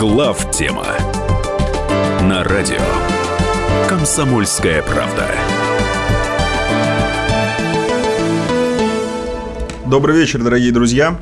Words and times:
Глав 0.00 0.50
тема 0.50 0.86
на 2.22 2.42
радио 2.42 2.80
Комсомольская 3.86 4.80
правда. 4.80 5.26
Добрый 9.84 10.16
вечер, 10.16 10.42
дорогие 10.42 10.72
друзья. 10.72 11.18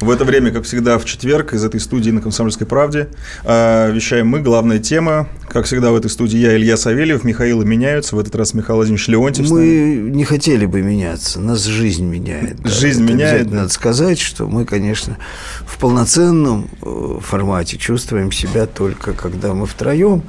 В 0.00 0.10
это 0.10 0.24
время, 0.24 0.50
как 0.50 0.64
всегда, 0.64 0.98
в 0.98 1.04
четверг 1.04 1.52
из 1.54 1.64
этой 1.64 1.78
студии 1.78 2.10
на 2.10 2.20
«Комсомольской 2.20 2.66
правде» 2.66 3.10
э, 3.44 3.92
вещаем 3.92 4.26
мы. 4.26 4.40
Главная 4.40 4.80
тема, 4.80 5.28
как 5.56 5.64
всегда, 5.64 5.90
в 5.90 5.96
этой 5.96 6.10
студии 6.10 6.36
я, 6.36 6.54
Илья 6.54 6.76
Савельев, 6.76 7.24
Михаил 7.24 7.62
меняются. 7.62 8.14
В 8.14 8.18
этот 8.18 8.34
раз 8.34 8.52
Михаил 8.52 8.76
Владимирович 8.76 9.08
Леонтьев. 9.08 9.50
Мы 9.50 10.10
не 10.12 10.24
хотели 10.24 10.66
бы 10.66 10.82
меняться, 10.82 11.40
нас 11.40 11.64
жизнь 11.64 12.04
меняет. 12.04 12.60
Да. 12.60 12.68
Жизнь 12.68 13.04
это 13.04 13.12
меняет. 13.14 13.50
Надо 13.50 13.70
сказать, 13.70 14.18
что 14.18 14.46
мы, 14.46 14.66
конечно, 14.66 15.16
в 15.64 15.78
полноценном 15.78 16.68
э, 16.82 17.20
формате 17.22 17.78
чувствуем 17.78 18.32
себя 18.32 18.66
только 18.66 19.14
когда 19.14 19.54
мы 19.54 19.64
втроем. 19.64 20.24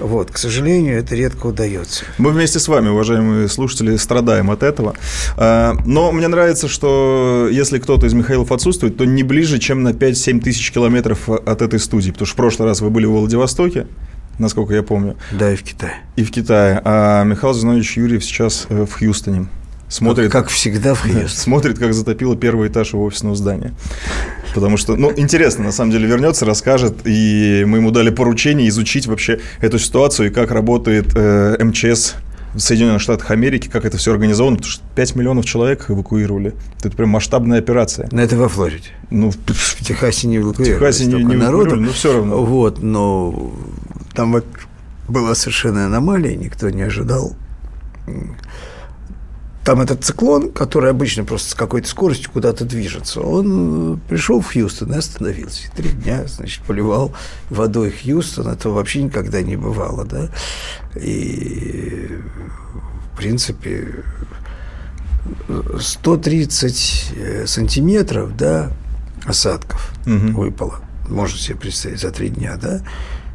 Вот, 0.00 0.32
к 0.32 0.38
сожалению, 0.38 0.98
это 0.98 1.14
редко 1.14 1.46
удается. 1.46 2.04
Мы 2.18 2.32
вместе 2.32 2.58
с 2.58 2.66
вами, 2.66 2.88
уважаемые 2.88 3.48
слушатели, 3.48 3.94
страдаем 3.94 4.50
от 4.50 4.64
этого. 4.64 4.96
Э, 5.36 5.74
но 5.86 6.10
мне 6.10 6.26
нравится, 6.26 6.66
что 6.66 7.48
если 7.48 7.78
кто-то 7.78 8.06
из 8.06 8.12
Михаилов 8.12 8.50
отсутствует, 8.50 8.96
то 8.96 9.04
не 9.04 9.22
ближе, 9.22 9.60
чем 9.60 9.84
на 9.84 9.90
5-7 9.90 10.40
тысяч 10.40 10.72
километров 10.72 11.28
от 11.28 11.62
этой 11.62 11.78
студии. 11.78 12.10
Потому 12.10 12.26
что 12.26 12.34
в 12.34 12.36
прошлый 12.36 12.68
раз 12.68 12.80
вы 12.80 12.90
были 12.90 13.06
в 13.06 13.12
Владивостоке, 13.12 13.86
насколько 14.38 14.74
я 14.74 14.82
помню. 14.82 15.16
Да, 15.32 15.52
и 15.52 15.56
в 15.56 15.62
Китае. 15.62 15.94
И 16.16 16.24
в 16.24 16.30
Китае. 16.30 16.80
А 16.84 17.24
Михаил 17.24 17.54
Зинович 17.54 17.96
Юрьев 17.96 18.24
сейчас 18.24 18.66
э, 18.68 18.84
в 18.84 18.98
Хьюстоне. 18.98 19.46
Смотрит, 19.88 20.32
как, 20.32 20.44
как 20.44 20.52
всегда 20.52 20.94
в 20.94 21.02
Хьюстоне. 21.02 21.28
Смотрит, 21.28 21.78
как 21.78 21.94
затопило 21.94 22.36
первый 22.36 22.68
этаж 22.68 22.92
его 22.92 23.04
офисного 23.04 23.36
здания. 23.36 23.72
Потому 24.54 24.76
что, 24.76 24.96
ну, 24.96 25.12
интересно, 25.16 25.64
на 25.64 25.72
самом 25.72 25.90
деле, 25.90 26.06
вернется, 26.06 26.46
расскажет, 26.46 26.98
и 27.04 27.64
мы 27.66 27.78
ему 27.78 27.90
дали 27.90 28.10
поручение 28.10 28.68
изучить 28.68 29.06
вообще 29.06 29.40
эту 29.60 29.78
ситуацию 29.78 30.28
и 30.28 30.30
как 30.32 30.50
работает 30.52 31.06
э, 31.14 31.56
МЧС 31.62 32.14
в 32.54 32.60
Соединенных 32.60 33.02
Штатах 33.02 33.30
Америки, 33.30 33.68
как 33.68 33.84
это 33.84 33.98
все 33.98 34.12
организовано, 34.12 34.56
потому 34.56 34.72
что 34.72 34.82
5 34.94 35.16
миллионов 35.16 35.44
человек 35.44 35.86
эвакуировали. 35.88 36.54
Это 36.82 36.96
прям 36.96 37.10
масштабная 37.10 37.58
операция. 37.58 38.08
Но 38.12 38.22
это 38.22 38.36
во 38.36 38.48
Флориде. 38.48 38.90
Ну, 39.10 39.30
в 39.30 39.84
Техасе 39.84 40.28
не 40.28 40.36
эвакуировали. 40.36 40.76
В 40.76 40.78
Техасе 40.78 41.06
не, 41.06 41.24
не 41.24 41.36
народу, 41.36 41.76
но 41.76 41.92
все 41.92 42.12
равно. 42.12 42.44
Вот, 42.44 42.80
но 42.80 43.52
там 44.14 44.42
была 45.08 45.34
совершенно 45.34 45.86
аномалия, 45.86 46.36
никто 46.36 46.70
не 46.70 46.82
ожидал 46.82 47.36
там 49.64 49.80
этот 49.80 50.04
циклон, 50.04 50.52
который 50.52 50.90
обычно 50.90 51.24
просто 51.24 51.50
с 51.50 51.54
какой-то 51.54 51.88
скоростью 51.88 52.30
куда-то 52.30 52.66
движется, 52.66 53.22
он 53.22 53.98
пришел 54.08 54.40
в 54.40 54.52
Хьюстон 54.52 54.92
и 54.92 54.98
остановился. 54.98 55.70
Три 55.74 55.88
дня, 55.88 56.26
значит, 56.26 56.62
поливал 56.64 57.14
водой 57.48 57.90
Хьюстон. 57.90 58.48
Этого 58.48 58.74
вообще 58.74 59.02
никогда 59.02 59.40
не 59.40 59.56
бывало, 59.56 60.04
да. 60.04 60.28
И, 61.00 62.10
в 63.12 63.16
принципе, 63.16 64.04
130 65.80 67.12
э, 67.16 67.46
сантиметров, 67.46 68.36
да, 68.36 68.70
осадков 69.24 69.92
угу. 70.06 70.42
выпало. 70.42 70.80
Можно 71.08 71.38
себе 71.38 71.56
представить 71.56 72.00
за 72.00 72.10
три 72.10 72.28
дня, 72.28 72.58
да. 72.60 72.82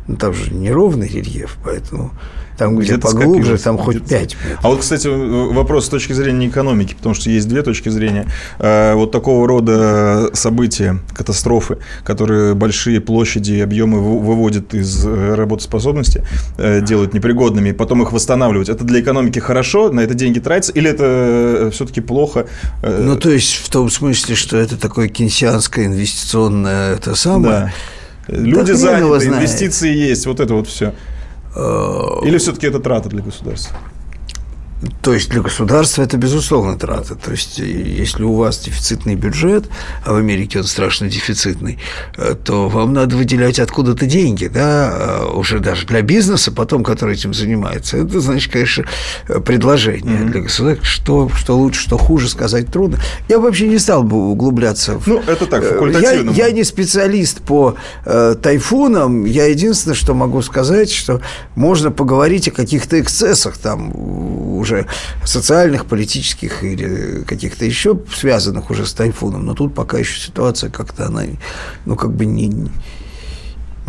Ну, 0.10 0.16
там 0.16 0.34
же 0.34 0.52
неровный 0.52 1.08
рельеф, 1.08 1.58
поэтому 1.64 2.12
там, 2.58 2.76
где, 2.76 2.94
где 2.94 2.98
поглубже, 2.98 3.60
там 3.60 3.78
хоть 3.78 4.04
5 4.04 4.36
метров. 4.44 4.60
А 4.64 4.70
вот, 4.70 4.80
кстати, 4.80 5.08
вопрос 5.08 5.86
с 5.86 5.90
точки 5.90 6.14
зрения 6.14 6.48
экономики, 6.48 6.96
потому 6.96 7.14
что 7.14 7.30
есть 7.30 7.48
две 7.48 7.62
точки 7.62 7.90
зрения. 7.90 8.26
Э, 8.58 8.96
вот 8.96 9.12
такого 9.12 9.48
рода 9.48 10.32
события, 10.34 10.98
катастрофы, 11.16 11.78
которые 12.04 12.56
большие 12.56 13.02
площади 13.02 13.54
и 13.54 13.60
объемы 13.62 14.00
выводят 14.02 14.74
из 14.74 15.06
э, 15.06 15.36
работоспособности, 15.36 16.26
э, 16.58 16.82
делают 16.82 17.14
непригодными, 17.14 17.72
потом 17.72 18.02
их 18.02 18.12
восстанавливать. 18.12 18.68
Это 18.68 18.84
для 18.84 19.00
экономики 19.02 19.38
хорошо, 19.38 19.92
на 19.92 20.00
это 20.00 20.16
деньги 20.16 20.40
тратятся, 20.40 20.72
или 20.72 20.90
это 20.90 21.70
все-таки 21.72 22.02
плохо? 22.02 22.48
Ну, 22.82 23.16
то 23.16 23.30
есть, 23.30 23.54
в 23.54 23.70
том 23.70 23.92
смысле, 23.92 24.34
что 24.34 24.58
это 24.58 24.76
такое 24.76 25.08
кейнсианское 25.08 25.86
инвестиционное 25.86 26.96
это 26.96 27.14
самое. 27.14 27.52
Да. 27.52 27.72
Люди 28.32 28.72
заняты, 28.72 29.28
инвестиции 29.28 29.94
есть, 29.94 30.26
вот 30.26 30.40
это 30.40 30.54
вот 30.54 30.68
все. 30.68 30.94
Э, 31.56 32.26
Или 32.26 32.38
все-таки 32.38 32.68
это 32.68 32.80
трата 32.80 33.10
для 33.10 33.22
государства? 33.22 33.76
То 35.02 35.14
есть 35.14 35.30
для 35.30 35.42
государства 35.42 36.04
это 36.04 36.18
безусловно 36.18 36.78
трата. 36.78 37.16
То 37.16 37.32
есть 37.32 37.58
если 37.58 38.24
у 38.24 38.34
вас 38.34 38.60
дефицитный 38.60 39.16
бюджет, 39.16 39.66
а 40.06 40.14
в 40.14 40.18
Америке 40.18 40.60
он 40.60 40.66
страшно 40.66 41.10
дефицитный, 41.10 41.80
э, 42.18 42.36
то 42.42 42.70
вам 42.70 42.94
надо 42.94 43.18
выделять 43.18 43.60
откуда-то 43.60 44.06
деньги, 44.06 44.48
да, 44.48 44.92
э, 44.92 45.26
уже 45.34 45.60
даже 45.60 45.86
для 45.86 46.02
бизнеса, 46.02 46.52
потом, 46.52 46.84
который 46.84 47.16
этим 47.16 47.34
занимается. 47.34 47.98
Это 47.98 48.22
значит, 48.22 48.54
конечно, 48.54 48.86
предложение 49.46 50.20
mm-hmm. 50.20 50.32
для 50.32 50.42
государства. 50.42 50.86
Что, 50.86 51.30
что 51.36 51.58
лучше, 51.58 51.82
что 51.82 51.98
хуже, 51.98 52.30
сказать 52.30 52.68
трудно. 52.72 53.00
Я 53.28 53.40
вообще 53.40 53.68
не 53.68 53.80
стал 53.80 54.04
бы 54.04 54.30
углубляться. 54.30 54.98
В... 54.98 55.08
Ну, 55.08 55.22
это 55.28 55.46
так, 55.46 55.64
факультативно. 55.64 56.32
Я, 56.32 56.48
я 56.48 56.52
не 56.52 56.64
специалист 56.64 57.42
по 57.42 57.76
э, 58.06 58.36
тайфунам. 58.42 59.26
Я 59.26 59.48
единственное, 59.48 59.96
что 59.96 60.14
могу 60.14 60.42
сказать, 60.42 60.92
что 60.92 61.22
можно 61.56 61.92
поговорить 61.92 62.48
о 62.48 62.52
каких-то 62.52 63.00
эксцессах 63.00 63.58
там 63.58 63.92
уже 64.60 64.69
уже 64.70 64.86
социальных, 65.26 65.86
политических 65.86 66.64
или 66.64 67.24
каких-то 67.24 67.66
еще 67.66 68.00
связанных 68.14 68.70
уже 68.70 68.86
с 68.86 68.94
тайфуном, 68.94 69.46
но 69.46 69.54
тут 69.54 69.74
пока 69.74 69.98
еще 69.98 70.20
ситуация 70.20 70.70
как-то 70.70 71.08
она, 71.08 71.24
ну, 71.86 71.96
как 71.96 72.12
бы 72.12 72.26
не, 72.26 72.70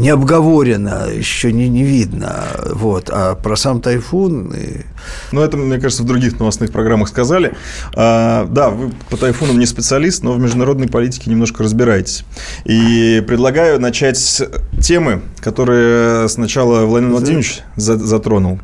не 0.00 0.08
обговорено, 0.08 1.08
еще 1.12 1.52
не, 1.52 1.68
не 1.68 1.84
видно. 1.84 2.46
Вот. 2.72 3.10
А 3.12 3.34
про 3.34 3.54
сам 3.56 3.82
тайфун... 3.82 4.50
И... 4.54 4.86
Ну, 5.30 5.42
это, 5.42 5.58
мне 5.58 5.78
кажется, 5.78 6.02
в 6.02 6.06
других 6.06 6.38
новостных 6.38 6.72
программах 6.72 7.08
сказали. 7.08 7.54
А, 7.94 8.46
да, 8.46 8.70
вы 8.70 8.92
по 9.10 9.18
тайфунам 9.18 9.58
не 9.58 9.66
специалист, 9.66 10.22
но 10.22 10.32
в 10.32 10.38
международной 10.40 10.88
политике 10.88 11.30
немножко 11.30 11.62
разбираетесь. 11.62 12.24
И 12.64 13.22
предлагаю 13.28 13.78
начать 13.78 14.16
с 14.16 14.42
темы, 14.80 15.20
которые 15.40 16.30
сначала 16.30 16.86
Владимир 16.86 17.12
Владимирович 17.12 17.60
затронул. 17.76 18.58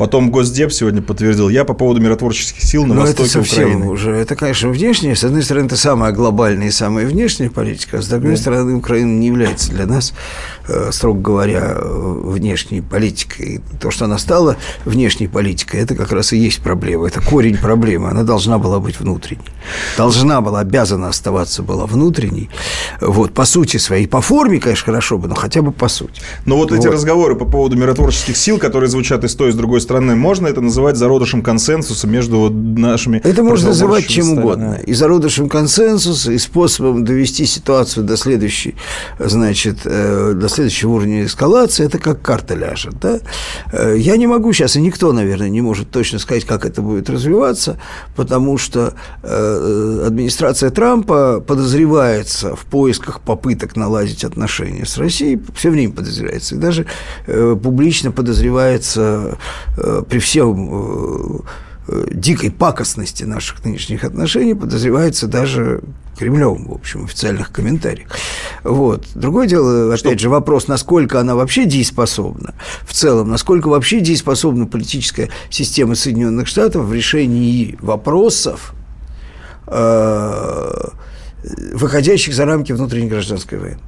Потом 0.00 0.30
Госдеп 0.30 0.72
сегодня 0.72 1.02
подтвердил. 1.02 1.50
Я 1.50 1.66
по 1.66 1.74
поводу 1.74 2.00
миротворческих 2.00 2.62
сил 2.62 2.86
на 2.86 2.94
Но 2.94 3.00
востоке 3.02 3.24
это 3.24 3.32
совсем 3.32 3.64
Украины. 3.64 3.90
уже. 3.90 4.10
Это, 4.12 4.34
конечно, 4.34 4.70
внешняя. 4.70 5.14
С 5.14 5.24
одной 5.24 5.42
стороны, 5.42 5.66
это 5.66 5.76
самая 5.76 6.10
глобальная 6.12 6.68
и 6.68 6.70
самая 6.70 7.04
внешняя 7.04 7.50
политика, 7.50 7.98
а 7.98 8.02
с 8.02 8.08
другой 8.08 8.30
да. 8.30 8.36
стороны, 8.38 8.76
Украина 8.76 9.18
не 9.18 9.26
является 9.26 9.70
для 9.70 9.84
нас, 9.84 10.14
э, 10.68 10.88
строго 10.90 11.20
говоря, 11.20 11.76
внешней 11.82 12.80
политикой. 12.80 13.60
То, 13.78 13.90
что 13.90 14.06
она 14.06 14.16
стала 14.16 14.56
внешней 14.86 15.28
политикой, 15.28 15.80
это 15.82 15.94
как 15.94 16.12
раз 16.12 16.32
и 16.32 16.38
есть 16.38 16.62
проблема. 16.62 17.06
Это 17.06 17.20
корень 17.20 17.58
проблемы. 17.58 18.08
Она 18.08 18.22
должна 18.22 18.56
была 18.56 18.80
быть 18.80 18.98
внутренней. 18.98 19.44
Должна 19.98 20.40
была, 20.40 20.60
обязана 20.60 21.08
оставаться 21.08 21.62
была 21.62 21.84
внутренней. 21.84 22.48
Вот, 23.02 23.34
по 23.34 23.44
сути 23.44 23.76
своей. 23.76 24.06
По 24.06 24.22
форме, 24.22 24.60
конечно, 24.60 24.86
хорошо 24.86 25.18
бы, 25.18 25.28
но 25.28 25.34
хотя 25.34 25.60
бы 25.60 25.72
по 25.72 25.88
сути. 25.88 26.22
Но 26.46 26.56
вот, 26.56 26.70
вот. 26.70 26.80
эти 26.80 26.86
разговоры 26.86 27.36
по 27.36 27.44
поводу 27.44 27.76
миротворческих 27.76 28.34
сил, 28.34 28.56
которые 28.56 28.88
звучат 28.88 29.24
и 29.24 29.28
с 29.28 29.34
той, 29.34 29.50
и 29.50 29.52
с 29.52 29.54
другой 29.54 29.82
стороны, 29.82 29.89
стороны, 29.90 30.14
можно 30.14 30.46
это 30.46 30.60
называть 30.60 30.96
зародышем 30.96 31.42
консенсуса 31.42 32.06
между 32.06 32.48
нашими... 32.48 33.18
Это 33.24 33.42
можно 33.42 33.68
называть 33.68 34.06
чем 34.06 34.38
угодно. 34.38 34.78
И 34.86 34.94
зародышем 34.94 35.48
консенсуса, 35.48 36.30
и 36.30 36.38
способом 36.38 37.04
довести 37.04 37.44
ситуацию 37.44 38.04
до 38.04 38.16
следующей, 38.16 38.76
значит, 39.18 39.78
э, 39.84 40.34
до 40.36 40.48
следующего 40.48 40.92
уровня 40.92 41.24
эскалации. 41.24 41.84
Это 41.84 41.98
как 41.98 42.22
карта 42.22 42.54
ляжет. 42.54 43.00
Да? 43.00 43.18
Э, 43.72 43.96
я 43.98 44.16
не 44.16 44.28
могу 44.28 44.52
сейчас, 44.52 44.76
и 44.76 44.80
никто, 44.80 45.12
наверное, 45.12 45.48
не 45.48 45.60
может 45.60 45.90
точно 45.90 46.20
сказать, 46.20 46.44
как 46.44 46.64
это 46.64 46.82
будет 46.82 47.10
развиваться, 47.10 47.76
потому 48.14 48.58
что 48.58 48.94
э, 49.24 50.04
администрация 50.06 50.70
Трампа 50.70 51.40
подозревается 51.40 52.54
в 52.54 52.64
поисках 52.66 53.20
попыток 53.22 53.74
наладить 53.74 54.22
отношения 54.22 54.86
с 54.86 54.98
Россией, 54.98 55.40
все 55.56 55.70
время 55.70 55.92
подозревается. 55.94 56.54
И 56.54 56.58
даже 56.58 56.86
публично 57.26 58.12
подозревается 58.12 59.36
при 60.08 60.18
всем 60.18 61.42
э, 61.88 62.06
дикой 62.12 62.50
пакостности 62.50 63.24
наших 63.24 63.64
нынешних 63.64 64.04
отношений 64.04 64.54
подозревается 64.54 65.26
даже 65.26 65.82
Кремлем, 66.18 66.66
в 66.66 66.72
общем, 66.72 67.02
в 67.02 67.04
официальных 67.06 67.50
комментариях. 67.50 68.08
Вот. 68.62 69.06
Другое 69.14 69.46
дело, 69.46 69.94
опять 69.94 70.00
Что? 70.00 70.18
же, 70.18 70.28
вопрос, 70.28 70.68
насколько 70.68 71.18
она 71.18 71.34
вообще 71.34 71.64
дееспособна 71.64 72.54
в 72.82 72.92
целом, 72.92 73.30
насколько 73.30 73.68
вообще 73.68 74.00
дееспособна 74.00 74.66
политическая 74.66 75.30
система 75.48 75.94
Соединенных 75.94 76.46
Штатов 76.46 76.84
в 76.84 76.92
решении 76.92 77.78
вопросов, 77.80 78.74
э, 79.66 80.88
выходящих 81.72 82.34
за 82.34 82.44
рамки 82.44 82.72
внутренней 82.72 83.08
гражданской 83.08 83.58
войны. 83.58 83.80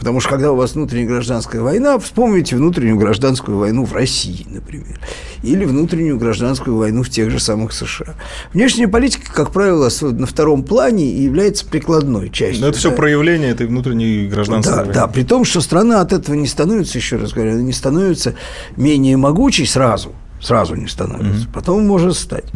Потому 0.00 0.18
что 0.20 0.30
когда 0.30 0.50
у 0.50 0.56
вас 0.56 0.74
внутренняя 0.74 1.06
гражданская 1.06 1.60
война, 1.60 1.98
вспомните 1.98 2.56
внутреннюю 2.56 2.96
гражданскую 2.96 3.58
войну 3.58 3.84
в 3.84 3.92
России, 3.92 4.46
например, 4.48 4.98
или 5.42 5.66
внутреннюю 5.66 6.16
гражданскую 6.16 6.74
войну 6.78 7.02
в 7.02 7.10
тех 7.10 7.30
же 7.30 7.38
самых 7.38 7.74
США. 7.74 8.14
Внешняя 8.54 8.88
политика, 8.88 9.30
как 9.30 9.50
правило, 9.50 9.90
на 10.00 10.26
втором 10.26 10.62
плане 10.62 11.04
и 11.04 11.22
является 11.22 11.66
прикладной 11.66 12.30
частью. 12.30 12.62
Но 12.62 12.68
это 12.68 12.76
да? 12.76 12.78
все 12.78 12.92
проявление 12.92 13.50
этой 13.50 13.66
внутренней 13.66 14.26
гражданской 14.26 14.72
да, 14.72 14.78
войны. 14.80 14.94
Да, 14.94 15.06
при 15.06 15.22
том, 15.22 15.44
что 15.44 15.60
страна 15.60 16.00
от 16.00 16.14
этого 16.14 16.34
не 16.34 16.46
становится, 16.46 16.96
еще 16.96 17.16
раз 17.16 17.34
говорю, 17.34 17.52
она 17.52 17.62
не 17.62 17.74
становится 17.74 18.34
менее 18.76 19.18
могучей 19.18 19.66
сразу– 19.66 20.14
сразу 20.40 20.74
не 20.74 20.88
становится, 20.88 21.46
mm-hmm. 21.46 21.52
потом 21.52 21.86
может 21.86 22.16
стать. 22.16 22.46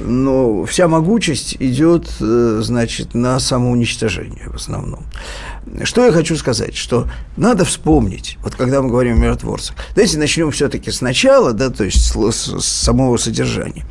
Но 0.00 0.64
вся 0.64 0.88
могучесть 0.88 1.56
идет, 1.58 2.08
э, 2.20 2.60
значит, 2.62 3.14
на 3.14 3.38
самоуничтожение 3.40 4.48
в 4.48 4.54
основном. 4.54 5.04
Что 5.82 6.04
я 6.04 6.12
хочу 6.12 6.36
сказать, 6.36 6.76
что 6.76 7.08
надо 7.36 7.64
вспомнить, 7.64 8.38
вот 8.42 8.54
когда 8.54 8.82
мы 8.82 8.88
говорим 8.88 9.14
о 9.16 9.18
миротворцах, 9.18 9.76
давайте 9.94 10.18
начнем 10.18 10.50
все-таки 10.50 10.90
сначала, 10.90 11.52
да, 11.52 11.70
то 11.70 11.84
есть 11.84 12.12
с, 12.12 12.32
с 12.32 12.64
самого 12.64 13.16
содержания. 13.16 13.84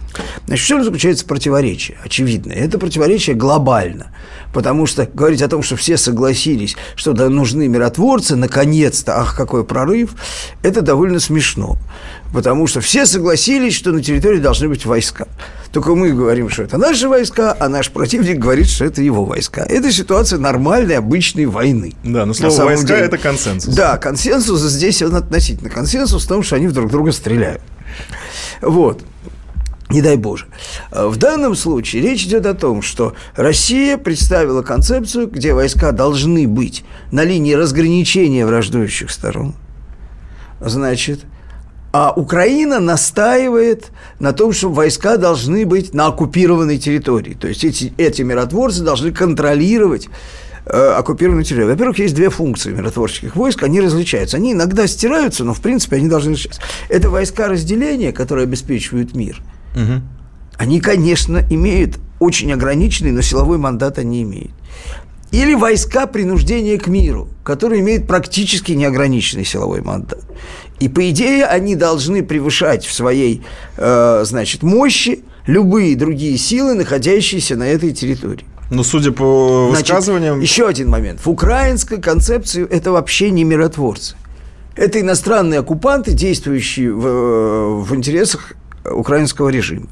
Значит, 0.45 0.65
в 0.65 0.67
чем 0.67 0.83
заключается 0.83 1.25
противоречие? 1.25 1.97
Очевидно, 2.03 2.51
это 2.51 2.77
противоречие 2.77 3.35
глобально, 3.35 4.07
потому 4.53 4.85
что 4.85 5.05
говорить 5.05 5.41
о 5.41 5.47
том, 5.47 5.63
что 5.63 5.75
все 5.75 5.97
согласились, 5.97 6.75
что 6.95 7.13
да, 7.13 7.29
нужны 7.29 7.67
миротворцы, 7.67 8.35
наконец-то, 8.35 9.19
ах, 9.19 9.35
какой 9.35 9.63
прорыв, 9.63 10.15
это 10.61 10.81
довольно 10.81 11.19
смешно 11.19 11.77
потому 12.33 12.67
что 12.67 12.81
все 12.81 13.05
согласились, 13.05 13.75
что 13.75 13.91
на 13.91 14.03
территории 14.03 14.39
должны 14.39 14.67
быть 14.67 14.85
войска. 14.85 15.27
Только 15.71 15.95
мы 15.95 16.11
говорим, 16.11 16.49
что 16.49 16.63
это 16.63 16.77
наши 16.77 17.07
войска, 17.07 17.55
а 17.57 17.69
наш 17.69 17.89
противник 17.91 18.39
говорит, 18.39 18.67
что 18.67 18.85
это 18.85 19.01
его 19.01 19.23
войска. 19.23 19.65
Это 19.69 19.91
ситуация 19.91 20.39
нормальной, 20.39 20.97
обычной 20.97 21.45
войны. 21.45 21.93
Да, 22.03 22.25
но 22.25 22.33
слово 22.33 22.65
«войска» 22.65 22.95
это 22.95 23.17
консенсус. 23.17 23.73
Да, 23.73 23.97
консенсус 23.97 24.61
здесь 24.61 25.01
он 25.01 25.15
относительно. 25.15 25.69
Консенсус 25.69 26.25
в 26.25 26.27
том, 26.27 26.43
что 26.43 26.55
они 26.57 26.67
друг 26.67 26.91
друга 26.91 27.11
стреляют. 27.11 27.61
Вот. 28.61 29.03
Не 29.93 30.01
дай 30.01 30.17
Боже. 30.17 30.47
В 30.91 31.17
данном 31.17 31.55
случае 31.55 32.01
речь 32.01 32.23
идет 32.23 32.47
о 32.47 32.55
том, 32.55 32.81
что 32.81 33.13
Россия 33.35 33.95
представила 33.97 34.63
концепцию, 34.63 35.27
где 35.27 35.53
войска 35.53 35.91
должны 35.91 36.47
быть 36.47 36.83
на 37.11 37.23
линии 37.23 37.53
разграничения 37.53 38.43
враждующих 38.47 39.11
сторон. 39.11 39.53
Значит, 40.59 41.19
а 41.91 42.11
Украина 42.11 42.79
настаивает 42.79 43.91
на 44.17 44.33
том, 44.33 44.51
что 44.51 44.69
войска 44.69 45.17
должны 45.17 45.63
быть 45.63 45.93
на 45.93 46.07
оккупированной 46.07 46.79
территории. 46.79 47.35
То 47.39 47.47
есть 47.47 47.63
эти, 47.63 47.93
эти 47.97 48.23
миротворцы 48.23 48.81
должны 48.81 49.11
контролировать 49.11 50.09
э, 50.65 50.75
оккупированную 50.97 51.43
территорию. 51.43 51.69
Во-первых, 51.69 51.99
есть 51.99 52.15
две 52.15 52.31
функции 52.31 52.71
миротворческих 52.71 53.35
войск, 53.35 53.61
они 53.61 53.79
различаются. 53.79 54.37
Они 54.37 54.53
иногда 54.53 54.87
стираются, 54.87 55.43
но 55.43 55.53
в 55.53 55.61
принципе 55.61 55.97
они 55.97 56.09
должны 56.09 56.31
различаться. 56.31 56.61
Это 56.89 57.11
войска 57.11 57.47
разделения, 57.47 58.11
которые 58.11 58.45
обеспечивают 58.45 59.13
мир. 59.13 59.39
Угу. 59.75 60.01
Они, 60.57 60.79
конечно, 60.79 61.45
имеют 61.49 61.97
очень 62.19 62.51
ограниченный, 62.51 63.11
но 63.11 63.21
силовой 63.21 63.57
мандат 63.57 63.97
они 63.97 64.23
имеют. 64.23 64.51
Или 65.31 65.55
войска 65.55 66.05
принуждения 66.05 66.77
к 66.77 66.87
миру, 66.87 67.27
которые 67.43 67.81
имеют 67.81 68.07
практически 68.07 68.73
неограниченный 68.73 69.45
силовой 69.45 69.81
мандат. 69.81 70.23
И, 70.79 70.87
по 70.89 71.09
идее, 71.09 71.45
они 71.45 71.75
должны 71.75 72.23
превышать 72.23 72.85
в 72.85 72.93
своей, 72.93 73.41
э, 73.77 74.23
значит, 74.25 74.61
мощи 74.61 75.23
любые 75.47 75.95
другие 75.95 76.37
силы, 76.37 76.75
находящиеся 76.75 77.55
на 77.55 77.63
этой 77.63 77.93
территории. 77.93 78.45
Но 78.69 78.83
судя 78.83 79.11
по 79.11 79.69
Значит, 79.71 79.89
высказываниям... 79.89 80.39
Еще 80.39 80.67
один 80.67 80.89
момент. 80.89 81.19
В 81.23 81.29
украинской 81.29 81.99
концепции 81.99 82.67
это 82.67 82.91
вообще 82.91 83.29
не 83.31 83.43
миротворцы. 83.43 84.15
Это 84.75 84.99
иностранные 84.99 85.59
оккупанты, 85.59 86.13
действующие 86.13 86.93
в, 86.93 87.05
э, 87.05 87.83
в 87.83 87.95
интересах 87.95 88.53
украинского 88.85 89.49
режима, 89.49 89.87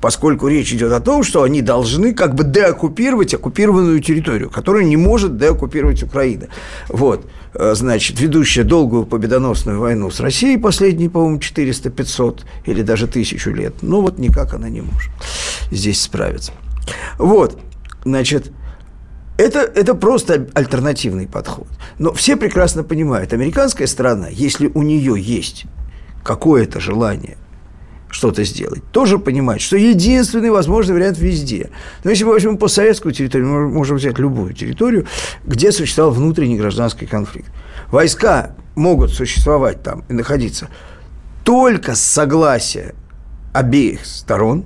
поскольку 0.00 0.48
речь 0.48 0.72
идет 0.72 0.92
о 0.92 1.00
том, 1.00 1.22
что 1.22 1.42
они 1.42 1.62
должны 1.62 2.14
как 2.14 2.34
бы 2.34 2.44
деоккупировать 2.44 3.34
оккупированную 3.34 4.00
территорию, 4.00 4.50
которую 4.50 4.86
не 4.86 4.96
может 4.96 5.36
деоккупировать 5.36 6.02
Украина. 6.02 6.48
Вот, 6.88 7.26
э, 7.54 7.74
значит, 7.74 8.20
ведущая 8.20 8.62
долгую 8.62 9.04
победоносную 9.04 9.80
войну 9.80 10.10
с 10.10 10.20
Россией, 10.20 10.58
последние, 10.58 11.10
по-моему, 11.10 11.38
400-500 11.38 12.40
или 12.66 12.82
даже 12.82 13.06
тысячу 13.06 13.50
лет, 13.50 13.74
но 13.82 14.00
вот 14.00 14.18
никак 14.18 14.54
она 14.54 14.68
не 14.68 14.80
может 14.80 15.10
здесь 15.70 16.00
справиться. 16.00 16.52
Вот, 17.18 17.58
значит, 18.04 18.52
это, 19.38 19.60
это 19.60 19.94
просто 19.94 20.48
альтернативный 20.54 21.26
подход. 21.26 21.68
Но 21.98 22.12
все 22.12 22.36
прекрасно 22.36 22.84
понимают, 22.84 23.32
американская 23.32 23.86
страна, 23.86 24.28
если 24.28 24.70
у 24.72 24.82
нее 24.82 25.14
есть 25.18 25.66
какое-то 26.22 26.80
желание 26.80 27.36
что-то 28.10 28.44
сделать, 28.44 28.82
тоже 28.92 29.18
понимать, 29.18 29.60
что 29.60 29.76
единственный 29.76 30.50
возможный 30.50 30.94
вариант 30.94 31.18
везде. 31.18 31.70
Но 32.04 32.10
если 32.10 32.24
мы 32.24 32.32
возьмем 32.32 32.56
постсоветскую 32.56 33.12
территорию, 33.12 33.48
мы 33.48 33.68
можем 33.68 33.96
взять 33.96 34.18
любую 34.18 34.54
территорию, 34.54 35.06
где 35.44 35.72
существовал 35.72 36.12
внутренний 36.12 36.56
гражданский 36.56 37.06
конфликт. 37.06 37.50
Войска 37.90 38.54
могут 38.74 39.10
существовать 39.10 39.82
там 39.82 40.04
и 40.08 40.12
находиться 40.12 40.68
только 41.44 41.94
с 41.94 42.00
согласия 42.00 42.94
обеих 43.52 44.04
сторон. 44.04 44.64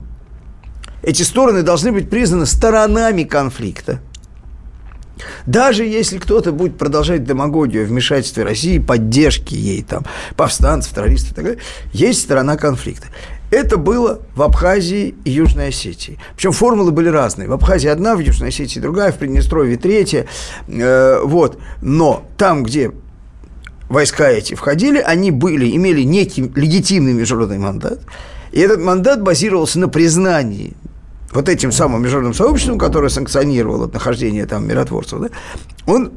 Эти 1.03 1.23
стороны 1.23 1.63
должны 1.63 1.93
быть 1.93 2.11
признаны 2.11 2.47
сторонами 2.47 3.25
конфликта. 3.25 4.01
Даже 5.47 5.85
если 5.85 6.19
кто-то 6.19 6.53
будет 6.53 6.79
продолжать 6.79 7.25
демагогию 7.25 7.85
о 7.85 7.87
вмешательстве 7.87 8.45
России, 8.45 8.79
поддержке 8.79 9.57
ей, 9.57 9.83
там, 9.83 10.05
повстанцев, 10.37 10.95
террористов 10.95 11.33
и 11.33 11.35
так 11.35 11.45
далее, 11.45 11.61
есть 11.93 12.21
сторона 12.23 12.57
конфликта. 12.57 13.09
Это 13.51 13.77
было 13.77 14.21
в 14.37 14.43
Абхазии 14.43 15.15
и 15.25 15.31
Южной 15.31 15.69
Осетии. 15.69 16.19
Причем 16.37 16.53
формулы 16.53 16.93
были 16.93 17.09
разные. 17.09 17.49
В 17.49 17.53
Абхазии 17.53 17.89
одна, 17.89 18.15
в 18.15 18.21
Южной 18.21 18.51
Осетии 18.51 18.79
другая, 18.79 19.11
в 19.11 19.19
Приднестровье 19.19 19.77
третья. 19.77 20.27
Э, 20.69 21.21
вот. 21.25 21.59
Но 21.83 22.25
там, 22.37 22.63
где 22.63 22.93
войска 23.89 24.31
эти 24.31 24.55
входили, 24.55 24.99
они 24.99 25.33
были, 25.33 25.75
имели 25.75 26.03
некий 26.03 26.43
легитимный 26.55 27.13
международный 27.13 27.59
мандат. 27.59 28.01
И 28.53 28.61
этот 28.61 28.81
мандат 28.81 29.21
базировался 29.21 29.81
на 29.81 29.89
признании 29.89 30.75
вот 31.33 31.49
этим 31.49 31.73
самым 31.73 32.03
международным 32.03 32.35
сообществом, 32.35 32.79
которое 32.79 33.09
санкционировало 33.09 33.87
нахождение 33.93 34.47
там 34.47 34.67
миротворцев, 34.67 35.21
да, 35.21 35.29
он 35.87 36.13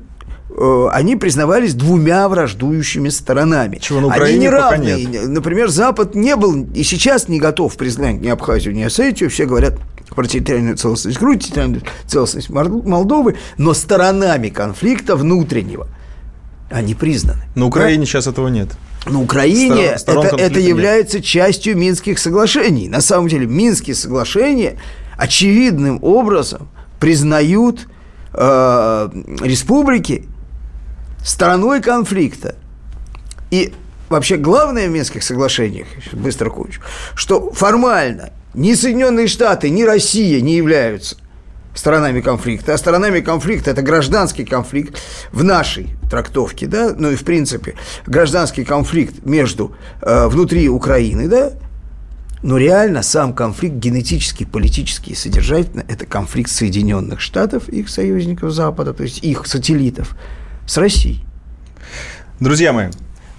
э, 0.50 0.88
они 0.92 1.16
признавались 1.16 1.74
двумя 1.74 2.28
враждующими 2.28 3.10
сторонами. 3.10 3.78
Чего 3.78 4.02
на 4.02 4.08
Украине 4.08 4.30
они 4.30 4.40
не 4.40 4.50
равные. 4.50 5.06
Нет. 5.06 5.28
Например, 5.30 5.70
Запад 5.70 6.16
не 6.16 6.36
был 6.36 6.66
и 6.74 6.84
сейчас 6.84 7.28
не 7.28 7.40
готов 7.40 7.76
признать 7.78 8.22
ни 8.22 8.28
Абхазию, 8.28 8.74
ни 8.74 8.82
Осетию. 8.82 9.30
Все 9.30 9.46
говорят 9.46 9.76
про 10.16 10.26
территориальную 10.26 10.78
целостность 10.78 11.20
Грузии, 11.20 11.40
территориальную 11.40 11.84
целостность 12.08 12.50
Молдовы, 12.50 13.36
но 13.58 13.74
сторонами 13.74 14.50
конфликта 14.50 15.16
внутреннего 15.16 15.88
они 16.70 16.96
признаны. 16.96 17.44
На 17.56 17.68
Украине 17.68 18.02
да? 18.02 18.06
сейчас 18.06 18.28
этого 18.28 18.48
нет. 18.48 18.70
На 19.06 19.22
Украине 19.22 19.98
Сторон, 19.98 20.26
это, 20.26 20.38
это 20.38 20.60
является 20.60 21.18
нет. 21.18 21.26
частью 21.26 21.78
Минских 21.78 22.20
соглашений. 22.20 22.88
На 22.90 23.02
самом 23.02 23.28
деле 23.28 23.46
Минские 23.46 23.96
соглашения 23.96 24.78
очевидным 25.18 26.00
образом 26.02 26.70
признают 27.00 27.88
э, 28.34 29.10
республики 29.42 30.26
стороной 31.24 31.82
конфликта. 31.82 32.56
И 33.52 33.74
вообще 34.10 34.38
главное 34.38 34.88
в 34.88 34.92
Минских 34.92 35.24
соглашениях, 35.24 35.88
быстро 36.12 36.50
кончу, 36.50 36.82
что 37.16 37.52
формально 37.52 38.32
ни 38.54 38.74
Соединенные 38.74 39.28
Штаты, 39.28 39.70
ни 39.70 39.84
Россия 39.84 40.42
не 40.42 40.56
являются 40.56 41.18
сторонами 41.74 42.22
конфликта, 42.22 42.74
а 42.74 42.78
сторонами 42.78 43.20
конфликта 43.20 43.72
это 43.72 43.82
гражданский 43.82 44.46
конфликт 44.46 45.02
в 45.32 45.44
нашей 45.44 45.96
трактовке, 46.10 46.68
да, 46.68 46.94
ну 46.96 47.12
и 47.12 47.16
в 47.16 47.24
принципе 47.24 47.76
гражданский 48.06 48.64
конфликт 48.64 49.26
между 49.26 49.76
э, 50.02 50.28
внутри 50.28 50.70
Украины, 50.70 51.28
да, 51.28 51.54
но 52.44 52.58
реально 52.58 53.02
сам 53.02 53.34
конфликт 53.34 53.76
генетически, 53.76 54.44
политически 54.44 55.12
и 55.12 55.16
содержательно– 55.16 55.84
это 55.88 56.06
конфликт 56.06 56.52
Соединенных 56.52 57.22
Штатов, 57.22 57.70
их 57.70 57.90
союзников 57.90 58.52
Запада, 58.52 58.94
то 58.94 59.04
есть 59.04 59.24
их 59.24 59.48
сателлитов, 59.48 60.16
с 60.68 60.78
Россией. 60.78 61.24
Друзья 62.40 62.74
мои, 62.74 62.90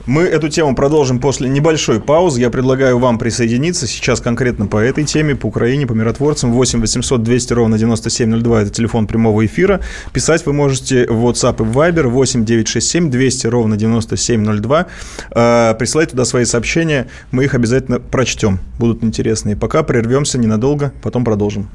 мы 0.07 0.23
эту 0.25 0.49
тему 0.49 0.75
продолжим 0.75 1.19
после 1.19 1.49
небольшой 1.49 2.01
паузы. 2.01 2.41
Я 2.41 2.51
предлагаю 2.51 2.99
вам 2.99 3.19
присоединиться 3.19 3.87
сейчас 3.87 4.21
конкретно 4.21 4.67
по 4.67 4.77
этой 4.77 5.05
теме, 5.05 5.35
по 5.35 5.47
Украине, 5.47 5.87
по 5.87 5.93
миротворцам. 5.93 6.53
8 6.53 6.81
800 6.81 7.23
200 7.23 7.53
ровно 7.55 7.79
9702– 7.79 8.63
это 8.63 8.71
телефон 8.71 9.07
прямого 9.07 9.47
эфира. 9.47 9.81
Писать 10.13 10.45
вы 10.45 10.53
можете 10.53 11.07
в 11.07 11.27
WhatsApp 11.27 11.61
и 11.61 11.65
в 11.65 11.79
Viber 11.79 12.09
8 12.09 12.45
967 12.45 13.11
200 13.11 13.47
ровно 13.47 13.77
9702. 13.77 14.87
Э, 15.31 15.75
присылайте 15.79 16.11
туда 16.11 16.25
свои 16.25 16.45
сообщения, 16.45 17.09
мы 17.31 17.45
их 17.45 17.55
обязательно 17.55 17.99
прочтем. 17.99 18.61
Будут 18.79 19.03
интересные. 19.03 19.57
Пока 19.57 19.83
прервемся 19.83 20.39
ненадолго, 20.39 20.93
потом 21.03 21.25
продолжим. 21.25 21.69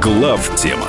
Глав 0.00 0.50
тема 0.56 0.88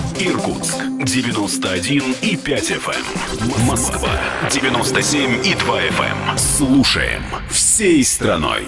Иркутск 0.19 0.77
91 1.03 2.15
и 2.21 2.35
5 2.35 2.71
FM. 2.71 3.65
Москва 3.65 4.09
97 4.49 5.45
и 5.45 5.55
2 5.55 5.81
FM. 5.81 6.37
Слушаем 6.37 7.23
всей 7.49 8.03
страной. 8.03 8.65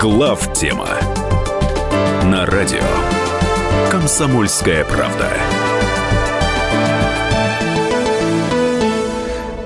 Глав 0.00 0.52
тема 0.54 0.88
на 2.24 2.46
радио 2.46 2.80
Комсомольская 3.90 4.84
правда. 4.84 5.30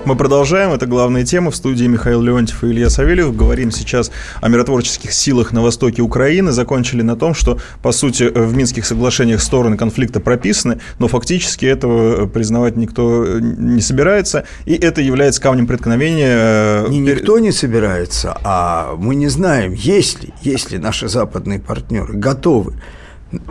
Мы 0.07 0.17
продолжаем. 0.17 0.71
Это 0.73 0.85
главная 0.85 1.25
тема. 1.25 1.51
В 1.51 1.57
студии 1.57 1.87
Михаил 1.87 2.21
Леонтьев 2.21 2.63
и 2.63 2.67
Илья 2.67 2.91
Савельев. 2.91 3.35
Говорим 3.35 3.71
сейчас 3.71 4.11
о 4.43 4.51
миротворческих 4.51 5.11
силах 5.15 5.53
на 5.53 5.63
востоке 5.63 6.03
Украины. 6.03 6.53
Закончили 6.53 7.01
на 7.01 7.17
том, 7.17 7.33
что, 7.33 7.59
по 7.83 7.91
сути, 7.91 8.25
в 8.25 8.55
Минских 8.55 8.85
соглашениях 8.85 9.41
стороны 9.41 9.79
конфликта 9.79 10.21
прописаны, 10.21 10.79
но 10.99 11.09
фактически 11.09 11.65
этого 11.65 12.27
признавать 12.27 12.77
никто 12.77 13.39
не 13.41 13.81
собирается. 13.81 14.45
И 14.67 14.75
это 14.75 15.01
является 15.01 15.41
камнем 15.41 15.67
преткновения. 15.67 16.85
Э, 16.85 16.87
не 16.91 16.99
никто 16.99 17.39
не 17.39 17.51
собирается, 17.51 18.37
а 18.45 18.97
мы 18.99 19.15
не 19.15 19.29
знаем, 19.29 19.73
есть 19.73 20.23
ли, 20.23 20.35
есть 20.43 20.71
ли 20.71 20.77
наши 20.77 21.09
западные 21.09 21.61
партнеры 21.61 22.13
готовы 22.13 22.75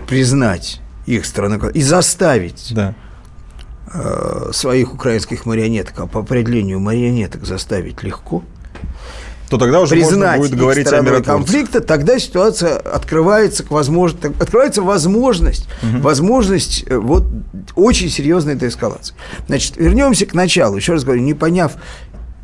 признать 0.08 0.82
их 1.08 1.26
страну 1.26 1.70
и 1.70 1.82
заставить 1.82 2.74
да 2.76 2.94
Э, 3.96 4.50
своих 4.54 4.92
украинских 4.96 5.46
марионеток, 5.46 5.94
а 6.00 6.08
по 6.08 6.22
определению 6.22 6.80
марионеток 6.80 7.46
заставить 7.46 8.02
легко, 8.02 8.44
то 9.50 9.60
тогда 9.60 9.82
уже 9.82 9.94
признать 9.94 10.38
можно 10.40 10.56
будет 10.56 10.60
говорить 10.60 10.88
о 10.88 11.00
миротворце. 11.02 11.24
конфликта, 11.24 11.80
тогда 11.80 12.18
ситуация 12.18 12.78
открывается, 12.78 13.64
к 13.64 13.70
возможно, 13.70 14.34
открывается 14.40 14.82
возможность, 14.82 15.68
угу. 15.84 16.02
возможность 16.02 16.86
э, 16.88 16.98
вот 16.98 17.26
очень 17.76 18.10
серьезной 18.10 18.56
деэскалации. 18.56 19.14
Значит, 19.46 19.78
вернемся 19.78 20.26
к 20.26 20.34
началу. 20.34 20.76
Еще 20.76 20.94
раз 20.94 21.04
говорю, 21.04 21.22
не 21.22 21.36
поняв 21.36 21.74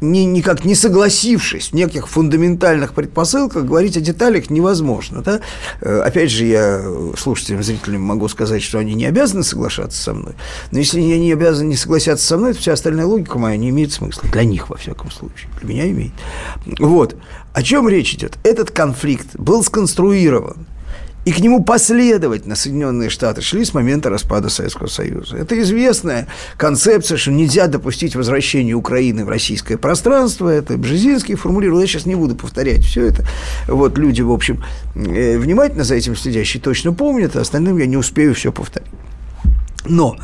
не, 0.01 0.25
никак 0.25 0.65
не 0.65 0.75
согласившись 0.75 1.69
в 1.69 1.73
неких 1.73 2.07
фундаментальных 2.07 2.93
предпосылках, 2.93 3.65
говорить 3.65 3.97
о 3.97 4.01
деталях 4.01 4.49
невозможно. 4.49 5.21
Да? 5.21 5.41
Э, 5.81 6.01
опять 6.01 6.31
же, 6.31 6.45
я 6.45 6.81
слушателям, 7.17 7.63
зрителям 7.63 8.01
могу 8.01 8.27
сказать, 8.27 8.61
что 8.61 8.79
они 8.79 8.93
не 8.93 9.05
обязаны 9.05 9.43
соглашаться 9.43 10.01
со 10.01 10.13
мной, 10.13 10.33
но 10.71 10.79
если 10.79 10.99
они 10.99 11.19
не 11.19 11.33
обязаны 11.33 11.69
не 11.69 11.75
согласятся 11.75 12.25
со 12.25 12.37
мной, 12.37 12.53
то 12.53 12.59
вся 12.59 12.73
остальная 12.73 13.05
логика 13.05 13.37
моя 13.37 13.57
не 13.57 13.69
имеет 13.69 13.91
смысла. 13.91 14.29
Для 14.31 14.43
них, 14.43 14.69
во 14.69 14.77
всяком 14.77 15.11
случае. 15.11 15.49
Для 15.61 15.69
меня 15.69 15.89
имеет. 15.89 16.13
Вот. 16.79 17.15
О 17.53 17.63
чем 17.63 17.89
речь 17.89 18.13
идет? 18.13 18.37
Этот 18.43 18.71
конфликт 18.71 19.35
был 19.35 19.63
сконструирован 19.63 20.65
и 21.29 21.31
к 21.31 21.41
нему 21.41 21.63
последовательно 21.63 22.55
Соединенные 22.55 23.11
Штаты 23.11 23.41
шли 23.41 23.63
с 23.63 23.75
момента 23.75 24.09
распада 24.09 24.49
Советского 24.49 24.87
Союза. 24.87 25.37
Это 25.37 25.61
известная 25.61 26.27
концепция, 26.57 27.19
что 27.19 27.31
нельзя 27.31 27.67
допустить 27.67 28.15
возвращение 28.15 28.73
Украины 28.73 29.23
в 29.25 29.29
российское 29.29 29.77
пространство. 29.77 30.49
Это 30.49 30.75
Бжезинский 30.75 31.35
формулировал. 31.35 31.81
Я 31.81 31.85
сейчас 31.85 32.07
не 32.07 32.15
буду 32.15 32.35
повторять 32.35 32.83
все 32.83 33.05
это. 33.05 33.27
Вот 33.67 33.95
люди, 33.99 34.23
в 34.23 34.31
общем, 34.31 34.63
э, 34.95 35.37
внимательно 35.37 35.83
за 35.83 35.93
этим 35.93 36.15
следящие 36.15 36.63
точно 36.63 36.93
помнят, 36.93 37.35
а 37.35 37.41
остальным 37.41 37.77
я 37.77 37.85
не 37.85 37.97
успею 37.97 38.33
все 38.33 38.51
повторить. 38.51 38.89
Но 39.85 40.17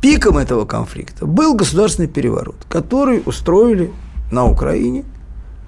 пиком 0.00 0.38
этого 0.38 0.64
конфликта 0.64 1.26
был 1.26 1.56
государственный 1.56 2.08
переворот, 2.08 2.56
который 2.70 3.22
устроили 3.26 3.90
на 4.30 4.46
Украине– 4.46 5.04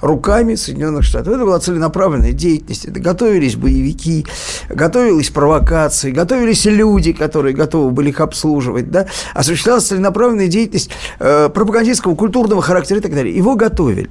руками 0.01 0.55
Соединенных 0.55 1.05
Штатов. 1.05 1.35
Это 1.35 1.45
была 1.45 1.59
целенаправленная 1.59 2.33
деятельность. 2.33 2.85
Это 2.85 3.01
готовились 3.01 3.57
боевики, 3.57 4.27
готовились 4.69 5.31
провокации, 5.31 6.11
готовились 6.11 6.65
люди, 6.65 7.13
которые 7.13 7.55
готовы 7.55 7.91
были 7.91 8.11
их 8.11 8.21
обслуживать. 8.21 8.91
Да? 8.91 9.07
Осуществлялась 9.35 9.87
целенаправленная 9.87 10.49
деятельность 10.49 10.91
э, 11.19 11.49
пропагандистского, 11.49 12.15
культурного 12.15 12.63
характера 12.63 12.99
и 12.99 13.03
так 13.03 13.15
далее. 13.15 13.35
Его 13.35 13.55
готовили. 13.57 14.11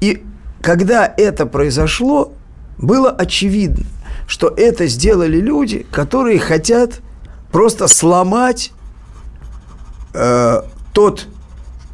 И 0.00 0.22
когда 0.62 1.12
это 1.16 1.46
произошло, 1.46 2.32
было 2.78 3.10
очевидно, 3.10 3.84
что 4.26 4.48
это 4.48 4.86
сделали 4.86 5.38
люди, 5.38 5.86
которые 5.90 6.38
хотят 6.38 7.00
просто 7.52 7.88
сломать 7.88 8.72
э, 10.14 10.62
тот 10.92 11.26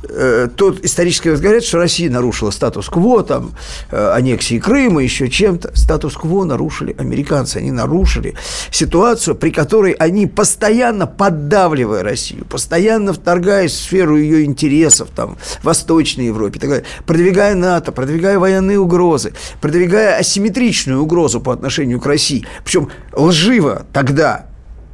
Э, 0.09 0.49
тут 0.55 0.85
исторически 0.85 1.29
говорят, 1.29 1.65
что 1.65 1.79
Россия 1.79 2.11
нарушила 2.11 2.51
статус-кво, 2.51 3.23
там, 3.23 3.53
э, 3.91 4.11
аннексии 4.15 4.59
Крыма, 4.59 5.03
еще 5.03 5.29
чем-то. 5.29 5.73
Статус-кво 5.75 6.45
нарушили 6.45 6.95
американцы. 6.99 7.59
Они 7.59 7.71
нарушили 7.71 8.35
ситуацию, 8.71 9.35
при 9.35 9.51
которой 9.51 9.93
они, 9.93 10.27
постоянно 10.27 11.07
поддавливая 11.07 12.03
Россию, 12.03 12.45
постоянно 12.45 13.13
вторгаясь 13.13 13.73
в 13.73 13.83
сферу 13.83 14.17
ее 14.17 14.45
интересов, 14.45 15.09
там, 15.15 15.37
в 15.61 15.65
Восточной 15.65 16.27
Европе, 16.27 16.61
так 16.61 16.71
далее, 16.71 16.87
продвигая 17.07 17.55
НАТО, 17.55 17.93
продвигая 17.93 18.39
военные 18.39 18.79
угрозы, 18.79 19.33
продвигая 19.61 20.19
асимметричную 20.19 21.03
угрозу 21.03 21.41
по 21.41 21.53
отношению 21.53 22.01
к 22.01 22.07
России, 22.07 22.47
причем 22.65 22.91
лживо 23.13 23.87
тогда 23.93 24.47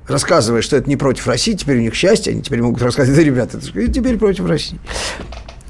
рассказывая, 0.07 0.63
что 0.63 0.77
это 0.77 0.89
не 0.89 0.97
против 0.97 1.27
России, 1.27 1.55
теперь 1.55 1.79
у 1.79 1.81
них 1.81 1.95
счастье, 1.95 2.33
они 2.33 2.43
теперь 2.43 2.63
могут 2.63 2.83
рассказывать, 2.83 3.19
да, 3.19 3.25
ребята, 3.25 3.59
это 3.59 3.89
теперь 3.89 4.19
против 4.19 4.47
России. 4.47 4.79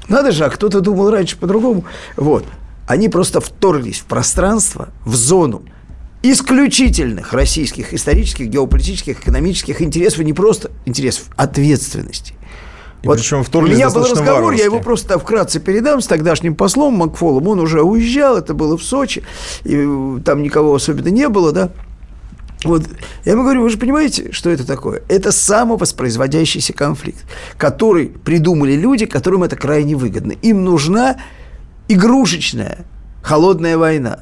Надо 0.07 0.31
же, 0.31 0.45
а 0.45 0.49
кто-то 0.49 0.81
думал 0.81 1.09
раньше 1.11 1.37
по-другому. 1.37 1.85
Вот. 2.17 2.45
Они 2.87 3.09
просто 3.09 3.39
вторглись 3.39 3.99
в 3.99 4.05
пространство, 4.05 4.89
в 5.05 5.15
зону 5.15 5.63
исключительных 6.23 7.33
российских 7.33 7.93
исторических, 7.93 8.47
геополитических, 8.47 9.19
экономических 9.19 9.81
интересов, 9.81 10.21
и 10.21 10.25
не 10.25 10.33
просто 10.33 10.71
интересов, 10.85 11.25
ответственности. 11.35 12.33
И 13.03 13.07
вот 13.07 13.17
причем 13.17 13.43
у 13.53 13.61
меня 13.61 13.89
был 13.89 14.03
разговор, 14.03 14.35
варварски. 14.35 14.59
я 14.59 14.65
его 14.65 14.79
просто 14.79 15.19
вкратце 15.19 15.59
передам 15.59 15.99
с 15.99 16.07
тогдашним 16.07 16.55
послом 16.55 16.93
Макфолом. 16.93 17.45
Он 17.49 17.59
уже 17.59 17.81
уезжал, 17.81 18.37
это 18.37 18.53
было 18.53 18.77
в 18.77 18.83
Сочи, 18.83 19.23
и 19.65 19.85
там 20.23 20.41
никого 20.41 20.73
особенно 20.73 21.09
не 21.09 21.27
было, 21.27 21.51
да. 21.51 21.71
Вот, 22.63 22.83
я 23.25 23.33
ему 23.33 23.43
говорю, 23.43 23.61
вы 23.61 23.69
же 23.69 23.77
понимаете, 23.77 24.31
что 24.31 24.49
это 24.49 24.65
такое? 24.65 25.01
Это 25.07 25.31
самовоспроизводящийся 25.31 26.73
конфликт, 26.73 27.23
который 27.57 28.07
придумали 28.07 28.73
люди, 28.73 29.05
которым 29.05 29.43
это 29.43 29.55
крайне 29.55 29.95
выгодно. 29.95 30.31
Им 30.31 30.63
нужна 30.63 31.17
игрушечная 31.87 32.85
холодная 33.21 33.77
война. 33.77 34.19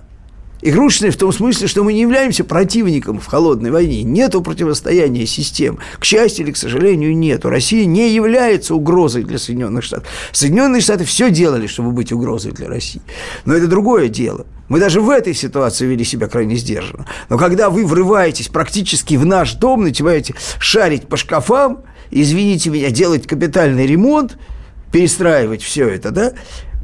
Игрушечная 0.61 1.11
в 1.11 1.17
том 1.17 1.31
смысле, 1.31 1.67
что 1.67 1.83
мы 1.83 1.93
не 1.93 2.01
являемся 2.01 2.43
противником 2.43 3.19
в 3.19 3.25
холодной 3.25 3.71
войне. 3.71 4.03
Нету 4.03 4.41
противостояния 4.41 5.25
систем. 5.25 5.79
К 5.99 6.05
счастью 6.05 6.45
или 6.45 6.51
к 6.51 6.57
сожалению, 6.57 7.17
нету. 7.17 7.49
Россия 7.49 7.85
не 7.85 8.13
является 8.13 8.75
угрозой 8.75 9.23
для 9.23 9.39
Соединенных 9.39 9.83
Штатов. 9.83 10.07
Соединенные 10.31 10.81
Штаты 10.81 11.03
все 11.03 11.31
делали, 11.31 11.67
чтобы 11.67 11.91
быть 11.91 12.11
угрозой 12.11 12.51
для 12.51 12.67
России. 12.67 13.01
Но 13.45 13.55
это 13.55 13.67
другое 13.67 14.07
дело. 14.07 14.45
Мы 14.69 14.79
даже 14.79 15.01
в 15.01 15.09
этой 15.09 15.33
ситуации 15.33 15.85
вели 15.85 16.03
себя 16.05 16.27
крайне 16.27 16.55
сдержанно. 16.55 17.05
Но 17.29 17.37
когда 17.37 17.69
вы 17.69 17.85
врываетесь 17.85 18.47
практически 18.47 19.15
в 19.15 19.25
наш 19.25 19.53
дом, 19.53 19.83
начинаете 19.83 20.35
шарить 20.59 21.07
по 21.07 21.17
шкафам, 21.17 21.79
извините 22.11 22.69
меня, 22.69 22.89
делать 22.89 23.27
капитальный 23.27 23.85
ремонт, 23.87 24.37
перестраивать 24.91 25.61
все 25.61 25.87
это, 25.89 26.11
да, 26.11 26.33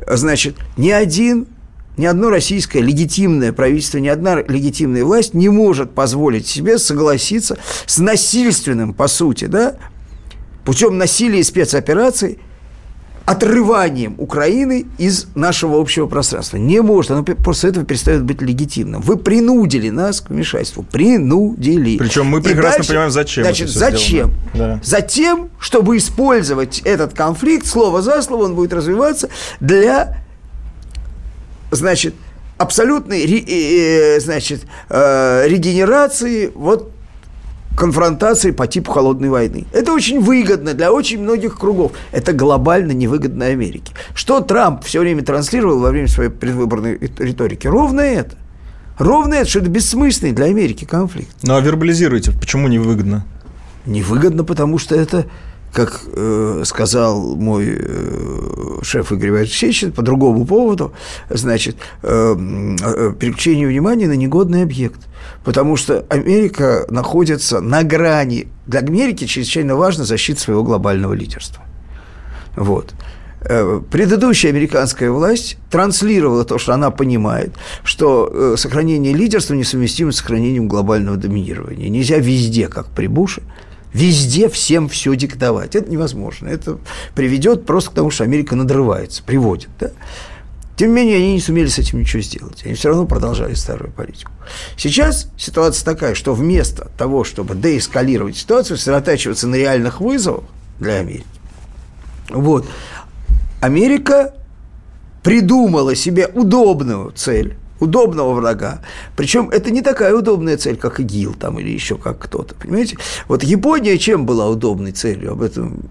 значит, 0.07 0.55
ни 0.75 0.89
один 0.89 1.47
ни 1.97 2.05
одно 2.05 2.29
российское 2.29 2.81
легитимное 2.81 3.51
правительство, 3.51 3.97
ни 3.97 4.07
одна 4.07 4.35
легитимная 4.35 5.03
власть 5.03 5.33
не 5.33 5.49
может 5.49 5.91
позволить 5.91 6.47
себе 6.47 6.77
согласиться 6.77 7.57
с 7.85 7.97
насильственным, 7.97 8.93
по 8.93 9.07
сути, 9.07 9.45
да, 9.45 9.75
путем 10.63 10.97
насилия 10.97 11.39
и 11.39 11.43
спецопераций, 11.43 12.39
отрыванием 13.25 14.15
Украины 14.19 14.85
из 14.97 15.27
нашего 15.35 15.81
общего 15.81 16.07
пространства. 16.07 16.55
Не 16.55 16.81
может, 16.81 17.11
оно 17.11 17.23
после 17.23 17.71
этого 17.71 17.85
перестает 17.85 18.23
быть 18.23 18.41
легитимным. 18.41 19.01
Вы 19.01 19.17
принудили 19.17 19.89
нас 19.89 20.21
к 20.21 20.29
вмешательству. 20.29 20.83
Принудили. 20.83 21.97
Причем 21.97 22.27
мы 22.27 22.41
прекрасно 22.41 22.77
дальше, 22.77 22.87
понимаем, 22.87 23.11
зачем. 23.11 23.43
Значит, 23.43 23.69
зачем? 23.69 24.33
Да. 24.53 24.79
Затем, 24.81 25.49
чтобы 25.59 25.97
использовать 25.97 26.79
этот 26.85 27.13
конфликт, 27.13 27.65
слово 27.65 28.01
за 28.01 28.21
слово, 28.21 28.45
он 28.45 28.55
будет 28.55 28.71
развиваться 28.71 29.27
для 29.59 30.23
значит, 31.71 32.15
абсолютной, 32.57 34.19
значит, 34.19 34.61
регенерации 34.89 36.51
вот 36.53 36.91
конфронтации 37.77 38.51
по 38.51 38.65
типу 38.65 38.91
холодной 38.91 39.29
войны. 39.29 39.65
Это 39.71 39.93
очень 39.93 40.19
выгодно 40.19 40.73
для 40.73 40.91
очень 40.91 41.21
многих 41.21 41.59
кругов. 41.59 41.91
Это 42.11 42.33
глобально 42.33 42.91
невыгодно 42.91 43.45
Америке. 43.45 43.93
Что 44.15 44.41
Трамп 44.41 44.83
все 44.83 44.99
время 44.99 45.23
транслировал 45.23 45.79
во 45.79 45.91
время 45.91 46.07
своей 46.07 46.31
предвыборной 46.31 46.97
риторики? 46.97 47.67
Ровно 47.67 48.01
это. 48.01 48.35
Ровно 48.97 49.35
это, 49.35 49.47
что 49.47 49.59
это 49.59 49.69
бессмысленный 49.69 50.33
для 50.33 50.45
Америки 50.45 50.85
конфликт. 50.85 51.29
Ну 51.43 51.55
а 51.55 51.59
вербализируйте, 51.61 52.31
почему 52.31 52.67
невыгодно? 52.67 53.27
Невыгодно, 53.85 54.43
потому 54.43 54.79
что 54.79 54.95
это 54.95 55.27
как 55.73 56.01
э, 56.13 56.63
сказал 56.65 57.35
мой 57.35 57.77
э, 57.79 58.79
шеф 58.81 59.11
Игорь 59.11 59.29
Иванович 59.29 59.85
по 59.95 60.01
другому 60.01 60.45
поводу, 60.45 60.93
значит, 61.29 61.77
э, 62.03 62.07
э, 62.07 63.09
внимания 63.19 64.07
на 64.07 64.15
негодный 64.15 64.63
объект. 64.63 65.01
Потому 65.43 65.75
что 65.75 66.05
Америка 66.09 66.85
находится 66.89 67.59
на 67.61 67.83
грани. 67.83 68.47
Для 68.65 68.79
Америки 68.79 69.25
чрезвычайно 69.25 69.75
важно 69.75 70.03
защита 70.03 70.39
своего 70.39 70.63
глобального 70.63 71.13
лидерства. 71.13 71.63
Вот. 72.55 72.93
Э, 73.41 73.81
предыдущая 73.91 74.49
американская 74.51 75.11
власть 75.11 75.57
транслировала 75.69 76.43
то, 76.43 76.57
что 76.57 76.73
она 76.73 76.91
понимает, 76.91 77.53
что 77.83 78.29
э, 78.31 78.55
сохранение 78.57 79.13
лидерства 79.13 79.53
несовместимо 79.53 80.11
с 80.11 80.17
сохранением 80.17 80.67
глобального 80.67 81.17
доминирования. 81.17 81.87
Нельзя 81.87 82.17
везде, 82.17 82.67
как 82.67 82.87
при 82.87 83.07
Буше, 83.07 83.43
везде 83.97 84.47
всем 84.47 84.87
все 84.87 85.15
диктовать. 85.15 85.75
Это 85.75 85.89
невозможно. 85.89 86.47
Это 86.47 86.77
приведет 87.15 87.65
просто 87.65 87.91
к 87.91 87.93
тому, 87.93 88.11
что 88.11 88.23
Америка 88.23 88.55
надрывается, 88.55 89.23
приводит. 89.23 89.69
Да? 89.79 89.91
Тем 90.75 90.89
не 90.89 90.95
менее, 90.95 91.17
они 91.17 91.33
не 91.33 91.41
сумели 91.41 91.67
с 91.67 91.79
этим 91.79 92.01
ничего 92.01 92.21
сделать. 92.21 92.63
Они 92.63 92.75
все 92.75 92.89
равно 92.89 93.05
продолжали 93.05 93.55
старую 93.55 93.91
политику. 93.91 94.31
Сейчас 94.77 95.31
ситуация 95.35 95.83
такая, 95.83 96.13
что 96.13 96.35
вместо 96.35 96.91
того, 96.97 97.23
чтобы 97.23 97.55
деэскалировать 97.55 98.37
ситуацию, 98.37 98.77
сосредотачиваться 98.77 99.47
на 99.47 99.55
реальных 99.55 99.99
вызовах 99.99 100.43
для 100.79 100.97
Америки, 100.97 101.25
вот, 102.29 102.67
Америка 103.61 104.35
придумала 105.23 105.95
себе 105.95 106.27
удобную 106.27 107.11
цель, 107.15 107.57
удобного 107.79 108.33
врага. 108.33 108.81
Причем 109.15 109.49
это 109.49 109.71
не 109.71 109.81
такая 109.81 110.15
удобная 110.15 110.57
цель, 110.57 110.77
как 110.77 110.99
ИГИЛ 110.99 111.35
там 111.35 111.59
или 111.59 111.69
еще 111.69 111.97
как 111.97 112.19
кто-то, 112.19 112.55
понимаете? 112.55 112.97
Вот 113.27 113.43
Япония 113.43 113.97
чем 113.97 114.25
была 114.25 114.47
удобной 114.47 114.91
целью? 114.91 115.33
Об 115.33 115.41
этом 115.41 115.81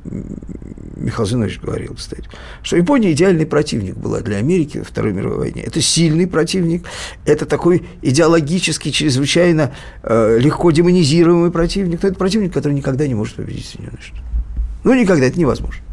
Михаил 0.97 1.27
Зинович 1.27 1.61
говорил, 1.61 1.95
кстати. 1.95 2.25
Что 2.63 2.77
Япония 2.77 3.13
идеальный 3.13 3.47
противник 3.47 3.97
была 3.97 4.21
для 4.21 4.39
Америки 4.39 4.79
во 4.79 4.85
Второй 4.85 5.13
мировой 5.13 5.39
войне. 5.39 5.63
Это 5.63 5.81
сильный 5.81 6.27
противник, 6.27 6.85
это 7.25 7.47
такой 7.47 7.87
идеологически 8.03 8.91
чрезвычайно 8.91 9.73
э, 10.03 10.39
легко 10.41 10.71
демонизируемый 10.71 11.51
противник. 11.51 12.03
Но 12.03 12.09
это 12.09 12.19
противник, 12.19 12.53
который 12.53 12.73
никогда 12.73 13.07
не 13.07 13.15
может 13.15 13.37
победить 13.37 13.67
Соединенные 13.67 14.03
Штаты. 14.03 14.23
Ну, 14.85 14.95
никогда, 14.95 15.27
это 15.27 15.39
невозможно. 15.39 15.86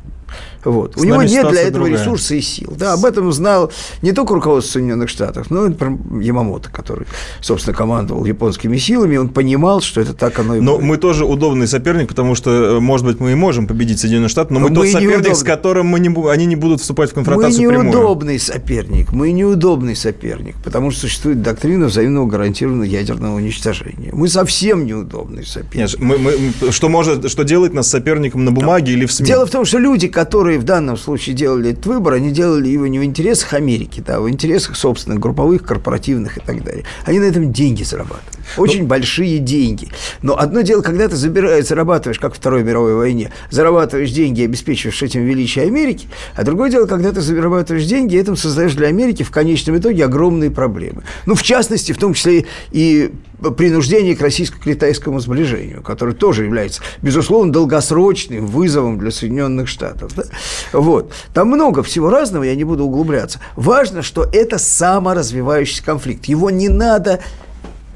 Вот. 0.65 0.97
У 0.97 1.03
него 1.03 1.23
нет 1.23 1.49
для 1.49 1.61
этого 1.61 1.85
другая. 1.85 2.01
ресурса 2.01 2.35
и 2.35 2.41
сил. 2.41 2.73
Да, 2.77 2.93
об 2.93 3.05
этом 3.05 3.31
знал 3.31 3.71
не 4.01 4.11
только 4.11 4.33
руководство 4.33 4.73
Соединенных 4.73 5.09
Штатов, 5.09 5.49
но 5.49 5.67
и 5.67 5.73
Ямамото, 6.21 6.69
который, 6.69 7.07
собственно, 7.41 7.75
командовал 7.75 8.25
японскими 8.25 8.77
силами. 8.77 9.17
Он 9.17 9.29
понимал, 9.29 9.81
что 9.81 10.01
это 10.01 10.13
так 10.13 10.39
оно 10.39 10.55
и 10.55 10.59
Но 10.59 10.75
будет. 10.75 10.85
мы 10.85 10.97
тоже 10.97 11.25
удобный 11.25 11.67
соперник, 11.67 12.09
потому 12.09 12.35
что, 12.35 12.77
э, 12.77 12.79
может 12.79 13.05
быть, 13.05 13.19
мы 13.19 13.31
и 13.31 13.35
можем 13.35 13.67
победить 13.67 13.99
Соединенные 13.99 14.29
Штаты, 14.29 14.53
но, 14.53 14.59
но 14.59 14.67
мы, 14.67 14.69
мы 14.69 14.75
тот 14.75 14.87
соперник, 14.87 15.09
неудобный. 15.11 15.35
с 15.35 15.43
которым 15.43 15.87
мы 15.87 15.99
не, 15.99 16.29
они 16.29 16.45
не 16.45 16.55
будут 16.55 16.81
вступать 16.81 17.11
в 17.11 17.13
конфронтацию 17.13 17.69
Мы 17.69 17.83
неудобный 17.83 18.39
прямую. 18.39 18.39
соперник. 18.39 19.11
Мы 19.11 19.31
неудобный 19.31 19.95
соперник, 19.95 20.55
потому 20.63 20.91
что 20.91 21.01
существует 21.01 21.41
доктрина 21.41 21.87
взаимного 21.87 22.27
гарантированного 22.27 22.85
ядерного 22.85 23.35
уничтожения. 23.35 24.11
Мы 24.13 24.27
совсем 24.27 24.85
неудобный 24.85 25.45
соперник. 25.45 25.75
Нет, 25.75 25.99
мы, 25.99 26.17
мы, 26.17 26.71
что, 26.71 26.89
может, 26.89 27.29
что 27.29 27.43
делает 27.43 27.73
нас 27.73 27.87
соперником 27.89 28.45
на 28.45 28.51
бумаге 28.51 28.87
да. 28.87 28.91
или 28.93 29.05
в 29.05 29.11
СМИ? 29.11 29.27
Дело 29.27 29.45
в 29.45 29.49
том, 29.51 29.65
что 29.65 29.77
люди, 29.77 30.07
которые 30.07 30.52
которые 30.53 30.59
в 30.59 30.65
данном 30.65 30.97
случае 30.97 31.35
делали 31.35 31.71
этот 31.71 31.85
выбор, 31.87 32.13
они 32.13 32.31
делали 32.31 32.67
его 32.67 32.85
не 32.85 32.99
в 32.99 33.03
интересах 33.03 33.53
Америки, 33.53 34.03
да, 34.05 34.17
а 34.17 34.21
в 34.21 34.29
интересах 34.29 34.75
собственных, 34.75 35.19
групповых, 35.19 35.63
корпоративных 35.63 36.37
и 36.37 36.41
так 36.41 36.63
далее. 36.63 36.83
Они 37.05 37.19
на 37.19 37.25
этом 37.25 37.51
деньги 37.51 37.83
зарабатывают. 37.83 38.37
Очень 38.57 38.81
ну, 38.81 38.87
большие 38.87 39.39
деньги. 39.39 39.87
Но 40.21 40.37
одно 40.37 40.61
дело, 40.61 40.81
когда 40.81 41.07
ты 41.07 41.15
забираешь, 41.15 41.65
зарабатываешь, 41.65 42.19
как 42.19 42.33
в 42.33 42.37
Второй 42.37 42.63
мировой 42.63 42.95
войне, 42.95 43.31
зарабатываешь 43.49 44.11
деньги, 44.11 44.43
обеспечиваешь 44.43 45.01
этим 45.01 45.23
величие 45.25 45.65
Америки, 45.65 46.07
а 46.35 46.43
другое 46.43 46.69
дело, 46.69 46.85
когда 46.85 47.11
ты 47.11 47.21
зарабатываешь 47.21 47.85
деньги, 47.85 48.17
этим 48.17 48.35
создаешь 48.35 48.73
для 48.73 48.87
Америки 48.89 49.23
в 49.23 49.31
конечном 49.31 49.77
итоге 49.77 50.05
огромные 50.05 50.51
проблемы. 50.51 51.03
Ну, 51.25 51.33
в 51.33 51.41
частности, 51.41 51.93
в 51.93 51.97
том 51.97 52.13
числе 52.13 52.45
и 52.71 53.11
принуждение 53.51 54.15
к 54.15 54.21
российско-китайскому 54.21 55.19
сближению, 55.19 55.81
которое 55.81 56.13
тоже 56.13 56.45
является, 56.45 56.81
безусловно, 57.01 57.51
долгосрочным 57.51 58.45
вызовом 58.45 58.97
для 58.97 59.11
Соединенных 59.11 59.67
Штатов. 59.67 60.13
Да? 60.15 60.23
Вот. 60.71 61.11
Там 61.33 61.49
много 61.49 61.83
всего 61.83 62.09
разного, 62.09 62.43
я 62.43 62.55
не 62.55 62.63
буду 62.63 62.85
углубляться. 62.85 63.39
Важно, 63.55 64.01
что 64.01 64.23
это 64.31 64.57
саморазвивающийся 64.57 65.83
конфликт. 65.83 66.25
Его 66.25 66.49
не 66.49 66.69
надо 66.69 67.19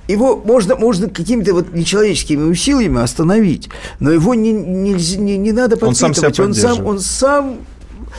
его 0.08 0.38
можно, 0.38 0.76
можно 0.76 1.10
какими-то 1.10 1.54
вот 1.54 1.74
нечеловеческими 1.74 2.50
усилиями 2.50 3.02
остановить, 3.02 3.70
но 4.00 4.12
его 4.12 4.36
не, 4.36 4.54
не, 4.54 4.94
не, 4.94 5.38
не 5.38 5.52
надо 5.52 5.76
подпитывать. 5.76 6.40
Он 6.40 6.54
сам, 6.54 6.86
он 6.86 7.00
сам 7.00 7.58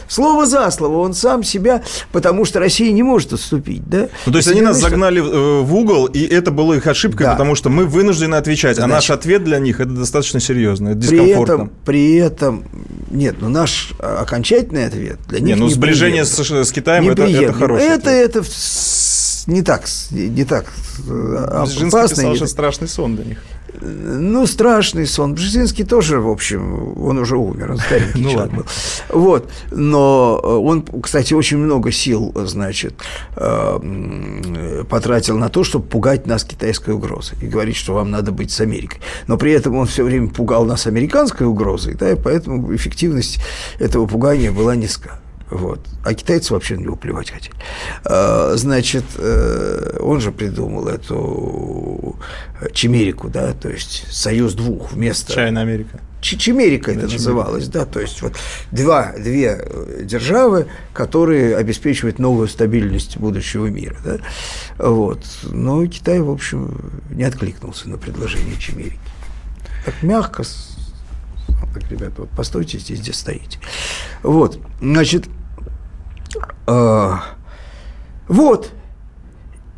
слово 0.08 0.46
за 0.46 0.70
слово, 0.70 0.98
он 0.98 1.14
сам 1.14 1.42
себя, 1.42 1.82
потому 2.12 2.44
что 2.44 2.58
Россия 2.58 2.92
не 2.92 3.02
может 3.02 3.32
отступить, 3.32 3.88
да? 3.88 4.08
Ну, 4.26 4.32
то 4.32 4.38
есть 4.38 4.48
они 4.48 4.60
нас 4.60 4.78
загнали 4.78 5.20
э, 5.20 5.60
в 5.62 5.74
угол, 5.74 6.06
и 6.06 6.22
это 6.22 6.50
было 6.50 6.74
их 6.74 6.86
ошибкой, 6.86 7.26
да. 7.26 7.32
потому 7.32 7.54
что 7.54 7.68
мы 7.68 7.86
вынуждены 7.86 8.34
отвечать, 8.34 8.76
Значит, 8.76 8.90
а 8.90 8.94
наш 8.94 9.10
ответ 9.10 9.44
для 9.44 9.58
них 9.58 9.80
это 9.80 9.90
достаточно 9.90 10.40
серьезно, 10.40 10.90
это 10.90 10.98
дискомфортно. 10.98 11.44
При 11.44 11.44
этом, 11.44 11.72
при 11.84 12.14
этом 12.16 12.64
нет, 13.10 13.36
ну 13.40 13.48
наш 13.48 13.92
окончательный 13.98 14.86
ответ 14.86 15.18
для 15.28 15.40
них 15.40 15.56
не, 15.56 15.60
ну 15.60 15.68
сближение 15.68 16.24
с, 16.24 16.38
с 16.38 16.72
Китаем 16.72 17.08
это, 17.08 17.22
это 17.22 17.52
хороший 17.52 17.86
Это, 17.86 18.10
ответ. 18.10 18.36
это 18.36 18.42
не 19.46 19.62
так, 19.62 19.84
не 20.10 20.44
так 20.44 20.66
опасно. 21.08 21.86
писал, 21.86 22.36
что 22.36 22.46
страшный 22.46 22.88
сон 22.88 23.16
для 23.16 23.24
них. 23.24 23.38
Ну, 23.80 24.46
страшный 24.46 25.06
сон. 25.06 25.34
Бжезинский 25.34 25.84
тоже, 25.84 26.20
в 26.20 26.28
общем, 26.28 27.00
он 27.00 27.18
уже 27.18 27.36
умер, 27.36 27.72
он 27.72 27.78
старенький 27.78 28.22
ну, 28.22 28.30
человек 28.30 28.52
был. 28.52 28.66
Вот. 29.08 29.50
Но 29.70 30.40
э, 30.42 30.46
он, 30.46 30.84
кстати, 31.02 31.34
очень 31.34 31.58
много 31.58 31.92
сил, 31.92 32.32
значит, 32.34 32.94
э, 33.36 34.84
потратил 34.88 35.38
на 35.38 35.48
то, 35.48 35.64
чтобы 35.64 35.86
пугать 35.86 36.26
нас 36.26 36.44
китайской 36.44 36.90
угрозой 36.90 37.38
и 37.40 37.46
говорить, 37.46 37.76
что 37.76 37.94
вам 37.94 38.10
надо 38.10 38.32
быть 38.32 38.50
с 38.50 38.60
Америкой. 38.60 39.00
Но 39.26 39.36
при 39.36 39.52
этом 39.52 39.76
он 39.76 39.86
все 39.86 40.04
время 40.04 40.28
пугал 40.28 40.64
нас 40.64 40.86
американской 40.86 41.46
угрозой, 41.46 41.94
да, 41.94 42.10
и 42.10 42.16
поэтому 42.16 42.74
эффективность 42.74 43.40
этого 43.78 44.06
пугания 44.06 44.50
была 44.50 44.74
низка. 44.76 45.20
Вот. 45.50 45.80
А 46.04 46.14
китайцы 46.14 46.52
вообще 46.52 46.76
на 46.76 46.80
него 46.80 46.96
плевать 46.96 47.30
хотели. 47.30 47.54
А, 48.04 48.52
значит, 48.56 49.04
э, 49.16 49.98
он 50.00 50.20
же 50.20 50.30
придумал 50.30 50.88
эту 50.88 52.16
чимерику, 52.72 53.28
да, 53.28 53.52
то 53.52 53.68
есть 53.68 54.06
союз 54.10 54.54
двух 54.54 54.92
вместо... 54.92 55.32
Чайная 55.32 55.62
Америка. 55.62 56.00
Чимерика 56.20 56.90
это 56.90 57.02
называлось, 57.02 57.68
да, 57.68 57.84
то 57.84 58.00
есть 58.00 58.22
вот 58.22 58.34
два, 58.72 59.12
две 59.16 59.60
э, 59.60 60.00
державы, 60.02 60.66
которые 60.92 61.56
обеспечивают 61.56 62.18
новую 62.18 62.48
стабильность 62.48 63.18
будущего 63.18 63.66
мира, 63.66 63.96
да, 64.04 64.18
вот. 64.78 65.24
Но 65.44 65.86
Китай, 65.86 66.18
в 66.18 66.30
общем, 66.30 67.00
не 67.10 67.22
откликнулся 67.22 67.88
на 67.88 67.98
предложение 67.98 68.56
Чимерики. 68.58 68.98
Так 69.84 70.02
мягко, 70.02 70.42
так, 71.72 71.88
ребята, 71.90 72.22
вот 72.22 72.30
постойте 72.30 72.78
здесь, 72.78 73.00
где 73.00 73.12
стоите. 73.12 73.58
Вот, 74.22 74.58
значит, 74.80 75.26
э, 75.26 75.30
вот, 78.28 78.72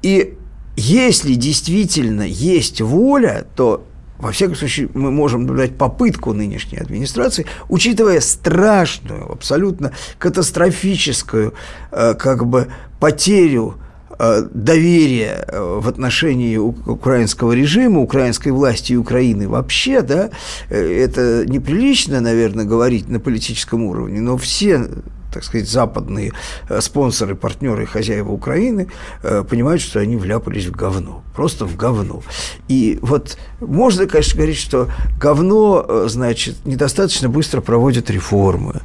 и 0.03 0.37
если 0.77 1.35
действительно 1.35 2.23
есть 2.23 2.81
воля, 2.81 3.47
то 3.55 3.85
во 4.19 4.33
всяком 4.33 4.55
случае, 4.55 4.91
мы 4.93 5.11
можем 5.11 5.43
наблюдать 5.43 5.79
попытку 5.79 6.33
нынешней 6.35 6.79
администрации, 6.79 7.47
учитывая 7.69 8.21
страшную, 8.21 9.33
абсолютно 9.33 9.93
катастрофическую 10.19 11.55
э, 11.91 12.15
как 12.15 12.47
бы 12.47 12.69
потерю 12.99 13.77
доверие 14.53 15.45
э, 15.49 15.79
в 15.81 15.89
отношении 15.89 16.59
украинского 16.59 17.53
режима, 17.53 18.01
украинской 18.01 18.51
власти 18.51 18.93
и 18.93 18.97
Украины 18.97 19.49
вообще, 19.49 20.03
да, 20.03 20.31
э, 20.69 21.05
это 21.05 21.47
неприлично, 21.47 22.21
наверное, 22.21 22.67
говорить 22.67 23.09
на 23.09 23.19
политическом 23.19 23.85
уровне, 23.85 24.21
но 24.21 24.37
все 24.37 24.89
так 25.33 25.45
сказать, 25.45 25.69
западные 25.69 26.33
э, 26.69 26.81
спонсоры, 26.81 27.35
партнеры, 27.35 27.87
хозяева 27.87 28.31
Украины 28.31 28.89
э, 29.23 29.45
понимают, 29.49 29.83
что 29.83 30.01
они 30.01 30.17
вляпались 30.17 30.67
в 30.67 30.73
говно, 30.73 31.23
просто 31.35 31.65
в 31.67 31.77
говно. 31.77 32.23
И 32.69 32.99
вот 33.03 33.37
можно, 33.61 34.07
конечно, 34.07 34.37
говорить, 34.37 34.59
что 34.59 34.89
говно, 35.19 35.85
э, 35.89 36.07
значит, 36.09 36.65
недостаточно 36.65 37.29
быстро 37.29 37.61
проводит 37.61 38.11
реформы, 38.11 38.81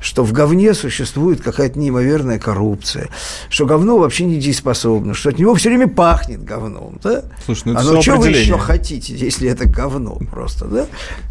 что 0.00 0.24
в 0.24 0.32
говне 0.32 0.74
существует 0.74 1.40
какая-то 1.40 1.78
неимоверная 1.78 2.38
коррупция, 2.38 3.08
что 3.48 3.66
говно 3.66 3.98
вообще 3.98 4.24
недееспособно, 4.24 5.14
что 5.14 5.30
от 5.30 5.38
него 5.38 5.54
все 5.54 5.68
время 5.68 5.88
пахнет 5.88 6.44
говном, 6.44 6.98
да? 7.02 7.24
Слушай, 7.44 7.62
ну 7.66 7.72
это 7.72 7.80
а 7.80 7.92
ну 7.92 8.02
что 8.02 8.16
вы 8.16 8.28
еще 8.28 8.58
хотите, 8.58 9.14
если 9.14 9.48
это 9.48 9.68
говно 9.68 10.18
просто, 10.30 10.66
да? 10.66 10.86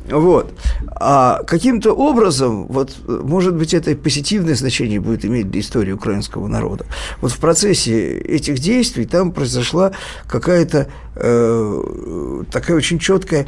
Вот. 0.09 0.53
А 0.95 1.43
каким-то 1.43 1.93
образом, 1.93 2.67
вот, 2.67 2.95
может 3.07 3.55
быть, 3.55 3.73
это 3.73 3.95
позитивное 3.95 4.55
значение 4.59 4.99
будет 4.99 5.25
иметь 5.25 5.49
для 5.49 5.61
истории 5.61 5.91
украинского 5.91 6.47
народа. 6.47 6.85
Вот 7.21 7.31
в 7.31 7.37
процессе 7.39 8.17
этих 8.17 8.59
действий 8.59 9.05
там 9.05 9.31
произошла 9.31 9.91
какая-то 10.27 10.87
э, 11.15 12.43
такая 12.51 12.77
очень 12.77 12.99
четкая 12.99 13.47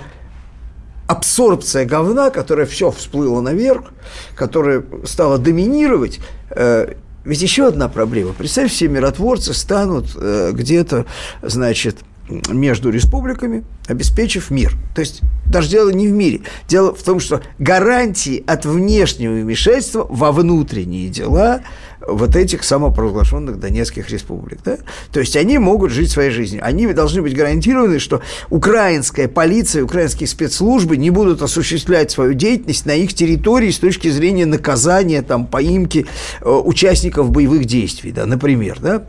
абсорбция 1.08 1.86
говна, 1.86 2.30
которая 2.30 2.66
все 2.66 2.90
всплыла 2.90 3.42
наверх, 3.42 3.92
которая 4.36 4.84
стала 5.06 5.38
доминировать. 5.38 6.20
Э, 6.50 6.94
ведь 7.24 7.42
еще 7.42 7.68
одна 7.68 7.88
проблема. 7.88 8.34
Представь, 8.34 8.72
все 8.72 8.88
миротворцы 8.88 9.54
станут 9.54 10.08
э, 10.16 10.52
где-то, 10.54 11.06
значит, 11.42 11.98
между 12.30 12.90
республиками, 12.90 13.64
обеспечив 13.88 14.52
мир. 14.52 14.74
То 14.96 15.02
есть 15.02 15.22
даже 15.46 15.70
дело 15.70 15.90
не 15.90 16.08
в 16.08 16.12
мире. 16.12 16.42
Дело 16.68 16.94
в 16.94 17.04
том, 17.04 17.20
что 17.20 17.42
гарантии 17.60 18.44
от 18.48 18.66
внешнего 18.66 19.34
вмешательства 19.34 20.06
во 20.10 20.32
внутренние 20.32 21.10
дела 21.10 21.62
вот 22.08 22.36
этих 22.36 22.64
самопровозглашенных 22.64 23.60
Донецких 23.60 24.10
республик. 24.10 24.60
Да? 24.66 24.78
То 25.12 25.20
есть 25.20 25.36
они 25.36 25.58
могут 25.58 25.92
жить 25.92 26.10
своей 26.10 26.32
жизнью. 26.32 26.62
Они 26.66 26.92
должны 26.94 27.22
быть 27.22 27.36
гарантированы, 27.36 28.00
что 28.00 28.22
украинская 28.50 29.28
полиция, 29.28 29.84
украинские 29.84 30.28
спецслужбы 30.28 30.98
не 30.98 31.10
будут 31.12 31.42
осуществлять 31.42 32.12
свою 32.12 32.34
деятельность 32.34 32.86
на 32.86 32.96
их 32.96 33.14
территории 33.14 33.70
с 33.70 33.78
точки 33.78 34.10
зрения 34.10 34.46
наказания, 34.46 35.22
там, 35.22 35.46
поимки 35.46 36.08
э, 36.42 36.50
участников 36.50 37.30
боевых 37.30 37.66
действий, 37.66 38.12
да, 38.12 38.26
например. 38.26 38.80
Да? 38.80 39.04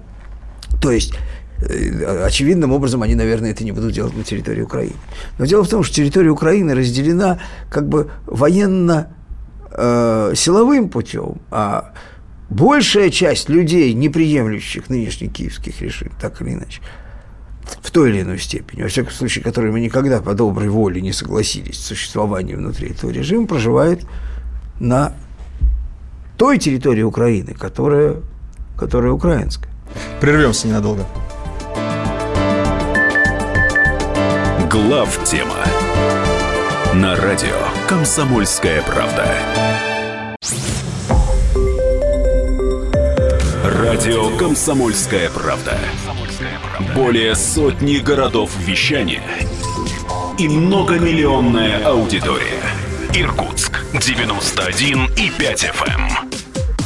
То 0.82 0.90
есть 0.90 1.14
очевидным 2.26 2.72
образом 2.72 3.02
они, 3.02 3.14
наверное, 3.14 3.50
это 3.50 3.62
не 3.64 3.72
будут 3.72 3.92
делать 3.92 4.16
на 4.16 4.24
территории 4.24 4.62
Украины. 4.62 4.94
Но 5.38 5.44
дело 5.46 5.64
в 5.64 5.68
том, 5.68 5.82
что 5.82 5.94
территория 5.94 6.30
Украины 6.30 6.74
разделена 6.74 7.38
как 7.70 7.86
бы 7.88 8.10
военно-силовым 8.26 10.86
э, 10.86 10.88
путем, 10.88 11.40
а 11.50 11.92
большая 12.50 13.10
часть 13.10 13.48
людей, 13.48 13.92
не 13.94 14.08
приемлющих 14.08 14.90
нынешних 14.90 15.32
киевских 15.32 15.80
решений, 15.80 16.12
так 16.20 16.42
или 16.42 16.54
иначе, 16.54 16.80
в 17.80 17.90
той 17.90 18.10
или 18.10 18.22
иной 18.22 18.38
степени, 18.38 18.82
во 18.82 18.88
всяком 18.88 19.12
случае, 19.12 19.44
которые 19.44 19.72
мы 19.72 19.80
никогда 19.80 20.20
по 20.20 20.34
доброй 20.34 20.68
воле 20.68 21.00
не 21.00 21.12
согласились 21.12 21.78
с 21.78 21.86
существованием 21.86 22.58
внутри 22.58 22.90
этого 22.90 23.10
режима, 23.10 23.46
проживает 23.46 24.04
на 24.80 25.14
той 26.36 26.58
территории 26.58 27.02
Украины, 27.02 27.54
которая, 27.54 28.16
которая 28.76 29.12
украинская. 29.12 29.72
Прервемся 30.20 30.68
ненадолго. 30.68 31.06
Глав 34.72 35.18
тема 35.24 35.58
на 36.94 37.14
радио 37.14 37.58
Комсомольская 37.86 38.80
правда. 38.80 39.36
Радио 43.62 44.34
Комсомольская 44.38 45.28
правда. 45.28 45.78
Более 46.94 47.34
сотни 47.34 47.98
городов 47.98 48.50
вещания 48.60 49.22
и 50.38 50.48
многомиллионная 50.48 51.84
аудитория. 51.84 52.62
Иркутск 53.12 53.84
91 53.92 55.10
и 55.18 55.28
5 55.28 55.64
FM. 55.64 56.00
Эм. 56.00 56.30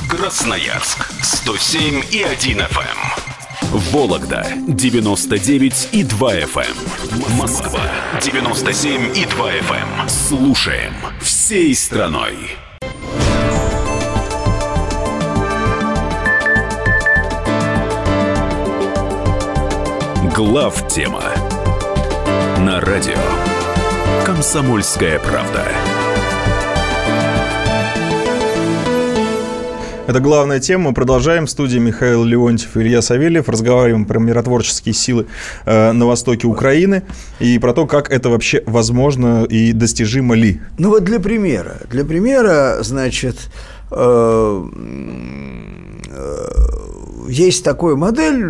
Красноярск 0.08 1.08
107 1.22 2.02
и 2.10 2.24
1 2.24 2.58
FM. 2.62 3.25
Вологда 3.72 4.46
99 4.68 5.88
и 5.92 6.04
2 6.04 6.34
FM. 6.34 6.66
Эм. 6.66 7.36
Москва 7.36 7.80
97 8.22 9.16
и 9.16 9.24
2 9.24 9.50
FM. 9.52 10.00
Эм. 10.02 10.08
Слушаем 10.08 10.92
всей 11.20 11.74
страной. 11.74 12.34
Глав 20.34 20.86
тема 20.88 21.24
на 22.58 22.80
радио 22.80 23.18
Комсомольская 24.24 25.18
правда. 25.18 25.66
Это 30.06 30.20
главная 30.20 30.60
тема. 30.60 30.90
Мы 30.90 30.94
продолжаем. 30.94 31.46
В 31.46 31.50
студии 31.50 31.78
Михаил 31.78 32.22
Леонтьев 32.22 32.76
и 32.76 32.80
Илья 32.80 33.02
Савельев. 33.02 33.48
Разговариваем 33.48 34.04
про 34.04 34.20
миротворческие 34.20 34.94
силы 34.94 35.26
э, 35.64 35.90
на 35.90 36.06
востоке 36.06 36.46
Украины 36.46 37.02
и 37.40 37.58
про 37.58 37.72
то, 37.72 37.88
как 37.88 38.12
это 38.12 38.28
вообще 38.28 38.62
возможно 38.66 39.44
и 39.44 39.72
достижимо 39.72 40.36
ли. 40.36 40.60
Ну 40.78 40.90
вот 40.90 41.02
для 41.02 41.18
примера. 41.18 41.78
Для 41.90 42.04
примера, 42.04 42.78
значит, 42.82 43.50
э, 43.90 44.64
э, 46.08 46.46
есть 47.28 47.64
такой 47.64 47.96
модель, 47.96 48.44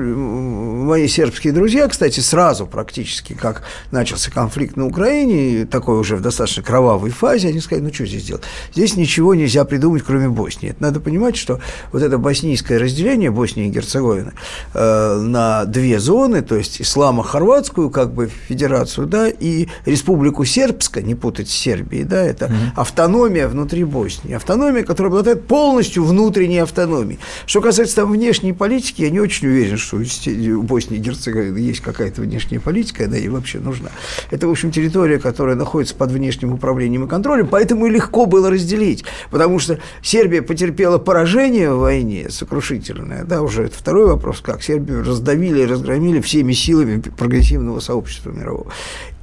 мои 0.87 1.09
сербские 1.09 1.53
друзья, 1.53 1.87
кстати, 1.89 2.21
сразу 2.21 2.67
практически, 2.67 3.35
как 3.35 3.63
начался 3.91 4.31
конфликт 4.31 4.77
на 4.77 4.87
Украине, 4.87 5.67
такой 5.67 5.99
уже 5.99 6.17
в 6.17 6.23
достаточно 6.23 6.63
кровавой 6.63 7.11
фазе, 7.11 7.49
они 7.49 7.61
сказали, 7.61 7.85
ну 7.85 7.93
что 7.93 8.07
здесь 8.07 8.25
делать? 8.25 8.45
Здесь 8.73 8.97
ничего 8.97 9.35
нельзя 9.35 9.65
придумать, 9.65 10.03
кроме 10.03 10.29
Боснии. 10.29 10.71
Это 10.71 10.83
надо 10.83 11.01
понимать, 11.01 11.37
что 11.37 11.61
вот 11.93 12.03
это 12.03 12.19
боснийское 12.19 12.79
разделение 12.79 13.31
Боснии 13.31 13.67
и 13.67 13.71
Герцеговины 13.71 14.33
э, 14.75 15.21
на 15.21 15.65
две 15.65 15.99
зоны, 15.99 16.43
то 16.43 16.57
есть 16.57 16.81
исламо-хорватскую 16.81 17.91
как 17.91 18.15
бы 18.15 18.31
федерацию, 18.49 19.07
да, 19.07 19.29
и 19.29 19.69
республику 19.85 20.45
Сербска, 20.45 21.03
не 21.03 21.15
путать 21.15 21.49
с 21.49 21.53
Сербией, 21.53 22.05
да, 22.05 22.23
это 22.23 22.47
mm-hmm. 22.47 22.71
автономия 22.77 23.49
внутри 23.49 23.85
Боснии. 23.85 24.35
Автономия, 24.35 24.85
которая 24.85 25.11
обладает 25.11 25.47
полностью 25.47 26.05
внутренней 26.05 26.59
автономией. 26.59 27.19
Что 27.47 27.61
касается 27.61 27.97
там 27.97 28.13
внешней 28.13 28.53
политики, 28.53 29.03
я 29.03 29.11
не 29.11 29.21
очень 29.21 29.49
уверен, 29.49 29.77
что 29.77 29.97
у 29.97 30.65
Боснии 30.77 30.99
и 30.99 31.01
Герцеговины 31.01 31.57
есть 31.57 31.81
какая-то 31.81 32.21
внешняя 32.21 32.61
политика, 32.61 33.07
она 33.07 33.17
ей 33.17 33.29
вообще 33.29 33.61
нужна. 33.61 33.89
Это, 34.31 34.47
в 34.47 34.51
общем, 34.51 34.71
территория, 34.71 35.19
которая 35.19 35.57
находится 35.57 35.95
под 35.95 36.11
внешним 36.11 36.53
управлением 36.53 37.05
и 37.05 37.09
контролем, 37.09 37.49
поэтому 37.49 37.87
и 37.87 37.91
легко 37.91 38.27
было 38.27 38.51
разделить, 38.51 39.03
потому 39.31 39.59
что 39.59 39.79
Сербия 40.03 40.43
потерпела 40.43 40.99
поражение 40.99 41.73
в 41.73 41.79
войне 41.79 42.29
сокрушительное, 42.29 43.25
да, 43.25 43.41
уже 43.41 43.65
это 43.65 43.79
второй 43.79 44.07
вопрос, 44.07 44.43
как 44.43 44.63
Сербию 44.63 45.03
раздавили 45.03 45.63
и 45.63 45.67
разгромили 45.67 46.21
всеми 46.21 46.53
силами 46.53 47.01
прогрессивного 47.01 47.81
сообщества 47.81 48.33
мирового. 48.33 48.71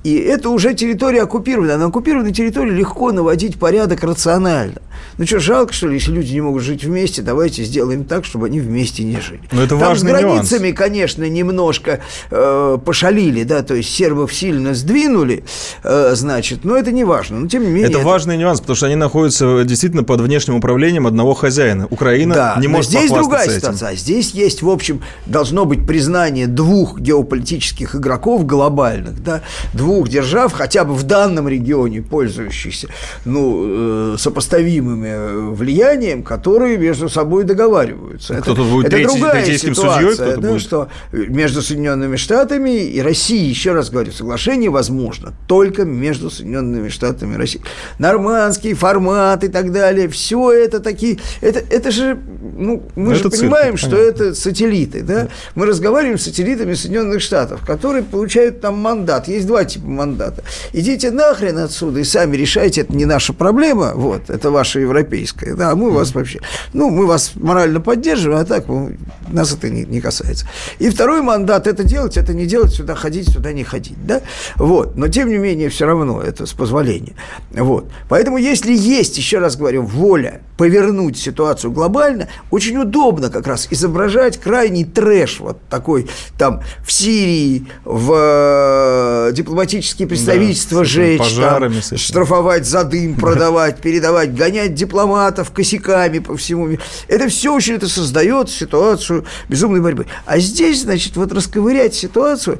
И 0.03 0.15
это 0.15 0.49
уже 0.49 0.73
территория 0.73 1.21
оккупированная. 1.23 1.77
На 1.77 1.85
оккупированной 1.85 2.33
территории 2.33 2.71
легко 2.71 3.11
наводить 3.11 3.57
порядок 3.57 4.03
рационально. 4.03 4.81
Ну 5.17 5.25
что, 5.25 5.39
жалко, 5.39 5.73
что 5.73 5.87
ли, 5.87 5.95
если 5.95 6.11
люди 6.11 6.33
не 6.33 6.41
могут 6.41 6.63
жить 6.63 6.83
вместе, 6.83 7.21
давайте 7.21 7.63
сделаем 7.63 8.03
так, 8.03 8.25
чтобы 8.25 8.47
они 8.47 8.59
вместе 8.59 9.03
не 9.03 9.19
жили. 9.19 9.41
Но 9.51 9.61
это 9.61 9.77
Там 9.77 9.79
важный 9.79 10.11
с 10.11 10.13
границами, 10.13 10.67
нюанс. 10.67 10.77
конечно, 10.77 11.29
немножко 11.29 11.99
э, 12.31 12.77
пошалили, 12.83 13.43
да, 13.43 13.61
то 13.63 13.75
есть 13.75 13.93
сербов 13.93 14.33
сильно 14.33 14.73
сдвинули, 14.73 15.43
э, 15.83 16.11
значит, 16.15 16.63
но 16.63 16.75
это 16.75 16.91
не 16.91 17.03
важно. 17.03 17.39
Но 17.39 17.47
тем 17.47 17.63
не 17.63 17.69
менее. 17.69 17.89
Это, 17.89 17.99
это 17.99 18.07
важный 18.07 18.37
нюанс, 18.37 18.59
потому 18.59 18.75
что 18.75 18.87
они 18.87 18.95
находятся 18.95 19.63
действительно 19.63 20.03
под 20.03 20.21
внешним 20.21 20.55
управлением 20.55 21.07
одного 21.07 21.33
хозяина. 21.33 21.87
Украина 21.89 22.35
да, 22.35 22.55
не 22.59 22.67
может 22.67 22.91
но 22.91 22.99
здесь 22.99 23.11
другая 23.11 23.45
этим. 23.47 23.59
ситуация. 23.59 23.89
А 23.89 23.95
здесь 23.95 24.31
есть, 24.31 24.61
в 24.61 24.69
общем, 24.69 25.01
должно 25.25 25.65
быть 25.65 25.85
признание 25.85 26.47
двух 26.47 26.99
геополитических 26.99 27.95
игроков 27.95 28.45
глобальных, 28.45 29.23
да, 29.23 29.41
двух 29.73 29.92
держав, 30.07 30.53
хотя 30.53 30.83
бы 30.83 30.93
в 30.93 31.03
данном 31.03 31.47
регионе, 31.47 32.01
пользующихся 32.01 32.87
ну, 33.25 34.13
э, 34.13 34.15
сопоставимыми 34.17 35.53
влиянием, 35.53 36.23
которые 36.23 36.77
между 36.77 37.09
собой 37.09 37.43
договариваются. 37.43 38.35
Кто 38.35 38.55
тут 38.55 38.67
будет 38.67 38.87
это 38.87 38.95
третий, 38.95 39.19
другая 39.19 39.57
ситуация, 39.57 40.15
судьей, 40.15 40.41
да, 40.41 40.49
будет? 40.49 40.61
что 40.61 40.87
между 41.11 41.61
Соединенными 41.61 42.15
Штатами 42.15 42.83
и 42.85 43.01
Россией, 43.01 43.49
еще 43.49 43.73
раз 43.73 43.89
говорю, 43.89 44.11
соглашение 44.11 44.69
возможно 44.69 45.33
только 45.47 45.85
между 45.85 46.29
Соединенными 46.29 46.89
Штатами 46.89 47.35
и 47.35 47.37
Россией. 47.37 47.63
Нормандский 47.99 48.73
формат 48.73 49.43
и 49.43 49.47
так 49.47 49.71
далее, 49.71 50.07
все 50.07 50.51
это 50.51 50.79
такие, 50.79 51.19
это, 51.41 51.59
это 51.59 51.91
же, 51.91 52.17
ну, 52.57 52.83
мы 52.95 53.13
это 53.13 53.23
же 53.23 53.29
цирк, 53.29 53.41
понимаем, 53.41 53.77
что 53.77 53.91
понятно. 53.91 54.23
это 54.23 54.35
сателлиты, 54.35 55.01
да? 55.01 55.27
Мы 55.55 55.65
разговариваем 55.65 56.17
с 56.17 56.23
сателлитами 56.23 56.73
Соединенных 56.73 57.21
Штатов, 57.21 57.65
которые 57.65 58.03
получают 58.03 58.61
там 58.61 58.77
мандат. 58.77 59.27
Есть 59.27 59.47
два 59.47 59.65
типа 59.65 59.82
принципа 59.83 59.87
мандата. 59.87 60.43
Идите 60.73 61.11
нахрен 61.11 61.57
отсюда 61.57 61.99
и 61.99 62.03
сами 62.03 62.35
решайте, 62.37 62.81
это 62.81 62.95
не 62.95 63.05
наша 63.05 63.33
проблема, 63.33 63.93
вот, 63.95 64.29
это 64.29 64.51
ваша 64.51 64.79
европейская, 64.79 65.55
да, 65.55 65.75
мы 65.75 65.91
вас 65.91 66.15
вообще, 66.15 66.39
ну, 66.73 66.89
мы 66.89 67.05
вас 67.05 67.33
морально 67.35 67.79
поддерживаем, 67.79 68.41
а 68.41 68.45
так 68.45 68.67
ну, 68.67 68.91
нас 69.31 69.53
это 69.53 69.69
не, 69.69 69.85
не 69.85 70.01
касается. 70.01 70.47
И 70.79 70.89
второй 70.89 71.21
мандат– 71.21 71.67
это 71.67 71.83
делать, 71.83 72.17
это 72.17 72.33
не 72.33 72.45
делать, 72.45 72.73
сюда 72.73 72.95
ходить, 72.95 73.29
сюда 73.29 73.53
не 73.53 73.63
ходить, 73.63 74.05
да, 74.05 74.21
вот, 74.55 74.95
но 74.95 75.07
тем 75.07 75.29
не 75.29 75.37
менее 75.37 75.69
все 75.69 75.85
равно 75.85 76.21
это 76.21 76.45
с 76.45 76.53
позволения, 76.53 77.13
вот. 77.51 77.89
Поэтому 78.09 78.37
если 78.37 78.73
есть, 78.73 79.17
еще 79.17 79.39
раз 79.39 79.55
говорю, 79.55 79.83
воля 79.83 80.41
повернуть 80.57 81.17
ситуацию 81.17 81.71
глобально, 81.71 82.27
очень 82.51 82.77
удобно 82.77 83.29
как 83.29 83.47
раз 83.47 83.67
изображать 83.71 84.39
крайний 84.39 84.85
трэш, 84.85 85.39
вот 85.39 85.57
такой 85.69 86.07
там 86.37 86.61
в 86.85 86.91
Сирии, 86.91 87.67
в 87.83 88.13
э, 88.13 89.31
дипломатические 89.73 90.07
представительства 90.07 90.79
да, 90.79 90.85
жечь, 90.85 91.19
пожарами, 91.19 91.81
там, 91.81 91.97
штрафовать 91.97 92.65
за 92.65 92.83
дым, 92.83 93.15
продавать, 93.19 93.79
передавать, 93.79 94.33
гонять 94.35 94.73
дипломатов 94.73 95.51
косяками 95.51 96.19
по 96.19 96.37
всему 96.37 96.67
миру. 96.67 96.81
Это 97.07 97.27
все 97.27 97.53
очень 97.53 97.75
это 97.75 97.87
создает 97.87 98.49
ситуацию 98.49 99.25
безумной 99.49 99.81
борьбы. 99.81 100.07
А 100.25 100.39
здесь, 100.39 100.83
значит, 100.83 101.15
вот 101.15 101.31
расковырять 101.31 101.93
ситуацию, 101.93 102.59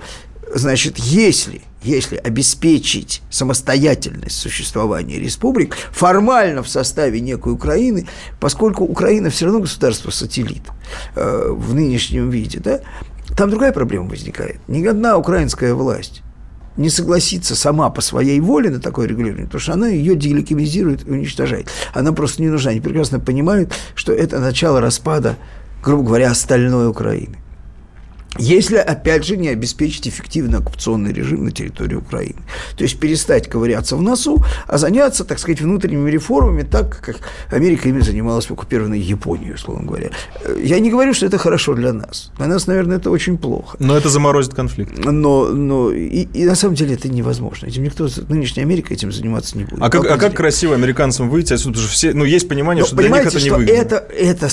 значит, 0.53 0.97
если– 0.97 1.61
если 1.83 2.15
обеспечить 2.15 3.21
самостоятельность 3.29 4.37
существования 4.37 5.19
республик 5.19 5.75
формально 5.91 6.63
в 6.63 6.69
составе 6.69 7.19
некой 7.19 7.51
Украины, 7.51 8.07
поскольку 8.39 8.85
Украина 8.85 9.29
все 9.29 9.45
равно 9.45 9.59
государство-сателлит 9.59 10.63
э, 11.15 11.49
в 11.49 11.75
нынешнем 11.75 12.29
виде, 12.29 12.59
да, 12.59 12.79
там 13.35 13.49
другая 13.49 13.73
проблема 13.73 14.07
возникает. 14.07 14.61
Ни 14.69 14.85
одна 14.85 15.17
украинская 15.17 15.73
власть 15.73 16.22
не 16.77 16.89
согласится 16.89 17.55
сама 17.55 17.89
по 17.89 18.01
своей 18.01 18.39
воле 18.39 18.69
на 18.69 18.79
такое 18.79 19.07
регулирование, 19.07 19.45
потому 19.45 19.61
что 19.61 19.73
она 19.73 19.87
ее 19.87 20.15
делегитимизирует 20.15 21.07
и 21.07 21.11
уничтожает. 21.11 21.67
Она 21.93 22.13
просто 22.13 22.41
не 22.41 22.49
нужна. 22.49 22.71
Они 22.71 22.81
прекрасно 22.81 23.19
понимают, 23.19 23.73
что 23.95 24.11
это 24.11 24.39
начало 24.39 24.81
распада, 24.81 25.37
грубо 25.83 26.03
говоря, 26.03 26.31
остальной 26.31 26.87
Украины 26.89 27.42
если, 28.37 28.77
опять 28.77 29.25
же, 29.25 29.37
не 29.37 29.49
обеспечить 29.49 30.07
эффективный 30.07 30.59
оккупационный 30.59 31.13
режим 31.13 31.45
на 31.45 31.51
территории 31.51 31.95
Украины. 31.95 32.41
То 32.75 32.83
есть 32.83 32.99
перестать 32.99 33.47
ковыряться 33.47 33.95
в 33.95 34.01
носу, 34.01 34.43
а 34.67 34.77
заняться, 34.77 35.23
так 35.23 35.39
сказать, 35.39 35.61
внутренними 35.61 36.09
реформами, 36.09 36.63
так 36.63 36.99
как 36.99 37.17
Америка 37.51 37.89
ими 37.89 37.99
занималась 37.99 38.45
в 38.45 38.51
оккупированной 38.51 38.99
Японии, 38.99 39.51
условно 39.51 39.85
говоря. 39.85 40.09
Я 40.61 40.79
не 40.79 40.89
говорю, 40.89 41.13
что 41.13 41.25
это 41.25 41.37
хорошо 41.37 41.75
для 41.75 41.93
нас. 41.93 42.31
Для 42.37 42.47
нас, 42.47 42.67
наверное, 42.67 42.97
это 42.97 43.11
очень 43.11 43.37
плохо. 43.37 43.77
Но 43.79 43.95
это 43.95 44.09
заморозит 44.09 44.53
конфликт. 44.53 44.97
Но, 44.97 45.49
но 45.49 45.91
и, 45.91 46.27
и 46.33 46.45
на 46.45 46.55
самом 46.55 46.75
деле 46.75 46.95
это 46.95 47.09
невозможно. 47.09 47.67
Этим 47.67 47.83
никто, 47.83 48.09
нынешняя 48.29 48.65
Америка 48.65 48.93
этим 48.93 49.11
заниматься 49.11 49.57
не 49.57 49.65
будет. 49.65 49.81
А 49.81 49.89
как, 49.89 50.05
а 50.05 50.17
как 50.17 50.33
красиво 50.33 50.73
американцам 50.73 51.29
выйти 51.29 51.53
отсюда? 51.53 51.73
Потому 51.73 51.87
что 51.87 51.95
все, 51.95 52.13
ну, 52.13 52.25
есть 52.25 52.47
понимание, 52.47 52.81
но, 52.81 52.87
что 52.87 52.95
для 52.95 53.09
них 53.09 53.25
это 53.25 53.39
не 53.39 53.49
выгодно. 53.49 53.71
Это, 53.71 53.95
это 53.95 54.49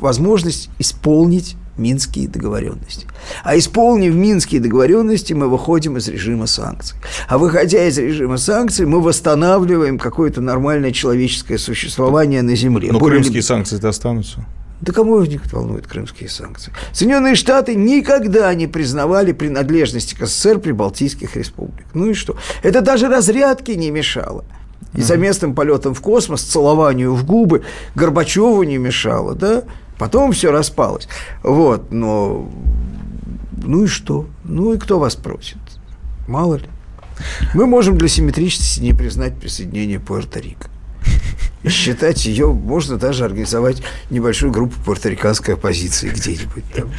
возможность 0.00 0.70
исполнить 0.78 1.56
Минские 1.78 2.28
договоренности. 2.28 3.06
А 3.44 3.56
исполнив 3.56 4.14
Минские 4.14 4.60
договоренности, 4.60 5.32
мы 5.32 5.48
выходим 5.48 5.96
из 5.96 6.08
режима 6.08 6.46
санкций. 6.46 6.98
А 7.28 7.38
выходя 7.38 7.86
из 7.86 7.96
режима 7.98 8.36
санкций, 8.36 8.86
мы 8.86 9.00
восстанавливаем 9.00 9.98
какое-то 9.98 10.40
нормальное 10.40 10.92
человеческое 10.92 11.58
существование 11.58 12.42
на 12.42 12.54
Земле. 12.56 12.92
Но 12.92 12.98
Более... 12.98 13.20
крымские 13.20 13.42
санкции-то 13.42 13.88
останутся. 13.88 14.44
Да 14.80 14.92
кому 14.92 15.20
их 15.22 15.52
волнуют 15.52 15.88
крымские 15.88 16.28
санкции? 16.28 16.72
Соединенные 16.92 17.34
Штаты 17.34 17.74
никогда 17.74 18.54
не 18.54 18.68
признавали 18.68 19.32
принадлежности 19.32 20.14
к 20.14 20.24
СССР 20.24 20.60
прибалтийских 20.60 21.36
республик. 21.36 21.86
Ну 21.94 22.10
и 22.10 22.14
что? 22.14 22.36
Это 22.62 22.80
даже 22.80 23.08
разрядки 23.08 23.72
не 23.72 23.90
мешало. 23.90 24.44
И 24.94 25.02
совместным 25.02 25.54
полетом 25.54 25.94
в 25.94 26.00
космос, 26.00 26.42
целованию 26.42 27.14
в 27.14 27.24
губы 27.24 27.62
Горбачеву 27.94 28.62
не 28.62 28.78
мешало, 28.78 29.34
да? 29.34 29.64
Потом 29.98 30.32
все 30.32 30.50
распалось. 30.50 31.08
Вот, 31.42 31.90
но 31.90 32.48
ну 33.64 33.84
и 33.84 33.86
что? 33.86 34.26
Ну 34.44 34.74
и 34.74 34.78
кто 34.78 34.98
вас 34.98 35.16
просит? 35.16 35.58
Мало 36.26 36.56
ли. 36.56 36.66
Мы 37.54 37.66
можем 37.66 37.98
для 37.98 38.08
симметричности 38.08 38.80
не 38.80 38.92
признать 38.92 39.36
присоединение 39.38 39.98
Пуэрто-Рико. 39.98 40.68
И 41.64 41.68
считать 41.68 42.24
ее, 42.26 42.52
можно 42.52 42.96
даже 42.96 43.24
организовать 43.24 43.82
небольшую 44.10 44.52
группу 44.52 44.74
пуэрториканской 44.84 45.54
оппозиции 45.54 46.08
где-нибудь 46.08 46.64
там. 46.72 46.90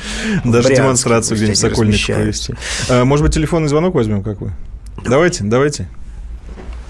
Даже 0.51 0.75
демонстрацию 0.75 1.37
где-нибудь 1.37 1.57
в 1.57 1.61
Сокольнике 1.61 2.13
провести. 2.13 2.55
А, 2.89 3.05
может 3.05 3.25
быть, 3.25 3.33
телефонный 3.33 3.69
звонок 3.69 3.95
возьмем 3.95 4.21
какой? 4.21 4.51
Давайте, 5.05 5.45
давайте. 5.45 5.87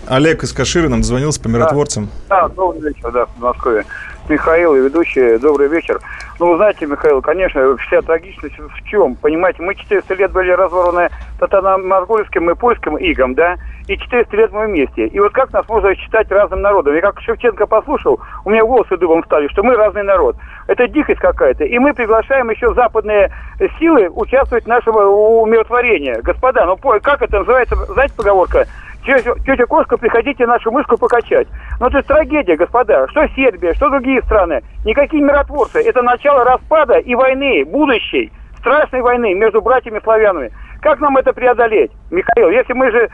Олег 0.08 0.43
из 0.43 0.52
Каширы 0.52 0.89
нам 0.89 1.02
дозвонился 1.02 1.39
по 1.39 1.48
миротворцам. 1.48 2.10
Да, 2.28 2.48
да 2.48 2.56
добрый 2.56 2.91
вечер, 2.91 3.12
да, 3.12 3.28
в 3.28 3.39
Москве. 3.39 3.86
Михаил 4.30 4.76
и 4.76 4.80
ведущий, 4.80 5.39
добрый 5.39 5.68
вечер. 5.68 6.00
Ну, 6.39 6.52
вы 6.52 6.58
знаете, 6.58 6.86
Михаил, 6.86 7.20
конечно, 7.20 7.76
вся 7.78 8.04
трагичность 8.04 8.60
в 8.60 8.84
чем? 8.84 9.15
Понимаете, 9.15 9.63
мы 9.63 9.74
400 9.74 10.13
лет 10.13 10.32
были 10.32 10.52
разорваны 10.52 11.10
татаро-монгольским 11.39 12.48
и 12.52 12.54
польским 12.54 12.96
игом, 12.98 13.34
да, 13.34 13.56
и 13.88 13.98
400 13.98 14.38
лет 14.38 14.52
мы 14.52 14.68
вместе. 14.68 15.08
И 15.08 15.20
вот 15.20 15.34
как 15.34 15.52
нас 15.52 15.68
можно 15.68 15.96
считать 15.96 16.32
разным 16.32 16.62
народом? 16.62 16.94
Я 16.94 17.02
как 17.02 17.20
Шевченко 17.22 17.65
послушал, 17.65 18.20
у 18.46 18.52
меня 18.52 18.63
волосы 18.63 18.98
дыбом 18.98 19.24
стали, 19.24 19.48
что 19.48 19.63
мы 19.63 19.76
разный 19.76 20.04
народ. 20.04 20.36
Это 20.68 20.88
дикость 20.88 21.20
какая-то. 21.20 21.63
И 21.63 21.80
мы 21.80 21.96
приглашаем 21.96 22.52
еще 22.52 22.72
западные 22.76 23.34
силы 23.80 24.10
участвовать 24.10 24.65
в 24.65 24.68
нашем 24.68 24.96
умиротворении. 24.96 26.22
Господа, 26.22 26.65
ну 26.65 26.78
как 26.78 27.24
это 27.24 27.39
называется, 27.39 27.76
знаете 27.76 28.13
поговорка? 28.15 28.68
Тетя, 29.05 29.33
тетя 29.45 29.65
Кошка, 29.65 29.97
приходите 29.97 30.45
нашу 30.45 30.71
мышку 30.71 30.97
покачать. 30.97 31.47
Но 31.79 31.88
это 31.88 32.01
трагедия, 32.03 32.55
господа. 32.55 33.07
Что 33.09 33.27
Сербия, 33.29 33.73
что 33.73 33.89
другие 33.89 34.21
страны. 34.23 34.62
Никакие 34.85 35.23
миротворцы. 35.23 35.79
Это 35.81 36.01
начало 36.01 36.43
распада 36.43 36.97
и 36.99 37.15
войны, 37.15 37.65
будущей, 37.65 38.31
страшной 38.59 39.01
войны 39.01 39.33
между 39.33 39.62
братьями-славянами. 39.62 40.51
Как 40.81 40.99
нам 40.99 41.17
это 41.17 41.33
преодолеть, 41.33 41.91
Михаил? 42.12 42.49
Если 42.49 42.73
мы 42.73 42.91
же, 42.91 43.09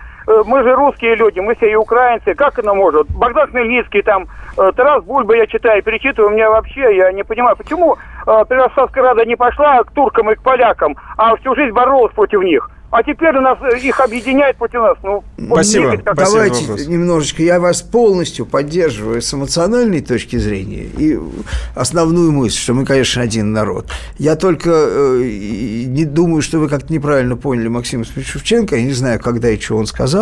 мы 0.46 0.64
же 0.64 0.76
русские 0.76 1.16
люди, 1.16 1.40
мы 1.40 1.56
все 1.56 1.72
и 1.72 1.76
украинцы, 1.76 2.34
как 2.34 2.58
это 2.58 2.74
может? 2.74 3.08
Богдан 3.10 3.48
Хмельницкий, 3.50 4.02
там, 4.02 4.28
э, 4.58 4.72
Тарас 4.76 5.04
Бульба 5.04 5.36
я 5.36 5.48
читаю, 5.48 5.84
перечитываю, 5.84 6.32
у 6.32 6.34
меня 6.34 6.50
вообще, 6.50 6.96
я 6.96 7.12
не 7.12 7.24
понимаю, 7.24 7.56
почему 7.56 7.96
э, 7.96 8.46
Переславская 8.50 9.04
Рада 9.04 9.26
не 9.26 9.36
пошла 9.36 9.84
к 9.84 9.92
туркам 9.92 10.32
и 10.32 10.36
к 10.36 10.42
полякам, 10.42 10.96
а 11.18 11.36
всю 11.38 11.56
жизнь 11.56 11.74
боролась 11.74 12.14
против 12.14 12.42
них? 12.42 12.70
А 12.96 13.04
теперь 13.04 13.36
у 13.36 13.42
нас 13.42 13.58
э, 13.62 13.78
их 13.80 14.00
объединяет 14.00 14.56
против 14.56 14.80
нас. 14.80 14.98
Ну, 15.04 15.22
Спасибо. 15.52 15.90
Вот 15.90 16.04
как... 16.04 16.16
Давайте 16.16 16.62
вопрос. 16.62 16.88
немножечко. 16.88 17.44
Я 17.44 17.60
вас 17.60 17.82
полностью 17.82 18.46
поддерживаю 18.46 19.22
с 19.22 19.34
эмоциональной 19.34 20.00
точки 20.00 20.38
зрения 20.38 20.84
и 20.98 21.20
основную 21.76 22.32
мысль, 22.32 22.58
что 22.58 22.74
мы, 22.74 22.86
конечно, 22.86 23.22
один 23.22 23.52
народ. 23.52 23.90
Я 24.18 24.38
только 24.38 24.70
э, 24.70 25.24
не 25.88 26.06
думаю, 26.06 26.42
что 26.42 26.60
вы 26.60 26.70
как-то 26.70 26.94
неправильно 26.94 27.36
поняли 27.36 27.68
Максима 27.68 28.06
Шевченко. 28.06 28.78
Я 28.78 28.84
не 28.84 28.94
знаю, 28.94 29.20
когда 29.20 29.50
и 29.50 29.60
что 29.60 29.76
он 29.76 29.88
сказал, 29.88 30.15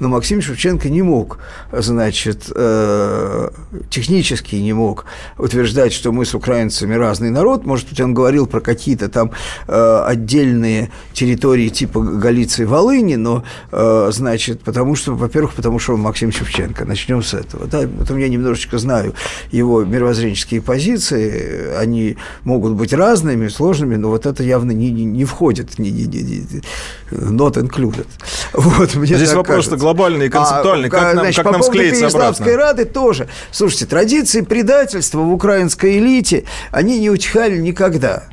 но 0.00 0.08
Максим 0.08 0.42
Шевченко 0.42 0.88
не 0.88 1.02
мог, 1.02 1.38
значит, 1.72 2.50
э, 2.54 3.48
технически 3.90 4.56
не 4.56 4.72
мог 4.72 5.04
утверждать, 5.38 5.92
что 5.92 6.12
мы 6.12 6.24
с 6.24 6.34
украинцами 6.34 6.94
разный 6.94 7.30
народ. 7.30 7.64
Может 7.64 7.88
быть, 7.88 8.00
он 8.00 8.14
говорил 8.14 8.46
про 8.46 8.60
какие-то 8.60 9.08
там 9.08 9.32
э, 9.68 10.02
отдельные 10.06 10.90
территории 11.12 11.68
типа 11.68 12.00
Галиции 12.00 12.64
Волыни, 12.64 13.16
но, 13.16 13.44
э, 13.72 14.10
значит, 14.12 14.60
потому 14.62 14.96
что, 14.96 15.14
во-первых, 15.14 15.54
потому 15.54 15.78
что 15.78 15.94
он 15.94 16.00
Максим 16.00 16.32
Шевченко. 16.32 16.84
Начнем 16.84 17.22
с 17.22 17.34
этого. 17.34 17.66
Да? 17.66 17.82
Потом 17.98 18.18
я 18.18 18.28
немножечко 18.28 18.78
знаю 18.78 19.14
его 19.52 19.84
мировоззренческие 19.84 20.60
позиции. 20.62 21.74
Они 21.76 22.16
могут 22.44 22.72
быть 22.72 22.92
разными, 22.92 23.48
сложными, 23.48 23.96
но 23.96 24.08
вот 24.08 24.26
это 24.26 24.42
явно 24.42 24.72
не, 24.72 24.90
не, 24.90 25.04
не 25.04 25.24
входит, 25.24 25.78
не, 25.78 25.90
не, 25.90 26.04
не, 26.04 26.22
не, 26.22 26.62
not 27.10 27.54
included. 27.54 28.06
Вот, 28.52 28.94
мне 28.94 29.16
Здесь 29.16 29.32
вопрос-то 29.32 29.76
глобальный 29.76 30.26
и 30.26 30.28
концептуальный. 30.28 30.88
А, 30.88 30.90
как, 30.90 31.02
нам, 31.02 31.18
значит, 31.24 31.36
как 31.36 31.44
по 31.46 31.52
нам 31.52 31.62
склеиться 31.62 32.06
обратно? 32.06 32.46
Рады 32.56 32.84
тоже. 32.84 33.28
Слушайте, 33.50 33.86
традиции 33.86 34.40
предательства 34.40 35.18
в 35.18 35.32
украинской 35.32 35.98
элите, 35.98 36.44
они 36.70 36.98
не 36.98 37.10
утихали 37.10 37.58
никогда. 37.58 38.24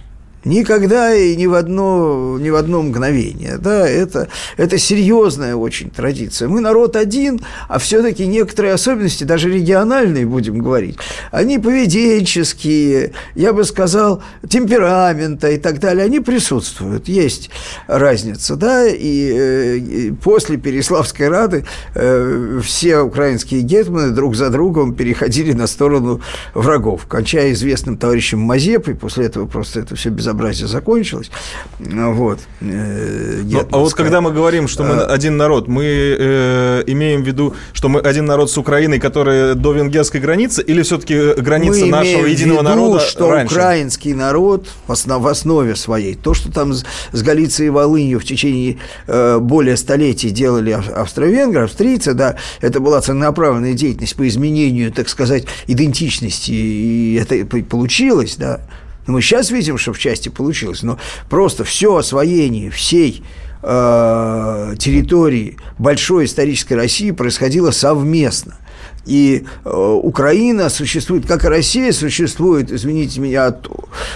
Никогда 0.46 1.16
и 1.16 1.36
ни 1.38 1.46
в 1.46 1.54
одно, 1.54 2.38
ни 2.40 2.50
в 2.50 2.56
одно 2.56 2.82
мгновение. 2.82 3.58
Да, 3.58 3.88
это, 3.88 4.28
это 4.58 4.78
серьезная 4.78 5.56
очень 5.56 5.90
традиция. 5.90 6.50
Мы 6.50 6.60
народ 6.60 6.98
один, 6.98 7.42
а 7.70 7.80
все-таки 7.80 8.28
некоторые 8.28 8.74
особенности, 8.74 9.24
даже 9.24 9.50
региональные, 9.50 10.26
будем 10.26 10.60
говорить, 10.60 10.98
они 11.32 11.60
поведенческие, 11.60 13.14
я 13.36 13.54
бы 13.54 13.64
сказал, 13.64 14.22
темперамента 14.50 15.50
и 15.50 15.58
так 15.58 15.80
далее, 15.80 16.06
они 16.06 16.20
присутствуют. 16.20 17.08
Есть 17.08 17.50
разница, 17.88 18.58
да, 18.58 18.86
и, 18.86 19.32
э, 19.34 19.78
и 19.78 20.12
после 20.12 20.58
Переславской 20.58 21.30
Рады 21.30 21.66
э, 21.96 22.60
все 22.62 23.00
украинские 23.00 23.62
гетманы 23.62 24.12
друг 24.12 24.36
за 24.36 24.50
другом 24.50 24.94
переходили 24.94 25.54
на 25.54 25.68
сторону 25.68 26.22
врагов, 26.54 27.06
кончая 27.08 27.54
известным 27.54 27.98
товарищем 27.98 28.40
Мазепой, 28.40 28.96
после 28.96 29.28
этого 29.28 29.48
просто 29.48 29.80
это 29.80 29.96
все 29.96 30.10
безобразие 30.10 30.33
безобразие 30.34 30.68
закончилось. 30.68 31.32
Вот. 31.80 32.40
Э, 32.62 33.42
ну, 33.44 33.68
а 33.72 33.78
вот 33.78 33.94
когда 33.94 34.22
мы 34.22 34.32
говорим, 34.32 34.68
что 34.68 34.84
мы 34.84 34.96
а... 34.96 35.14
один 35.14 35.38
народ, 35.38 35.68
мы 35.68 35.84
э, 35.86 36.84
имеем 36.88 37.24
в 37.24 37.28
виду, 37.28 37.56
что 37.74 37.90
мы 37.90 38.00
один 38.00 38.26
народ 38.26 38.50
с 38.50 38.58
Украиной, 38.58 39.00
которая 39.00 39.54
до 39.54 39.74
венгерской 39.74 40.20
границы, 40.20 40.64
или 40.64 40.82
все-таки 40.82 41.34
граница 41.42 41.86
мы 41.86 41.92
нашего 41.92 42.26
единого 42.26 42.60
виду, 42.60 42.70
народа 42.70 43.00
что 43.00 43.32
раньше? 43.32 43.56
украинский 43.56 44.14
народ 44.14 44.68
в, 44.88 44.92
основ, 44.92 45.22
в 45.22 45.28
основе 45.28 45.76
своей, 45.76 46.16
то, 46.16 46.34
что 46.34 46.52
там 46.52 46.74
с, 46.74 46.86
с 47.12 47.22
Галицией 47.22 47.68
и 47.68 47.70
Волынью 47.70 48.20
в 48.20 48.26
течение 48.26 48.78
э, 49.08 49.40
более 49.40 49.78
столетий 49.78 50.32
делали 50.32 50.72
австро-венгры, 50.72 51.64
австрийцы, 51.64 52.14
да, 52.14 52.36
это 52.62 52.80
была 52.80 53.02
целенаправленная 53.02 53.74
деятельность 53.74 54.16
по 54.16 54.28
изменению, 54.28 54.92
так 54.92 55.10
сказать, 55.10 55.46
идентичности, 55.68 56.52
и 56.52 57.20
это 57.22 57.46
получилось, 57.46 58.36
да, 58.38 58.62
мы 59.08 59.22
сейчас 59.22 59.52
видим, 59.52 59.78
что 59.78 59.94
в 59.94 60.00
части 60.00 60.30
получилось, 60.30 60.84
но 60.84 60.98
просто 61.30 61.64
все 61.64 61.96
освоение 61.96 62.70
всей 62.70 63.24
э, 63.62 64.76
территории 64.78 65.58
большой 65.78 66.26
исторической 66.26 66.74
России 66.74 67.12
происходило 67.12 67.72
совместно. 67.72 68.58
И 69.06 69.46
э, 69.66 69.70
Украина 69.70 70.70
существует, 70.70 71.26
как 71.26 71.44
и 71.44 71.48
Россия 71.48 71.92
существует, 71.92 72.72
извините 72.72 73.20
меня, 73.20 73.48
от, 73.48 73.68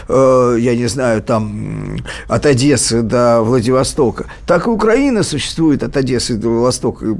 э, 0.08 0.58
я 0.60 0.76
не 0.76 0.88
знаю, 0.88 1.22
там, 1.22 1.98
от 2.28 2.46
Одессы 2.46 3.02
до 3.02 3.42
Владивостока, 3.42 4.26
так 4.46 4.68
и 4.68 4.70
Украина 4.70 5.24
существует 5.24 5.84
от 5.84 5.98
Одессы 5.98 6.36
до 6.36 6.50
Владивостока, 6.50 7.18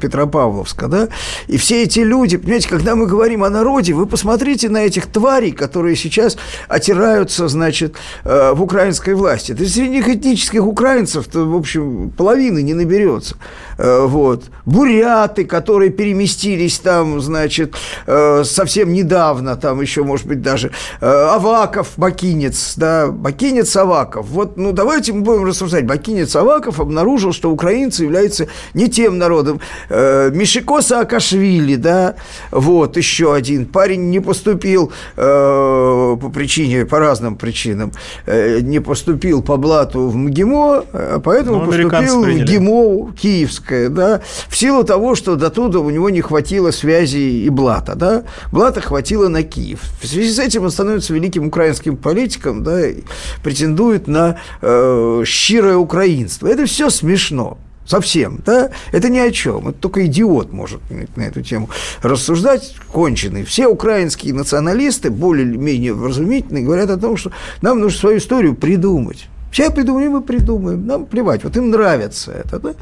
Петропавловска, 0.00 0.88
да, 0.88 1.08
и 1.46 1.56
все 1.56 1.82
эти 1.82 2.00
люди, 2.00 2.36
понимаете, 2.36 2.68
когда 2.68 2.94
мы 2.94 3.06
говорим 3.06 3.42
о 3.42 3.50
народе, 3.50 3.94
вы 3.94 4.06
посмотрите 4.06 4.68
на 4.68 4.84
этих 4.84 5.06
тварей, 5.06 5.52
которые 5.52 5.96
сейчас 5.96 6.36
отираются, 6.68 7.48
значит, 7.48 7.96
э, 8.24 8.52
в 8.52 8.62
украинской 8.62 9.14
власти. 9.14 9.52
Да 9.52 9.64
среди 9.64 9.88
них 9.88 10.08
этнических 10.08 10.66
украинцев-то, 10.66 11.46
в 11.46 11.56
общем, 11.56 12.10
половины 12.10 12.62
не 12.62 12.74
наберется. 12.74 13.36
Э, 13.78 14.04
вот. 14.06 14.44
Буряты, 14.66 15.44
которые 15.44 15.90
переместились 15.90 16.78
там 16.78 16.97
там, 16.98 17.20
значит, 17.20 17.76
э, 18.06 18.42
совсем 18.44 18.92
недавно, 18.92 19.56
там 19.56 19.80
еще, 19.80 20.02
может 20.02 20.26
быть, 20.26 20.42
даже 20.42 20.72
э, 21.00 21.06
Аваков, 21.06 21.92
Бакинец, 21.96 22.74
да, 22.76 23.06
Бакинец, 23.06 23.76
Аваков. 23.76 24.26
Вот, 24.26 24.56
ну, 24.56 24.72
давайте 24.72 25.12
мы 25.12 25.20
будем 25.20 25.44
рассуждать. 25.44 25.86
Бакинец, 25.86 26.34
Аваков 26.34 26.80
обнаружил, 26.80 27.32
что 27.32 27.52
украинцы 27.52 28.02
являются 28.02 28.48
не 28.74 28.88
тем 28.88 29.18
народом. 29.18 29.60
Э, 29.90 30.30
Мишико 30.34 30.82
Саакашвили, 30.82 31.76
да, 31.76 32.16
вот, 32.50 32.96
еще 32.96 33.32
один. 33.32 33.66
Парень 33.66 34.10
не 34.10 34.20
поступил 34.20 34.92
по 35.14 36.30
причине, 36.34 36.84
по 36.84 36.98
разным 36.98 37.36
причинам, 37.36 37.92
не 38.26 38.80
поступил 38.80 39.42
по 39.42 39.56
блату 39.56 40.08
в 40.08 40.16
МГИМО, 40.16 41.20
поэтому 41.22 41.64
ну, 41.64 41.66
поступил 41.66 42.22
в 42.22 42.44
ГИМО 42.44 43.12
Киевское, 43.12 43.88
да, 43.88 44.20
в 44.48 44.56
силу 44.56 44.84
того, 44.84 45.14
что 45.14 45.36
до 45.36 45.50
туда 45.50 45.78
у 45.78 45.90
него 45.90 46.10
не 46.10 46.20
хватило 46.20 46.70
связи 46.70 46.87
связи 46.88 47.44
и 47.44 47.50
Блата. 47.50 47.94
Да? 47.94 48.24
Блата 48.50 48.80
хватило 48.80 49.28
на 49.28 49.42
Киев. 49.42 49.80
В 50.00 50.06
связи 50.06 50.32
с 50.32 50.38
этим 50.38 50.64
он 50.64 50.70
становится 50.70 51.12
великим 51.12 51.46
украинским 51.46 51.96
политиком, 51.98 52.62
да, 52.62 52.88
и 52.88 53.02
претендует 53.42 54.08
на 54.08 54.38
э, 54.62 55.22
щирое 55.26 55.76
украинство. 55.76 56.46
Это 56.46 56.64
все 56.64 56.88
смешно. 56.88 57.58
Совсем, 57.84 58.40
да? 58.44 58.70
Это 58.92 59.08
ни 59.08 59.18
о 59.18 59.30
чем. 59.30 59.68
Это 59.68 59.78
только 59.78 60.06
идиот 60.06 60.52
может 60.52 60.80
на 61.16 61.22
эту 61.22 61.42
тему 61.42 61.70
рассуждать, 62.02 62.74
конченый. 62.92 63.44
Все 63.44 63.66
украинские 63.66 64.34
националисты, 64.34 65.10
более-менее 65.10 65.94
вразумительные, 65.94 66.64
говорят 66.64 66.90
о 66.90 66.98
том, 66.98 67.16
что 67.16 67.32
нам 67.62 67.80
нужно 67.80 67.98
свою 67.98 68.18
историю 68.18 68.54
придумать. 68.54 69.28
Все 69.50 69.70
придумаем, 69.70 70.12
мы 70.12 70.20
придумаем. 70.20 70.86
Нам 70.86 71.06
плевать. 71.06 71.44
Вот 71.44 71.56
им 71.56 71.70
нравится 71.70 72.32
это, 72.32 72.58
да? 72.58 72.74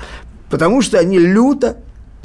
Потому 0.50 0.82
что 0.82 0.98
они 0.98 1.18
люто 1.18 1.76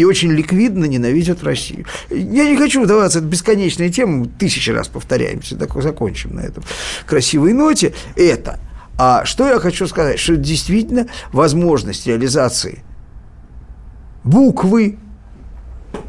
и 0.02 0.06
очень 0.06 0.32
ликвидно 0.32 0.86
ненавидят 0.86 1.44
Россию. 1.44 1.86
Я 2.10 2.50
не 2.50 2.58
хочу 2.58 2.84
вдаваться, 2.84 3.20
это 3.20 3.28
бесконечная 3.28 3.90
тема, 3.90 4.28
тысячи 4.40 4.72
раз 4.72 4.88
повторяемся, 4.88 5.56
так 5.56 5.80
закончим 5.82 6.36
на 6.36 6.42
этом 6.42 6.64
красивой 7.06 7.54
ноте. 7.54 7.94
Это. 8.16 8.60
А 8.98 9.26
что 9.26 9.48
я 9.48 9.60
хочу 9.60 9.88
сказать? 9.88 10.20
Что 10.20 10.36
действительно 10.36 11.08
возможность 11.32 12.08
реализации 12.08 12.84
буквы 14.24 14.98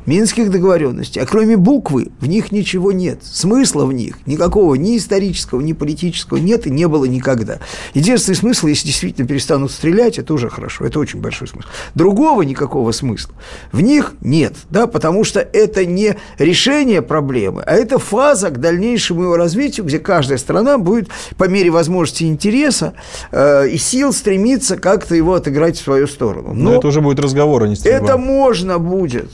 Минских 0.07 0.50
договоренностей, 0.50 1.20
а 1.20 1.26
кроме 1.26 1.57
буквы 1.57 2.09
в 2.20 2.26
них 2.26 2.52
ничего 2.52 2.92
нет, 2.92 3.20
смысла 3.22 3.85
в 3.85 3.92
них 3.92 4.18
никакого 4.26 4.74
ни 4.74 4.96
исторического, 4.96 5.61
ни 5.61 5.72
политического 5.72 6.38
нет 6.38 6.66
и 6.66 6.70
не 6.70 6.88
было 6.88 7.05
никогда. 7.05 7.59
Единственный 7.94 8.35
смысл, 8.35 8.66
если 8.66 8.87
действительно 8.87 9.26
перестанут 9.26 9.70
стрелять, 9.70 10.18
это 10.18 10.35
уже 10.35 10.48
хорошо, 10.48 10.85
это 10.85 10.98
очень 10.98 11.20
большой 11.20 11.48
смысл. 11.48 11.68
Другого 11.94 12.42
никакого 12.42 12.92
смысла 12.92 13.35
в 13.70 13.81
них 13.81 14.14
нет, 14.20 14.55
да, 14.70 14.87
потому 14.87 15.24
что 15.24 15.40
это 15.40 15.85
не 15.85 16.16
решение 16.38 17.02
проблемы, 17.02 17.62
а 17.62 17.74
это 17.74 17.98
фаза 17.98 18.50
к 18.50 18.61
дальнейшему 18.61 19.22
его 19.22 19.37
развитию, 19.37 19.87
где 19.87 19.98
каждая 19.98 20.38
страна 20.38 20.78
будет 20.78 21.09
по 21.37 21.48
мере 21.48 21.70
возможности 21.70 22.24
интереса 22.24 22.94
э, 23.31 23.68
и 23.68 23.78
сил 23.78 24.12
стремиться 24.12 24.76
как-то 24.76 25.14
его 25.14 25.35
отыграть 25.35 25.78
в 25.78 25.83
свою 25.83 26.07
сторону. 26.07 26.55
Но, 26.55 26.70
Но 26.70 26.78
это 26.78 26.88
уже 26.88 27.00
будет 27.00 27.20
разговор, 27.20 27.64
а 27.64 27.68
не 27.68 27.76
стрельба. 27.76 28.05
Это 28.05 28.16
можно 28.16 28.78
будет 28.78 29.31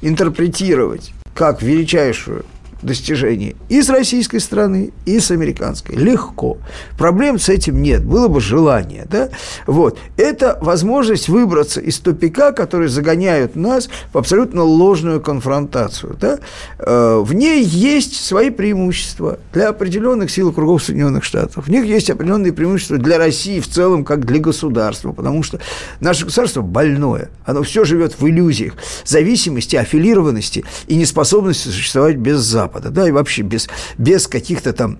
интерпретировать 0.00 1.12
как 1.34 1.62
величайшую 1.62 2.44
достижение 2.86 3.56
и 3.68 3.82
с 3.82 3.90
российской 3.90 4.38
стороны, 4.38 4.92
и 5.04 5.20
с 5.20 5.30
американской. 5.30 5.96
Легко. 5.96 6.58
Проблем 6.96 7.38
с 7.38 7.48
этим 7.48 7.82
нет. 7.82 8.04
Было 8.04 8.28
бы 8.28 8.40
желание. 8.40 9.06
Да? 9.10 9.28
Вот. 9.66 9.98
Это 10.16 10.58
возможность 10.62 11.28
выбраться 11.28 11.80
из 11.80 11.98
тупика, 11.98 12.52
который 12.52 12.88
загоняют 12.88 13.56
нас 13.56 13.88
в 14.12 14.18
абсолютно 14.18 14.62
ложную 14.62 15.20
конфронтацию. 15.20 16.16
Да? 16.20 16.38
Э, 16.78 17.22
в 17.22 17.34
ней 17.34 17.62
есть 17.62 18.24
свои 18.24 18.50
преимущества 18.50 19.38
для 19.52 19.68
определенных 19.68 20.30
сил 20.30 20.52
кругов 20.52 20.84
Соединенных 20.84 21.24
Штатов. 21.24 21.66
В 21.66 21.70
них 21.70 21.84
есть 21.84 22.08
определенные 22.10 22.52
преимущества 22.52 22.98
для 22.98 23.18
России 23.18 23.60
в 23.60 23.68
целом, 23.68 24.04
как 24.04 24.24
для 24.24 24.38
государства, 24.38 25.12
потому 25.12 25.42
что 25.42 25.60
наше 26.00 26.24
государство 26.24 26.62
больное. 26.62 27.28
Оно 27.44 27.62
все 27.62 27.84
живет 27.84 28.18
в 28.18 28.26
иллюзиях 28.26 28.74
зависимости, 29.04 29.76
аффилированности 29.76 30.64
и 30.86 30.96
неспособности 30.96 31.68
существовать 31.68 32.16
без 32.16 32.40
Запада. 32.40 32.75
Запада, 32.76 32.90
да, 32.90 33.08
и 33.08 33.10
вообще 33.10 33.42
без, 33.42 33.68
без 33.98 34.26
каких-то 34.26 34.72
там 34.72 34.98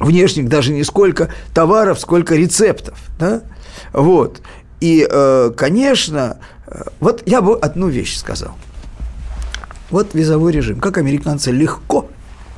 внешних 0.00 0.48
даже 0.48 0.72
не 0.72 0.84
сколько 0.84 1.28
товаров, 1.54 2.00
сколько 2.00 2.34
рецептов, 2.34 2.98
да, 3.18 3.42
вот. 3.92 4.40
И, 4.80 5.06
э, 5.08 5.52
конечно, 5.56 6.38
э, 6.66 6.82
вот 7.00 7.22
я 7.26 7.40
бы 7.40 7.56
одну 7.56 7.88
вещь 7.88 8.16
сказал. 8.16 8.52
Вот 9.90 10.14
визовой 10.14 10.52
режим. 10.52 10.80
Как 10.80 10.98
американцы 10.98 11.52
легко 11.52 12.08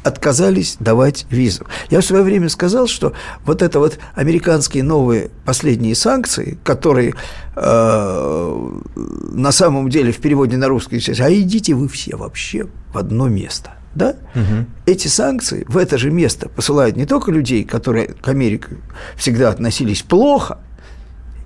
отказались 0.05 0.77
давать 0.79 1.27
визу. 1.31 1.67
Я 1.91 2.01
в 2.01 2.05
свое 2.05 2.23
время 2.23 2.49
сказал, 2.49 2.87
что 2.87 3.13
вот 3.45 3.63
это 3.63 3.79
вот 3.79 3.99
американские 4.15 4.85
новые 4.85 5.31
последние 5.45 5.95
санкции, 5.95 6.59
которые 6.63 7.15
э, 7.57 8.71
на 8.95 9.53
самом 9.53 9.89
деле 9.91 10.13
в 10.13 10.19
переводе 10.19 10.57
на 10.57 10.69
русский, 10.69 11.01
а 11.21 11.33
идите 11.33 11.75
вы 11.75 11.89
все 11.89 12.17
вообще 12.17 12.69
в 12.93 12.99
одно 12.99 13.29
место– 13.29 13.73
да, 13.95 14.17
угу. 14.35 14.67
эти 14.87 15.09
санкции 15.09 15.65
в 15.69 15.77
это 15.77 15.99
же 15.99 16.11
место 16.11 16.49
посылают 16.49 16.97
не 16.97 17.07
только 17.07 17.31
людей, 17.31 17.65
которые 17.65 18.09
к 18.09 18.29
Америке 18.29 18.69
всегда 19.17 19.51
относились 19.51 20.03
плохо, 20.03 20.59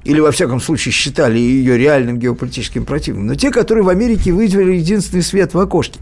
или, 0.04 0.20
во 0.20 0.30
всяком 0.30 0.60
случае, 0.60 0.92
считали 0.92 1.38
ее 1.38 1.76
реальным 1.76 2.18
геополитическим 2.18 2.84
противником, 2.84 3.26
но 3.26 3.34
те, 3.34 3.50
которые 3.50 3.84
в 3.84 3.88
Америке 3.88 4.32
выделили 4.32 4.76
единственный 4.76 5.22
свет 5.22 5.52
в 5.52 5.58
окошке. 5.58 6.00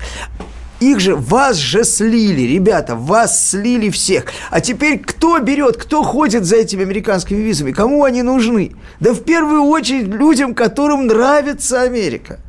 Их 0.78 1.00
же, 1.00 1.16
вас 1.16 1.56
же 1.56 1.84
слили, 1.84 2.42
ребята, 2.42 2.96
вас 2.96 3.50
слили 3.50 3.88
всех. 3.88 4.26
А 4.50 4.60
теперь 4.60 4.98
кто 4.98 5.38
берет, 5.38 5.78
кто 5.78 6.02
ходит 6.02 6.44
за 6.44 6.56
этими 6.56 6.82
американскими 6.82 7.40
визами, 7.40 7.72
кому 7.72 8.04
они 8.04 8.22
нужны? 8.22 8.72
Да 9.00 9.14
в 9.14 9.22
первую 9.22 9.62
очередь 9.62 10.08
людям, 10.08 10.54
которым 10.54 11.06
нравится 11.06 11.80
Америка 11.80 12.40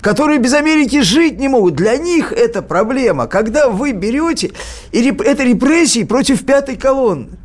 которые 0.00 0.38
без 0.38 0.54
Америки 0.54 1.02
жить 1.02 1.38
не 1.38 1.48
могут. 1.48 1.74
Для 1.74 1.96
них 1.96 2.32
это 2.32 2.62
проблема. 2.62 3.26
Когда 3.26 3.68
вы 3.68 3.92
берете, 3.92 4.52
и 4.92 5.02
реп, 5.02 5.20
это 5.20 5.44
репрессии 5.44 6.04
против 6.04 6.44
пятой 6.44 6.76
колонны. 6.76 7.38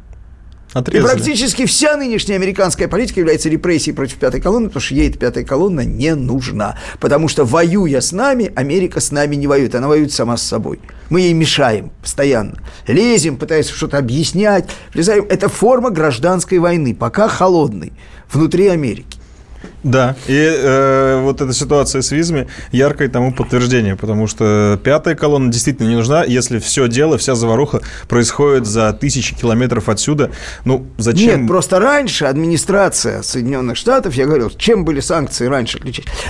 Отрезали. 0.76 1.02
И 1.02 1.08
практически 1.08 1.66
вся 1.66 1.96
нынешняя 1.96 2.38
американская 2.38 2.90
политика 2.90 3.22
является 3.22 3.48
репрессией 3.48 3.96
против 3.96 4.18
пятой 4.18 4.42
колонны, 4.42 4.68
потому 4.68 4.82
что 4.82 4.94
ей 4.94 5.10
эта 5.10 5.18
пятая 5.18 5.46
колонна 5.46 5.86
не 5.86 6.14
нужна. 6.16 6.78
Потому 7.00 7.30
что, 7.30 7.46
воюя 7.46 8.02
с 8.02 8.12
нами, 8.12 8.52
Америка 8.58 9.00
с 9.00 9.12
нами 9.12 9.38
не 9.38 9.48
воюет, 9.48 9.74
она 9.74 9.88
воюет 9.88 10.12
сама 10.12 10.36
с 10.36 10.44
собой. 10.44 10.82
Мы 11.10 11.22
ей 11.22 11.34
мешаем 11.34 11.92
постоянно. 12.02 12.62
Лезем, 12.88 13.38
пытаемся 13.38 13.74
что-то 13.74 13.98
объяснять, 13.98 14.70
влезаем. 14.94 15.26
Это 15.30 15.48
форма 15.48 15.92
гражданской 15.92 16.58
войны, 16.58 16.94
пока 16.94 17.30
холодной, 17.30 17.94
внутри 18.30 18.68
Америки. 18.68 19.18
Да, 19.86 20.16
и 20.26 20.34
э, 20.36 21.22
вот 21.22 21.42
эта 21.42 21.54
ситуация 21.54 22.02
с 22.02 22.10
визами 22.10 22.48
яркое 22.72 23.08
тому 23.08 23.32
подтверждение, 23.32 23.96
потому 23.96 24.26
что 24.26 24.80
пятая 24.84 25.14
колонна 25.14 25.52
действительно 25.52 25.88
не 25.88 25.96
нужна, 25.96 26.24
если 26.24 26.58
все 26.58 26.88
дело, 26.88 27.20
вся 27.20 27.36
заваруха 27.36 27.82
происходит 28.08 28.66
за 28.66 28.94
тысячи 28.94 29.36
километров 29.36 29.88
отсюда. 29.88 30.32
Ну, 30.64 30.88
зачем? 30.98 31.42
Нет, 31.42 31.48
просто 31.48 31.80
раньше 31.80 32.26
администрация 32.26 33.22
Соединенных 33.22 33.78
Штатов, 33.78 34.16
я 34.16 34.26
говорил, 34.26 34.50
чем 34.50 34.86
были 34.86 35.02
санкции 35.02 35.46
раньше 35.46 35.80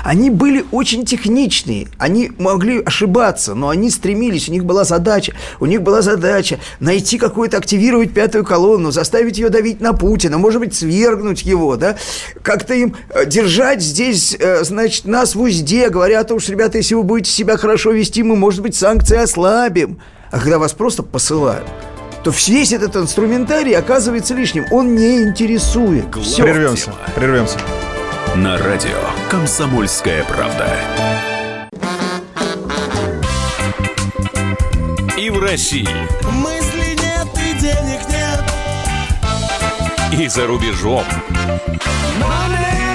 они 0.04 0.30
были 0.30 0.66
очень 0.72 1.06
техничные, 1.06 1.88
они 1.98 2.34
могли 2.38 2.82
ошибаться, 2.82 3.56
но 3.56 3.70
они 3.70 3.90
стремились, 3.90 4.50
у 4.50 4.52
них 4.52 4.66
была 4.66 4.84
задача, 4.84 5.34
у 5.62 5.66
них 5.66 5.82
была 5.82 6.02
задача 6.02 6.60
найти 6.82 7.18
какую-то, 7.18 7.56
активировать 7.56 8.14
пятую 8.14 8.44
колонну, 8.44 8.92
заставить 8.92 9.38
ее 9.38 9.48
давить 9.48 9.80
на 9.80 9.94
Путина, 9.94 10.38
может 10.38 10.60
быть, 10.60 10.76
свергнуть 10.76 11.44
его, 11.44 11.78
да, 11.78 11.96
как-то 12.44 12.74
им 12.74 12.96
держать 13.26 13.45
э, 13.45 13.45
держать 13.46 13.82
здесь, 13.82 14.36
э, 14.40 14.64
значит, 14.64 15.06
нас 15.06 15.36
в 15.36 15.42
узде, 15.42 15.90
говоря 15.90 16.22
о 16.22 16.24
том, 16.24 16.40
что, 16.40 16.52
ребята, 16.52 16.80
если 16.80 16.96
вы 16.96 17.04
будете 17.04 17.30
себя 17.30 17.58
хорошо 17.58 17.92
вести, 17.92 18.24
мы, 18.24 18.36
может 18.36 18.62
быть, 18.62 18.76
санкции 18.76 19.18
ослабим. 19.18 20.00
А 20.32 20.40
когда 20.40 20.58
вас 20.58 20.74
просто 20.74 21.04
посылают, 21.04 21.68
то 22.24 22.34
весь 22.48 22.74
этот 22.74 22.96
инструментарий 22.96 23.78
оказывается 23.78 24.34
лишним. 24.34 24.66
Он 24.72 24.96
не 24.96 25.22
интересует. 25.22 26.06
Все. 26.24 26.42
Прервемся. 26.42 26.92
Прервемся. 27.14 27.60
На 28.36 28.58
радио 28.58 28.98
«Комсомольская 29.30 30.24
правда». 30.24 30.68
И 35.20 35.30
в 35.30 35.40
России. 35.40 35.88
Мысли 36.32 36.96
нет 36.96 37.28
и 37.36 37.54
денег 37.62 38.02
нет. 38.10 38.44
И 40.20 40.28
за 40.28 40.48
рубежом. 40.48 41.06
Money 42.20 42.95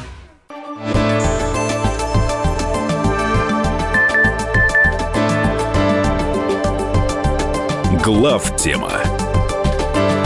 Глав 8.13 8.57
тема 8.57 8.91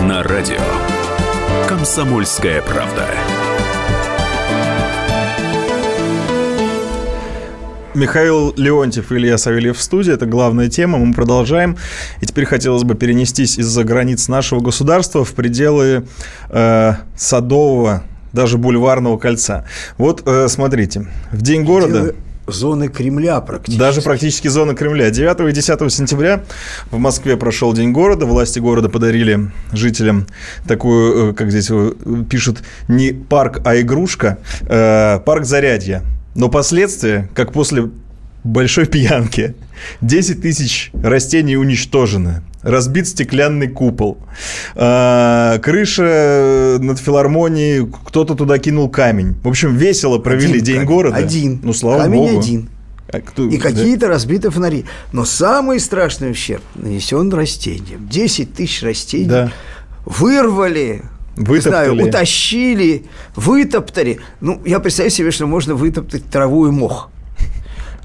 на 0.02 0.24
радио 0.24 0.58
Комсомольская 1.70 2.64
правда. 2.64 3.08
Михаил 7.94 8.56
Леонтьев 8.58 9.12
и 9.12 9.16
Илья 9.18 9.38
Савельев 9.38 9.78
в 9.78 9.82
студии. 9.84 10.12
Это 10.12 10.26
главная 10.26 10.68
тема. 10.68 10.98
Мы 10.98 11.14
продолжаем. 11.14 11.78
И 12.22 12.26
теперь 12.26 12.46
хотелось 12.46 12.84
бы 12.84 12.96
перенестись 12.96 13.60
из-за 13.60 13.84
границ 13.84 14.28
нашего 14.30 14.62
государства 14.62 15.24
в 15.24 15.34
пределы 15.36 16.08
э, 16.50 16.94
Садового, 17.16 18.02
даже 18.34 18.58
бульварного 18.58 19.20
кольца. 19.20 19.64
Вот 20.00 20.24
э, 20.26 20.48
смотрите, 20.48 21.06
в 21.32 21.44
День 21.44 21.64
города 21.64 22.16
зоны 22.48 22.90
Кремля 22.90 23.42
практически. 23.42 23.80
Даже 23.80 24.02
практически 24.02 24.48
зоны 24.48 24.76
Кремля. 24.76 25.10
9 25.10 25.50
и 25.50 25.52
10 25.52 25.94
сентября 25.94 26.44
в 26.92 26.98
Москве 26.98 27.38
прошел 27.38 27.74
День 27.74 27.92
города. 27.92 28.26
Власти 28.26 28.60
города 28.60 28.90
подарили 28.90 29.52
жителям 29.72 30.28
такую, 30.68 31.32
э, 31.32 31.34
как 31.34 31.52
здесь 31.52 31.72
пишут, 32.30 32.64
не 32.88 33.12
парк, 33.12 33.62
а 33.66 33.80
игрушка, 33.80 34.38
э, 34.62 35.20
парк 35.26 35.46
Зарядья. 35.46 36.04
Но 36.36 36.50
последствия, 36.50 37.30
как 37.34 37.54
после 37.54 37.90
большой 38.44 38.86
пьянки, 38.86 39.56
10 40.02 40.42
тысяч 40.42 40.92
растений 40.94 41.58
уничтожены 41.58 42.42
разбит 42.66 43.08
стеклянный 43.08 43.68
купол. 43.68 44.18
А, 44.76 45.60
крыша 45.60 46.78
над 46.82 47.00
филармонией, 47.00 47.88
кто-то 48.08 48.36
туда 48.36 48.58
кинул 48.58 48.90
камень. 48.90 49.36
В 49.44 49.48
общем, 49.48 49.76
весело 49.78 50.18
провели 50.18 50.54
один 50.54 50.64
День 50.64 50.76
камень. 50.78 50.88
города. 50.88 51.16
Один. 51.16 51.60
Ну, 51.64 51.74
слава 51.74 52.04
камень 52.04 52.18
богу. 52.18 52.40
один. 52.40 52.70
А 53.14 53.22
кто, 53.22 53.48
и 53.48 53.58
какие-то 53.58 54.08
разбиты 54.08 54.50
фонари. 54.50 54.86
Но 55.14 55.26
самый 55.26 55.80
страшный 55.80 56.32
ущерб 56.32 56.64
нанесен 56.74 57.32
растениям. 57.32 58.08
10 58.10 58.54
тысяч 58.56 58.82
растений 58.82 59.26
да. 59.26 59.52
вырвали, 60.06 61.04
Вытоптали. 61.36 61.86
знаю, 61.90 62.08
утащили, 62.08 63.06
вытоптали. 63.36 64.20
Ну, 64.42 64.60
я 64.66 64.80
представляю 64.80 65.12
себе, 65.12 65.32
что 65.32 65.46
можно 65.46 65.76
вытоптать 65.76 66.26
траву 66.26 66.68
и 66.68 66.72
мох 66.72 67.12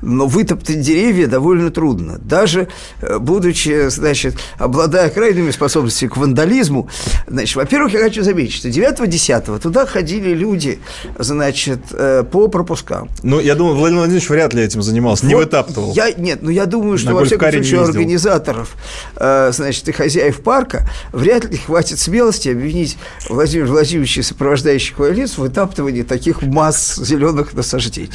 но 0.03 0.27
вытоптать 0.27 0.81
деревья 0.81 1.27
довольно 1.27 1.71
трудно. 1.71 2.19
Даже 2.19 2.69
э, 3.01 3.19
будучи, 3.19 3.89
значит, 3.89 4.37
обладая 4.59 5.11
крайними 5.11 5.51
способностями 5.51 6.11
к 6.11 6.17
вандализму, 6.17 6.89
значит, 7.27 7.57
во-первых, 7.57 7.93
я 7.93 8.01
хочу 8.01 8.23
заметить, 8.23 8.55
что 8.55 8.69
9-10 8.69 9.59
туда 9.61 9.87
ходили 9.87 10.31
люди, 10.35 10.81
значит, 11.19 11.81
э, 11.93 12.25
по 12.31 12.49
пропускам. 12.49 13.09
Ну, 13.23 13.41
я 13.41 13.55
думаю, 13.55 13.77
Владимир 13.77 14.01
Владимирович 14.01 14.29
вряд 14.29 14.55
ли 14.55 14.63
этим 14.63 14.83
занимался, 14.83 15.25
вот 15.25 15.29
не 15.29 15.35
вытаптывал. 15.35 15.93
Я, 15.95 16.13
нет, 16.13 16.41
ну, 16.43 16.51
я 16.51 16.67
думаю, 16.67 16.99
что, 16.99 17.15
во 17.15 17.25
всяком 17.25 17.51
случае, 17.51 17.83
организаторов, 17.83 18.75
э, 19.17 19.51
значит, 19.53 19.89
и 19.89 19.93
хозяев 19.93 20.41
парка 20.41 20.89
вряд 21.13 21.45
ли 21.45 21.57
хватит 21.57 21.99
смелости 21.99 22.49
обвинить 22.49 22.97
Владимира 23.29 23.69
Владимировича 23.69 24.21
и 24.21 24.25
сопровождающих 24.25 24.99
лиц 25.11 25.33
в 25.33 25.39
вытаптывании 25.39 26.03
таких 26.03 26.43
масс 26.43 26.97
зеленых 26.97 27.53
насаждений. 27.55 28.11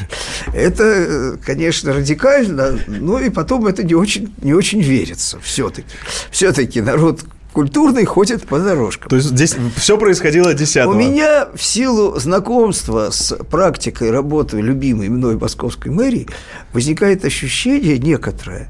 Это, 0.54 1.38
конечно, 1.44 1.75
конечно, 1.76 1.94
радикально, 1.94 2.80
но 2.88 3.20
и 3.20 3.30
потом 3.30 3.68
это 3.68 3.84
не 3.84 3.96
очень, 3.96 4.34
не 4.42 4.54
очень 4.54 4.82
верится 4.82 5.40
все-таки. 5.42 5.88
Все-таки 6.32 6.82
народ 6.82 7.22
культурный 7.54 8.06
ходит 8.06 8.46
по 8.46 8.60
дорожкам. 8.60 9.10
То 9.10 9.16
есть 9.16 9.30
здесь 9.30 9.56
все 9.78 9.98
происходило 9.98 10.54
10 10.54 10.86
У 10.88 10.94
меня 10.94 11.48
в 11.54 11.64
силу 11.64 12.20
знакомства 12.20 13.10
с 13.12 13.36
практикой 13.50 14.12
работы 14.12 14.60
любимой 14.62 15.10
мной 15.10 15.38
московской 15.38 15.92
мэрии 15.92 16.28
возникает 16.74 17.26
ощущение 17.26 17.98
некоторое, 17.98 18.70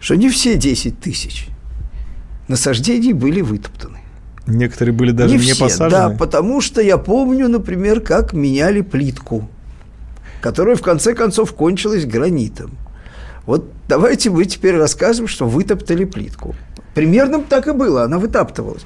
что 0.00 0.14
не 0.16 0.28
все 0.28 0.56
10 0.56 1.00
тысяч 1.00 1.48
насаждений 2.48 3.12
были 3.12 3.40
вытоптаны. 3.40 3.98
Некоторые 4.46 4.94
были 4.94 5.10
даже 5.10 5.34
не, 5.34 5.44
не 5.44 5.52
все, 5.52 5.64
посажены? 5.64 5.90
Да, 5.90 6.10
потому 6.10 6.60
что 6.60 6.80
я 6.80 6.98
помню, 6.98 7.48
например, 7.48 8.00
как 8.00 8.32
меняли 8.32 8.80
плитку 8.80 9.48
которая 10.46 10.76
в 10.76 10.80
конце 10.80 11.12
концов 11.12 11.54
кончилась 11.54 12.04
гранитом. 12.04 12.78
Вот 13.46 13.68
давайте 13.88 14.30
мы 14.30 14.44
теперь 14.44 14.76
расскажем, 14.76 15.26
что 15.26 15.44
вытоптали 15.44 16.04
плитку. 16.04 16.54
Примерно 16.94 17.42
так 17.42 17.66
и 17.66 17.72
было, 17.72 18.04
она 18.04 18.20
вытаптывалась. 18.20 18.82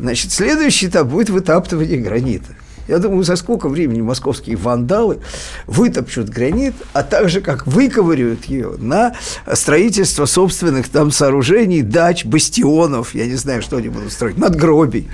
Значит, 0.00 0.32
следующий 0.32 0.88
этап 0.88 1.06
будет 1.06 1.30
вытаптывание 1.30 1.98
гранита. 1.98 2.56
Я 2.88 2.98
думаю, 2.98 3.24
за 3.24 3.36
сколько 3.36 3.68
времени 3.68 4.00
московские 4.00 4.56
вандалы 4.56 5.18
вытопчут 5.66 6.28
гранит, 6.28 6.74
а 6.92 7.02
также 7.02 7.40
как 7.40 7.66
выковыривают 7.66 8.44
ее 8.44 8.74
на 8.78 9.14
строительство 9.52 10.26
собственных 10.26 10.88
там 10.88 11.10
сооружений, 11.10 11.82
дач, 11.82 12.24
бастионов, 12.24 13.14
я 13.14 13.26
не 13.26 13.34
знаю, 13.34 13.62
что 13.62 13.76
они 13.76 13.88
будут 13.88 14.12
строить, 14.12 14.38
надгробий. 14.38 15.08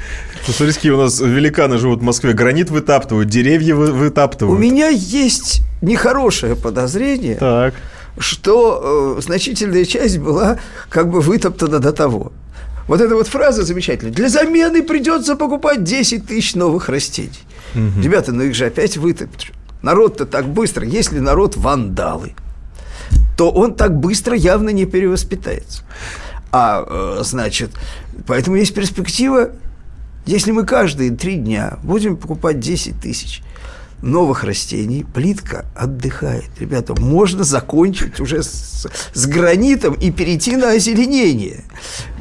Ну, 0.46 0.52
смотрите, 0.52 0.78
какие 0.78 0.92
у 0.92 0.98
нас 0.98 1.20
великаны 1.20 1.78
живут 1.78 2.00
в 2.00 2.02
Москве. 2.02 2.32
Гранит 2.32 2.70
вытаптывают, 2.70 3.28
деревья 3.28 3.74
вытаптывают. 3.74 4.58
У 4.58 4.60
меня 4.60 4.88
есть 4.88 5.62
нехорошее 5.80 6.56
подозрение, 6.56 7.36
так. 7.36 7.74
что 8.18 9.16
э, 9.18 9.22
значительная 9.22 9.84
часть 9.84 10.18
была 10.18 10.58
как 10.88 11.08
бы 11.08 11.20
вытоптана 11.20 11.78
до 11.78 11.92
того. 11.92 12.32
Вот 12.88 13.00
эта 13.00 13.14
вот 13.14 13.28
фраза 13.28 13.62
замечательная. 13.62 14.12
Для 14.12 14.28
замены 14.28 14.82
придется 14.82 15.36
покупать 15.36 15.84
10 15.84 16.26
тысяч 16.26 16.54
новых 16.54 16.88
растений. 16.88 17.30
Угу. 17.74 18.02
Ребята, 18.02 18.32
ну 18.32 18.42
их 18.42 18.54
же 18.54 18.66
опять 18.66 18.96
вытопят. 18.96 19.46
Народ-то 19.82 20.26
так 20.26 20.46
быстро. 20.46 20.86
Если 20.86 21.18
народ 21.18 21.56
вандалы, 21.56 22.34
то 23.36 23.50
он 23.50 23.74
так 23.74 23.98
быстро 23.98 24.36
явно 24.36 24.70
не 24.70 24.86
перевоспитается. 24.86 25.82
А, 26.50 26.84
э, 27.18 27.24
значит, 27.24 27.70
поэтому 28.26 28.56
есть 28.56 28.74
перспектива, 28.74 29.50
если 30.26 30.52
мы 30.52 30.64
каждые 30.64 31.10
три 31.10 31.36
дня 31.36 31.78
будем 31.82 32.16
покупать 32.16 32.60
10 32.60 33.00
тысяч 33.00 33.42
новых 34.02 34.44
растений, 34.44 35.06
плитка 35.14 35.64
отдыхает. 35.74 36.50
Ребята, 36.58 37.00
можно 37.00 37.44
закончить 37.44 38.20
уже 38.20 38.42
с, 38.42 38.86
с 39.14 39.26
гранитом 39.26 39.94
и 39.94 40.10
перейти 40.10 40.56
на 40.56 40.70
озеленение. 40.70 41.64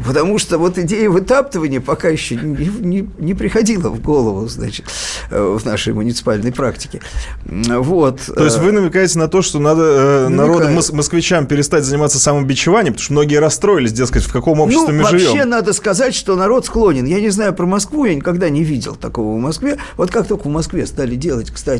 Потому 0.06 0.38
что 0.38 0.58
вот 0.58 0.78
идея 0.78 1.10
вытаптывания 1.10 1.82
пока 1.82 2.10
еще 2.10 2.36
не, 2.36 2.68
не, 2.68 3.10
не 3.20 3.34
приходила 3.34 3.90
в 3.90 4.02
голову, 4.02 4.48
значит, 4.48 4.86
э, 5.30 5.58
в 5.60 5.66
нашей 5.66 5.94
муниципальной 5.94 6.52
практике. 6.52 7.02
Вот. 7.46 8.22
То 8.22 8.46
есть 8.46 8.60
вы 8.60 8.72
намекаете 8.72 9.18
на 9.20 9.28
то, 9.28 9.42
что 9.42 9.60
надо 9.60 9.82
э, 9.84 10.28
народу, 10.30 10.70
москвичам 10.70 11.48
перестать 11.48 11.84
заниматься 11.84 12.20
самобичеванием, 12.20 12.94
потому 12.94 13.04
что 13.04 13.14
многие 13.14 13.38
расстроились, 13.38 13.92
дескать, 13.92 14.24
в 14.24 14.32
каком 14.32 14.60
обществе 14.60 14.94
ну, 14.94 15.04
мы 15.04 15.10
живем. 15.10 15.28
вообще 15.28 15.46
надо 15.46 15.74
сказать, 15.74 16.14
что 16.14 16.36
народ 16.36 16.66
склонен. 16.66 17.06
Я 17.06 17.20
не 17.20 17.30
знаю 17.30 17.54
про 17.54 17.66
Москву, 17.66 18.06
я 18.06 18.16
никогда 18.16 18.50
не 18.50 18.64
видел 18.64 18.96
такого 18.96 19.36
в 19.36 19.40
Москве. 19.40 19.78
Вот 19.98 20.12
как 20.12 20.28
только 20.28 20.48
в 20.48 20.52
Москве 20.52 20.86
стали 20.86 21.16
делать, 21.16 21.52
кстати, 21.52 21.71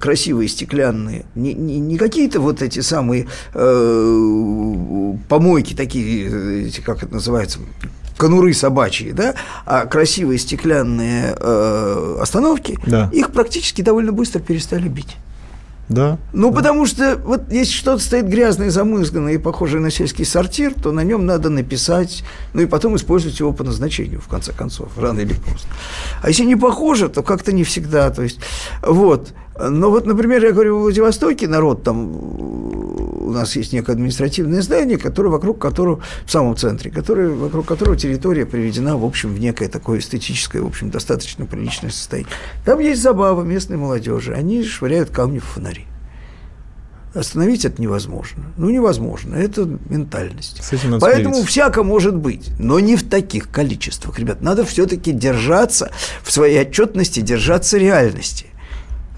красивые 0.00 0.48
стеклянные, 0.48 1.24
не, 1.34 1.54
не, 1.54 1.78
не 1.78 1.98
какие-то 1.98 2.40
вот 2.40 2.62
эти 2.62 2.80
самые 2.80 3.26
э, 3.54 5.14
помойки 5.28 5.74
такие, 5.74 6.70
как 6.84 7.02
это 7.02 7.14
называется, 7.14 7.60
конуры 8.16 8.52
собачьи, 8.52 9.12
да, 9.12 9.34
а 9.64 9.86
красивые 9.86 10.38
стеклянные 10.38 11.34
э, 11.38 12.18
остановки, 12.20 12.78
да. 12.86 13.08
их 13.12 13.30
практически 13.30 13.82
довольно 13.82 14.12
быстро 14.12 14.40
перестали 14.40 14.88
бить. 14.88 15.16
Да. 15.88 16.18
Ну, 16.32 16.50
да. 16.50 16.56
потому 16.56 16.86
что 16.86 17.16
вот 17.24 17.50
если 17.50 17.72
что-то 17.72 18.02
стоит 18.02 18.26
грязное, 18.26 18.70
замызганное 18.70 19.34
и 19.34 19.38
похожее 19.38 19.80
на 19.80 19.90
сельский 19.90 20.24
сортир, 20.24 20.74
то 20.74 20.92
на 20.92 21.02
нем 21.02 21.24
надо 21.24 21.48
написать, 21.48 22.24
ну 22.52 22.62
и 22.62 22.66
потом 22.66 22.96
использовать 22.96 23.38
его 23.40 23.52
по 23.52 23.64
назначению, 23.64 24.20
в 24.20 24.28
конце 24.28 24.52
концов, 24.52 24.90
рано 24.98 25.20
или 25.20 25.32
поздно. 25.34 25.70
А 26.22 26.28
если 26.28 26.44
не 26.44 26.56
похоже, 26.56 27.08
то 27.08 27.22
как-то 27.22 27.52
не 27.52 27.64
всегда. 27.64 28.10
То 28.10 28.22
есть, 28.22 28.38
вот. 28.82 29.32
Но 29.58 29.90
вот, 29.90 30.06
например, 30.06 30.44
я 30.44 30.52
говорю, 30.52 30.78
в 30.78 30.82
Владивостоке 30.82 31.48
народ 31.48 31.82
там, 31.82 32.14
у 32.14 33.30
нас 33.30 33.56
есть 33.56 33.72
некое 33.72 33.92
административное 33.92 34.62
здание, 34.62 34.98
которое, 34.98 35.30
вокруг 35.30 35.60
которого, 35.60 36.00
в 36.24 36.30
самом 36.30 36.56
центре, 36.56 36.90
которое, 36.90 37.28
вокруг 37.30 37.66
которого 37.66 37.96
территория 37.96 38.46
приведена, 38.46 38.96
в 38.96 39.04
общем, 39.04 39.34
в 39.34 39.40
некое 39.40 39.68
такое 39.68 39.98
эстетическое, 39.98 40.62
в 40.62 40.66
общем, 40.66 40.90
достаточно 40.90 41.44
приличное 41.44 41.90
состояние. 41.90 42.32
Там 42.64 42.78
есть 42.78 43.02
забава 43.02 43.42
местной 43.42 43.76
молодежи, 43.76 44.32
они 44.32 44.62
швыряют 44.62 45.10
камни 45.10 45.40
в 45.40 45.44
фонари. 45.44 45.86
Остановить 47.14 47.64
это 47.64 47.80
невозможно. 47.82 48.44
Ну, 48.58 48.68
невозможно. 48.70 49.34
Это 49.34 49.64
ментальность. 49.88 50.62
Поэтому 51.00 51.34
смириться. 51.34 51.46
всяко 51.46 51.82
может 51.82 52.14
быть, 52.14 52.50
но 52.58 52.78
не 52.78 52.96
в 52.96 53.08
таких 53.08 53.50
количествах. 53.50 54.18
Ребят, 54.18 54.42
надо 54.42 54.64
все-таки 54.64 55.12
держаться 55.12 55.90
в 56.22 56.30
своей 56.30 56.60
отчетности, 56.60 57.20
держаться 57.20 57.78
реальности 57.78 58.48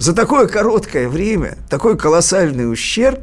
за 0.01 0.15
такое 0.15 0.49
короткое 0.49 1.11
время 1.11 1.59
такой 1.69 1.97
колоссальный 1.97 2.71
ущерб 2.73 3.21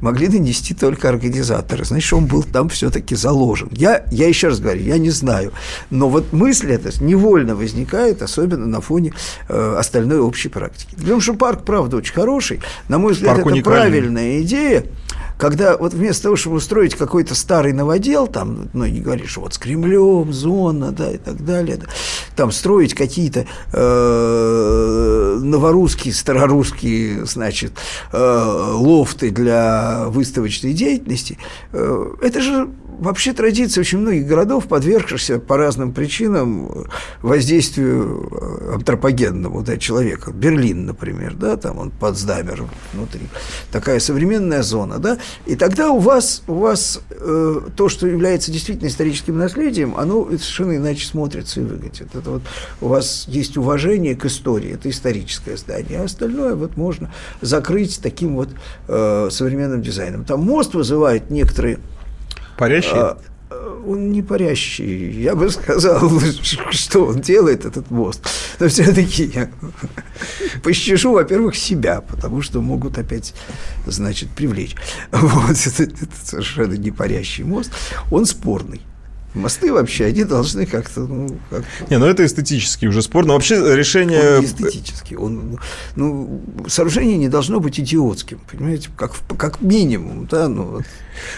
могли 0.00 0.28
нанести 0.28 0.74
только 0.74 1.08
организаторы. 1.08 1.84
Значит, 1.84 2.12
он 2.12 2.26
был 2.26 2.44
там 2.44 2.68
все-таки 2.68 3.16
заложен. 3.16 3.68
Я, 3.72 4.04
я 4.12 4.28
еще 4.28 4.48
раз 4.48 4.60
говорю, 4.60 4.82
я 4.82 4.96
не 4.96 5.10
знаю. 5.10 5.52
Но 5.90 6.08
вот 6.08 6.32
мысль 6.32 6.70
эта 6.70 6.90
невольно 7.02 7.56
возникает, 7.56 8.22
особенно 8.22 8.66
на 8.66 8.80
фоне 8.80 9.12
э, 9.48 9.74
остальной 9.76 10.20
общей 10.20 10.48
практики. 10.48 10.94
Потому 10.94 11.20
что 11.20 11.34
парк, 11.34 11.64
правда, 11.64 11.96
очень 11.96 12.14
хороший. 12.14 12.60
На 12.88 12.98
мой 12.98 13.12
взгляд, 13.12 13.34
парк 13.34 13.46
это 13.46 13.54
уникальный. 13.54 13.80
правильная 13.80 14.42
идея 14.42 14.84
когда 15.40 15.78
вот 15.78 15.94
вместо 15.94 16.24
того, 16.24 16.36
чтобы 16.36 16.56
устроить 16.56 16.94
какой-то 16.94 17.34
старый 17.34 17.72
новодел, 17.72 18.26
там, 18.26 18.68
ну, 18.74 18.84
не 18.84 19.00
говоришь, 19.00 19.38
вот 19.38 19.54
с 19.54 19.58
Кремлем, 19.58 20.32
зона, 20.34 20.92
да, 20.92 21.10
и 21.10 21.16
так 21.16 21.42
далее, 21.44 21.78
да, 21.78 21.86
там 22.40 22.52
строить 22.52 22.94
какие-то 22.94 23.44
э, 23.74 25.38
новорусские, 25.42 26.14
старорусские, 26.14 27.26
значит, 27.26 27.72
э, 28.12 28.72
лофты 28.72 29.30
для 29.30 30.06
выставочной 30.06 30.72
деятельности, 30.72 31.36
э, 31.72 32.12
это 32.22 32.40
же 32.40 32.70
вообще 33.00 33.32
традиция 33.32 33.80
очень 33.80 33.98
многих 33.98 34.26
городов, 34.26 34.68
подвергшихся 34.68 35.38
по 35.38 35.56
разным 35.56 35.92
причинам 35.92 36.86
воздействию 37.22 38.74
антропогенному 38.74 39.62
да, 39.62 39.76
человека. 39.76 40.30
Берлин, 40.32 40.86
например, 40.86 41.34
да, 41.34 41.56
там 41.56 41.78
он 41.78 41.90
Потсдамер 41.90 42.66
внутри. 42.92 43.22
Такая 43.72 43.98
современная 44.00 44.62
зона, 44.62 44.98
да. 44.98 45.18
И 45.46 45.56
тогда 45.56 45.90
у 45.90 45.98
вас, 45.98 46.42
у 46.46 46.54
вас 46.54 47.00
э, 47.10 47.60
то, 47.74 47.88
что 47.88 48.06
является 48.06 48.52
действительно 48.52 48.88
историческим 48.88 49.38
наследием, 49.38 49.94
оно 49.96 50.26
совершенно 50.26 50.76
иначе 50.76 51.06
смотрится 51.06 51.60
и 51.60 51.64
выглядит. 51.64 52.14
Это 52.14 52.30
вот 52.30 52.42
у 52.80 52.88
вас 52.88 53.24
есть 53.28 53.56
уважение 53.56 54.14
к 54.14 54.26
истории, 54.26 54.74
это 54.74 54.90
историческое 54.90 55.56
здание, 55.56 56.00
а 56.00 56.04
остальное 56.04 56.54
вот 56.54 56.76
можно 56.76 57.12
закрыть 57.40 58.00
таким 58.02 58.36
вот 58.36 58.50
э, 58.88 59.28
современным 59.30 59.82
дизайном. 59.82 60.24
Там 60.24 60.40
мост 60.40 60.74
вызывает 60.74 61.30
некоторые 61.30 61.78
Парящий? 62.60 62.92
А, 62.92 63.16
он 63.86 64.12
не 64.12 64.20
парящий. 64.20 65.22
Я 65.22 65.34
бы 65.34 65.48
сказал, 65.48 66.10
что 66.70 67.06
он 67.06 67.22
делает, 67.22 67.64
этот 67.64 67.90
мост. 67.90 68.20
Но 68.58 68.68
все-таки 68.68 69.24
я 69.34 69.50
пощажу, 70.62 71.12
во-первых, 71.12 71.56
себя, 71.56 72.02
потому 72.02 72.42
что 72.42 72.60
могут 72.60 72.98
опять, 72.98 73.34
значит, 73.86 74.28
привлечь. 74.28 74.76
Вот, 75.10 75.56
это, 75.66 75.84
это 75.84 76.06
совершенно 76.22 76.74
не 76.74 76.90
парящий 76.90 77.44
мост. 77.44 77.72
Он 78.10 78.26
спорный. 78.26 78.82
Мосты 79.34 79.72
вообще, 79.72 80.06
они 80.06 80.24
должны 80.24 80.66
как-то, 80.66 81.00
ну, 81.00 81.38
как 81.50 81.64
Не, 81.88 81.98
ну 81.98 82.06
это 82.06 82.26
эстетический 82.26 82.88
уже 82.88 83.00
спор, 83.02 83.26
но 83.26 83.34
вообще 83.34 83.76
решение... 83.76 84.36
Он 84.36 84.40
не 84.40 84.46
эстетический, 84.46 85.16
он, 85.16 85.58
ну, 85.94 86.40
сооружение 86.66 87.16
не 87.16 87.28
должно 87.28 87.60
быть 87.60 87.78
идиотским, 87.78 88.40
понимаете, 88.50 88.88
как, 88.96 89.12
как 89.38 89.60
минимум, 89.60 90.26
да, 90.26 90.48
ну, 90.48 90.64
вот. 90.64 90.84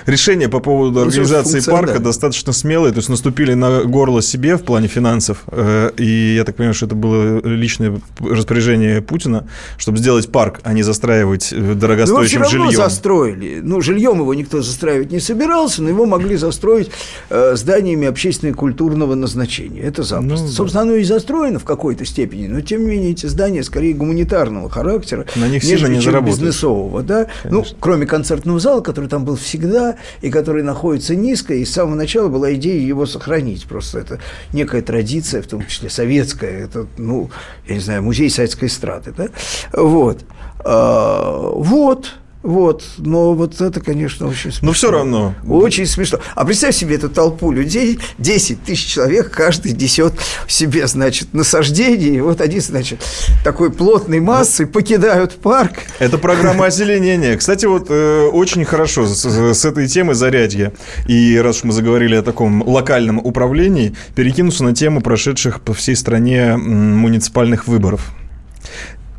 Решение 0.06 0.48
по 0.48 0.60
поводу 0.60 1.00
ну, 1.00 1.06
организации 1.06 1.60
парка 1.60 1.98
достаточно 1.98 2.52
смелое, 2.52 2.92
то 2.92 2.98
есть 2.98 3.08
наступили 3.08 3.54
на 3.54 3.82
горло 3.82 4.22
себе 4.22 4.56
в 4.56 4.62
плане 4.62 4.88
финансов, 4.88 5.42
э, 5.48 5.90
и 5.96 6.34
я 6.34 6.44
так 6.44 6.56
понимаю, 6.56 6.74
что 6.74 6.86
это 6.86 6.94
было 6.94 7.44
личное 7.46 8.00
распоряжение 8.20 9.02
Путина, 9.02 9.46
чтобы 9.76 9.98
сделать 9.98 10.30
парк, 10.30 10.60
а 10.62 10.72
не 10.72 10.82
застраивать 10.82 11.52
э, 11.52 11.74
дорогостоящим 11.74 12.40
ну, 12.40 12.48
жильем. 12.48 12.72
застроили, 12.72 13.60
ну, 13.62 13.80
жильем 13.80 14.20
его 14.20 14.34
никто 14.34 14.62
застраивать 14.62 15.10
не 15.10 15.20
собирался, 15.20 15.82
но 15.82 15.88
его 15.88 16.06
могли 16.06 16.36
застроить 16.36 16.90
э, 17.30 17.54
зданиями 17.82 18.06
общественно-культурного 18.06 19.14
назначения, 19.14 19.80
это 19.80 20.02
запросто. 20.02 20.46
Ну, 20.46 20.50
Собственно, 20.50 20.84
да. 20.84 20.90
оно 20.90 20.98
и 20.98 21.04
застроено 21.04 21.58
в 21.58 21.64
какой-то 21.64 22.04
степени, 22.04 22.46
но, 22.46 22.60
тем 22.60 22.82
не 22.82 22.90
менее, 22.90 23.12
эти 23.12 23.26
здания 23.26 23.62
скорее 23.62 23.94
гуманитарного 23.94 24.70
характера, 24.70 25.26
на 25.36 25.48
них 25.48 25.64
нежели 25.64 25.96
не 25.96 26.00
чем 26.00 26.24
бизнесового, 26.24 27.02
да, 27.02 27.26
ну, 27.44 27.64
кроме 27.80 28.06
концертного 28.06 28.60
зала, 28.60 28.80
который 28.80 29.08
там 29.08 29.24
был 29.24 29.36
всегда 29.36 29.62
всегда, 29.62 29.96
и 30.20 30.30
который 30.30 30.62
находится 30.62 31.14
низко, 31.14 31.54
и 31.54 31.64
с 31.64 31.72
самого 31.72 31.94
начала 31.94 32.28
была 32.28 32.52
идея 32.54 32.80
его 32.80 33.06
сохранить. 33.06 33.66
Просто 33.66 34.00
это 34.00 34.18
некая 34.52 34.82
традиция, 34.82 35.42
в 35.42 35.46
том 35.46 35.66
числе 35.66 35.90
советская, 35.90 36.64
это, 36.64 36.86
ну, 36.98 37.30
я 37.68 37.74
не 37.74 37.80
знаю, 37.80 38.02
музей 38.02 38.30
советской 38.30 38.66
эстрады, 38.66 39.12
да? 39.16 39.28
Вот. 39.72 40.24
А, 40.64 41.50
вот. 41.54 42.12
Вот, 42.42 42.82
но 42.98 43.34
вот 43.34 43.60
это, 43.60 43.80
конечно, 43.80 44.26
очень 44.26 44.50
смешно. 44.50 44.66
Но 44.66 44.72
все 44.72 44.90
равно. 44.90 45.34
Очень 45.46 45.86
смешно. 45.86 46.18
А 46.34 46.44
представь 46.44 46.74
себе 46.74 46.96
эту 46.96 47.08
толпу 47.08 47.52
людей, 47.52 48.00
10 48.18 48.64
тысяч 48.64 48.86
человек, 48.86 49.30
каждый 49.30 49.72
несет 49.72 50.14
себе, 50.48 50.86
значит, 50.88 51.34
насаждение, 51.34 52.16
и 52.16 52.20
вот 52.20 52.40
они, 52.40 52.58
значит, 52.58 53.00
такой 53.44 53.70
плотной 53.70 54.18
массой 54.20 54.66
покидают 54.66 55.34
парк. 55.34 55.74
Это 56.00 56.18
программа 56.18 56.66
озеленения. 56.66 57.36
Кстати, 57.36 57.66
вот 57.66 57.86
э, 57.90 58.28
очень 58.32 58.64
хорошо 58.64 59.06
с, 59.06 59.24
с 59.24 59.64
этой 59.64 59.86
темы 59.86 60.14
зарядье. 60.14 60.72
И 61.06 61.38
раз 61.38 61.58
уж 61.58 61.64
мы 61.64 61.72
заговорили 61.72 62.16
о 62.16 62.22
таком 62.22 62.66
локальном 62.66 63.18
управлении, 63.18 63.94
перекинуться 64.16 64.64
на 64.64 64.74
тему 64.74 65.00
прошедших 65.00 65.60
по 65.60 65.74
всей 65.74 65.94
стране 65.94 66.56
муниципальных 66.56 67.68
выборов. 67.68 68.12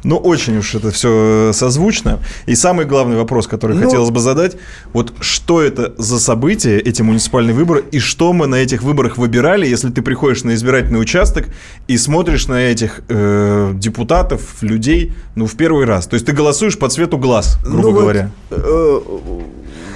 Ну, 0.04 0.18
очень 0.18 0.58
уж 0.58 0.76
это 0.76 0.92
все 0.92 1.52
созвучно. 1.54 2.20
И 2.46 2.56
самый 2.56 2.86
главный 2.86 3.16
вопрос, 3.16 3.48
который 3.48 3.78
ну, 3.78 3.84
хотелось 3.84 4.10
бы 4.10 4.20
задать, 4.20 4.58
вот 4.92 5.14
что 5.20 5.62
это 5.62 5.94
за 5.98 6.20
события, 6.20 6.78
эти 6.78 7.02
муниципальные 7.02 7.54
выборы, 7.54 7.84
и 7.92 8.00
что 8.00 8.34
мы 8.34 8.48
на 8.48 8.56
этих 8.56 8.84
выборах 8.84 9.18
выбирали, 9.18 9.66
если 9.66 9.90
ты 9.90 10.02
приходишь 10.02 10.44
на 10.44 10.54
избирательный 10.56 11.00
участок 11.00 11.48
и 11.88 11.98
смотришь 11.98 12.48
на 12.48 12.62
этих 12.62 13.02
э, 13.08 13.72
депутатов, 13.76 14.62
людей, 14.62 15.14
ну, 15.36 15.46
в 15.46 15.56
первый 15.56 15.86
раз. 15.86 16.08
То 16.08 16.16
есть 16.16 16.26
ты 16.26 16.34
голосуешь 16.34 16.78
по 16.78 16.90
цвету 16.90 17.18
глаз, 17.18 17.58
грубо 17.64 17.92
ну, 17.92 17.92
говоря. 17.94 18.32
Вот, 18.50 18.60
э, 18.60 19.00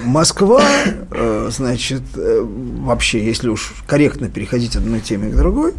Москва, 0.04 0.64
э, 1.12 1.50
значит, 1.52 2.02
э, 2.16 2.46
вообще, 2.46 3.24
если 3.26 3.50
уж 3.50 3.74
корректно 3.86 4.30
переходить 4.30 4.76
от 4.76 4.84
одной 4.84 5.02
темы 5.02 5.32
к 5.32 5.36
другой, 5.36 5.74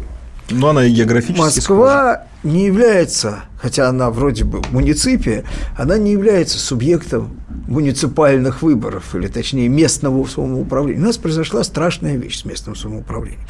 Но 0.51 0.69
она 0.69 0.85
и 0.85 0.91
географически 0.91 1.39
Москва 1.39 1.61
схожа. 1.61 2.27
не 2.43 2.65
является, 2.65 3.43
хотя 3.57 3.87
она 3.87 4.09
вроде 4.09 4.43
бы 4.43 4.61
муниципия, 4.71 5.43
она 5.77 5.97
не 5.97 6.11
является 6.11 6.59
субъектом 6.59 7.39
муниципальных 7.67 8.63
выборов, 8.63 9.15
или 9.15 9.27
точнее 9.27 9.67
местного 9.67 10.25
самоуправления. 10.25 11.01
У 11.01 11.05
нас 11.05 11.17
произошла 11.17 11.63
страшная 11.63 12.15
вещь 12.15 12.39
с 12.39 12.45
местным 12.45 12.75
самоуправлением. 12.75 13.41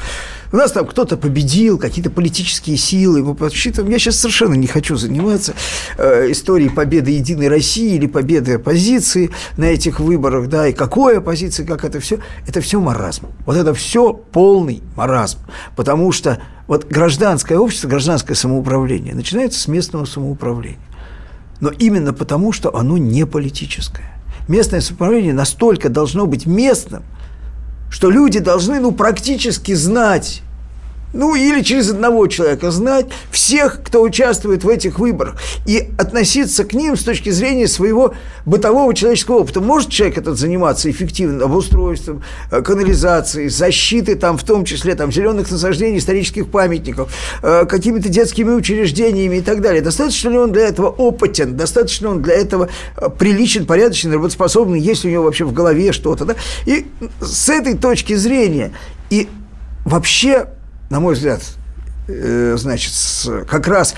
У 0.52 0.56
нас 0.56 0.72
там 0.72 0.86
кто-то 0.86 1.16
победил, 1.16 1.78
какие-то 1.78 2.10
политические 2.10 2.76
силы, 2.76 3.22
мы 3.22 3.34
подсчитываем. 3.34 3.90
Я 3.90 3.98
сейчас 3.98 4.16
совершенно 4.16 4.54
не 4.54 4.66
хочу 4.66 4.96
заниматься 4.96 5.54
э, 5.96 6.30
историей 6.32 6.68
победы 6.68 7.12
Единой 7.12 7.48
России 7.48 7.94
или 7.94 8.06
победы 8.06 8.54
оппозиции 8.54 9.30
на 9.56 9.64
этих 9.64 10.00
выборах, 10.00 10.48
да, 10.48 10.68
и 10.68 10.72
какой 10.72 11.18
оппозиции, 11.18 11.64
как 11.64 11.84
это 11.84 12.00
все. 12.00 12.18
Это 12.46 12.60
все 12.60 12.80
маразм. 12.80 13.28
Вот 13.46 13.56
это 13.56 13.72
все 13.74 14.12
полный 14.12 14.82
маразм. 14.96 15.38
Потому 15.76 16.12
что 16.12 16.42
вот 16.70 16.86
гражданское 16.86 17.58
общество, 17.58 17.88
гражданское 17.88 18.34
самоуправление 18.34 19.14
начинается 19.14 19.60
с 19.60 19.68
местного 19.68 20.06
самоуправления 20.06 20.80
но 21.60 21.70
именно 21.70 22.12
потому, 22.12 22.52
что 22.52 22.74
оно 22.74 22.98
не 22.98 23.26
политическое. 23.26 24.16
Местное 24.48 24.80
самоуправление 24.80 25.34
настолько 25.34 25.88
должно 25.88 26.26
быть 26.26 26.46
местным, 26.46 27.02
что 27.90 28.10
люди 28.10 28.38
должны 28.40 28.80
ну, 28.80 28.92
практически 28.92 29.74
знать 29.74 30.42
ну 31.12 31.34
или 31.34 31.62
через 31.62 31.90
одного 31.90 32.26
человека 32.26 32.70
знать 32.70 33.06
всех, 33.30 33.82
кто 33.82 34.02
участвует 34.02 34.64
в 34.64 34.68
этих 34.68 34.98
выборах, 34.98 35.36
и 35.66 35.90
относиться 35.98 36.64
к 36.64 36.72
ним 36.72 36.96
с 36.96 37.02
точки 37.02 37.30
зрения 37.30 37.66
своего 37.66 38.14
бытового 38.46 38.94
человеческого 38.94 39.38
опыта. 39.38 39.60
Может 39.60 39.90
человек 39.90 40.18
этот 40.18 40.38
заниматься 40.38 40.90
эффективным 40.90 41.42
обустройством, 41.42 42.22
э, 42.50 42.62
канализацией, 42.62 43.48
защитой, 43.48 44.14
там, 44.14 44.38
в 44.38 44.44
том 44.44 44.64
числе 44.64 44.94
там, 44.94 45.12
зеленых 45.12 45.50
насаждений, 45.50 45.98
исторических 45.98 46.50
памятников, 46.50 47.12
э, 47.42 47.66
какими-то 47.66 48.08
детскими 48.08 48.50
учреждениями 48.50 49.36
и 49.36 49.40
так 49.40 49.60
далее. 49.60 49.82
Достаточно 49.82 50.28
ли 50.28 50.38
он 50.38 50.52
для 50.52 50.68
этого 50.68 50.88
опытен, 50.88 51.56
достаточно 51.56 52.10
он 52.10 52.22
для 52.22 52.34
этого 52.34 52.68
э, 52.96 53.08
приличен, 53.10 53.66
порядочен, 53.66 54.12
работоспособный, 54.12 54.80
есть 54.80 55.04
ли 55.04 55.10
у 55.10 55.12
него 55.12 55.24
вообще 55.24 55.44
в 55.44 55.52
голове 55.52 55.92
что-то. 55.92 56.24
Да? 56.24 56.36
И 56.66 56.86
с 57.20 57.48
этой 57.48 57.76
точки 57.76 58.14
зрения, 58.14 58.72
и 59.10 59.28
вообще 59.84 60.46
на 60.90 61.00
мой 61.00 61.14
взгляд, 61.14 61.40
э, 62.08 62.54
значит, 62.58 62.92
как 63.48 63.66
раз 63.68 63.94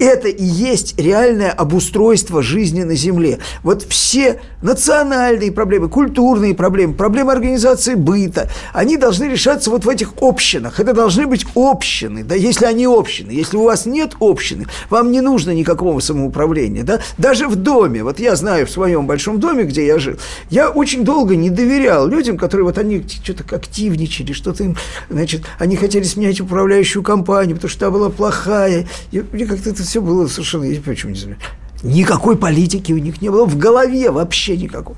это 0.00 0.28
и 0.28 0.44
есть 0.44 0.98
реальное 0.98 1.50
обустройство 1.50 2.42
жизни 2.42 2.82
на 2.82 2.94
Земле. 2.94 3.38
Вот 3.62 3.82
все 3.82 4.40
национальные 4.62 5.52
проблемы, 5.52 5.88
культурные 5.88 6.54
проблемы, 6.54 6.94
проблемы 6.94 7.32
организации 7.32 7.94
быта, 7.94 8.50
они 8.72 8.96
должны 8.96 9.24
решаться 9.24 9.70
вот 9.70 9.84
в 9.84 9.88
этих 9.88 10.14
общинах. 10.20 10.80
Это 10.80 10.94
должны 10.94 11.26
быть 11.26 11.46
общины, 11.54 12.24
да, 12.24 12.34
если 12.34 12.64
они 12.64 12.86
общины. 12.86 13.30
Если 13.30 13.56
у 13.56 13.64
вас 13.64 13.86
нет 13.86 14.14
общины, 14.20 14.66
вам 14.88 15.12
не 15.12 15.20
нужно 15.20 15.50
никакого 15.50 16.00
самоуправления, 16.00 16.82
да, 16.82 17.00
даже 17.18 17.46
в 17.46 17.56
доме. 17.56 18.02
Вот 18.02 18.18
я 18.18 18.36
знаю 18.36 18.66
в 18.66 18.70
своем 18.70 19.06
большом 19.06 19.38
доме, 19.38 19.64
где 19.64 19.86
я 19.86 19.98
жил, 19.98 20.16
я 20.48 20.70
очень 20.70 21.04
долго 21.04 21.36
не 21.36 21.50
доверял 21.50 22.06
людям, 22.06 22.38
которые 22.38 22.64
вот 22.64 22.78
они 22.78 23.04
что-то 23.06 23.44
активничали, 23.54 24.32
что-то 24.32 24.64
им, 24.64 24.76
значит, 25.10 25.42
они 25.58 25.76
хотели 25.76 26.04
сменять 26.04 26.40
управляющую 26.40 27.02
компанию, 27.02 27.56
потому 27.56 27.70
что 27.70 27.80
та 27.80 27.90
была 27.90 28.08
плохая. 28.08 28.86
И 29.12 29.22
мне 29.32 29.46
как-то 29.46 29.70
это 29.70 29.84
все 29.90 30.00
было 30.00 30.28
совершенно, 30.28 30.62
я 30.62 30.80
почему 30.80 31.10
не 31.10 31.18
знаю. 31.18 31.36
Никакой 31.82 32.36
политики 32.36 32.92
у 32.92 32.98
них 32.98 33.20
не 33.20 33.28
было 33.28 33.44
в 33.44 33.58
голове 33.58 34.12
вообще 34.12 34.56
никакой. 34.56 34.94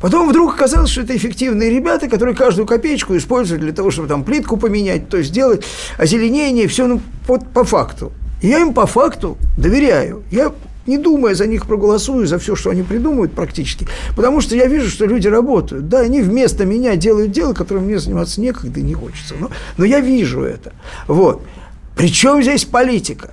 Потом 0.00 0.28
вдруг 0.28 0.54
оказалось, 0.54 0.90
что 0.90 1.00
это 1.00 1.16
эффективные 1.16 1.70
ребята, 1.70 2.08
которые 2.08 2.36
каждую 2.36 2.64
копеечку 2.64 3.16
используют 3.16 3.62
для 3.62 3.72
того, 3.72 3.90
чтобы 3.90 4.06
там 4.06 4.22
плитку 4.22 4.56
поменять, 4.56 5.08
то 5.08 5.20
сделать 5.22 5.64
озеленение, 5.96 6.68
все 6.68 6.86
ну, 6.86 7.00
вот 7.26 7.48
по 7.48 7.64
факту. 7.64 8.12
И 8.40 8.46
я 8.46 8.60
им 8.60 8.74
по 8.74 8.86
факту 8.86 9.36
доверяю. 9.56 10.22
Я 10.30 10.52
не 10.86 10.98
думая 10.98 11.34
за 11.34 11.48
них 11.48 11.66
проголосую, 11.66 12.28
за 12.28 12.38
все, 12.38 12.54
что 12.54 12.70
они 12.70 12.84
придумывают 12.84 13.32
практически, 13.32 13.88
потому 14.14 14.40
что 14.40 14.54
я 14.54 14.66
вижу, 14.66 14.88
что 14.88 15.04
люди 15.04 15.26
работают. 15.26 15.88
Да, 15.88 15.98
они 15.98 16.22
вместо 16.22 16.64
меня 16.64 16.94
делают 16.94 17.32
дело, 17.32 17.54
которым 17.54 17.86
мне 17.86 17.98
заниматься 17.98 18.40
некогда 18.40 18.78
и 18.78 18.84
не 18.84 18.94
хочется. 18.94 19.34
Но, 19.40 19.50
но 19.78 19.84
я 19.84 19.98
вижу 19.98 20.42
это. 20.42 20.74
Вот. 21.08 21.42
Причем 21.96 22.40
здесь 22.40 22.64
политика? 22.64 23.32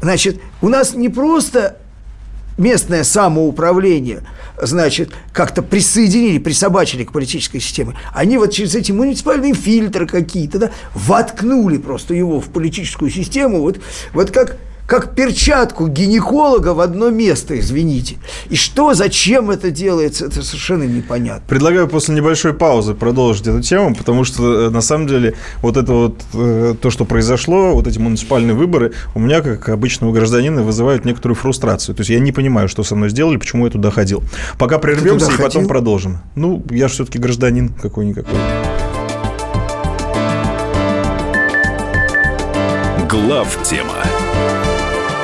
Значит, 0.00 0.40
у 0.62 0.68
нас 0.68 0.94
не 0.94 1.08
просто 1.08 1.76
местное 2.56 3.04
самоуправление, 3.04 4.22
значит, 4.60 5.12
как-то 5.32 5.62
присоединили, 5.62 6.38
присобачили 6.38 7.04
к 7.04 7.12
политической 7.12 7.60
системе, 7.60 7.96
они 8.12 8.36
вот 8.36 8.52
через 8.52 8.74
эти 8.74 8.90
муниципальные 8.90 9.54
фильтры 9.54 10.06
какие-то, 10.06 10.58
да, 10.58 10.70
воткнули 10.94 11.78
просто 11.78 12.14
его 12.14 12.40
в 12.40 12.48
политическую 12.48 13.10
систему, 13.10 13.60
вот, 13.60 13.80
вот 14.12 14.30
как 14.32 14.56
как 14.88 15.14
перчатку 15.14 15.86
гинеколога 15.86 16.72
в 16.72 16.80
одно 16.80 17.10
место, 17.10 17.60
извините. 17.60 18.16
И 18.48 18.56
что, 18.56 18.94
зачем 18.94 19.50
это 19.50 19.70
делается, 19.70 20.24
это 20.24 20.42
совершенно 20.42 20.84
непонятно. 20.84 21.42
Предлагаю 21.46 21.88
после 21.88 22.14
небольшой 22.14 22.54
паузы 22.54 22.94
продолжить 22.94 23.46
эту 23.46 23.60
тему, 23.60 23.94
потому 23.94 24.24
что, 24.24 24.68
э, 24.68 24.70
на 24.70 24.80
самом 24.80 25.06
деле, 25.06 25.34
вот 25.60 25.76
это 25.76 25.92
вот, 25.92 26.22
э, 26.32 26.74
то, 26.80 26.88
что 26.88 27.04
произошло, 27.04 27.74
вот 27.74 27.86
эти 27.86 27.98
муниципальные 27.98 28.54
выборы, 28.54 28.94
у 29.14 29.20
меня, 29.20 29.42
как 29.42 29.68
обычного 29.68 30.10
гражданина, 30.10 30.62
вызывают 30.62 31.04
некоторую 31.04 31.36
фрустрацию. 31.36 31.94
То 31.94 32.00
есть 32.00 32.08
я 32.08 32.18
не 32.18 32.32
понимаю, 32.32 32.66
что 32.66 32.82
со 32.82 32.96
мной 32.96 33.10
сделали, 33.10 33.36
почему 33.36 33.66
я 33.66 33.70
туда 33.70 33.90
ходил. 33.90 34.22
Пока 34.56 34.78
прервемся 34.78 35.26
и 35.26 35.36
потом 35.36 35.50
ходил? 35.50 35.68
продолжим. 35.68 36.18
Ну, 36.34 36.64
я 36.70 36.88
же 36.88 36.94
все-таки 36.94 37.18
гражданин 37.18 37.74
какой-никакой. 37.74 38.38
Глав 43.06 43.58
тема 43.64 43.94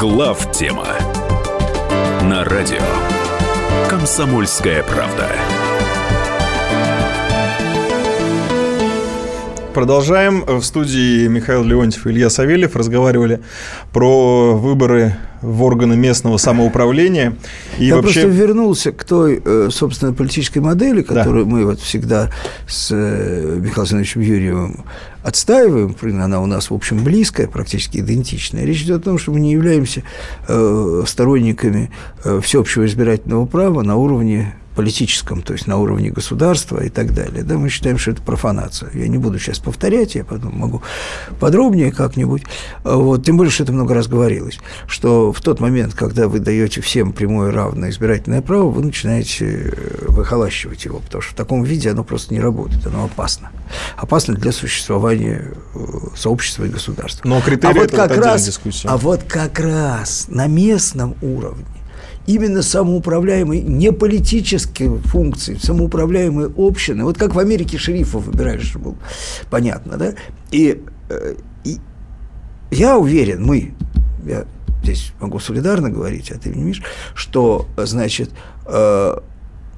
Глав 0.00 0.52
тема 0.52 0.86
на 2.22 2.44
радио 2.44 2.78
Комсомольская 3.90 4.84
правда. 4.84 5.28
Продолжаем. 9.78 10.44
В 10.44 10.64
студии 10.64 11.28
Михаил 11.28 11.62
Леонтьев 11.62 12.04
и 12.08 12.10
Илья 12.10 12.30
Савельев 12.30 12.74
разговаривали 12.74 13.42
про 13.92 14.56
выборы 14.56 15.14
в 15.40 15.62
органы 15.62 15.96
местного 15.96 16.36
самоуправления. 16.36 17.36
И 17.78 17.84
Я 17.84 17.94
вообще... 17.94 18.22
просто 18.22 18.28
вернулся 18.28 18.90
к 18.90 19.04
той, 19.04 19.40
э, 19.44 19.68
собственно, 19.70 20.12
политической 20.12 20.58
модели, 20.58 21.02
которую 21.02 21.44
да. 21.44 21.50
мы 21.52 21.64
вот 21.64 21.78
всегда 21.78 22.32
с 22.66 22.88
э, 22.90 23.58
Михаилом 23.60 23.82
Александровичем 23.82 24.20
Юрьевым 24.20 24.84
отстаиваем, 25.22 25.94
она 26.24 26.40
у 26.40 26.46
нас, 26.46 26.70
в 26.70 26.74
общем, 26.74 27.04
близкая, 27.04 27.46
практически 27.46 27.98
идентичная. 27.98 28.64
Речь 28.64 28.82
идет 28.82 29.02
о 29.02 29.04
том, 29.04 29.18
что 29.18 29.30
мы 29.30 29.38
не 29.38 29.52
являемся 29.52 30.02
э, 30.48 31.04
сторонниками 31.06 31.92
всеобщего 32.42 32.84
избирательного 32.84 33.46
права 33.46 33.82
на 33.82 33.94
уровне 33.94 34.56
политическом, 34.78 35.42
то 35.42 35.54
есть 35.54 35.66
на 35.66 35.76
уровне 35.76 36.10
государства 36.10 36.80
и 36.84 36.88
так 36.88 37.12
далее. 37.12 37.42
Да, 37.42 37.58
мы 37.58 37.68
считаем, 37.68 37.98
что 37.98 38.12
это 38.12 38.22
профанация. 38.22 38.92
Я 38.94 39.08
не 39.08 39.18
буду 39.18 39.36
сейчас 39.40 39.58
повторять, 39.58 40.14
я 40.14 40.24
потом 40.24 40.56
могу 40.56 40.82
подробнее 41.40 41.90
как-нибудь. 41.90 42.44
Вот, 42.84 43.24
тем 43.24 43.36
более, 43.36 43.50
что 43.50 43.64
это 43.64 43.72
много 43.72 43.92
раз 43.92 44.06
говорилось, 44.06 44.60
что 44.86 45.32
в 45.32 45.40
тот 45.40 45.58
момент, 45.58 45.94
когда 45.94 46.28
вы 46.28 46.38
даете 46.38 46.80
всем 46.80 47.12
прямое 47.12 47.50
равное 47.50 47.90
избирательное 47.90 48.40
право, 48.40 48.70
вы 48.70 48.84
начинаете 48.84 49.46
э, 49.46 50.04
выхолащивать 50.06 50.84
его, 50.84 51.00
потому 51.00 51.22
что 51.22 51.32
в 51.32 51.36
таком 51.36 51.64
виде 51.64 51.90
оно 51.90 52.04
просто 52.04 52.32
не 52.32 52.38
работает, 52.38 52.86
оно 52.86 53.06
опасно. 53.06 53.50
Опасно 53.96 54.34
для 54.34 54.52
существования 54.52 55.54
э, 55.74 55.78
сообщества 56.14 56.66
и 56.66 56.68
государства. 56.68 57.26
Но 57.26 57.40
критерии 57.40 57.78
а 57.78 57.80
вот 57.80 57.90
как 57.90 58.16
раз, 58.16 58.60
А 58.84 58.96
вот 58.96 59.24
как 59.24 59.58
раз 59.58 60.26
на 60.28 60.46
местном 60.46 61.16
уровне 61.20 61.64
именно 62.28 62.60
самоуправляемые, 62.60 63.62
не 63.62 63.90
политические 63.90 64.98
функции, 64.98 65.56
самоуправляемые 65.60 66.52
общины. 66.58 67.04
Вот 67.04 67.16
как 67.16 67.34
в 67.34 67.38
Америке 67.38 67.78
шерифов 67.78 68.26
выбирали, 68.26 68.60
чтобы 68.60 68.84
было 68.84 68.98
понятно, 69.50 69.96
да? 69.96 70.12
И, 70.50 70.82
э, 71.08 71.34
и 71.64 71.78
я 72.70 72.98
уверен, 72.98 73.42
мы, 73.44 73.72
я 74.26 74.44
здесь 74.82 75.12
могу 75.20 75.38
солидарно 75.38 75.88
говорить, 75.88 76.30
а 76.30 76.38
ты 76.38 76.50
не 76.50 76.64
видишь, 76.64 76.82
что, 77.14 77.66
значит, 77.78 78.30
э, 78.66 79.16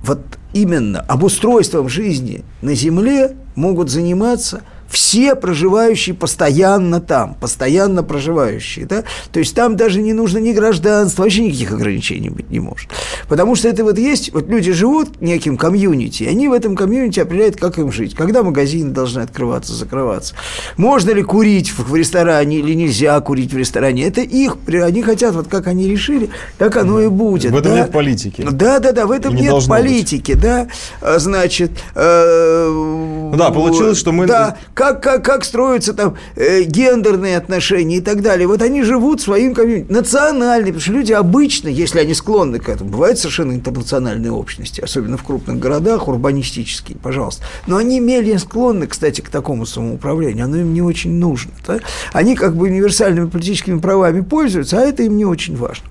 вот 0.03 0.21
именно 0.53 1.01
обустройством 1.03 1.89
жизни 1.89 2.43
на 2.63 2.75
Земле 2.75 3.37
могут 3.55 3.91
заниматься 3.91 4.63
все 4.91 5.35
проживающие 5.37 6.15
постоянно 6.15 7.01
там, 7.01 7.35
постоянно 7.35 8.03
проживающие, 8.03 8.87
да, 8.87 9.05
то 9.33 9.39
есть 9.39 9.55
там 9.55 9.77
даже 9.77 10.03
не 10.03 10.13
нужно 10.13 10.39
ни 10.39 10.53
гражданства, 10.53 11.23
вообще 11.23 11.45
никаких 11.45 11.73
ограничений 11.73 12.29
быть 12.29 12.51
не 12.51 12.61
может. 12.61 12.91
Потому 13.29 13.55
что 13.55 13.69
это 13.69 13.85
вот 13.85 13.99
есть, 13.99 14.33
вот 14.33 14.49
люди 14.49 14.73
живут 14.73 15.21
неким 15.21 15.57
комьюнити, 15.57 16.25
они 16.25 16.49
в 16.49 16.53
этом 16.53 16.75
комьюнити 16.77 17.21
определяют, 17.21 17.57
как 17.57 17.79
им 17.79 17.93
жить, 17.93 18.15
когда 18.15 18.43
магазины 18.43 18.91
должны 18.91 19.21
открываться, 19.21 19.73
закрываться, 19.73 20.35
можно 20.77 21.11
ли 21.13 21.23
курить 21.23 21.71
в, 21.71 21.95
ресторане 21.95 22.59
или 22.59 22.75
нельзя 22.75 23.19
курить 23.21 23.53
в 23.53 23.57
ресторане, 23.57 24.05
это 24.05 24.21
их, 24.21 24.57
они 24.67 25.03
хотят, 25.03 25.35
вот 25.35 25.47
как 25.47 25.69
они 25.69 25.89
решили, 25.89 26.31
так 26.59 26.77
оно 26.77 27.01
и 27.01 27.09
будет. 27.09 27.53
В 27.53 27.57
этом 27.57 27.73
да? 27.73 27.79
нет 27.81 27.93
политики. 27.93 28.47
Да, 28.51 28.81
да, 28.81 28.93
да, 28.93 29.07
в 29.07 29.13
этом 29.13 29.35
не 29.35 29.43
нет 29.43 29.67
политики, 29.69 30.33
быть. 30.33 30.43
да, 30.43 30.67
а, 31.01 31.19
значит... 31.19 31.71
Э, 31.95 32.67
ну, 32.69 33.37
да, 33.37 33.51
получилось, 33.51 33.99
что 33.99 34.11
мы... 34.13 34.27
Да, 34.27 34.57
как, 34.81 35.03
как, 35.03 35.23
как 35.23 35.45
строятся 35.45 35.93
там 35.93 36.17
э, 36.37 36.63
гендерные 36.63 37.37
отношения 37.37 37.99
и 37.99 38.01
так 38.01 38.23
далее. 38.23 38.47
Вот 38.49 38.63
они 38.63 38.83
живут 38.83 39.21
своим 39.21 39.55
комьюнити, 39.55 39.93
национальные, 39.93 40.73
потому 40.73 40.81
что 40.81 40.93
люди 40.93 41.13
обычно, 41.13 41.69
если 41.69 41.99
они 41.99 42.15
склонны 42.15 42.61
к 42.61 42.71
этому, 42.71 42.89
бывают 42.89 43.19
совершенно 43.19 43.53
интернациональные 43.53 44.33
общности, 44.33 44.81
особенно 44.81 45.19
в 45.19 45.23
крупных 45.23 45.59
городах, 45.59 46.09
урбанистические, 46.09 46.97
пожалуйста, 46.97 47.45
но 47.67 47.77
они 47.77 48.01
менее 48.01 48.39
склонны, 48.39 48.87
кстати, 48.87 49.21
к 49.21 49.29
такому 49.29 49.67
самоуправлению, 49.67 50.47
оно 50.47 50.57
им 50.57 50.73
не 50.73 50.81
очень 50.81 51.13
нужно. 51.13 51.53
Да? 51.67 51.81
Они 52.15 52.35
как 52.35 52.57
бы 52.57 52.65
универсальными 52.65 53.29
политическими 53.29 53.81
правами 53.81 54.23
пользуются, 54.23 54.79
а 54.79 54.81
это 54.81 55.03
им 55.03 55.19
не 55.19 55.27
очень 55.27 55.59
важно. 55.59 55.85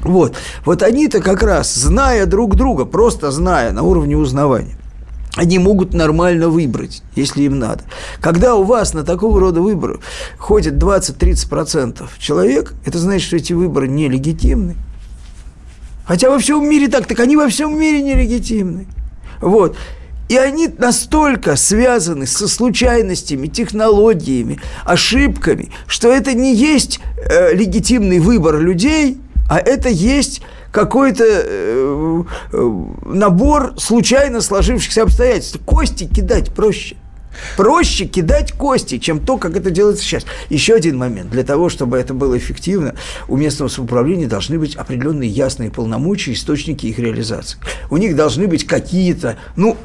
Вот, 0.00 0.34
вот 0.66 0.82
они-то 0.82 1.20
как 1.20 1.42
раз, 1.42 1.74
зная 1.74 2.26
друг 2.26 2.54
друга, 2.54 2.84
просто 2.84 3.30
зная 3.30 3.72
на 3.72 3.82
уровне 3.82 4.18
узнавания, 4.18 4.76
они 5.36 5.58
могут 5.58 5.94
нормально 5.94 6.48
выбрать, 6.48 7.02
если 7.14 7.42
им 7.42 7.58
надо. 7.58 7.84
Когда 8.20 8.56
у 8.56 8.64
вас 8.64 8.94
на 8.94 9.04
такого 9.04 9.38
рода 9.40 9.60
выборы 9.60 10.00
ходит 10.38 10.74
20-30% 10.74 12.08
человек, 12.18 12.74
это 12.84 12.98
значит, 12.98 13.26
что 13.26 13.36
эти 13.36 13.52
выборы 13.52 13.88
нелегитимны. 13.88 14.76
Хотя 16.04 16.30
во 16.30 16.38
всем 16.38 16.68
мире 16.68 16.88
так, 16.88 17.06
так 17.06 17.20
они 17.20 17.36
во 17.36 17.48
всем 17.48 17.78
мире 17.78 18.02
нелегитимны. 18.02 18.86
Вот. 19.40 19.76
И 20.28 20.36
они 20.36 20.68
настолько 20.68 21.56
связаны 21.56 22.26
со 22.26 22.46
случайностями, 22.46 23.48
технологиями, 23.48 24.60
ошибками, 24.84 25.70
что 25.86 26.12
это 26.12 26.34
не 26.34 26.54
есть 26.54 27.00
э, 27.16 27.54
легитимный 27.54 28.20
выбор 28.20 28.60
людей, 28.60 29.20
а 29.48 29.58
это 29.58 29.88
есть 29.88 30.42
какой-то 30.70 31.24
э, 31.26 32.22
э, 32.52 32.84
набор 33.04 33.74
случайно 33.78 34.40
сложившихся 34.40 35.02
обстоятельств. 35.02 35.58
Кости 35.64 36.04
кидать 36.04 36.52
проще. 36.52 36.96
Проще 37.56 38.06
кидать 38.06 38.52
кости, 38.52 38.98
чем 38.98 39.20
то, 39.20 39.38
как 39.38 39.56
это 39.56 39.70
делается 39.70 40.02
сейчас. 40.02 40.24
Еще 40.48 40.74
один 40.74 40.98
момент. 40.98 41.30
Для 41.30 41.44
того, 41.44 41.68
чтобы 41.68 41.96
это 41.98 42.12
было 42.12 42.36
эффективно, 42.36 42.94
у 43.28 43.36
местного 43.36 43.68
самоуправления 43.68 44.26
должны 44.26 44.58
быть 44.58 44.74
определенные 44.76 45.28
ясные 45.28 45.70
полномочия, 45.70 46.32
источники 46.32 46.86
их 46.86 46.98
реализации. 46.98 47.58
У 47.88 47.96
них 47.96 48.16
должны 48.16 48.46
быть 48.48 48.66
какие-то, 48.66 49.36
ну, 49.56 49.76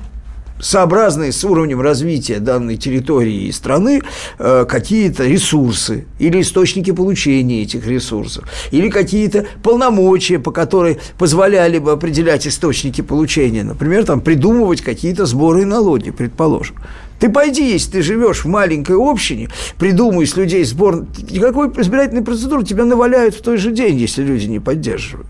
сообразные 0.59 1.31
с 1.31 1.43
уровнем 1.43 1.81
развития 1.81 2.39
данной 2.39 2.77
территории 2.77 3.47
и 3.47 3.51
страны 3.51 4.01
э, 4.39 4.65
какие-то 4.67 5.25
ресурсы 5.25 6.05
или 6.19 6.41
источники 6.41 6.91
получения 6.91 7.63
этих 7.63 7.85
ресурсов, 7.87 8.45
или 8.71 8.89
какие-то 8.89 9.45
полномочия, 9.63 10.39
по 10.39 10.51
которым 10.51 10.97
позволяли 11.17 11.79
бы 11.79 11.91
определять 11.91 12.47
источники 12.47 13.01
получения, 13.01 13.63
например, 13.63 14.05
там, 14.05 14.21
придумывать 14.21 14.81
какие-то 14.81 15.25
сборы 15.25 15.63
и 15.63 15.65
налоги, 15.65 16.11
предположим. 16.11 16.77
Ты 17.19 17.29
пойди, 17.29 17.71
если 17.71 17.91
ты 17.91 18.01
живешь 18.01 18.43
в 18.43 18.47
маленькой 18.47 18.97
общине, 18.97 19.49
придумай 19.77 20.27
с 20.27 20.35
людей 20.35 20.63
сбор... 20.65 21.05
Никакой 21.29 21.69
избирательной 21.69 22.23
процедуры 22.23 22.65
тебя 22.65 22.83
наваляют 22.85 23.35
в 23.35 23.41
тот 23.41 23.57
же 23.57 23.71
день, 23.71 23.97
если 23.97 24.21
люди 24.21 24.45
не 24.45 24.59
поддерживают. 24.59 25.27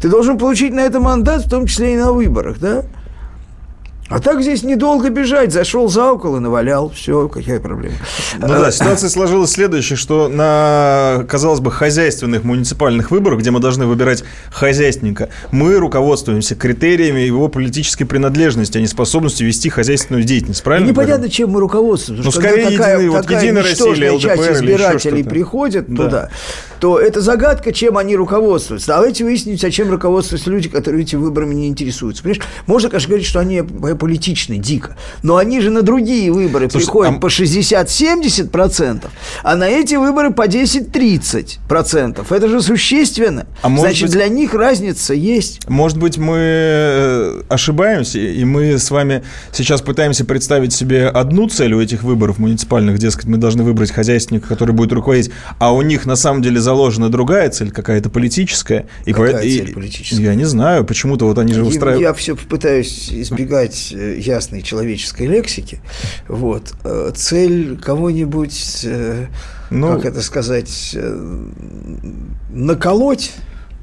Ты 0.00 0.08
должен 0.08 0.38
получить 0.38 0.72
на 0.72 0.80
это 0.80 0.98
мандат, 0.98 1.44
в 1.44 1.50
том 1.50 1.66
числе 1.66 1.92
и 1.92 1.96
на 1.96 2.12
выборах, 2.12 2.58
да? 2.58 2.84
А 4.10 4.18
так 4.18 4.42
здесь 4.42 4.64
недолго 4.64 5.08
бежать. 5.08 5.52
Зашел 5.52 5.88
за 5.88 6.10
и 6.10 6.38
навалял. 6.40 6.90
Все, 6.90 7.28
какая 7.28 7.60
проблема. 7.60 7.94
Ну 8.38 8.48
да, 8.48 8.72
ситуация 8.72 9.08
сложилась 9.08 9.52
следующая, 9.52 9.94
что 9.94 10.28
на, 10.28 11.24
казалось 11.28 11.60
бы, 11.60 11.70
хозяйственных 11.70 12.42
муниципальных 12.42 13.12
выборах, 13.12 13.38
где 13.38 13.52
мы 13.52 13.60
должны 13.60 13.86
выбирать 13.86 14.24
хозяйственника, 14.50 15.28
мы 15.52 15.76
руководствуемся 15.76 16.56
критериями 16.56 17.20
его 17.20 17.46
политической 17.46 18.04
принадлежности, 18.04 18.78
а 18.78 18.80
не 18.80 18.88
способностью 18.88 19.46
вести 19.46 19.68
хозяйственную 19.68 20.24
деятельность. 20.24 20.62
Правильно? 20.64 20.88
Непонятно, 20.88 21.28
чем 21.28 21.50
мы 21.50 21.60
руководствуемся. 21.60 22.24
Ну, 22.24 22.32
скорее, 22.32 22.70
такая, 22.70 22.96
единый, 22.96 23.10
вот 23.10 23.22
такая 23.22 23.42
Единая 23.42 23.62
Россия 23.62 23.92
или 23.92 24.08
ЛДПр 24.08 24.26
часть 24.26 24.50
избирателей 24.52 25.22
приходят 25.22 25.86
да. 25.88 26.02
туда, 26.02 26.30
то 26.80 26.98
это 26.98 27.20
загадка, 27.20 27.72
чем 27.72 27.96
они 27.96 28.16
руководствуются. 28.16 28.88
Давайте 28.88 29.22
выяснить, 29.22 29.62
а 29.64 29.70
чем 29.70 29.90
руководствуются 29.90 30.50
люди, 30.50 30.68
которые 30.68 31.02
этими 31.02 31.20
выборами 31.20 31.54
не 31.54 31.68
интересуются. 31.68 32.24
Понимаешь, 32.24 32.42
можно, 32.66 32.88
конечно, 32.88 33.08
говорить, 33.08 33.26
что 33.26 33.38
они 33.38 33.62
политичны 34.00 34.56
дико. 34.56 34.96
Но 35.22 35.36
они 35.36 35.60
же 35.60 35.70
на 35.70 35.82
другие 35.82 36.32
выборы 36.32 36.70
Слушай, 36.70 36.86
приходят 36.86 37.14
а... 37.16 37.18
по 37.18 37.26
60-70%, 37.26 39.04
а 39.44 39.56
на 39.56 39.68
эти 39.68 39.94
выборы 39.94 40.32
по 40.32 40.48
10-30%. 40.48 42.26
Это 42.34 42.48
же 42.48 42.62
существенно. 42.62 43.46
А 43.62 43.68
Значит, 43.68 44.04
быть... 44.04 44.12
для 44.12 44.28
них 44.28 44.54
разница 44.54 45.12
есть. 45.12 45.68
Может 45.68 45.98
быть, 45.98 46.16
мы 46.16 46.38
э, 46.38 47.42
ошибаемся, 47.48 48.18
и 48.18 48.42
мы 48.44 48.78
с 48.78 48.90
вами 48.90 49.22
сейчас 49.52 49.82
пытаемся 49.82 50.24
представить 50.24 50.72
себе 50.72 51.06
одну 51.08 51.48
цель 51.48 51.74
у 51.74 51.80
этих 51.80 52.02
выборов 52.02 52.38
муниципальных, 52.38 52.98
дескать, 52.98 53.26
мы 53.26 53.36
должны 53.36 53.62
выбрать 53.62 53.90
хозяйственника, 53.90 54.48
который 54.48 54.74
будет 54.74 54.92
руководить, 54.92 55.30
а 55.58 55.74
у 55.74 55.82
них 55.82 56.06
на 56.06 56.16
самом 56.16 56.40
деле 56.40 56.58
заложена 56.60 57.10
другая 57.10 57.50
цель, 57.50 57.70
какая-то 57.70 58.08
политическая. 58.08 58.86
И 59.04 59.12
Какая 59.12 59.34
по... 59.34 59.42
цель 59.42 59.74
политическая? 59.74 60.22
Я 60.22 60.34
не 60.34 60.46
знаю, 60.46 60.84
почему-то 60.84 61.26
вот 61.26 61.38
они 61.38 61.52
же 61.52 61.64
устраивают... 61.64 62.00
Я 62.00 62.14
все 62.14 62.34
пытаюсь 62.34 63.10
избегать 63.12 63.89
Э, 63.92 64.16
ясной 64.18 64.62
человеческой 64.62 65.26
лексики, 65.26 65.80
вот, 66.28 66.74
э, 66.84 67.12
цель 67.14 67.78
кого-нибудь, 67.78 68.80
э, 68.84 69.26
ну, 69.70 69.96
как 69.96 70.06
это 70.06 70.22
сказать, 70.22 70.96
наколоть 72.50 73.32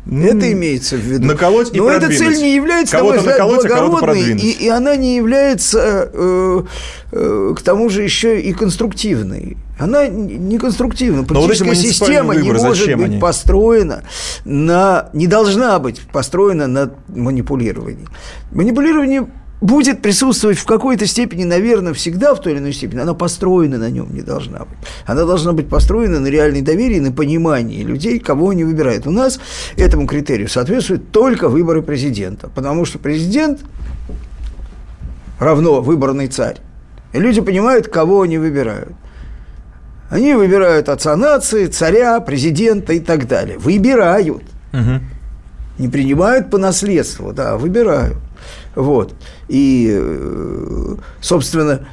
это 0.09 0.51
имеется 0.53 0.95
в 0.95 0.99
виду. 0.99 1.25
Наколоть 1.25 1.73
и 1.73 1.79
Но 1.79 1.89
эта 1.89 2.07
цель 2.07 2.37
не 2.37 2.55
является, 2.55 2.97
на 2.97 3.03
мой 3.03 3.17
взгляд, 3.17 3.39
а 3.39 3.47
благородной, 3.47 4.37
и, 4.37 4.51
и 4.51 4.67
она 4.69 4.95
не 4.95 5.17
является, 5.17 6.09
э, 6.13 6.63
э, 7.11 7.53
к 7.57 7.61
тому 7.61 7.89
же, 7.89 8.03
еще 8.03 8.39
и 8.39 8.53
конструктивной. 8.53 9.57
Она 9.77 10.07
не 10.07 10.57
конструктивна. 10.57 11.23
Политическая 11.23 11.69
вот 11.69 11.77
система 11.77 12.33
выборы, 12.33 12.57
не 12.57 12.63
может 12.63 12.95
быть 12.95 13.05
они? 13.05 13.19
построена 13.19 14.03
на... 14.45 15.09
не 15.13 15.27
должна 15.27 15.77
быть 15.79 16.01
построена 16.11 16.67
на 16.67 16.91
манипулировании. 17.09 18.07
Манипулирование 18.51 19.27
будет 19.61 20.01
присутствовать 20.01 20.57
в 20.57 20.65
какой-то 20.65 21.07
степени, 21.07 21.43
наверное, 21.43 21.93
всегда 21.93 22.35
в 22.35 22.41
той 22.41 22.53
или 22.53 22.59
иной 22.59 22.73
степени, 22.73 22.99
она 22.99 23.13
построена 23.13 23.77
на 23.77 23.89
нем 23.89 24.13
не 24.13 24.21
должна 24.21 24.59
быть. 24.59 24.77
Она 25.05 25.25
должна 25.25 25.53
быть 25.53 25.67
построена 25.67 26.19
на 26.19 26.27
реальной 26.27 26.61
доверии, 26.61 26.99
на 26.99 27.11
понимании 27.11 27.83
людей, 27.83 28.19
кого 28.19 28.49
они 28.49 28.63
выбирают. 28.63 29.07
У 29.07 29.11
нас 29.11 29.39
этому 29.75 30.05
критерию 30.05 30.47
соответствуют 30.47 31.11
только 31.11 31.49
выборы 31.49 31.81
президента, 31.81 32.49
потому 32.53 32.85
что 32.85 32.99
президент 32.99 33.61
равно 35.39 35.81
выборный 35.81 36.27
царь. 36.27 36.57
И 37.13 37.19
люди 37.19 37.41
понимают, 37.41 37.87
кого 37.87 38.21
они 38.21 38.37
выбирают. 38.37 38.93
Они 40.09 40.33
выбирают 40.33 40.87
отца 40.87 41.15
нации, 41.15 41.65
царя, 41.65 42.19
президента 42.19 42.93
и 42.93 42.99
так 42.99 43.27
далее. 43.27 43.57
Выбирают. 43.57 44.43
Угу. 44.71 45.01
Не 45.79 45.87
принимают 45.89 46.49
по 46.49 46.57
наследству, 46.57 47.33
да, 47.33 47.57
выбирают. 47.57 48.17
Вот. 48.77 49.15
И, 49.49 49.89
э, 49.91 50.95
собственно, 51.19 51.87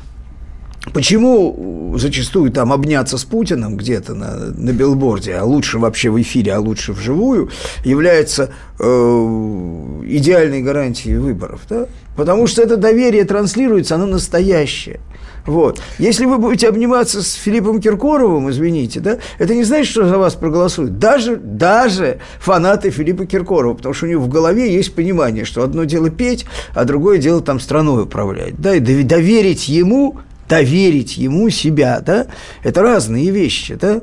Почему 0.93 1.95
зачастую 1.97 2.53
там 2.53 2.71
обняться 2.71 3.17
с 3.17 3.25
Путиным 3.25 3.79
где-то 3.79 4.15
на, 4.15 4.35
на 4.55 4.71
билборде, 4.71 5.35
а 5.35 5.43
лучше 5.43 5.79
вообще 5.79 6.11
в 6.11 6.21
эфире, 6.21 6.53
а 6.53 6.61
лучше 6.61 6.93
вживую, 6.93 7.49
является 7.85 8.51
э, 8.79 8.85
идеальной 8.85 10.61
гарантией 10.61 11.17
выборов? 11.17 11.63
Да? 11.71 11.87
Потому 12.17 12.47
что 12.47 12.61
это 12.61 12.77
доверие 12.77 13.25
транслируется, 13.25 13.95
оно 13.95 14.05
настоящее. 14.05 15.01
Вот. 15.47 15.81
Если 15.99 16.25
вы 16.25 16.39
будете 16.39 16.69
обниматься 16.69 17.23
с 17.23 17.35
Филиппом 17.35 17.81
Киркоровым, 17.81 18.51
извините, 18.51 19.01
да, 19.01 19.19
это 19.39 19.55
не 19.55 19.65
значит, 19.65 19.89
что 19.89 20.09
за 20.09 20.17
вас 20.17 20.35
проголосуют. 20.35 20.99
Даже, 20.99 21.37
даже 21.37 22.21
фанаты 22.39 22.91
Филиппа 22.91 23.27
Киркорова, 23.27 23.75
потому 23.75 23.95
что 23.95 24.07
у 24.07 24.09
него 24.09 24.23
в 24.23 24.29
голове 24.29 24.73
есть 24.75 24.95
понимание, 24.95 25.45
что 25.45 25.63
одно 25.63 25.85
дело 25.85 26.09
петь, 26.09 26.47
а 26.75 26.85
другое 26.85 27.19
дело 27.19 27.43
там 27.43 27.61
страной 27.61 28.05
управлять. 28.05 28.59
Да, 28.59 28.75
и 28.75 28.81
доверить 28.81 29.69
ему, 29.69 30.19
доверить 30.49 31.19
ему 31.19 31.51
себя, 31.51 32.01
да, 32.01 32.27
это 32.63 32.83
разные 32.83 33.31
вещи, 33.31 33.75
да. 33.75 34.01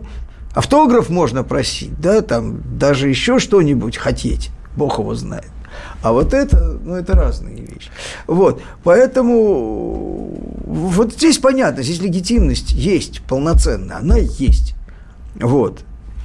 Автограф 0.54 1.10
можно 1.10 1.44
просить, 1.44 2.00
да, 2.00 2.22
там 2.22 2.62
даже 2.78 3.08
еще 3.08 3.40
что-нибудь 3.40 3.98
хотеть, 3.98 4.52
Бог 4.76 5.00
его 5.00 5.16
знает. 5.16 5.46
А 6.02 6.12
вот 6.12 6.34
это, 6.34 6.80
ну, 6.84 6.96
это 6.96 7.14
разные 7.14 7.56
вещи. 7.56 7.90
Вот, 8.28 8.62
поэтому 8.84 10.40
вот 10.66 11.14
здесь 11.14 11.38
понятно, 11.38 11.84
здесь 11.84 12.02
легитимность 12.02 12.72
есть 12.72 13.22
полноценная, 13.24 13.98
она 13.98 14.18
есть. 14.18 14.76
Вот. 15.40 15.82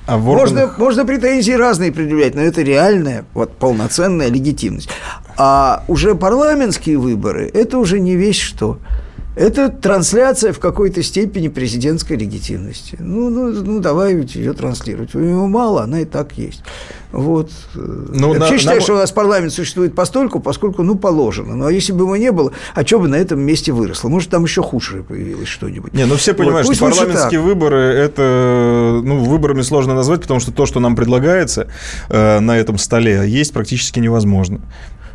А 0.06 0.18
в 0.18 0.28
органах... 0.28 0.78
можно, 0.78 0.84
можно 0.84 1.04
претензии 1.04 1.52
разные 1.52 1.90
предъявлять, 1.90 2.34
но 2.34 2.40
это 2.40 2.62
реальная, 2.62 3.24
вот, 3.34 3.56
полноценная 3.56 4.28
легитимность. 4.28 4.88
А 5.36 5.82
уже 5.88 6.14
парламентские 6.14 6.98
выборы– 6.98 7.50
это 7.54 7.78
уже 7.78 7.98
не 7.98 8.14
весь 8.14 8.38
что. 8.38 8.78
Это 9.36 9.68
трансляция 9.68 10.54
в 10.54 10.58
какой-то 10.58 11.02
степени 11.02 11.48
президентской 11.48 12.14
легитимности. 12.14 12.96
Ну, 12.98 13.28
ну, 13.28 13.52
ну 13.52 13.80
давай 13.80 14.16
ее 14.16 14.54
транслировать. 14.54 15.14
У 15.14 15.20
него 15.20 15.46
мало, 15.46 15.82
она 15.82 16.00
и 16.00 16.04
так 16.06 16.32
есть. 16.38 16.62
Вот. 17.12 17.50
Ну, 17.74 18.32
Я 18.32 18.38
на, 18.38 18.40
вообще 18.40 18.58
считаю, 18.58 18.78
на... 18.78 18.82
что 18.82 18.94
у 18.94 18.96
нас 18.96 19.12
парламент 19.12 19.52
существует 19.52 19.94
постольку, 19.94 20.40
поскольку, 20.40 20.82
ну, 20.82 20.96
положено. 20.96 21.54
Ну, 21.54 21.66
а 21.66 21.72
если 21.72 21.92
бы 21.92 22.04
его 22.04 22.16
не 22.16 22.32
было, 22.32 22.52
а 22.74 22.84
что 22.86 22.98
бы 22.98 23.08
на 23.08 23.16
этом 23.16 23.40
месте 23.40 23.72
выросло? 23.72 24.08
Может, 24.08 24.30
там 24.30 24.44
еще 24.44 24.62
худшее 24.62 25.02
появилось 25.02 25.48
что-нибудь. 25.48 25.92
Не, 25.92 26.06
ну 26.06 26.16
все 26.16 26.32
понимают, 26.32 26.66
вот, 26.66 26.74
что 26.74 26.86
парламентские 26.86 27.40
выборы, 27.40 27.78
это, 27.78 29.02
ну, 29.04 29.22
выборами 29.22 29.60
сложно 29.60 29.94
назвать, 29.94 30.22
потому 30.22 30.40
что 30.40 30.50
то, 30.50 30.64
что 30.64 30.80
нам 30.80 30.96
предлагается 30.96 31.68
э, 32.08 32.40
на 32.40 32.56
этом 32.58 32.78
столе, 32.78 33.24
есть 33.28 33.52
практически 33.52 33.98
невозможно. 33.98 34.60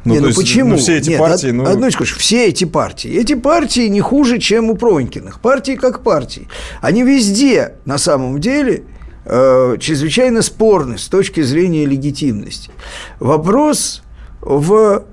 Ну, 0.04 0.14
не, 0.14 0.20
ну 0.20 0.28
есть, 0.28 0.40
почему? 0.40 0.72
Ну, 0.72 0.78
все 0.78 0.98
эти 0.98 1.10
Нет, 1.10 1.20
партии... 1.20 1.50
Од, 1.50 1.54
ну... 1.54 1.66
Одну 1.66 1.92
скажу, 1.92 2.18
все 2.18 2.48
эти 2.48 2.66
партии. 2.66 3.12
Эти 3.12 3.36
партии 3.36 3.88
не 3.88 4.02
хуже, 4.02 4.40
чем 4.40 4.70
у 4.70 4.76
Пронькиных. 4.76 5.40
Партии 5.40 5.76
как 5.76 6.02
партии. 6.02 6.48
Они 6.82 7.04
везде, 7.04 7.76
на 7.86 8.00
самом 8.00 8.40
деле, 8.40 8.84
э, 9.26 9.78
чрезвычайно 9.80 10.42
спорны 10.42 10.98
с 10.98 11.08
точки 11.08 11.42
зрения 11.42 11.86
легитимности. 11.86 12.72
Вопрос 13.20 14.02
в 14.42 15.06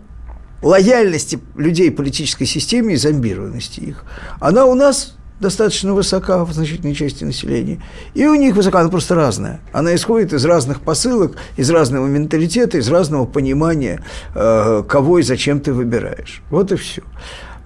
лояльности 0.62 1.38
людей 1.54 1.90
политической 1.90 2.46
системе 2.46 2.94
и 2.94 2.96
зомбированности 2.96 3.80
их. 3.80 4.04
Она 4.40 4.64
у 4.64 4.74
нас 4.74 5.17
достаточно 5.40 5.94
высока 5.94 6.44
в 6.44 6.52
значительной 6.52 6.94
части 6.94 7.24
населения. 7.24 7.82
И 8.14 8.26
у 8.26 8.34
них 8.34 8.54
высока, 8.54 8.80
она 8.80 8.88
просто 8.88 9.14
разная. 9.14 9.60
Она 9.72 9.94
исходит 9.94 10.32
из 10.32 10.44
разных 10.44 10.80
посылок, 10.80 11.36
из 11.56 11.70
разного 11.70 12.06
менталитета, 12.06 12.78
из 12.78 12.88
разного 12.88 13.26
понимания, 13.26 14.04
э, 14.34 14.82
кого 14.88 15.18
и 15.18 15.22
зачем 15.22 15.60
ты 15.60 15.72
выбираешь. 15.72 16.42
Вот 16.50 16.72
и 16.72 16.76
все. 16.76 17.02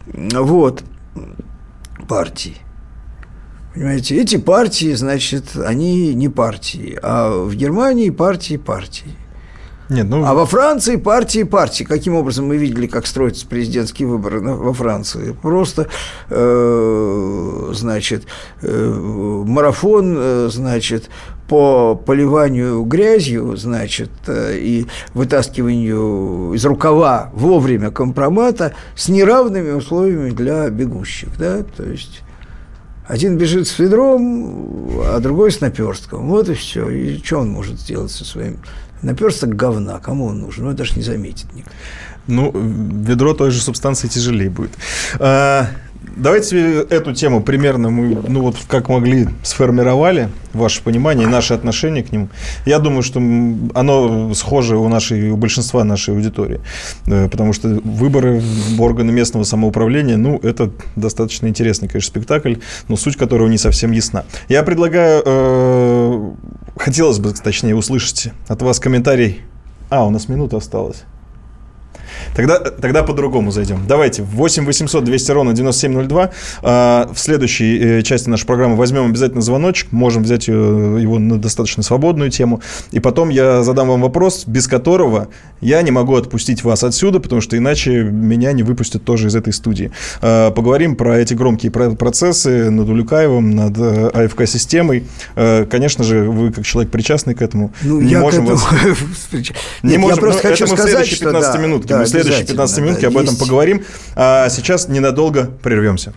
Вот. 0.06 0.82
Партии. 2.08 2.56
Понимаете, 3.74 4.20
эти 4.20 4.36
партии, 4.36 4.92
значит, 4.92 5.56
они 5.56 6.12
не 6.12 6.28
партии, 6.28 6.98
а 7.02 7.44
в 7.44 7.54
Германии 7.54 8.10
партии 8.10 8.58
партии. 8.58 9.16
Нет, 9.92 10.06
ну... 10.08 10.24
А 10.24 10.32
во 10.32 10.46
Франции 10.46 10.96
партии 10.96 11.42
партии. 11.42 11.84
Каким 11.84 12.14
образом 12.14 12.46
мы 12.46 12.56
видели, 12.56 12.86
как 12.86 13.06
строятся 13.06 13.46
президентские 13.46 14.08
выборы 14.08 14.40
во 14.40 14.72
Франции? 14.72 15.36
Просто, 15.42 15.88
э, 16.30 17.70
значит, 17.74 18.24
э, 18.62 19.44
марафон, 19.46 20.16
э, 20.16 20.48
значит, 20.50 21.10
по 21.46 21.94
поливанию 21.94 22.82
грязью, 22.84 23.54
значит, 23.58 24.10
э, 24.26 24.56
и 24.56 24.86
вытаскиванию 25.12 26.54
из 26.54 26.64
рукава 26.64 27.30
вовремя 27.34 27.90
компромата 27.90 28.72
с 28.96 29.10
неравными 29.10 29.72
условиями 29.72 30.30
для 30.30 30.70
бегущих, 30.70 31.36
да, 31.38 31.62
то 31.76 31.82
есть 31.82 32.22
один 33.12 33.36
бежит 33.36 33.68
с 33.68 33.78
ведром, 33.78 35.02
а 35.04 35.20
другой 35.20 35.52
с 35.52 35.60
наперстком. 35.60 36.28
Вот 36.28 36.48
и 36.48 36.54
все. 36.54 36.88
И 36.88 37.22
что 37.22 37.40
он 37.40 37.50
может 37.50 37.78
сделать 37.78 38.10
со 38.10 38.24
своим 38.24 38.56
наперсток 39.02 39.54
говна, 39.54 39.98
кому 39.98 40.24
он 40.24 40.40
нужен? 40.40 40.64
Ну, 40.64 40.72
даже 40.72 40.94
не 40.96 41.02
заметит 41.02 41.52
никто. 41.52 41.70
Ну, 42.26 42.50
ведро 42.54 43.34
той 43.34 43.50
же 43.50 43.60
субстанции 43.60 44.08
тяжелее 44.08 44.48
будет. 44.48 44.70
А, 45.18 45.66
давайте 46.16 46.82
эту 46.82 47.14
тему 47.14 47.42
примерно 47.42 47.90
мы, 47.90 48.18
ну 48.28 48.42
вот 48.42 48.56
как 48.68 48.88
могли, 48.88 49.28
сформировали 49.42 50.28
ваше 50.52 50.82
понимание 50.82 51.26
и 51.26 51.30
наше 51.30 51.54
отношение 51.54 52.02
к 52.02 52.12
нему. 52.12 52.28
Я 52.66 52.78
думаю, 52.78 53.02
что 53.02 53.18
оно 53.18 54.34
схоже 54.34 54.76
у 54.76 54.88
нашей, 54.88 55.30
у 55.30 55.36
большинства 55.36 55.84
нашей 55.84 56.14
аудитории, 56.14 56.60
э, 57.06 57.28
потому 57.28 57.52
что 57.52 57.68
выборы 57.84 58.40
в 58.40 58.80
органы 58.82 59.12
местного 59.12 59.44
самоуправления, 59.44 60.16
ну, 60.16 60.38
это 60.42 60.70
достаточно 60.96 61.46
интересный, 61.46 61.88
конечно, 61.88 62.08
спектакль, 62.08 62.56
но 62.88 62.96
суть 62.96 63.16
которого 63.16 63.48
не 63.48 63.58
совсем 63.58 63.92
ясна. 63.92 64.24
Я 64.48 64.62
предлагаю, 64.62 65.22
э, 65.24 66.30
хотелось 66.76 67.18
бы, 67.18 67.32
точнее, 67.32 67.74
услышать 67.74 68.30
от 68.48 68.62
вас 68.62 68.78
комментарий. 68.80 69.40
А, 69.90 70.06
у 70.06 70.10
нас 70.10 70.28
минута 70.28 70.56
осталась. 70.56 71.04
Тогда, 72.34 72.58
тогда 72.58 73.02
по-другому 73.02 73.50
зайдем. 73.50 73.80
Давайте, 73.86 74.22
8 74.22 74.64
800 74.64 75.04
200 75.04 75.30
ровно 75.32 75.52
9702. 75.52 76.30
А, 76.62 77.10
в 77.12 77.18
следующей 77.18 77.78
э, 77.78 78.02
части 78.02 78.28
нашей 78.28 78.46
программы 78.46 78.76
возьмем 78.76 79.06
обязательно 79.06 79.42
звоночек. 79.42 79.92
Можем 79.92 80.22
взять 80.22 80.48
э, 80.48 80.52
его 80.52 81.18
на 81.18 81.38
достаточно 81.38 81.82
свободную 81.82 82.30
тему. 82.30 82.60
И 82.90 83.00
потом 83.00 83.28
я 83.28 83.62
задам 83.62 83.88
вам 83.88 84.02
вопрос, 84.02 84.44
без 84.46 84.68
которого 84.68 85.28
я 85.60 85.82
не 85.82 85.90
могу 85.90 86.16
отпустить 86.16 86.64
вас 86.64 86.84
отсюда, 86.84 87.20
потому 87.20 87.40
что 87.40 87.56
иначе 87.56 88.02
меня 88.02 88.52
не 88.52 88.62
выпустят 88.62 89.04
тоже 89.04 89.28
из 89.28 89.36
этой 89.36 89.52
студии. 89.52 89.92
А, 90.20 90.50
поговорим 90.50 90.96
про 90.96 91.18
эти 91.18 91.34
громкие 91.34 91.70
процессы 91.70 92.70
над 92.70 92.88
Улюкаевым, 92.88 93.50
над 93.50 93.78
э, 93.78 94.10
АФК-системой. 94.26 95.04
Конечно 95.70 96.04
же, 96.04 96.30
вы 96.30 96.52
как 96.52 96.64
человек 96.64 96.90
причастный 96.92 97.34
к 97.34 97.42
этому. 97.42 97.72
Ну, 97.82 98.00
не 98.00 98.12
я 98.12 98.20
можем 98.20 98.46
к 98.46 98.50
этому... 98.50 98.60
вас... 98.60 99.28
Не 99.82 99.98
можем, 99.98 100.16
я 100.16 100.20
просто 100.20 100.48
хочу 100.48 100.66
сказать, 100.66 101.06
что... 101.06 101.26
15 101.26 101.52
да, 101.52 101.58
минут. 101.58 101.86
Да, 101.86 102.04
следующие 102.12 102.46
15 102.46 102.78
минут 102.78 103.00
да, 103.00 103.08
об 103.08 103.16
этом 103.16 103.36
поговорим. 103.36 103.84
А 104.14 104.48
сейчас 104.48 104.88
ненадолго 104.88 105.50
прервемся. 105.62 106.12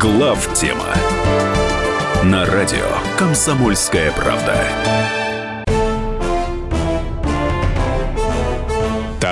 Глав 0.00 0.48
тема 0.54 0.94
на 2.24 2.46
радио 2.46 2.86
Комсомольская 3.18 4.12
правда. 4.12 5.23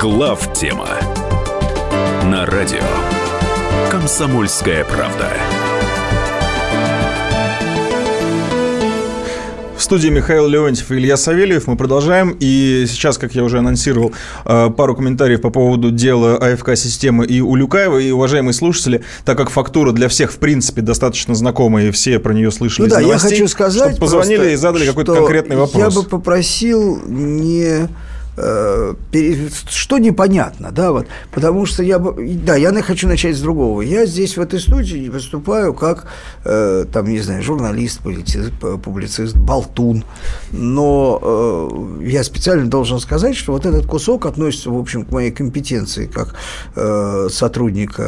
Глав 0.00 0.54
тема 0.54 0.88
на 2.24 2.46
радио 2.46 2.78
Комсомольская 3.90 4.82
правда. 4.82 5.28
В 9.76 9.82
студии 9.82 10.08
Михаил 10.08 10.48
Леонтьев 10.48 10.90
и 10.90 10.94
Илья 10.94 11.18
Савельев. 11.18 11.66
Мы 11.66 11.76
продолжаем. 11.76 12.34
И 12.40 12.86
сейчас, 12.88 13.18
как 13.18 13.34
я 13.34 13.44
уже 13.44 13.58
анонсировал, 13.58 14.14
э, 14.46 14.70
пару 14.70 14.96
комментариев 14.96 15.42
по 15.42 15.50
поводу 15.50 15.90
дела 15.90 16.36
АФК-системы 16.36 17.26
и 17.26 17.42
Улюкаева. 17.42 17.98
И, 17.98 18.10
уважаемые 18.10 18.54
слушатели, 18.54 19.02
так 19.26 19.36
как 19.36 19.50
фактура 19.50 19.92
для 19.92 20.08
всех, 20.08 20.32
в 20.32 20.38
принципе, 20.38 20.80
достаточно 20.80 21.34
знакомая, 21.34 21.88
и 21.88 21.90
все 21.90 22.18
про 22.18 22.32
нее 22.32 22.50
слышали 22.50 22.86
ну 22.86 22.94
да, 22.94 23.00
новостей, 23.00 23.32
я 23.32 23.36
хочу 23.36 23.48
сказать 23.48 23.90
чтобы 23.90 24.00
позвонили 24.00 24.36
просто, 24.36 24.52
и 24.54 24.56
задали 24.56 24.86
какой-то 24.86 25.14
конкретный 25.14 25.56
вопрос. 25.56 25.94
Я 25.94 26.00
бы 26.00 26.08
попросил 26.08 27.02
не 27.06 27.88
Э, 28.42 28.94
что 29.68 29.98
непонятно, 29.98 30.70
да, 30.72 30.92
вот, 30.92 31.06
потому 31.30 31.66
что 31.66 31.82
я, 31.82 31.98
да, 31.98 32.56
я 32.56 32.72
хочу 32.82 33.06
начать 33.06 33.36
с 33.36 33.40
другого. 33.40 33.82
Я 33.82 34.06
здесь 34.06 34.36
в 34.36 34.40
этой 34.40 34.60
студии 34.60 35.08
выступаю 35.08 35.74
как, 35.74 36.06
э, 36.44 36.86
там, 36.90 37.08
не 37.08 37.20
знаю, 37.20 37.42
журналист, 37.42 38.00
политист, 38.00 38.52
публицист, 38.82 39.36
болтун, 39.36 40.04
но 40.52 41.20
э, 42.00 42.04
я 42.06 42.24
специально 42.24 42.66
должен 42.66 42.98
сказать, 43.00 43.36
что 43.36 43.52
вот 43.52 43.66
этот 43.66 43.86
кусок 43.86 44.24
относится, 44.26 44.70
в 44.70 44.78
общем, 44.78 45.04
к 45.04 45.12
моей 45.12 45.30
компетенции 45.30 46.06
как 46.06 46.34
сотрудника 47.30 48.02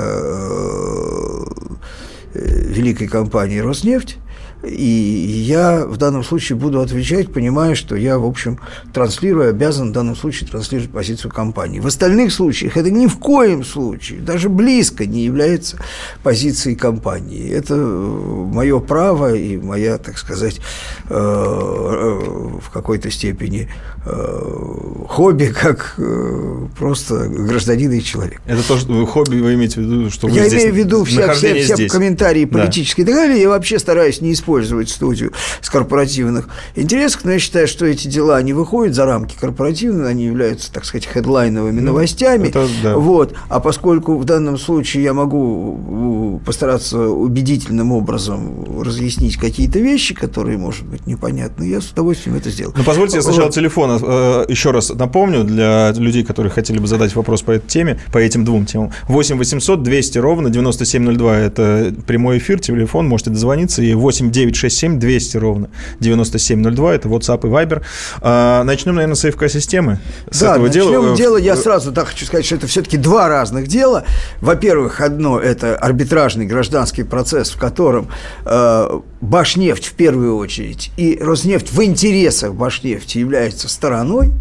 великой 2.35 3.09
компании 3.09 3.59
«Роснефть», 3.59 4.19
И 4.65 4.85
я 4.85 5.85
в 5.87 5.97
данном 5.97 6.23
случае 6.23 6.57
буду 6.57 6.81
отвечать, 6.81 7.33
понимая, 7.33 7.75
что 7.75 7.97
я, 7.97 8.19
в 8.19 8.25
общем, 8.25 8.61
транслирую, 8.93 9.51
обязан 9.51 9.91
в 9.91 9.93
данном 9.93 10.15
случае 10.15 10.49
транслировать 10.49 10.91
позицию 10.91 11.33
компании. 11.33 11.81
В 11.81 11.87
остальных 11.87 12.33
случаях 12.33 12.77
это 12.77 12.91
ни 12.91 13.09
в 13.09 13.19
коем 13.19 13.65
случае, 13.65 14.21
даже 14.21 14.49
близко 14.49 15.05
не 15.05 15.25
является 15.25 15.79
позицией 16.23 16.77
компании. 16.77 17.51
Это 17.51 17.75
мое 17.75 18.79
право 18.79 19.35
и 19.35 19.57
моя, 19.57 19.99
так 19.99 20.17
сказать, 20.17 20.61
э, 21.09 21.15
э, 21.15 22.59
в 22.61 22.71
какой-то 22.73 23.11
степени 23.11 23.69
э, 24.07 25.07
хобби, 25.09 25.47
как 25.47 25.97
просто 26.79 27.27
гражданин 27.29 27.91
и 27.93 28.01
человек. 28.01 28.41
Это 28.47 28.67
тоже 28.67 28.87
хобби 29.07 29.41
вы 29.41 29.55
имеете 29.55 29.81
в 29.81 29.85
виду, 29.85 30.11
что 30.11 30.29
вы 30.29 30.37
Я 30.37 30.49
здесь, 30.49 30.63
имею 30.63 30.75
в 30.75 30.77
виду 30.77 31.05
все, 31.05 31.33
все, 31.33 31.61
все 31.61 31.75
здесь. 31.75 31.91
комментарии 31.91 32.45
политические 32.45 33.05
да. 33.07 33.13
и 33.13 33.15
так 33.15 33.25
далее. 33.25 33.43
Я 33.43 33.49
вообще 33.49 33.81
стараюсь 33.81 34.21
не 34.21 34.33
использовать 34.33 34.52
студию 34.89 35.33
с 35.61 35.71
корпоративных 35.71 36.49
интересов, 36.77 37.25
но 37.25 37.33
я 37.33 37.39
считаю, 37.39 37.67
что 37.67 37.87
эти 37.87 38.09
дела 38.09 38.41
не 38.43 38.53
выходят 38.53 38.95
за 38.95 39.05
рамки 39.05 39.37
корпоративных, 39.39 40.07
они 40.07 40.25
являются, 40.25 40.73
так 40.73 40.85
сказать, 40.85 41.07
хедлайновыми 41.07 41.81
ну, 41.81 41.87
новостями. 41.87 42.49
Это, 42.49 42.69
да. 42.83 42.97
Вот. 42.97 43.35
А 43.49 43.61
поскольку 43.61 44.17
в 44.17 44.25
данном 44.25 44.59
случае 44.59 45.05
я 45.05 45.15
могу 45.15 46.41
постараться 46.45 46.99
убедительным 46.99 47.93
образом 47.93 48.83
разъяснить 48.83 49.37
какие-то 49.37 49.79
вещи, 49.79 50.15
которые, 50.15 50.59
может 50.59 50.85
быть, 50.87 51.07
непонятны, 51.07 51.65
я 51.65 51.81
с 51.81 51.91
удовольствием 51.91 52.37
это 52.37 52.51
сделаю. 52.51 52.75
Ну, 52.77 52.85
позвольте 52.85 53.17
я 53.17 53.23
сначала 53.23 53.47
вот. 53.47 53.55
телефон 53.55 54.01
э, 54.03 54.45
еще 54.49 54.71
раз 54.71 54.91
напомню 54.91 55.45
для 55.45 55.93
людей, 55.93 56.25
которые 56.25 56.51
хотели 56.51 56.79
бы 56.79 56.87
задать 56.87 57.15
вопрос 57.15 57.43
по 57.43 57.53
этой 57.53 57.69
теме, 57.69 58.01
по 58.13 58.19
этим 58.19 58.45
двум 58.45 58.67
темам. 58.67 58.93
8 59.09 59.37
800 59.37 59.83
200 59.83 60.19
ровно 60.19 60.51
9702– 60.51 61.37
это 61.39 61.95
прямой 62.07 62.39
эфир, 62.39 62.61
телефон, 62.61 63.09
можете 63.09 63.31
дозвониться, 63.31 63.83
и 63.83 63.95
8 63.95 64.31
967 64.51 64.99
200 64.99 65.37
ровно 65.37 65.71
9702– 66.01 66.95
это 66.95 67.09
WhatsApp 67.09 67.41
и 67.47 67.51
Viber. 67.51 67.83
А, 68.21 68.65
начнем, 68.65 68.95
наверное, 68.95 69.17
с 69.17 69.25
АФК-системы, 69.25 69.99
с 70.31 70.41
да, 70.41 70.53
этого 70.53 70.67
начнем 70.67 70.85
дела. 70.85 71.17
дело, 71.17 71.37
я 71.37 71.57
сразу 71.57 71.93
так 71.93 72.09
хочу 72.09 72.27
сказать, 72.27 72.45
что 72.45 72.57
это 72.57 72.67
все-таки 72.67 72.97
два 72.97 73.29
разных 73.29 73.67
дела. 73.69 74.05
Во-первых, 74.41 75.01
одно– 75.01 75.39
это 75.41 75.77
арбитражный 75.77 76.47
гражданский 76.47 77.03
процесс, 77.03 77.51
в 77.51 77.59
котором 77.59 78.09
э, 78.45 79.01
Башнефть 79.21 79.87
в 79.87 79.93
первую 79.93 80.37
очередь 80.37 80.91
и 80.97 81.19
Роснефть 81.21 81.73
в 81.73 81.83
интересах 81.83 82.55
Башнефти 82.55 83.19
является 83.19 83.69
стороной, 83.69 84.33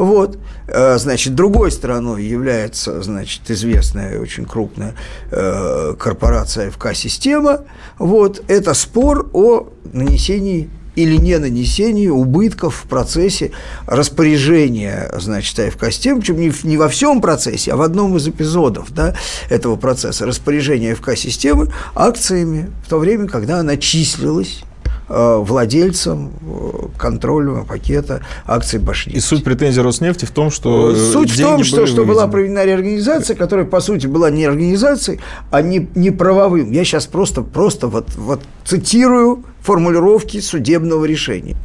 вот, 0.00 0.38
э, 0.66 0.96
значит, 0.96 1.34
другой 1.34 1.70
стороной 1.70 2.24
является, 2.24 3.02
значит, 3.02 3.50
известная 3.50 4.18
очень 4.18 4.46
крупная 4.46 4.94
э, 5.30 5.94
корпорация 5.98 6.70
ФК-система. 6.70 7.64
Вот, 7.98 8.42
это 8.48 8.72
спор 8.72 9.28
о 9.34 9.68
нанесении 9.92 10.70
или 10.96 11.16
не 11.16 11.38
нанесении 11.38 12.08
убытков 12.08 12.84
в 12.84 12.88
процессе 12.88 13.52
распоряжения, 13.86 15.12
значит, 15.18 15.58
АФК-систем, 15.58 16.20
причем 16.20 16.40
не, 16.40 16.50
не 16.62 16.78
во 16.78 16.88
всем 16.88 17.20
процессе, 17.20 17.72
а 17.72 17.76
в 17.76 17.82
одном 17.82 18.16
из 18.16 18.26
эпизодов 18.26 18.92
да, 18.92 19.14
этого 19.50 19.76
процесса 19.76 20.24
распоряжения 20.24 20.92
АФК-системы 20.92 21.70
акциями 21.94 22.70
в 22.86 22.88
то 22.88 22.98
время, 22.98 23.28
когда 23.28 23.58
она 23.60 23.76
числилась 23.76 24.64
Э, 25.12 25.38
владельцем 25.42 26.30
э, 26.40 26.86
контрольного 26.96 27.64
пакета 27.64 28.20
акций 28.46 28.78
Башни. 28.78 29.14
И 29.14 29.18
суть 29.18 29.42
претензий 29.42 29.80
Роснефти 29.80 30.24
в 30.24 30.30
том, 30.30 30.52
что 30.52 30.92
э, 30.92 30.94
Суть 30.94 31.32
в 31.32 31.40
том, 31.40 31.64
что, 31.64 31.84
что 31.86 32.04
была 32.04 32.28
проведена 32.28 32.64
реорганизация, 32.64 33.34
которая, 33.34 33.66
по 33.66 33.80
сути, 33.80 34.06
была 34.06 34.30
не 34.30 34.44
организацией, 34.44 35.18
а 35.50 35.62
не, 35.62 35.88
не 35.96 36.12
правовым. 36.12 36.70
Я 36.70 36.84
сейчас 36.84 37.06
просто, 37.06 37.42
просто 37.42 37.88
вот, 37.88 38.14
вот 38.14 38.40
цитирую 38.64 39.42
формулировки 39.62 40.38
судебного 40.38 41.04
решения. 41.06 41.56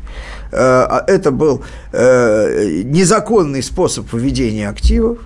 А 0.52 1.04
это 1.08 1.32
был 1.32 1.64
незаконный 1.94 3.62
способ 3.62 4.12
выведения 4.12 4.70
активов, 4.70 5.20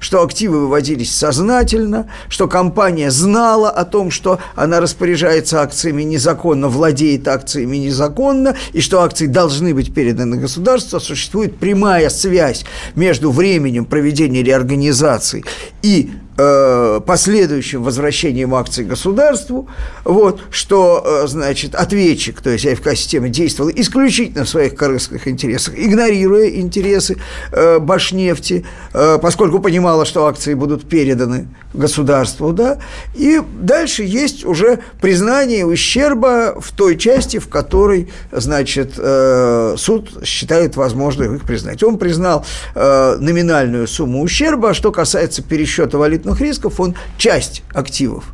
что 0.00 0.22
активы 0.22 0.60
выводились 0.60 1.14
сознательно, 1.14 2.10
что 2.28 2.48
компания 2.48 3.10
знала 3.10 3.70
о 3.70 3.84
том, 3.84 4.10
что 4.10 4.38
она 4.54 4.80
распоряжается 4.80 5.60
акциями 5.60 6.02
незаконно, 6.02 6.68
владеет 6.68 7.28
акциями 7.28 7.76
незаконно, 7.76 8.56
и 8.72 8.80
что 8.80 9.02
акции 9.02 9.26
должны 9.26 9.74
быть 9.74 9.94
переданы 9.94 10.36
государству, 10.36 11.00
существует 11.00 11.56
прямая 11.58 12.08
связь 12.10 12.64
между 12.94 13.30
временем 13.30 13.84
проведения 13.84 14.42
реорганизации 14.42 15.44
и 15.82 16.10
Э, 16.38 17.00
последующим 17.06 17.82
возвращением 17.82 18.54
акций 18.54 18.84
государству, 18.84 19.70
вот, 20.04 20.42
что, 20.50 21.02
э, 21.02 21.26
значит, 21.28 21.74
ответчик, 21.74 22.42
то 22.42 22.50
есть 22.50 22.66
АФК-система 22.66 23.30
действовала 23.30 23.70
исключительно 23.74 24.44
в 24.44 24.48
своих 24.50 24.74
корыстных 24.74 25.28
интересах, 25.28 25.78
игнорируя 25.78 26.50
интересы 26.50 27.16
э, 27.52 27.78
Башнефти, 27.78 28.66
э, 28.92 29.18
поскольку 29.22 29.60
понимала, 29.60 30.04
что 30.04 30.26
акции 30.26 30.52
будут 30.52 30.86
переданы 30.86 31.48
государству, 31.72 32.52
да, 32.52 32.80
и 33.14 33.40
дальше 33.58 34.02
есть 34.02 34.44
уже 34.44 34.80
признание 35.00 35.64
ущерба 35.64 36.60
в 36.60 36.70
той 36.72 36.98
части, 36.98 37.38
в 37.38 37.48
которой, 37.48 38.10
значит, 38.30 38.92
э, 38.98 39.74
суд 39.78 40.10
считает 40.22 40.76
возможным 40.76 41.36
их 41.36 41.44
признать. 41.44 41.82
Он 41.82 41.96
признал 41.96 42.44
э, 42.74 43.16
номинальную 43.20 43.88
сумму 43.88 44.22
ущерба, 44.22 44.70
а 44.70 44.74
что 44.74 44.92
касается 44.92 45.42
пересчета 45.42 45.96
валютных 45.96 46.25
кредитных 46.34 46.40
рисков, 46.40 46.80
он 46.80 46.94
часть 47.16 47.62
активов 47.72 48.24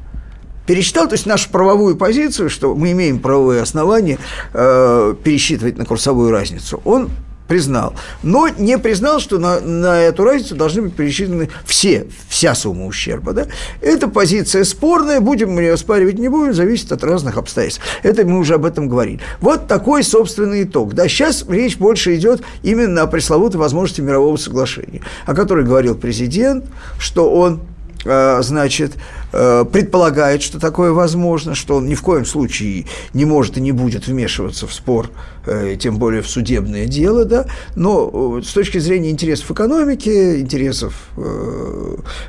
пересчитал, 0.66 1.08
то 1.08 1.14
есть 1.14 1.26
нашу 1.26 1.50
правовую 1.50 1.96
позицию, 1.96 2.48
что 2.48 2.74
мы 2.74 2.92
имеем 2.92 3.18
правовые 3.18 3.62
основания 3.62 4.18
э, 4.54 5.14
пересчитывать 5.22 5.76
на 5.76 5.84
курсовую 5.84 6.30
разницу, 6.30 6.80
он 6.84 7.10
признал, 7.48 7.94
но 8.22 8.48
не 8.48 8.78
признал, 8.78 9.20
что 9.20 9.38
на, 9.38 9.60
на 9.60 10.00
эту 10.00 10.24
разницу 10.24 10.54
должны 10.54 10.82
быть 10.82 10.94
пересчитаны 10.94 11.50
все, 11.66 12.06
вся 12.28 12.54
сумма 12.54 12.86
ущерба. 12.86 13.32
Да? 13.32 13.46
Эта 13.82 14.08
позиция 14.08 14.64
спорная, 14.64 15.20
будем 15.20 15.50
мы 15.50 15.62
ее 15.62 15.74
оспаривать 15.74 16.18
не 16.18 16.28
будем, 16.28 16.54
зависит 16.54 16.92
от 16.92 17.04
разных 17.04 17.36
обстоятельств. 17.36 17.82
Это 18.02 18.24
мы 18.24 18.38
уже 18.38 18.54
об 18.54 18.64
этом 18.64 18.88
говорили. 18.88 19.20
Вот 19.40 19.66
такой, 19.66 20.02
собственный 20.02 20.62
итог. 20.62 20.94
Да, 20.94 21.08
сейчас 21.08 21.44
речь 21.48 21.76
больше 21.76 22.16
идет 22.16 22.42
именно 22.62 23.02
о 23.02 23.06
пресловутой 23.06 23.60
возможности 23.60 24.00
мирового 24.00 24.36
соглашения, 24.38 25.02
о 25.26 25.34
которой 25.34 25.64
говорил 25.64 25.94
президент, 25.94 26.64
что 26.98 27.30
он 27.34 27.60
значит, 28.04 28.96
э, 29.32 29.64
предполагает, 29.70 30.42
что 30.42 30.58
такое 30.58 30.92
возможно, 30.92 31.54
что 31.54 31.76
он 31.76 31.86
ни 31.86 31.94
в 31.94 32.02
коем 32.02 32.24
случае 32.24 32.86
не 33.14 33.24
может 33.24 33.56
и 33.56 33.60
не 33.60 33.72
будет 33.72 34.06
вмешиваться 34.06 34.66
в 34.66 34.74
спор, 34.74 35.10
э, 35.46 35.76
тем 35.78 35.98
более 35.98 36.22
в 36.22 36.28
судебное 36.28 36.86
дело, 36.86 37.24
да, 37.24 37.46
но 37.76 38.40
с 38.42 38.52
точки 38.52 38.78
зрения 38.78 39.10
интересов 39.10 39.50
экономики, 39.50 40.40
интересов 40.40 41.10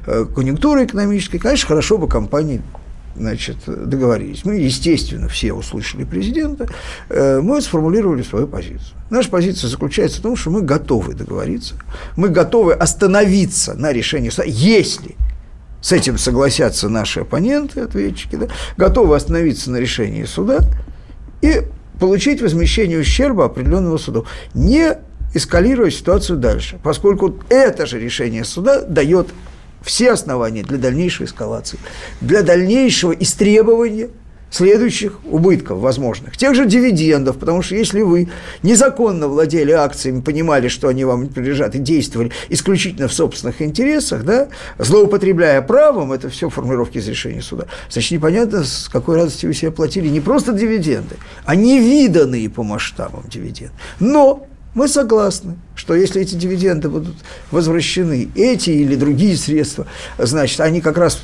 конъюнктуры 0.06 0.86
экономической, 0.86 1.40
конечно, 1.40 1.68
хорошо 1.68 1.98
бы 1.98 2.08
компании 2.08 2.62
значит, 3.16 3.58
договорились. 3.68 4.44
Мы, 4.44 4.56
естественно, 4.56 5.28
все 5.28 5.54
услышали 5.54 6.04
президента, 6.04 6.68
мы 7.10 7.62
сформулировали 7.62 8.24
свою 8.24 8.48
позицию. 8.48 8.98
Наша 9.10 9.30
позиция 9.30 9.70
заключается 9.70 10.20
в 10.20 10.24
том, 10.24 10.36
что 10.36 10.50
мы 10.50 10.62
готовы 10.62 11.14
договориться, 11.14 11.76
мы 12.16 12.30
готовы 12.30 12.74
остановиться 12.74 13.76
на 13.76 13.94
решении 13.94 14.32
если 14.46 15.16
с 15.84 15.92
этим 15.92 16.18
согласятся 16.18 16.88
наши 16.88 17.20
оппоненты, 17.20 17.82
ответчики, 17.82 18.38
да, 18.38 18.48
готовы 18.78 19.18
остановиться 19.18 19.70
на 19.70 19.78
решении 19.78 20.24
суда 20.24 20.60
и 21.42 21.64
получить 22.00 22.42
возмещение 22.42 22.98
ущерба 22.98 23.46
определенного 23.46 23.98
суда, 23.98 24.22
не 24.54 24.98
эскалируя 25.34 25.92
ситуацию 25.92 26.40
дальше, 26.40 26.80
поскольку 26.82 27.36
это 27.50 27.86
же 27.86 28.00
решение 28.00 28.46
суда 28.46 28.82
дает 28.82 29.28
все 29.82 30.14
основания 30.14 30.64
для 30.64 30.78
дальнейшей 30.78 31.26
эскалации, 31.26 31.78
для 32.22 32.44
дальнейшего 32.44 33.12
истребования 33.12 34.10
следующих 34.54 35.20
убытков 35.26 35.80
возможных. 35.80 36.38
Тех 36.38 36.54
же 36.54 36.66
дивидендов, 36.66 37.38
потому 37.38 37.64
что 37.64 37.76
если 37.76 38.02
вы 38.02 38.30
незаконно 38.62 39.28
владели 39.28 39.72
акциями, 39.72 40.22
понимали, 40.22 40.68
что 40.68 40.90
они 40.90 41.06
вам 41.06 41.28
принадлежат, 41.28 41.74
и 41.74 41.80
действовали 41.80 42.32
исключительно 42.50 43.08
в 43.08 43.14
собственных 43.14 43.64
интересах, 43.64 44.24
да, 44.24 44.50
злоупотребляя 44.78 45.62
правом, 45.64 46.14
это 46.14 46.30
все 46.30 46.50
формулировки 46.50 47.00
из 47.00 47.08
решения 47.08 47.42
суда, 47.42 47.66
значит, 47.90 48.12
непонятно, 48.12 48.64
с 48.64 48.90
какой 48.90 49.16
радостью 49.16 49.50
вы 49.50 49.56
себе 49.56 49.72
платили 49.72 50.08
не 50.08 50.20
просто 50.20 50.54
дивиденды, 50.54 51.16
а 51.46 51.56
невиданные 51.56 52.48
по 52.48 52.62
масштабам 52.62 53.24
дивиденды. 53.28 53.74
Но 54.00 54.46
мы 54.76 54.88
согласны, 54.88 55.56
что 55.76 55.96
если 55.96 56.22
эти 56.22 56.36
дивиденды 56.36 56.90
будут 56.90 57.16
возвращены, 57.50 58.30
эти 58.36 58.70
или 58.70 58.96
другие 58.96 59.36
средства, 59.36 59.88
значит, 60.20 60.60
они 60.60 60.80
как 60.80 60.98
раз 60.98 61.22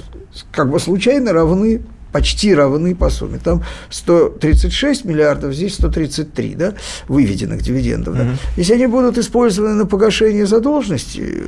как 0.51 0.71
бы 0.71 0.79
случайно 0.79 1.31
равны 1.31 1.81
почти 2.11 2.53
равны 2.53 2.95
по 2.95 3.09
сумме. 3.09 3.39
Там 3.43 3.63
136 3.89 5.05
миллиардов, 5.05 5.53
здесь 5.53 5.75
133 5.75 6.55
да, 6.55 6.73
выведенных 7.07 7.61
дивидендов. 7.61 8.15
Да. 8.15 8.23
Угу. 8.23 8.31
Если 8.57 8.73
они 8.73 8.87
будут 8.87 9.17
использованы 9.17 9.75
на 9.75 9.85
погашение 9.85 10.45
задолженности, 10.45 11.43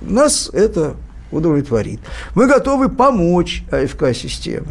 нас 0.00 0.50
это 0.52 0.94
удовлетворит. 1.30 2.00
Мы 2.34 2.46
готовы 2.46 2.88
помочь 2.88 3.64
АФК-системе. 3.70 4.68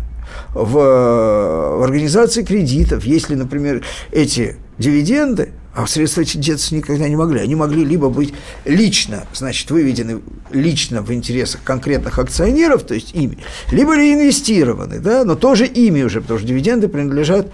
в, 0.53 0.73
в 0.73 1.83
организации 1.83 2.43
кредитов, 2.43 3.05
если, 3.05 3.35
например, 3.35 3.83
эти 4.11 4.57
дивиденды, 4.77 5.51
а 5.77 5.85
средства 5.85 6.21
эти 6.21 6.37
деться 6.37 6.73
никогда 6.73 7.07
не 7.07 7.15
могли. 7.15 7.39
Они 7.39 7.53
могли 7.53 7.85
либо 7.85 8.09
быть 8.09 8.33
лично, 8.65 9.25
значит, 9.31 9.69
выведены 9.69 10.21
лично 10.49 11.03
в 11.03 11.13
интересах 11.13 11.61
конкретных 11.63 12.17
акционеров, 12.17 12.81
то 12.81 12.95
есть 12.95 13.13
ими, 13.13 13.37
либо 13.71 13.95
реинвестированы, 13.95 14.99
да, 14.99 15.23
но 15.23 15.35
тоже 15.35 15.67
ими 15.67 16.01
уже, 16.01 16.21
потому 16.21 16.39
что 16.39 16.47
дивиденды 16.47 16.87
принадлежат 16.87 17.51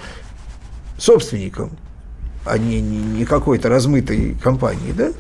собственникам, 0.98 1.72
а 2.46 2.58
не, 2.58 2.80
не, 2.80 2.98
не 2.98 3.26
какой-то 3.26 3.68
размытой 3.68 4.38
компании, 4.42 4.94
да. 4.94 5.12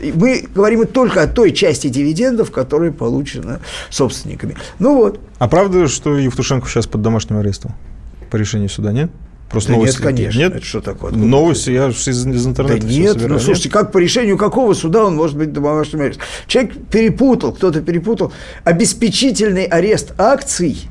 Мы 0.00 0.48
говорим 0.54 0.86
только 0.86 1.20
о 1.20 1.26
той 1.26 1.52
части 1.52 1.88
дивидендов, 1.88 2.50
которая 2.50 2.92
получена 2.92 3.60
собственниками. 3.90 4.56
Ну 4.78 4.94
вот. 4.94 5.20
А 5.38 5.48
правда, 5.48 5.86
что 5.86 6.16
Евтушенко 6.16 6.66
сейчас 6.66 6.86
под 6.86 7.02
домашним 7.02 7.36
арестом 7.36 7.74
по 8.30 8.36
решению 8.36 8.70
суда, 8.70 8.90
нет? 8.90 9.10
Просто 9.50 9.70
да 9.70 9.76
новости. 9.76 9.96
Нет, 9.96 10.04
конечно. 10.04 10.38
Нет? 10.38 10.54
Это 10.56 10.64
что 10.64 10.80
такое? 10.80 11.10
Откуда 11.10 11.26
новости 11.26 11.70
я 11.70 11.88
из, 11.88 12.06
из 12.06 12.46
интернета. 12.46 12.86
Да 12.86 12.92
нет, 12.92 13.12
собираю. 13.12 13.32
ну 13.32 13.38
слушайте, 13.38 13.70
как 13.70 13.92
по 13.92 13.98
решению 13.98 14.36
какого 14.36 14.74
суда 14.74 15.04
он 15.04 15.16
может 15.16 15.36
быть 15.36 15.52
домашним 15.52 16.02
арестом? 16.02 16.22
Человек 16.46 16.72
перепутал, 16.90 17.52
кто-то 17.52 17.80
перепутал 17.80 18.32
обеспечительный 18.64 19.64
арест 19.64 20.12
акций 20.18 20.88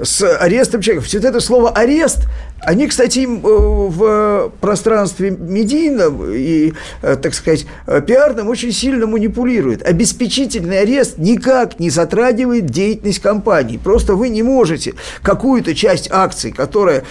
с 0.00 0.22
арестом 0.36 0.80
человека. 0.80 1.04
Все 1.04 1.18
это 1.18 1.40
слово 1.40 1.70
арест, 1.70 2.28
они, 2.60 2.86
кстати, 2.86 3.26
в 3.26 4.52
пространстве 4.60 5.30
медийном 5.30 6.22
и, 6.32 6.74
э, 7.02 7.16
так 7.16 7.34
сказать, 7.34 7.66
пиарном 8.06 8.48
очень 8.48 8.72
сильно 8.72 9.06
манипулируют. 9.08 9.82
Обеспечительный 9.82 10.80
арест 10.80 11.18
никак 11.18 11.80
не 11.80 11.90
затрагивает 11.90 12.66
деятельность 12.66 13.20
компании. 13.20 13.76
Просто 13.76 14.14
вы 14.14 14.28
не 14.28 14.44
можете 14.44 14.94
какую-то 15.22 15.74
часть 15.74 16.08
акций, 16.12 16.52
которая 16.52 17.02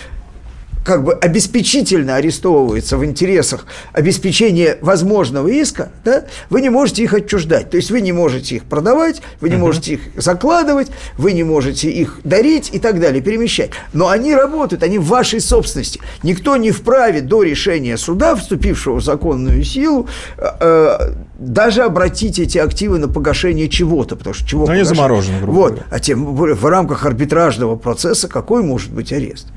как 0.87 1.03
бы 1.03 1.15
обеспечительно 1.15 2.15
арестовывается 2.15 2.95
в 2.95 3.03
интересах 3.03 3.65
обеспечения 3.91 4.77
возможного 4.79 5.49
иска, 5.49 5.91
да, 6.05 6.23
вы 6.49 6.61
не 6.61 6.69
можете 6.69 7.03
их 7.03 7.13
отчуждать. 7.13 7.69
То 7.69 7.75
есть 7.75 7.91
вы 7.91 7.99
не 7.99 8.13
можете 8.13 8.55
их 8.55 8.63
продавать, 8.63 9.21
вы 9.41 9.49
не 9.49 9.55
uh-huh. 9.55 9.59
можете 9.59 9.93
их 9.95 9.99
закладывать, 10.15 10.87
вы 11.17 11.33
не 11.33 11.43
можете 11.43 11.89
их 11.89 12.21
дарить 12.23 12.69
и 12.71 12.79
так 12.79 13.01
далее, 13.01 13.21
перемещать. 13.21 13.71
Но 13.91 14.07
они 14.07 14.33
работают, 14.33 14.81
они 14.81 14.97
в 14.97 15.07
вашей 15.07 15.41
собственности. 15.41 15.99
Никто 16.23 16.55
не 16.55 16.71
вправе 16.71 17.19
до 17.19 17.43
решения 17.43 17.97
суда, 17.97 18.37
вступившего 18.37 19.01
в 19.01 19.03
законную 19.03 19.65
силу, 19.65 20.07
э, 20.37 21.11
даже 21.37 21.83
обратить 21.83 22.39
эти 22.39 22.57
активы 22.57 22.97
на 22.97 23.09
погашение 23.09 23.67
чего-то, 23.67 24.15
потому 24.15 24.33
что 24.33 24.47
чего 24.47 24.65
Но 24.65 24.71
они 24.71 24.83
заморожены, 24.83 25.41
грубо 25.41 25.53
Вот, 25.53 25.83
а 25.89 25.99
тем 25.99 26.33
более 26.33 26.55
в 26.55 26.65
рамках 26.65 27.05
арбитражного 27.05 27.75
процесса 27.75 28.29
какой 28.29 28.63
может 28.63 28.91
быть 28.91 29.11
арест? 29.11 29.47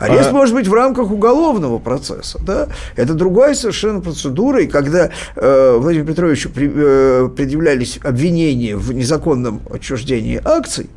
Арест 0.00 0.30
а... 0.30 0.32
может 0.32 0.54
быть 0.54 0.66
в 0.66 0.74
рамках 0.80 1.10
уголовного 1.10 1.78
процесса, 1.78 2.38
да? 2.44 2.68
Это 2.96 3.14
другая 3.14 3.54
совершенно 3.54 4.00
процедура, 4.00 4.62
и 4.62 4.66
когда 4.66 5.10
э, 5.36 5.76
Владимиру 5.78 6.08
Петровичу 6.08 6.50
при, 6.50 6.70
э, 6.72 7.28
предъявлялись 7.28 8.00
обвинения 8.02 8.76
в 8.76 8.92
незаконном 8.92 9.60
отчуждении 9.70 10.40
акций, 10.42 10.88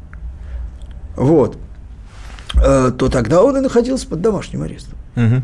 вот, 1.15 1.57
э, 2.55 2.91
то 2.97 3.09
тогда 3.09 3.43
он 3.43 3.57
и 3.57 3.59
находился 3.59 4.07
под 4.07 4.21
домашним 4.21 4.63
арестом. 4.63 4.97
Угу. 5.15 5.43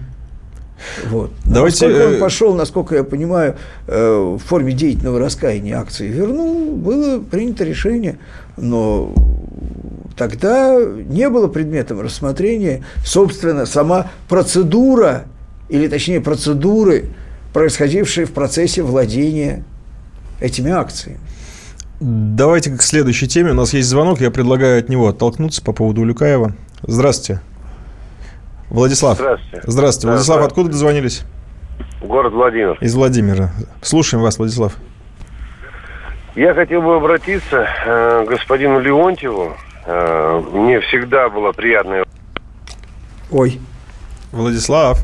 Вот. 1.09 1.31
Давайте... 1.45 1.87
Насколько 1.87 2.07
он 2.07 2.13
э, 2.13 2.19
пошел, 2.19 2.55
насколько 2.55 2.95
я 2.95 3.03
понимаю, 3.03 3.55
э, 3.87 4.35
в 4.37 4.39
форме 4.39 4.73
деятельного 4.73 5.19
раскаяния 5.19 5.77
акции 5.77 6.07
вернул, 6.07 6.75
было 6.75 7.19
принято 7.19 7.63
решение, 7.63 8.17
но 8.57 9.13
тогда 10.19 10.77
не 10.77 11.29
было 11.29 11.47
предметом 11.47 12.01
рассмотрения, 12.01 12.83
собственно, 13.05 13.65
сама 13.65 14.07
процедура, 14.27 15.23
или 15.69 15.87
точнее 15.87 16.19
процедуры, 16.19 17.05
происходившие 17.53 18.25
в 18.25 18.33
процессе 18.33 18.83
владения 18.83 19.63
этими 20.41 20.71
акциями. 20.71 21.19
Давайте 22.01 22.71
к 22.71 22.81
следующей 22.81 23.27
теме. 23.27 23.51
У 23.51 23.53
нас 23.53 23.73
есть 23.73 23.87
звонок, 23.87 24.19
я 24.19 24.29
предлагаю 24.29 24.79
от 24.79 24.89
него 24.89 25.07
оттолкнуться 25.07 25.63
по 25.63 25.71
поводу 25.71 26.01
Улюкаева. 26.01 26.53
Здравствуйте. 26.83 27.41
Владислав. 28.69 29.17
Здравствуйте. 29.17 29.63
Здравствуйте. 29.65 30.07
Да, 30.07 30.13
Владислав, 30.13 30.45
откуда 30.45 30.69
дозвонились? 30.69 31.21
Город 32.01 32.33
Владимир. 32.33 32.77
Из 32.81 32.93
Владимира. 32.93 33.51
Слушаем 33.81 34.21
вас, 34.21 34.37
Владислав. 34.37 34.75
Я 36.35 36.53
хотел 36.53 36.81
бы 36.81 36.95
обратиться 36.95 37.67
э, 37.85 38.25
к 38.25 38.29
господину 38.29 38.79
Леонтьеву. 38.79 39.55
Э, 39.89 40.43
мне 40.53 40.79
всегда 40.81 41.29
было 41.29 41.51
приятно... 41.51 42.03
Ой. 43.31 43.59
Владислав. 44.31 44.99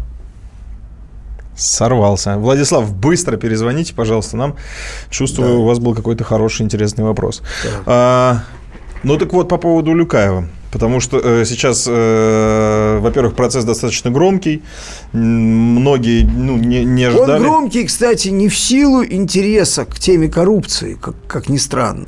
Сорвался. 1.55 2.37
Владислав, 2.37 2.93
быстро 2.93 3.37
перезвоните, 3.37 3.95
пожалуйста, 3.95 4.37
нам. 4.37 4.55
Чувствую, 5.09 5.53
да. 5.53 5.55
у 5.55 5.65
вас 5.65 5.79
был 5.79 5.95
какой-то 5.95 6.23
хороший, 6.23 6.63
интересный 6.63 7.03
вопрос. 7.03 7.41
Да. 7.63 7.69
А, 7.87 8.37
ну 9.01 9.17
так 9.17 9.33
вот, 9.33 9.49
по 9.49 9.57
поводу 9.57 9.95
Люкаева. 9.95 10.45
Потому 10.75 10.99
что 10.99 11.21
э, 11.23 11.45
сейчас, 11.45 11.85
э, 11.87 12.99
во-первых, 12.99 13.33
процесс 13.35 13.63
достаточно 13.63 14.11
громкий, 14.11 14.61
многие 15.13 16.25
ну, 16.25 16.57
не, 16.57 16.83
не 16.83 17.05
ожидали. 17.05 17.37
Он 17.37 17.43
громкий, 17.43 17.85
кстати, 17.85 18.27
не 18.27 18.49
в 18.49 18.57
силу 18.57 19.01
интереса 19.05 19.85
к 19.85 19.97
теме 19.97 20.27
коррупции, 20.27 20.97
как, 21.01 21.15
как 21.27 21.47
ни 21.47 21.55
странно, 21.55 22.07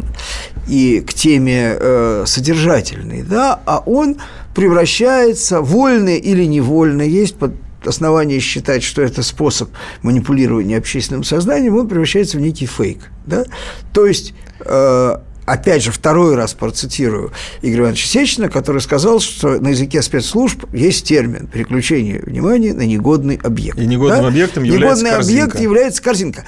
и 0.67 0.99
к 0.99 1.13
теме 1.13 1.77
э, 1.79 2.23
содержательной, 2.27 3.21
да, 3.21 3.57
а 3.65 3.81
он 3.85 4.17
превращается, 4.53 5.61
вольно 5.61 6.17
или 6.17 6.43
невольно, 6.43 7.03
есть 7.03 7.37
под 7.37 7.53
основание 7.85 8.41
считать, 8.41 8.83
что 8.83 9.01
это 9.01 9.23
способ 9.23 9.69
манипулирования 10.01 10.77
общественным 10.77 11.23
сознанием, 11.23 11.77
он 11.77 11.87
превращается 11.87 12.35
в 12.37 12.41
некий 12.41 12.65
фейк. 12.65 13.11
Да? 13.25 13.45
То 13.93 14.05
есть 14.05 14.33
э, 14.59 15.17
опять 15.47 15.81
же, 15.81 15.91
второй 15.91 16.35
раз 16.35 16.53
процитирую 16.53 17.31
Игоря 17.61 17.83
Ивановича 17.83 18.07
Сечина, 18.07 18.49
который 18.49 18.81
сказал, 18.81 19.19
что 19.19 19.59
на 19.59 19.69
языке 19.69 20.01
спецслужб 20.01 20.65
есть 20.73 21.07
термин 21.07 21.47
переключение 21.47 22.19
внимания 22.19 22.73
на 22.73 22.85
негодный 22.85 23.39
объект. 23.41 23.79
И 23.79 23.85
негодным 23.87 24.23
да? 24.23 24.27
объектом 24.27 24.63
является 24.63 25.03
Негодный 25.03 25.17
корзинка. 25.17 25.43
объект 25.43 25.59
является 25.61 26.03
корзинка. 26.03 26.45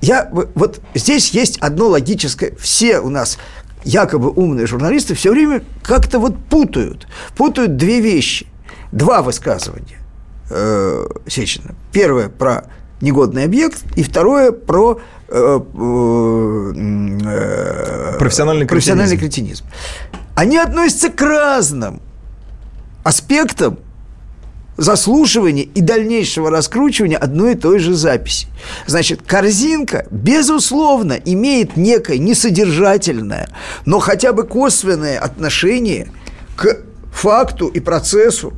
Я, 0.00 0.30
вот 0.54 0.80
здесь 0.94 1.30
есть 1.30 1.58
одно 1.58 1.88
логическое. 1.88 2.54
Все 2.58 3.00
у 3.00 3.10
нас 3.10 3.38
якобы 3.84 4.30
умные 4.30 4.66
журналисты 4.66 5.14
все 5.14 5.30
время 5.30 5.62
как-то 5.82 6.18
вот 6.18 6.36
путают. 6.46 7.06
Путают 7.36 7.76
две 7.76 8.00
вещи. 8.00 8.46
Два 8.92 9.20
высказывания 9.20 9.98
э, 10.50 11.06
Сечина. 11.26 11.74
Первое 11.92 12.30
про 12.30 12.64
негодный 13.02 13.44
объект, 13.44 13.82
и 13.96 14.02
второе 14.02 14.52
про 14.52 15.00
профессиональный, 18.18 18.66
профессиональный 18.66 19.16
кретинизм. 19.16 19.64
Они 20.34 20.56
относятся 20.56 21.10
к 21.10 21.20
разным 21.20 22.00
аспектам 23.04 23.78
заслушивания 24.78 25.64
и 25.64 25.80
дальнейшего 25.80 26.50
раскручивания 26.50 27.18
одной 27.18 27.54
и 27.54 27.56
той 27.56 27.78
же 27.80 27.94
записи. 27.94 28.46
Значит, 28.86 29.22
корзинка, 29.22 30.06
безусловно, 30.10 31.14
имеет 31.14 31.76
некое 31.76 32.18
несодержательное, 32.18 33.48
но 33.84 33.98
хотя 33.98 34.32
бы 34.32 34.44
косвенное 34.44 35.18
отношение 35.18 36.08
к 36.56 36.78
факту 37.12 37.66
и 37.66 37.80
процессу, 37.80 38.52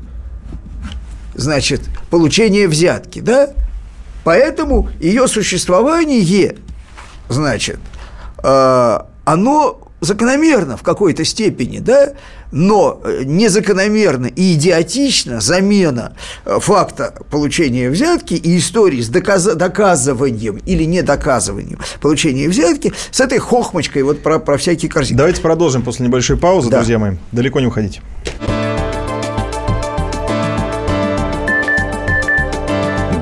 значит, 1.34 1.80
получения 2.10 2.68
взятки, 2.68 3.20
да? 3.20 3.54
Поэтому 4.24 4.90
ее 5.00 5.28
существование, 5.28 6.56
значит, 7.28 7.78
э, 8.42 8.98
оно 9.24 9.90
закономерно 10.00 10.76
в 10.76 10.82
какой-то 10.82 11.24
степени, 11.24 11.78
да, 11.78 12.14
но 12.52 13.00
незакономерно 13.24 14.26
и 14.26 14.54
идиотично 14.54 15.40
замена 15.40 16.14
э, 16.44 16.58
факта 16.60 17.14
получения 17.30 17.90
взятки 17.90 18.34
и 18.34 18.58
истории 18.58 19.00
с 19.02 19.08
доказ- 19.08 19.54
доказыванием 19.54 20.56
или 20.66 20.84
недоказыванием 20.84 21.78
получения 22.00 22.48
взятки 22.48 22.92
с 23.10 23.20
этой 23.20 23.38
хохмочкой 23.38 24.02
вот 24.02 24.22
про, 24.22 24.38
про 24.38 24.56
всякие 24.56 24.90
корзины. 24.90 25.18
Давайте 25.18 25.40
продолжим 25.42 25.82
после 25.82 26.06
небольшой 26.06 26.36
паузы, 26.36 26.70
да. 26.70 26.78
друзья 26.78 26.98
мои. 26.98 27.16
Далеко 27.30 27.60
не 27.60 27.66
уходите. 27.66 28.00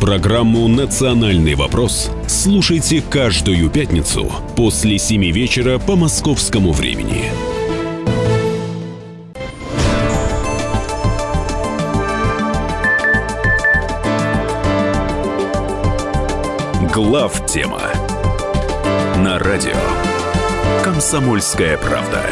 Программу 0.00 0.68
«Национальный 0.68 1.56
вопрос» 1.56 2.10
слушайте 2.28 3.02
каждую 3.02 3.68
пятницу 3.68 4.32
после 4.56 4.96
7 4.96 5.24
вечера 5.32 5.80
по 5.80 5.96
московскому 5.96 6.72
времени. 6.72 7.24
Глав 16.94 17.44
тема 17.46 17.82
на 19.16 19.40
радио 19.40 19.72
«Комсомольская 20.84 21.76
правда». 21.76 22.22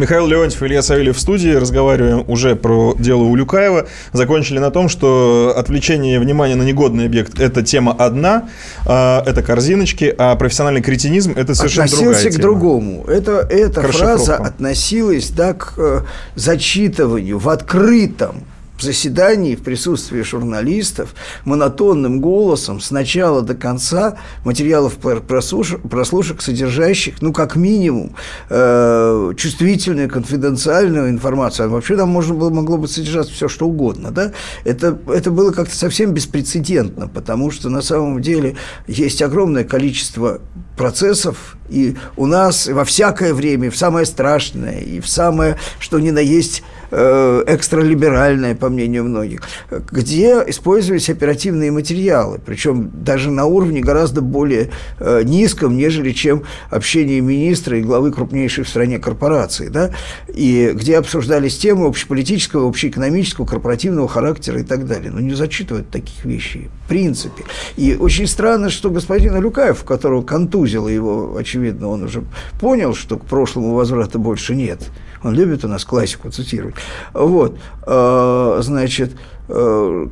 Михаил 0.00 0.26
Леонтьев, 0.26 0.62
Илья 0.62 0.82
Савельев 0.82 1.16
в 1.16 1.20
студии. 1.20 1.50
Разговариваем 1.50 2.24
уже 2.26 2.56
про 2.56 2.94
дело 2.98 3.24
Улюкаева. 3.24 3.86
Закончили 4.12 4.58
на 4.58 4.70
том, 4.70 4.88
что 4.88 5.52
отвлечение 5.56 6.18
внимания 6.18 6.54
на 6.54 6.62
негодный 6.62 7.04
объект– 7.04 7.38
это 7.40 7.62
тема 7.62 7.92
одна, 7.92 8.48
а, 8.86 9.22
это 9.26 9.42
корзиночки, 9.42 10.14
а 10.16 10.34
профессиональный 10.36 10.80
кретинизм– 10.80 11.34
это 11.36 11.54
совершенно 11.54 11.84
Относился 11.84 12.22
другая 12.22 12.32
к 12.32 12.40
другому. 12.40 13.04
Это, 13.04 13.46
эта 13.50 13.82
фраза 13.82 14.36
относилась 14.36 15.30
да, 15.30 15.52
к 15.52 15.74
э, 15.76 16.00
зачитыванию 16.34 17.38
в 17.38 17.48
открытом 17.50 18.44
заседании 18.82 19.54
в 19.54 19.62
присутствии 19.62 20.22
журналистов 20.22 21.14
монотонным 21.44 22.20
голосом 22.20 22.80
с 22.80 22.90
начала 22.90 23.42
до 23.42 23.54
конца 23.54 24.16
материалов 24.44 24.96
про- 24.96 25.20
прослуш- 25.20 25.78
прослушек, 25.88 26.42
содержащих, 26.42 27.22
ну, 27.22 27.32
как 27.32 27.56
минимум, 27.56 28.14
э, 28.48 29.32
чувствительную, 29.36 30.08
конфиденциальную 30.08 31.10
информацию. 31.10 31.66
А 31.66 31.68
вообще 31.68 31.96
там 31.96 32.08
можно 32.08 32.34
было, 32.34 32.50
могло 32.50 32.76
бы 32.76 32.88
содержаться 32.88 33.32
все, 33.32 33.48
что 33.48 33.66
угодно. 33.66 34.10
Да? 34.10 34.32
Это, 34.64 34.98
это 35.08 35.30
было 35.30 35.52
как-то 35.52 35.74
совсем 35.74 36.12
беспрецедентно, 36.12 37.08
потому 37.08 37.50
что 37.50 37.68
на 37.68 37.82
самом 37.82 38.20
деле 38.20 38.56
есть 38.86 39.22
огромное 39.22 39.64
количество 39.64 40.40
процессов, 40.76 41.56
и 41.70 41.96
у 42.16 42.26
нас 42.26 42.66
во 42.66 42.84
всякое 42.84 43.32
время, 43.32 43.70
в 43.70 43.76
самое 43.76 44.04
страшное, 44.04 44.80
и 44.80 45.00
в 45.00 45.08
самое, 45.08 45.56
что 45.78 45.98
ни 45.98 46.10
на 46.10 46.18
есть, 46.18 46.62
э, 46.90 47.44
экстралиберальное, 47.46 48.54
по 48.54 48.68
мнению 48.68 49.04
многих, 49.04 49.42
где 49.90 50.42
использовались 50.48 51.08
оперативные 51.08 51.70
материалы, 51.70 52.40
причем 52.44 52.90
даже 52.92 53.30
на 53.30 53.46
уровне 53.46 53.80
гораздо 53.80 54.20
более 54.20 54.70
э, 54.98 55.22
низком, 55.24 55.76
нежели 55.76 56.12
чем 56.12 56.42
общение 56.70 57.20
министра 57.20 57.78
и 57.78 57.82
главы 57.82 58.12
крупнейшей 58.12 58.64
в 58.64 58.68
стране 58.68 58.98
корпорации, 58.98 59.68
да, 59.68 59.90
и 60.28 60.72
где 60.74 60.98
обсуждались 60.98 61.56
темы 61.56 61.86
общеполитического, 61.86 62.66
общеэкономического, 62.66 63.46
корпоративного 63.46 64.08
характера 64.08 64.60
и 64.60 64.64
так 64.64 64.86
далее. 64.86 65.10
Но 65.10 65.20
не 65.20 65.34
зачитывают 65.34 65.90
таких 65.90 66.24
вещей, 66.24 66.68
в 66.84 66.88
принципе. 66.88 67.44
И 67.76 67.96
очень 67.98 68.26
странно, 68.26 68.70
что 68.70 68.90
господин 68.90 69.34
Алюкаев, 69.34 69.84
которого 69.84 70.22
контузило 70.22 70.88
его, 70.88 71.36
очевидно, 71.36 71.59
он 71.68 72.02
уже 72.04 72.24
понял, 72.60 72.94
что 72.94 73.16
к 73.16 73.24
прошлому 73.24 73.74
возврата 73.74 74.18
больше 74.18 74.54
нет. 74.54 74.90
Он 75.22 75.34
любит 75.34 75.64
у 75.64 75.68
нас 75.68 75.84
классику 75.84 76.30
цитировать. 76.30 76.74
Вот, 77.12 77.58
э, 77.86 78.58
значит, 78.62 79.12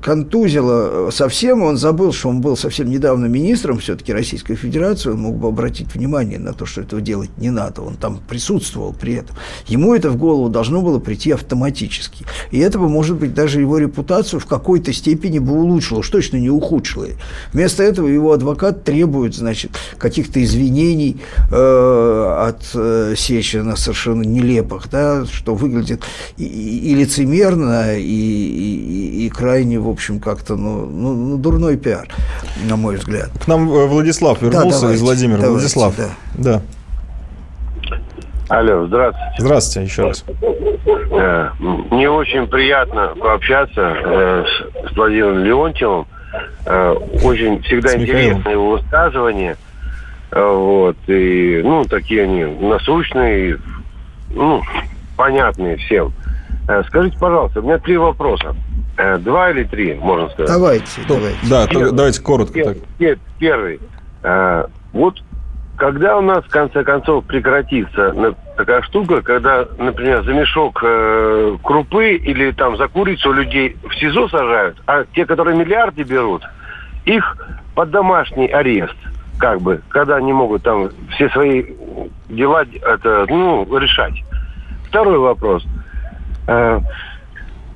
контузило 0.03 1.11
совсем, 1.11 1.63
он 1.63 1.77
забыл, 1.77 2.13
что 2.13 2.29
он 2.29 2.41
был 2.41 2.57
совсем 2.57 2.91
недавно 2.91 3.27
министром 3.27 3.79
все-таки 3.79 4.13
Российской 4.13 4.55
Федерации, 4.55 5.11
он 5.11 5.21
мог 5.21 5.37
бы 5.37 5.49
обратить 5.49 5.95
внимание 5.95 6.39
на 6.39 6.53
то, 6.53 6.67
что 6.67 6.81
этого 6.81 7.01
делать 7.01 7.31
не 7.39 7.51
надо, 7.51 7.83
он 7.83 7.97
там 7.97 8.19
присутствовал 8.29 8.93
при 8.93 9.15
этом. 9.15 9.37
Ему 9.67 9.95
это 9.95 10.11
в 10.11 10.17
голову 10.17 10.49
должно 10.49 10.83
было 10.83 10.99
прийти 10.99 11.31
автоматически. 11.33 12.25
И 12.51 12.59
это 12.59 12.79
бы, 12.79 12.89
может 12.89 13.17
быть, 13.17 13.35
даже 13.35 13.61
его 13.61 13.79
репутацию 13.79 14.41
в 14.41 14.47
какой-то 14.47 14.93
степени 14.93 15.39
бы 15.39 15.53
улучшило, 15.53 15.99
уж 16.01 16.09
точно 16.09 16.37
не 16.39 16.51
ухудшило. 16.51 17.07
Вместо 17.53 17.83
этого 17.83 18.09
его 18.09 18.33
адвокат 18.33 18.85
требует, 18.85 19.35
значит, 19.35 19.73
каких-то 19.99 20.43
извинений 20.43 21.21
э, 21.51 21.55
от 22.49 22.63
э, 22.75 23.15
Сечина 23.17 23.77
совершенно 23.77 24.23
нелепых, 24.23 24.89
да, 24.91 25.25
что 25.27 25.55
выглядит 25.55 26.03
и, 26.37 26.45
и- 26.45 26.91
и 26.91 26.95
лицемерно, 26.95 27.97
и, 27.99 28.03
и- 28.03 29.27
и 29.27 29.28
крайне, 29.29 29.79
в 29.79 29.89
общем, 29.89 30.21
как-то, 30.21 30.57
ну, 30.57 30.87
ну, 30.87 31.15
ну, 31.15 31.37
дурной 31.39 31.77
пиар, 31.77 32.09
на 32.69 32.77
мой 32.77 32.97
взгляд. 32.97 33.31
К 33.43 33.47
нам 33.49 33.71
э, 33.71 33.87
Владислав 33.87 34.41
вернулся 34.43 34.81
давайте, 34.81 34.97
из 34.97 35.03
Владимира. 35.03 35.37
давайте, 35.39 35.53
Владислав. 35.53 35.95
да. 35.97 36.09
да. 36.35 36.63
Алло, 38.49 38.87
здравствуйте. 38.87 39.35
Здравствуйте 39.39 39.91
еще 39.91 40.03
раз. 40.07 40.25
Э, 41.11 41.51
Мне 41.91 42.09
очень 42.09 42.47
приятно 42.47 43.15
пообщаться 43.21 43.95
э, 44.05 44.45
с, 44.91 44.97
Владимиром 44.97 45.45
Леонтьевым. 45.45 46.07
Очень 47.25 47.63
всегда 47.63 47.97
интересно 47.97 48.51
его 48.51 48.73
высказывания. 48.73 49.57
Вот. 50.31 50.97
И, 51.07 51.63
ну, 51.65 51.85
такие 51.85 52.25
они 52.25 52.45
насущные, 52.45 53.59
ну, 54.31 54.63
понятные 55.17 55.77
всем. 55.77 56.13
Скажите, 56.89 57.19
пожалуйста, 57.19 57.61
у 57.61 57.63
меня 57.63 57.79
три 57.79 57.97
вопроса. 57.97 58.55
Э, 58.99 59.17
Два 59.19 59.51
или 59.51 59.63
три, 59.63 59.95
можно 59.95 60.29
сказать. 60.31 60.51
Давайте, 60.51 61.01
давайте. 61.07 61.39
Да, 61.49 61.67
Первый. 61.69 61.93
давайте 61.93 62.21
коротко 62.21 62.59
Пер- 62.59 62.65
так. 62.65 62.77
пер- 62.99 63.19
Первый. 63.39 63.81
Э, 64.25 64.65
Вот 64.93 65.23
когда 65.77 66.17
у 66.19 66.21
нас, 66.21 66.45
в 66.45 66.49
конце 66.49 66.83
концов, 66.83 67.25
прекратится 67.27 68.13
такая 68.57 68.83
штука, 68.83 69.23
когда, 69.23 69.67
например, 69.79 70.25
за 70.25 70.33
мешок 70.33 70.81
э, 70.83 71.57
крупы 71.63 72.15
или 72.17 72.51
там 72.51 72.77
за 72.77 72.89
курицу 72.89 73.33
людей 73.33 73.77
в 73.89 73.95
СИЗО 73.95 74.29
сажают, 74.29 74.83
а 74.87 75.05
те, 75.15 75.25
которые 75.25 75.57
миллиарды 75.57 76.03
берут, 76.03 76.43
их 77.05 77.37
под 77.77 77.91
домашний 77.93 78.49
арест, 78.49 78.97
как 79.39 79.61
бы, 79.61 79.81
когда 79.91 80.17
они 80.17 80.33
могут 80.33 80.65
там 80.65 80.89
все 81.15 81.29
свои 81.29 81.65
дела 82.29 82.65
это, 82.83 83.27
ну, 83.29 83.65
решать. 83.79 84.15
Второй 84.89 85.19
вопрос. 85.19 85.65
Э, 86.49 86.81
э, 86.81 86.81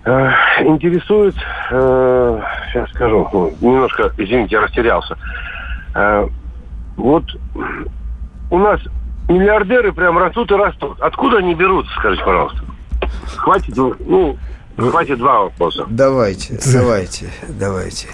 интересует, 0.05 1.37
э, 1.71 2.41
сейчас 2.73 2.91
скажу, 2.91 3.29
ну, 3.33 3.55
немножко, 3.61 4.13
извините, 4.17 4.57
я 4.57 4.63
растерялся. 4.63 5.17
Э, 5.95 6.27
вот 6.97 7.25
у 8.51 8.59
нас 8.59 8.81
миллиардеры 9.29 9.93
прям 9.93 10.19
растут 10.19 10.51
и 10.51 10.55
растут. 10.55 11.01
Откуда 11.01 11.39
они 11.39 11.55
берутся, 11.55 11.93
скажите, 11.99 12.25
пожалуйста? 12.25 12.61
Хватит, 13.37 13.77
ну, 13.77 14.37
хватит 14.77 15.19
два 15.19 15.43
вопроса. 15.43 15.85
Давайте, 15.89 16.59
давайте, 16.73 17.31
давайте. 17.49 18.09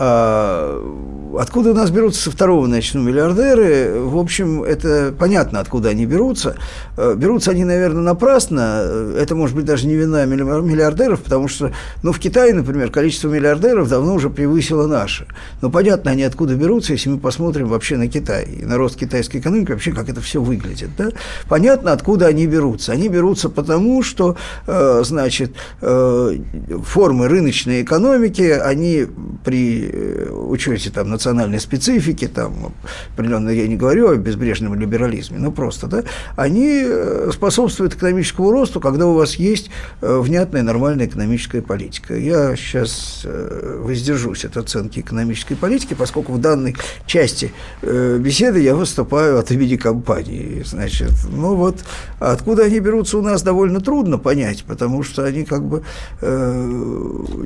А, 0.00 1.18
Откуда 1.38 1.70
у 1.70 1.74
нас 1.74 1.90
берутся 1.90 2.22
со 2.22 2.30
второго 2.30 2.66
начну 2.66 3.02
миллиардеры? 3.02 4.00
В 4.00 4.16
общем, 4.16 4.64
это 4.64 5.14
понятно, 5.16 5.60
откуда 5.60 5.90
они 5.90 6.06
берутся. 6.06 6.56
Э, 6.96 7.14
Берутся 7.16 7.50
они, 7.50 7.64
наверное, 7.64 8.02
напрасно. 8.02 9.12
Это, 9.16 9.34
может 9.36 9.54
быть, 9.54 9.64
даже 9.66 9.86
не 9.86 9.94
вина 9.94 10.24
милли- 10.24 10.42
миллиардеров, 10.62 11.22
потому 11.22 11.46
что, 11.46 11.72
ну, 12.02 12.12
в 12.12 12.18
Китае, 12.18 12.54
например, 12.54 12.90
количество 12.90 13.28
миллиардеров 13.28 13.88
давно 13.88 14.14
уже 14.14 14.30
превысило 14.30 14.86
наше. 14.86 15.26
Но 15.60 15.70
понятно, 15.70 16.10
они 16.10 16.22
откуда 16.22 16.54
берутся, 16.54 16.94
если 16.94 17.10
мы 17.10 17.18
посмотрим 17.18 17.68
вообще 17.68 17.98
на 17.98 18.08
Китай 18.08 18.44
и 18.44 18.64
на 18.64 18.78
рост 18.78 18.96
китайской 18.96 19.36
экономики, 19.36 19.72
вообще 19.72 19.92
как 19.92 20.08
это 20.08 20.20
все 20.20 20.40
выглядит. 20.40 20.90
Да? 20.96 21.10
Понятно, 21.48 21.92
откуда 21.92 22.26
они 22.26 22.46
берутся. 22.46 22.92
Они 22.92 23.08
берутся 23.08 23.50
потому, 23.50 24.02
что, 24.02 24.36
э, 24.66 25.02
значит, 25.04 25.52
э, 25.82 26.36
формы 26.84 27.28
рыночной 27.28 27.82
экономики, 27.82 28.50
они 28.50 29.06
при 29.44 29.87
э, 29.92 30.30
учете 30.30 30.90
там, 30.90 31.10
национальной 31.10 31.60
специфики, 31.60 32.26
там, 32.26 32.74
определенно 33.14 33.50
я 33.50 33.66
не 33.66 33.76
говорю 33.76 34.10
о 34.10 34.16
безбрежном 34.16 34.74
либерализме, 34.74 35.38
но 35.38 35.50
просто, 35.50 35.86
да, 35.86 36.04
они 36.36 36.82
э, 36.84 37.30
способствуют 37.32 37.94
экономическому 37.94 38.50
росту, 38.50 38.80
когда 38.80 39.06
у 39.06 39.14
вас 39.14 39.34
есть 39.36 39.70
э, 40.00 40.18
внятная 40.18 40.62
нормальная 40.62 41.06
экономическая 41.06 41.62
политика. 41.62 42.16
Я 42.16 42.56
сейчас 42.56 43.24
воздержусь 43.24 44.44
от 44.44 44.56
оценки 44.56 45.00
экономической 45.00 45.54
политики, 45.54 45.94
поскольку 45.94 46.32
в 46.32 46.40
данной 46.40 46.76
части 47.06 47.52
беседы 47.82 48.60
я 48.60 48.74
выступаю 48.74 49.38
от 49.38 49.50
имени 49.50 49.76
компании. 49.76 50.62
Значит, 50.64 51.12
ну 51.30 51.54
вот, 51.54 51.76
откуда 52.18 52.64
они 52.64 52.80
берутся 52.80 53.18
у 53.18 53.22
нас 53.22 53.42
довольно 53.42 53.80
трудно 53.80 54.18
понять, 54.18 54.64
потому 54.64 55.02
что 55.02 55.24
они 55.24 55.44
как 55.44 55.64
бы 55.64 55.82
э, 56.20 56.68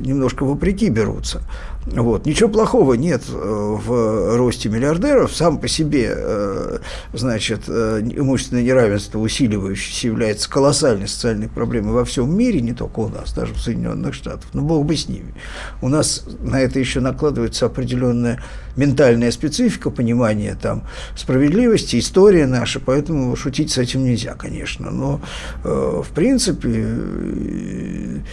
немножко 0.01 0.43
вопреки 0.43 0.89
берутся. 0.89 1.41
Вот. 1.85 2.25
Ничего 2.25 2.49
плохого 2.49 2.93
нет 2.93 3.23
э, 3.29 3.33
в 3.33 4.37
росте 4.37 4.69
миллиардеров. 4.69 5.35
Сам 5.35 5.57
по 5.57 5.67
себе, 5.67 6.13
э, 6.15 6.77
значит, 7.13 7.63
э, 7.67 8.01
имущественное 8.01 8.63
неравенство 8.63 9.19
усиливающееся 9.19 10.07
является 10.07 10.49
колоссальной 10.49 11.07
социальной 11.07 11.49
проблемой 11.49 11.93
во 11.93 12.05
всем 12.05 12.35
мире, 12.35 12.61
не 12.61 12.73
только 12.73 13.01
у 13.01 13.09
нас, 13.09 13.33
даже 13.33 13.53
в 13.53 13.59
Соединенных 13.59 14.13
Штатах. 14.13 14.45
Но 14.53 14.61
бог 14.61 14.85
бы 14.85 14.95
с 14.95 15.09
ними. 15.09 15.33
У 15.81 15.89
нас 15.89 16.25
на 16.39 16.61
это 16.61 16.79
еще 16.79 17.01
накладывается 17.01 17.65
определенная 17.65 18.41
ментальная 18.77 19.31
специфика, 19.31 19.89
понимание 19.89 20.57
там 20.59 20.83
справедливости, 21.15 21.99
история 21.99 22.47
наша, 22.47 22.79
поэтому 22.79 23.35
шутить 23.35 23.71
с 23.71 23.77
этим 23.77 24.03
нельзя, 24.03 24.35
конечно. 24.35 24.89
Но, 24.89 25.21
в 25.63 26.07
принципе, 26.15 28.23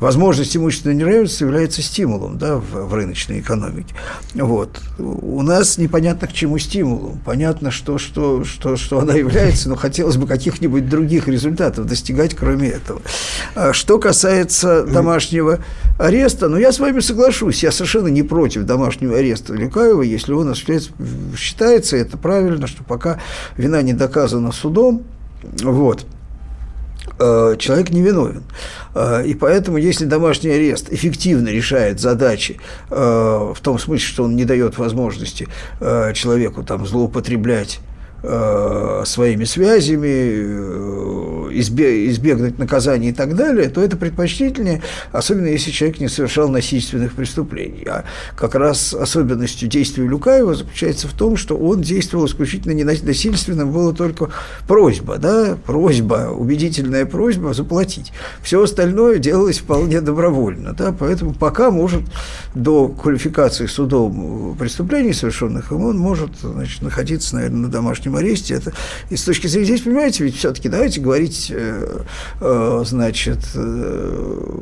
возможность 0.00 0.56
имущественного 0.56 0.98
неравенства 0.98 1.44
является 1.44 1.82
стимулом 1.82 2.38
да, 2.38 2.56
в, 2.56 2.86
в 2.86 2.94
рыночной 2.94 3.40
экономике. 3.40 3.94
Вот. 4.34 4.80
У 4.98 5.42
нас 5.42 5.78
непонятно 5.78 6.26
к 6.26 6.32
чему 6.32 6.58
стимулу. 6.58 7.18
Понятно, 7.24 7.70
что, 7.70 7.98
что, 7.98 8.44
что, 8.44 8.76
что 8.76 8.98
она 8.98 9.14
является, 9.14 9.68
но 9.68 9.76
хотелось 9.76 10.16
бы 10.16 10.26
каких-нибудь 10.26 10.88
других 10.88 11.28
результатов 11.28 11.86
достигать, 11.86 12.34
кроме 12.34 12.70
этого. 12.70 13.02
А 13.54 13.72
что 13.72 13.98
касается 13.98 14.84
домашнего 14.84 15.60
ареста, 15.98 16.48
ну, 16.48 16.56
я 16.56 16.72
с 16.72 16.80
вами 16.80 17.00
соглашусь, 17.00 17.62
я 17.62 17.70
совершенно 17.70 18.08
не 18.08 18.22
против 18.22 18.64
домашнего 18.64 19.18
ареста 19.18 19.54
Люкаева, 19.54 20.02
если 20.02 20.32
он 20.32 20.48
осуществляется, 20.48 20.92
считается 21.36 21.96
это 21.96 22.16
правильно, 22.16 22.66
что 22.66 22.82
пока 22.84 23.20
вина 23.56 23.82
не 23.82 23.92
доказана 23.92 24.52
судом, 24.52 25.02
вот, 25.62 26.06
человек 27.58 27.90
не 27.90 28.02
виновен. 28.02 28.42
Э, 28.94 29.24
и 29.24 29.34
поэтому, 29.34 29.76
если 29.76 30.04
домашний 30.04 30.50
арест 30.50 30.92
эффективно 30.92 31.48
решает 31.48 32.00
задачи 32.00 32.58
э, 32.90 32.94
в 32.94 33.60
том 33.60 33.78
смысле, 33.78 34.06
что 34.06 34.24
он 34.24 34.36
не 34.36 34.44
дает 34.44 34.78
возможности 34.78 35.48
человеку 35.80 36.62
там, 36.62 36.86
злоупотреблять 36.86 37.80
Э, 37.80 37.89
своими 38.22 39.44
связями, 39.44 40.06
э, 40.06 41.50
избегнуть 41.52 42.58
наказания 42.58 43.10
и 43.10 43.12
так 43.12 43.34
далее, 43.34 43.68
то 43.68 43.82
это 43.82 43.96
предпочтительнее, 43.96 44.82
особенно 45.12 45.46
если 45.46 45.70
человек 45.70 46.00
не 46.00 46.08
совершал 46.08 46.48
насильственных 46.48 47.14
преступлений. 47.14 47.84
А 47.88 48.04
как 48.36 48.54
раз 48.54 48.94
особенностью 48.94 49.68
действия 49.68 50.06
Люкаева 50.06 50.54
заключается 50.54 51.08
в 51.08 51.12
том, 51.12 51.36
что 51.36 51.56
он 51.56 51.80
действовал 51.82 52.26
исключительно 52.26 52.72
не 52.72 52.84
насильственным, 52.84 53.72
была 53.72 53.92
только 53.92 54.30
просьба, 54.68 55.18
да, 55.18 55.56
просьба, 55.64 56.30
убедительная 56.30 57.06
просьба 57.06 57.54
заплатить. 57.54 58.12
Все 58.42 58.62
остальное 58.62 59.18
делалось 59.18 59.58
вполне 59.58 60.00
добровольно, 60.00 60.72
да, 60.72 60.94
поэтому 60.96 61.34
пока 61.34 61.70
может 61.70 62.02
до 62.54 62.88
квалификации 62.88 63.66
судом 63.66 64.56
преступлений 64.58 65.12
совершенных, 65.12 65.72
он 65.72 65.98
может 65.98 66.30
значит, 66.40 66.82
находиться, 66.82 67.36
наверное, 67.36 67.62
на 67.62 67.68
домашнем 67.68 68.09
домашнем 68.10 68.16
аресте. 68.16 68.54
Это, 68.54 68.72
и 69.08 69.16
с 69.16 69.24
точки 69.24 69.46
зрения, 69.46 69.66
здесь, 69.66 69.80
понимаете, 69.82 70.24
ведь 70.24 70.36
все-таки 70.36 70.68
давайте 70.68 71.00
говорить, 71.00 71.50
э, 71.50 72.02
э, 72.40 72.82
значит, 72.84 73.40
э, 73.54 74.56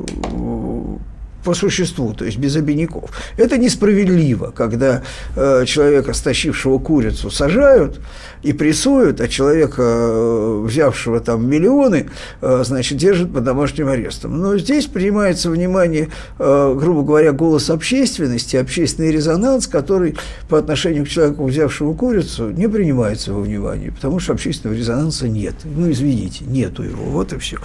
по 1.43 1.53
существу, 1.53 2.13
то 2.13 2.25
есть 2.25 2.37
без 2.37 2.55
обиняков. 2.55 3.11
Это 3.37 3.57
несправедливо, 3.57 4.51
когда 4.51 5.03
э, 5.35 5.65
человека, 5.65 6.13
стащившего 6.13 6.79
курицу, 6.79 7.31
сажают 7.31 7.99
и 8.41 8.53
прессуют, 8.53 9.21
а 9.21 9.27
человека, 9.27 9.81
э, 9.81 10.63
взявшего 10.65 11.19
там 11.19 11.47
миллионы, 11.49 12.09
э, 12.41 12.63
значит, 12.65 12.97
держат 12.97 13.33
под 13.33 13.43
домашним 13.43 13.87
арестом. 13.87 14.39
Но 14.39 14.57
здесь 14.57 14.85
принимается 14.85 15.49
внимание, 15.49 16.09
э, 16.37 16.75
грубо 16.77 17.03
говоря, 17.03 17.31
голос 17.31 17.69
общественности, 17.69 18.57
общественный 18.57 19.11
резонанс, 19.11 19.67
который 19.67 20.17
по 20.49 20.57
отношению 20.57 21.05
к 21.05 21.09
человеку, 21.09 21.45
взявшему 21.45 21.95
курицу, 21.95 22.49
не 22.51 22.67
принимается 22.67 23.33
во 23.33 23.41
внимание, 23.41 23.91
потому 23.91 24.19
что 24.19 24.33
общественного 24.33 24.77
резонанса 24.77 25.27
нет. 25.27 25.55
Ну, 25.63 25.91
извините, 25.91 26.45
нету 26.45 26.83
его, 26.83 27.03
вот 27.05 27.33
и 27.33 27.39
все. 27.39 27.57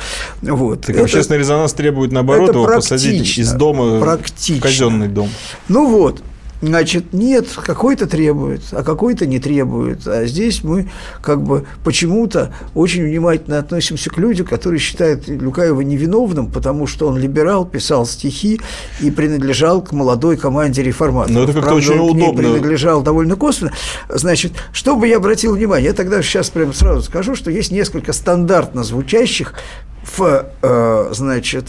Вот. 0.42 0.82
Так 0.82 0.90
это, 0.90 1.04
общественный 1.04 1.38
резонанс 1.38 1.72
требует, 1.72 2.12
наоборот, 2.12 2.54
его 2.54 2.66
посадить 2.66 3.38
из 3.38 3.52
дома 3.52 3.63
практично. 4.00 4.60
в 4.60 4.62
казенный 4.62 5.08
дом. 5.08 5.28
Ну 5.68 5.88
вот, 5.88 6.22
Значит, 6.64 7.12
нет, 7.12 7.46
какой-то 7.54 8.06
требует, 8.06 8.62
а 8.72 8.82
какой-то 8.82 9.26
не 9.26 9.38
требует. 9.38 10.06
А 10.06 10.24
здесь 10.24 10.64
мы 10.64 10.88
как 11.20 11.42
бы 11.42 11.66
почему-то 11.84 12.54
очень 12.74 13.04
внимательно 13.04 13.58
относимся 13.58 14.08
к 14.08 14.16
людям, 14.16 14.46
которые 14.46 14.80
считают 14.80 15.28
Люкаева 15.28 15.82
невиновным, 15.82 16.50
потому 16.50 16.86
что 16.86 17.08
он 17.08 17.18
либерал, 17.18 17.66
писал 17.66 18.06
стихи 18.06 18.60
и 19.00 19.10
принадлежал 19.10 19.82
к 19.82 19.92
молодой 19.92 20.38
команде 20.38 20.82
реформаторов. 20.82 21.36
Но 21.36 21.44
это 21.44 21.52
как-то 21.52 21.74
очень 21.74 21.98
он 21.98 22.16
удобно. 22.16 22.42
принадлежал 22.42 23.02
довольно 23.02 23.36
косвенно. 23.36 23.72
Значит, 24.08 24.52
чтобы 24.72 25.06
я 25.06 25.18
обратил 25.18 25.54
внимание, 25.54 25.90
я 25.90 25.94
тогда 25.94 26.22
сейчас 26.22 26.48
прямо 26.48 26.72
сразу 26.72 27.02
скажу, 27.02 27.34
что 27.34 27.50
есть 27.50 27.72
несколько 27.72 28.14
стандартно 28.14 28.84
звучащих 28.84 29.52
в, 30.16 30.46
э, 30.62 31.08
значит, 31.12 31.66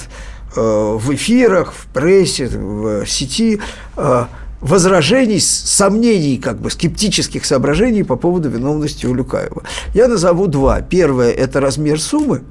в 0.62 1.14
эфирах, 1.14 1.74
в 1.74 1.88
прессе, 1.88 2.48
в 2.48 3.06
сети 3.06 3.60
э, 3.98 4.26
возражений, 4.62 5.40
сомнений, 5.40 6.38
как 6.38 6.60
бы 6.60 6.70
скептических 6.70 7.46
соображений 7.46 8.04
по 8.04 8.16
поводу 8.16 8.50
виновности 8.50 9.06
Улюкаева. 9.06 9.64
Я 9.94 10.08
назову 10.08 10.48
два. 10.48 10.82
Первое– 10.82 11.32
это 11.34 11.60
размер 11.60 12.00
суммы, 12.00 12.44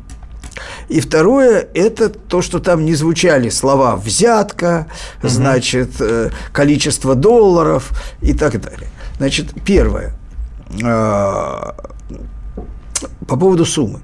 и 0.89 1.01
второе– 1.01 1.67
это 1.75 2.09
то, 2.09 2.43
что 2.43 2.59
там 2.59 2.85
не 2.85 2.95
звучали 2.95 3.49
слова 3.49 3.97
«взятка», 3.97 4.87
угу. 5.19 5.29
значит, 5.29 5.91
э, 6.01 6.31
количество 6.53 7.15
долларов 7.15 7.91
и 8.23 8.33
так 8.35 8.61
далее. 8.61 8.89
Значит, 9.19 9.49
первое 9.65 10.15
э,– 10.83 11.73
по 13.27 13.37
поводу 13.37 13.65
суммы. 13.65 14.01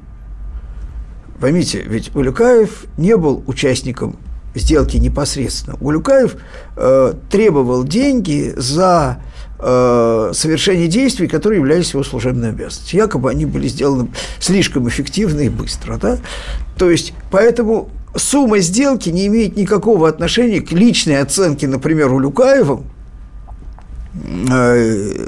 Поймите, 1.41 1.83
ведь 1.83 2.15
Улюкаев 2.15 2.85
не 2.99 3.17
был 3.17 3.43
участником 3.47 4.19
сделки 4.55 4.97
непосредственно. 4.99 5.77
Улюкаев 5.81 6.37
э, 6.77 7.15
требовал 7.31 7.85
деньги 7.85 8.53
за 8.57 9.23
э, 9.59 10.31
совершение 10.35 10.89
действий, 10.89 11.29
которые 11.29 11.61
являлись 11.61 11.93
его 11.93 12.03
служебной 12.03 12.51
обязанностью. 12.51 12.99
Якобы 12.99 13.31
они 13.31 13.47
были 13.47 13.69
сделаны 13.69 14.09
слишком 14.39 14.89
эффективно 14.89 15.41
и 15.41 15.49
быстро. 15.49 15.97
Да? 15.97 16.19
То 16.77 16.91
есть, 16.91 17.15
поэтому 17.31 17.91
сумма 18.15 18.59
сделки 18.59 19.09
не 19.09 19.27
имеет 19.29 19.57
никакого 19.57 20.09
отношения 20.09 20.61
к 20.61 20.73
личной 20.73 21.21
оценке, 21.21 21.69
например, 21.69 22.13
Улюкаевым, 22.13 22.85
э, 24.51 25.27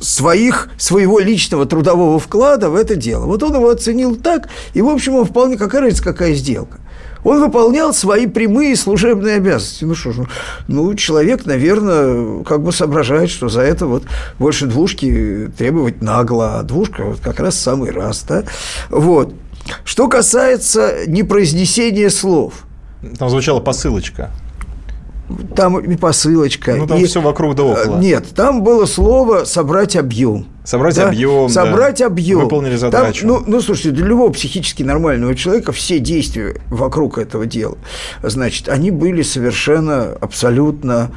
своих, 0.00 0.68
своего 0.78 1.18
личного 1.18 1.66
трудового 1.66 2.18
вклада 2.18 2.70
в 2.70 2.76
это 2.76 2.96
дело. 2.96 3.26
Вот 3.26 3.42
он 3.42 3.54
его 3.54 3.70
оценил 3.70 4.16
так, 4.16 4.48
и, 4.74 4.82
в 4.82 4.88
общем, 4.88 5.14
он 5.14 5.24
вполне, 5.24 5.56
какая 5.56 5.82
разница, 5.82 6.04
какая 6.04 6.34
сделка. 6.34 6.78
Он 7.24 7.40
выполнял 7.40 7.92
свои 7.92 8.26
прямые 8.26 8.76
служебные 8.76 9.36
обязанности. 9.36 9.84
Ну 9.84 9.94
что 9.94 10.12
ж, 10.12 10.16
ну, 10.68 10.94
человек, 10.94 11.46
наверное, 11.46 12.44
как 12.44 12.62
бы 12.62 12.72
соображает, 12.72 13.28
что 13.28 13.48
за 13.48 13.62
это 13.62 13.86
вот 13.86 14.04
больше 14.38 14.66
двушки 14.66 15.50
требовать 15.56 16.00
нагло, 16.00 16.58
а 16.58 16.62
двушка 16.62 17.04
вот 17.04 17.20
как 17.20 17.40
раз 17.40 17.58
самый 17.58 17.90
раз, 17.90 18.24
да? 18.26 18.44
Вот. 18.88 19.34
Что 19.84 20.08
касается 20.08 21.06
непроизнесения 21.06 22.08
слов. 22.08 22.64
Там 23.18 23.28
звучала 23.28 23.60
посылочка 23.60 24.30
там 25.54 25.78
и 25.78 25.96
посылочка. 25.96 26.76
Ну, 26.76 26.86
там 26.86 26.98
и, 26.98 27.04
все 27.04 27.20
вокруг 27.20 27.54
да 27.54 27.64
около. 27.64 27.98
Нет, 27.98 28.28
там 28.34 28.62
было 28.62 28.86
слово 28.86 29.44
«собрать 29.44 29.96
объем». 29.96 30.46
Собрать 30.64 30.96
да? 30.96 31.08
объем, 31.08 31.48
Собрать 31.48 32.00
да. 32.00 32.06
объем. 32.06 32.40
Выполнили 32.40 32.76
задачу. 32.76 33.26
Там, 33.26 33.28
ну, 33.28 33.42
ну, 33.46 33.60
слушайте, 33.62 33.90
для 33.90 34.06
любого 34.06 34.30
психически 34.30 34.82
нормального 34.82 35.34
человека 35.34 35.72
все 35.72 35.98
действия 35.98 36.56
вокруг 36.68 37.16
этого 37.16 37.46
дела, 37.46 37.78
значит, 38.22 38.68
они 38.68 38.90
были 38.90 39.22
совершенно 39.22 40.12
абсолютно 40.20 41.10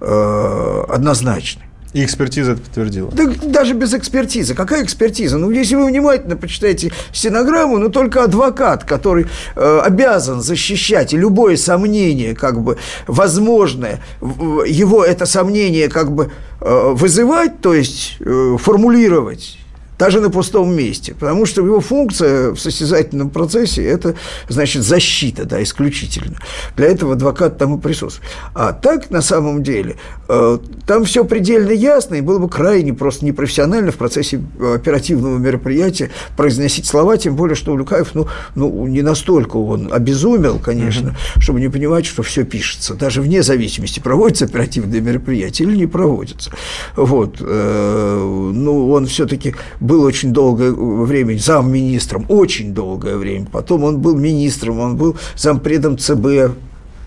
э, 0.00 0.84
однозначны. 0.88 1.64
И 1.94 2.04
экспертиза 2.04 2.52
это 2.52 2.60
подтвердила. 2.60 3.10
Да 3.12 3.24
даже 3.44 3.72
без 3.72 3.94
экспертизы. 3.94 4.54
Какая 4.54 4.82
экспертиза? 4.82 5.38
Ну, 5.38 5.50
если 5.50 5.76
вы 5.76 5.86
внимательно 5.86 6.36
почитаете 6.36 6.92
стенограмму, 7.12 7.78
ну, 7.78 7.88
только 7.88 8.24
адвокат, 8.24 8.82
который 8.82 9.26
э, 9.54 9.80
обязан 9.80 10.42
защищать 10.42 11.12
любое 11.12 11.56
сомнение, 11.56 12.34
как 12.34 12.60
бы, 12.60 12.78
возможное, 13.06 14.00
его 14.20 15.04
это 15.04 15.24
сомнение, 15.24 15.88
как 15.88 16.10
бы, 16.10 16.32
э, 16.60 16.92
вызывать, 16.94 17.60
то 17.60 17.72
есть 17.72 18.16
э, 18.18 18.56
формулировать, 18.58 19.56
даже 19.98 20.20
на 20.20 20.30
пустом 20.30 20.74
месте, 20.74 21.14
потому 21.18 21.46
что 21.46 21.64
его 21.64 21.80
функция 21.80 22.50
в 22.50 22.58
состязательном 22.58 23.30
процессе– 23.30 23.84
это, 23.84 24.14
значит, 24.48 24.82
защита, 24.82 25.44
да, 25.44 25.62
исключительно. 25.62 26.36
Для 26.76 26.86
этого 26.86 27.12
адвокат 27.14 27.58
там 27.58 27.78
и 27.78 27.80
присутствует. 27.80 28.28
А 28.54 28.72
так, 28.72 29.10
на 29.10 29.22
самом 29.22 29.62
деле, 29.62 29.96
э, 30.28 30.58
там 30.86 31.04
все 31.04 31.24
предельно 31.24 31.70
ясно, 31.70 32.16
и 32.16 32.20
было 32.20 32.38
бы 32.38 32.48
крайне 32.48 32.92
просто 32.92 33.24
непрофессионально 33.24 33.92
в 33.92 33.96
процессе 33.96 34.40
оперативного 34.60 35.38
мероприятия 35.38 36.10
произносить 36.36 36.86
слова, 36.86 37.16
тем 37.16 37.36
более, 37.36 37.54
что 37.54 37.72
Улюкаев, 37.72 38.14
ну, 38.14 38.26
ну 38.54 38.86
не 38.86 39.02
настолько 39.02 39.56
он 39.56 39.92
обезумел, 39.92 40.58
конечно, 40.58 41.08
mm-hmm. 41.08 41.40
чтобы 41.40 41.60
не 41.60 41.68
понимать, 41.68 42.06
что 42.06 42.22
все 42.22 42.44
пишется, 42.44 42.94
даже 42.94 43.22
вне 43.22 43.42
зависимости, 43.42 44.00
проводится 44.00 44.44
оперативное 44.44 45.00
мероприятие 45.00 45.68
или 45.68 45.76
не 45.76 45.86
проводится. 45.86 46.50
Вот. 46.96 47.36
Э, 47.40 48.50
ну, 48.54 48.90
он 48.90 49.06
все-таки 49.06 49.54
был 49.84 50.02
очень 50.02 50.32
долгое 50.32 50.72
время 50.72 51.36
замминистром, 51.38 52.24
очень 52.28 52.74
долгое 52.74 53.16
время. 53.16 53.46
Потом 53.52 53.84
он 53.84 54.00
был 54.00 54.16
министром, 54.16 54.80
он 54.80 54.96
был 54.96 55.16
зампредом 55.36 55.98
ЦБ 55.98 56.26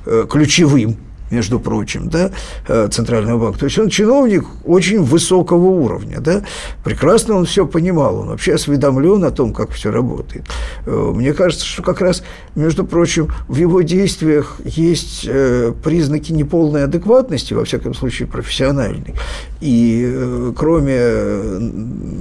э, 0.05 0.25
ключевым 0.29 0.97
между 1.31 1.59
прочим, 1.59 2.09
да, 2.09 2.31
э, 2.67 2.87
Центрального 2.91 3.39
банка. 3.39 3.59
То 3.59 3.65
есть 3.65 3.77
он 3.79 3.89
чиновник 3.89 4.45
очень 4.65 5.01
высокого 5.01 5.65
уровня, 5.65 6.19
да, 6.19 6.43
прекрасно 6.83 7.35
он 7.35 7.45
все 7.45 7.65
понимал, 7.65 8.19
он 8.19 8.27
вообще 8.29 8.53
осведомлен 8.53 9.23
о 9.23 9.31
том, 9.31 9.53
как 9.53 9.71
все 9.71 9.91
работает. 9.91 10.45
Э, 10.85 11.11
мне 11.13 11.33
кажется, 11.33 11.65
что 11.65 11.83
как 11.83 12.01
раз, 12.01 12.23
между 12.55 12.85
прочим, 12.85 13.29
в 13.47 13.57
его 13.57 13.81
действиях 13.81 14.57
есть 14.63 15.25
э, 15.27 15.73
признаки 15.83 16.31
неполной 16.31 16.85
адекватности, 16.85 17.53
во 17.53 17.65
всяком 17.65 17.93
случае 17.93 18.27
профессиональной, 18.27 19.15
и 19.59 20.53
кроме, 20.55 20.99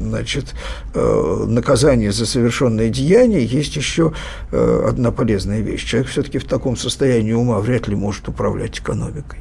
значит, 0.08 0.54
наказания 0.94 2.10
за 2.12 2.26
совершенное 2.26 2.88
деяние, 2.88 3.44
есть 3.44 3.76
еще 3.76 4.12
одна 4.50 5.10
полезная 5.10 5.60
вещь. 5.60 5.84
Человек 5.84 6.10
все-таки 6.10 6.38
в 6.38 6.44
таком 6.44 6.76
состоянии 6.76 7.32
ума 7.32 7.60
вряд 7.60 7.88
ли 7.88 7.96
может 7.96 8.28
управлять 8.28 8.78
экономикой 8.78 8.95
экономикой. 8.96 9.40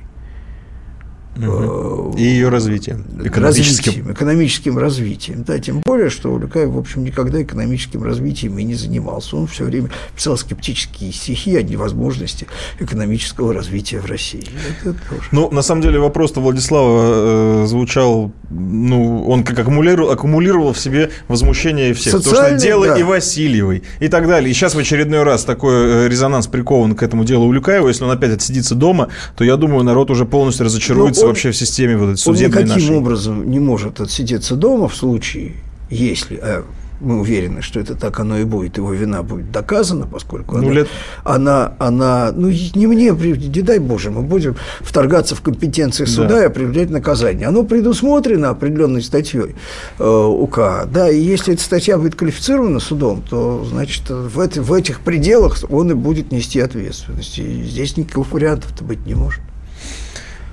Угу. 1.35 2.15
И 2.17 2.23
ее 2.23 2.49
развитием, 2.49 3.05
экономическим. 3.23 3.91
Развитием, 3.91 4.11
экономическим 4.13 4.77
развитием. 4.77 5.43
Да, 5.43 5.59
тем 5.59 5.81
более, 5.81 6.09
что 6.09 6.31
Улюкаев, 6.31 6.69
в 6.69 6.77
общем, 6.77 7.03
никогда 7.03 7.41
экономическим 7.41 8.03
развитием 8.03 8.57
и 8.57 8.63
не 8.63 8.75
занимался. 8.75 9.35
Он 9.35 9.47
все 9.47 9.65
время 9.65 9.89
писал 10.15 10.37
скептические 10.37 11.11
стихи 11.11 11.55
о 11.57 11.63
невозможности 11.63 12.47
экономического 12.79 13.53
развития 13.53 13.99
в 13.99 14.05
России. 14.05 14.47
Это 14.81 14.95
тоже. 15.09 15.23
Ну, 15.31 15.51
на 15.51 15.61
самом 15.61 15.81
деле, 15.81 15.99
вопрос-то 15.99 16.39
Владислава 16.39 17.63
э, 17.63 17.65
звучал, 17.67 18.31
ну, 18.49 19.25
он 19.27 19.43
как 19.43 19.59
аккумулировал, 19.59 20.11
аккумулировал 20.11 20.71
в 20.71 20.79
себе 20.79 21.11
возмущение 21.27 21.93
всех. 21.93 22.13
Социальный, 22.13 22.51
то, 22.51 22.57
что 22.59 22.65
дело 22.65 22.87
да. 22.87 22.97
и 22.97 23.03
Васильевой, 23.03 23.83
и 23.99 24.07
так 24.07 24.27
далее. 24.27 24.51
И 24.51 24.53
сейчас 24.53 24.73
в 24.73 24.79
очередной 24.79 25.23
раз 25.23 25.43
такой 25.43 26.05
э, 26.05 26.07
резонанс 26.07 26.47
прикован 26.47 26.95
к 26.95 27.03
этому 27.03 27.25
делу 27.25 27.47
Улюкаева. 27.47 27.89
Если 27.89 28.05
он 28.05 28.11
опять 28.11 28.31
отсидится 28.31 28.75
дома, 28.75 29.09
то, 29.35 29.43
я 29.43 29.57
думаю, 29.57 29.83
народ 29.83 30.09
уже 30.11 30.25
полностью 30.25 30.65
разочаруется 30.65 31.24
он, 31.25 31.29
вообще 31.29 31.51
в 31.51 31.57
системе 31.57 31.97
вот 31.97 32.09
этой 32.09 32.17
судебной 32.17 32.61
Он 32.61 32.67
никаким 32.67 32.83
нашей. 32.85 32.97
образом 32.97 33.49
не 33.49 33.59
может 33.59 34.01
отсидеться 34.01 34.55
дома 34.55 34.87
в 34.87 34.95
случае, 34.95 35.53
если, 35.89 36.37
а 36.37 36.65
мы 36.99 37.19
уверены, 37.19 37.61
что 37.61 37.79
это 37.79 37.95
так 37.95 38.19
оно 38.19 38.37
и 38.37 38.43
будет, 38.43 38.77
его 38.77 38.93
вина 38.93 39.23
будет 39.23 39.51
доказана, 39.51 40.07
поскольку 40.07 40.57
ну, 40.57 40.63
она, 40.63 40.71
лет... 40.71 40.87
она, 41.23 41.73
она, 41.79 42.31
ну 42.33 42.49
не 42.49 42.87
мне, 42.87 43.11
не 43.11 43.61
дай 43.61 43.79
Боже, 43.79 44.11
мы 44.11 44.21
будем 44.21 44.55
вторгаться 44.81 45.35
в 45.35 45.41
компетенции 45.41 46.05
суда 46.05 46.29
да. 46.29 46.43
и 46.43 46.45
определять 46.47 46.89
наказание. 46.89 47.47
Оно 47.47 47.63
предусмотрено 47.63 48.49
определенной 48.49 49.01
статьей 49.01 49.55
э, 49.99 50.03
УК, 50.07 50.87
да, 50.91 51.09
и 51.09 51.19
если 51.19 51.53
эта 51.53 51.63
статья 51.63 51.97
будет 51.97 52.15
квалифицирована 52.15 52.79
судом, 52.79 53.21
то, 53.21 53.65
значит, 53.69 54.09
в, 54.09 54.39
эти, 54.39 54.59
в 54.59 54.71
этих 54.73 55.01
пределах 55.01 55.57
он 55.69 55.91
и 55.91 55.93
будет 55.93 56.31
нести 56.31 56.59
ответственность. 56.59 57.37
И 57.39 57.63
здесь 57.63 57.97
никаких 57.97 58.31
вариантов-то 58.31 58.83
быть 58.83 59.05
не 59.05 59.15
может. 59.15 59.41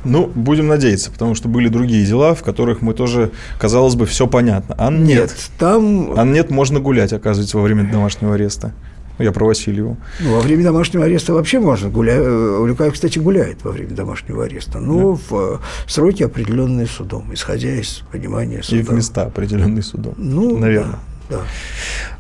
Ну, 0.05 0.31
будем 0.35 0.69
надеяться, 0.69 1.11
потому 1.11 1.35
что 1.35 1.49
были 1.49 1.69
другие 1.69 2.05
дела, 2.05 2.35
в 2.35 2.43
которых 2.43 2.83
мы 2.83 2.95
тоже, 2.95 3.31
казалось 3.59 3.95
бы, 3.95 4.07
все 4.07 4.27
понятно. 4.27 4.75
А 4.79 4.91
нет. 4.91 5.31
Нет, 5.31 5.51
там... 5.59 6.13
А 6.17 6.25
нет, 6.25 6.51
можно 6.51 6.81
гулять, 6.81 7.13
оказывается, 7.13 7.57
во 7.57 7.63
время 7.63 7.91
домашнего 7.91 8.35
ареста. 8.35 8.73
Я 9.19 9.31
про 9.31 9.45
Васильеву. 9.45 9.97
Ну, 10.21 10.35
во 10.35 10.41
время 10.41 10.65
домашнего 10.65 11.05
ареста 11.05 11.35
вообще 11.35 11.61
можно 11.61 11.91
гулять. 11.91 12.19
Э, 12.19 12.59
Улюкаев, 12.61 12.95
кстати, 12.95 13.19
гуляет 13.19 13.63
во 13.63 13.71
время 13.71 13.91
домашнего 13.91 14.45
ареста. 14.45 14.81
Но 14.81 15.13
да. 15.13 15.21
в 15.29 15.55
э, 15.55 15.59
сроки, 15.87 16.23
определенные 16.23 16.87
судом, 16.87 17.33
исходя 17.33 17.71
из 17.75 18.03
понимания 18.11 18.63
суда. 18.63 18.81
И 18.81 18.83
в 18.83 18.91
места, 18.93 19.23
определенные 19.25 19.83
судом. 19.83 20.15
Ну, 20.17 20.59
наверное. 20.59 20.93
Да. 20.93 20.99
Да. 21.33 21.47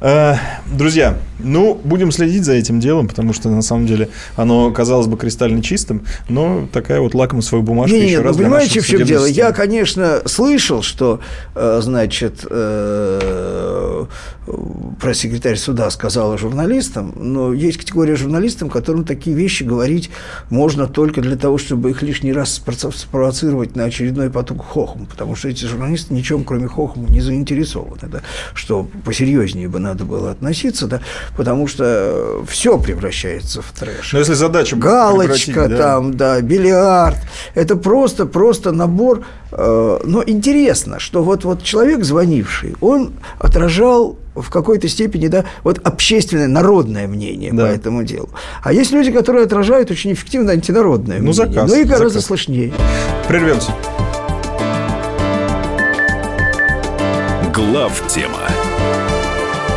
Э, 0.01 0.37
друзья, 0.67 1.19
ну, 1.39 1.75
будем 1.75 2.13
следить 2.13 2.45
за 2.45 2.55
этим 2.55 2.81
делом, 2.81 3.09
потому 3.09 3.33
что, 3.33 3.51
на 3.51 3.63
самом 3.63 3.87
деле, 3.87 4.09
оно 4.37 4.71
казалось 4.71 5.07
бы 5.07 5.17
кристально 5.17 5.63
чистым, 5.63 6.05
но 6.29 6.67
такая 6.73 7.01
вот 7.01 7.15
лакмусовая 7.15 7.65
бумажка 7.65 7.95
не, 7.95 8.05
еще 8.05 8.17
нет, 8.17 8.23
раз 8.23 8.37
ну, 8.37 8.43
понимаете, 8.43 8.81
в 8.81 8.87
чем 8.87 9.05
дело? 9.05 9.27
Я, 9.27 9.53
конечно, 9.53 10.23
слышал, 10.25 10.83
что, 10.83 11.21
э, 11.55 11.81
значит, 11.83 12.47
э, 12.49 14.07
пресс-секретарь 15.01 15.57
суда 15.57 15.91
сказала 15.91 16.37
журналистам, 16.39 17.13
но 17.17 17.53
есть 17.53 17.79
категория 17.79 18.17
журналистам, 18.17 18.71
которым 18.71 19.05
такие 19.05 19.37
вещи 19.37 19.63
говорить 19.63 20.11
можно 20.51 20.87
только 20.87 21.21
для 21.21 21.37
того, 21.37 21.59
чтобы 21.59 21.91
их 21.91 22.03
лишний 22.03 22.33
раз 22.33 22.61
спровоцировать 22.97 23.77
на 23.77 23.85
очередной 23.85 24.31
поток 24.31 24.65
хохма, 24.65 25.07
потому 25.07 25.37
что 25.37 25.49
эти 25.49 25.65
журналисты 25.65 26.15
ничем, 26.15 26.45
кроме 26.45 26.67
хохма, 26.67 27.09
не 27.09 27.21
заинтересованы, 27.21 28.09
да, 28.09 28.23
что 28.55 28.89
посерьезнее 29.05 29.69
бы 29.69 29.79
надо 29.79 30.05
было 30.05 30.31
относиться, 30.31 30.87
да, 30.87 31.01
потому 31.37 31.67
что 31.67 32.45
все 32.49 32.79
превращается 32.79 33.63
в 33.63 33.73
трэш. 33.73 34.13
Но 34.13 34.19
если 34.19 34.35
задача 34.35 34.77
галочка 34.77 35.69
да. 35.69 35.77
там, 35.77 36.17
да, 36.17 36.41
бильярд, 36.41 37.19
это 37.55 37.77
просто 37.77 38.27
просто 38.27 38.73
набор. 38.73 39.25
Э, 39.53 40.01
но 40.05 40.23
интересно, 40.25 40.99
что 40.99 41.23
вот 41.23 41.45
вот 41.45 41.63
человек 41.63 42.05
звонивший, 42.05 42.75
он 42.81 43.13
отражал 43.39 44.19
в 44.35 44.49
какой-то 44.51 44.89
степени, 44.89 45.27
да, 45.29 45.45
вот 45.63 45.79
общественное, 45.85 46.49
народное 46.49 47.07
мнение 47.07 47.53
да. 47.53 47.67
по 47.67 47.69
этому 47.69 48.05
делу. 48.05 48.31
А 48.63 48.73
есть 48.73 48.93
люди, 48.93 49.13
которые 49.13 49.45
отражают 49.45 49.91
очень 49.91 50.13
эффективно 50.13 50.53
антинародное 50.53 51.19
ну, 51.19 51.33
мнение. 51.33 51.47
Заказ, 51.47 51.71
ну 51.71 51.77
и 51.77 51.85
гораздо 51.85 52.21
заказ. 52.21 52.25
сложнее. 52.27 52.73
Прервемся. 53.29 53.73
Глав 57.53 58.03
тема 58.09 58.39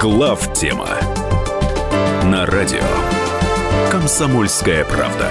Глав 0.00 0.54
тема 0.54 0.88
на 2.24 2.46
радио 2.46 2.80
Комсомольская 3.90 4.82
правда. 4.86 5.28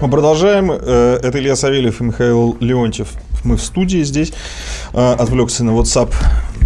Мы 0.00 0.08
продолжаем. 0.08 0.72
Э, 0.72 1.18
это 1.22 1.38
Илья 1.38 1.54
Савельев 1.54 2.00
и 2.00 2.04
Михаил 2.04 2.56
Леонтьев. 2.60 3.12
Мы 3.44 3.58
в 3.58 3.62
студии 3.62 4.02
здесь. 4.04 4.32
Э, 4.94 5.12
отвлекся 5.12 5.64
на 5.64 5.72
WhatsApp 5.72 6.14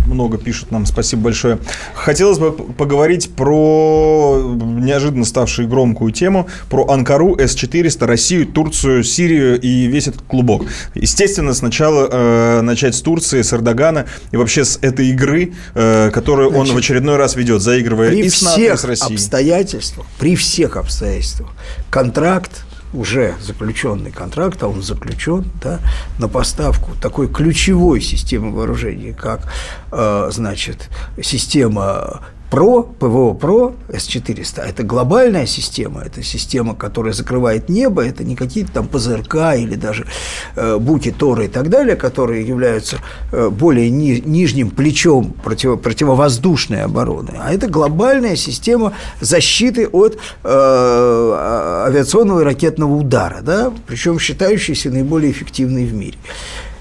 много 0.06 0.38
пишут 0.38 0.70
нам, 0.70 0.86
спасибо 0.86 1.22
большое. 1.22 1.58
Хотелось 1.94 2.38
бы 2.38 2.52
поговорить 2.52 3.30
про 3.34 4.40
неожиданно 4.42 5.24
ставшую 5.24 5.68
громкую 5.68 6.12
тему, 6.12 6.48
про 6.70 6.86
Анкару, 6.88 7.36
С-400, 7.38 8.06
Россию, 8.06 8.46
Турцию, 8.46 9.04
Сирию 9.04 9.60
и 9.60 9.86
весь 9.86 10.08
этот 10.08 10.22
клубок. 10.22 10.64
Естественно, 10.94 11.54
сначала 11.54 12.08
э, 12.10 12.60
начать 12.62 12.94
с 12.94 13.00
Турции, 13.00 13.42
с 13.42 13.52
Эрдогана 13.52 14.06
и 14.30 14.36
вообще 14.36 14.64
с 14.64 14.78
этой 14.82 15.08
игры, 15.08 15.52
э, 15.74 16.10
которую 16.12 16.50
Значит, 16.50 16.70
он 16.70 16.74
в 16.76 16.78
очередной 16.78 17.16
раз 17.16 17.36
ведет, 17.36 17.62
заигрывая 17.62 18.12
и 18.12 18.28
с 18.28 18.42
НАТО, 18.42 18.60
и 18.60 18.76
с 18.76 18.84
Россией. 18.84 19.14
обстоятельствах, 19.14 20.06
при 20.18 20.36
всех 20.36 20.76
обстоятельствах, 20.76 21.50
контракт 21.90 22.64
уже 22.96 23.34
заключенный 23.40 24.10
контракт, 24.10 24.62
а 24.62 24.68
он 24.68 24.82
заключен 24.82 25.44
да, 25.62 25.80
на 26.18 26.28
поставку 26.28 26.92
такой 27.00 27.28
ключевой 27.28 28.00
системы 28.00 28.52
вооружений, 28.52 29.12
как 29.12 29.52
э, 29.92 30.28
значит, 30.32 30.88
система 31.22 32.22
ПРО, 32.50 32.82
ПВО 32.82 33.34
ПРО, 33.34 33.74
С-400, 33.88 34.62
это 34.62 34.82
глобальная 34.82 35.46
система, 35.46 36.02
это 36.02 36.22
система, 36.22 36.74
которая 36.74 37.12
закрывает 37.12 37.68
небо, 37.68 38.04
это 38.04 38.22
не 38.24 38.36
какие-то 38.36 38.72
там 38.72 38.88
ПЗРК 38.88 39.56
или 39.56 39.74
даже 39.74 40.06
э, 40.54 40.78
Буки, 40.78 41.10
Торы 41.10 41.46
и 41.46 41.48
так 41.48 41.68
далее, 41.70 41.96
которые 41.96 42.46
являются 42.46 42.98
э, 43.32 43.48
более 43.50 43.90
ни, 43.90 44.22
нижним 44.24 44.70
плечом 44.70 45.32
против, 45.32 45.80
противовоздушной 45.80 46.82
обороны, 46.82 47.32
а 47.38 47.52
это 47.52 47.68
глобальная 47.68 48.36
система 48.36 48.92
защиты 49.20 49.88
от 49.88 50.18
э, 50.44 51.84
авиационного 51.86 52.42
и 52.42 52.44
ракетного 52.44 52.94
удара, 52.94 53.38
да, 53.42 53.72
причем 53.86 54.18
считающаяся 54.18 54.90
наиболее 54.90 55.32
эффективной 55.32 55.84
в 55.84 55.94
мире. 55.94 56.18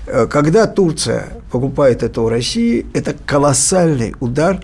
Э, 0.08 0.28
когда 0.28 0.68
Турция 0.68 1.30
покупает 1.52 2.04
это 2.04 2.22
у 2.22 2.30
России, 2.30 2.86
это 2.94 3.16
колоссальный 3.26 4.14
удар 4.20 4.62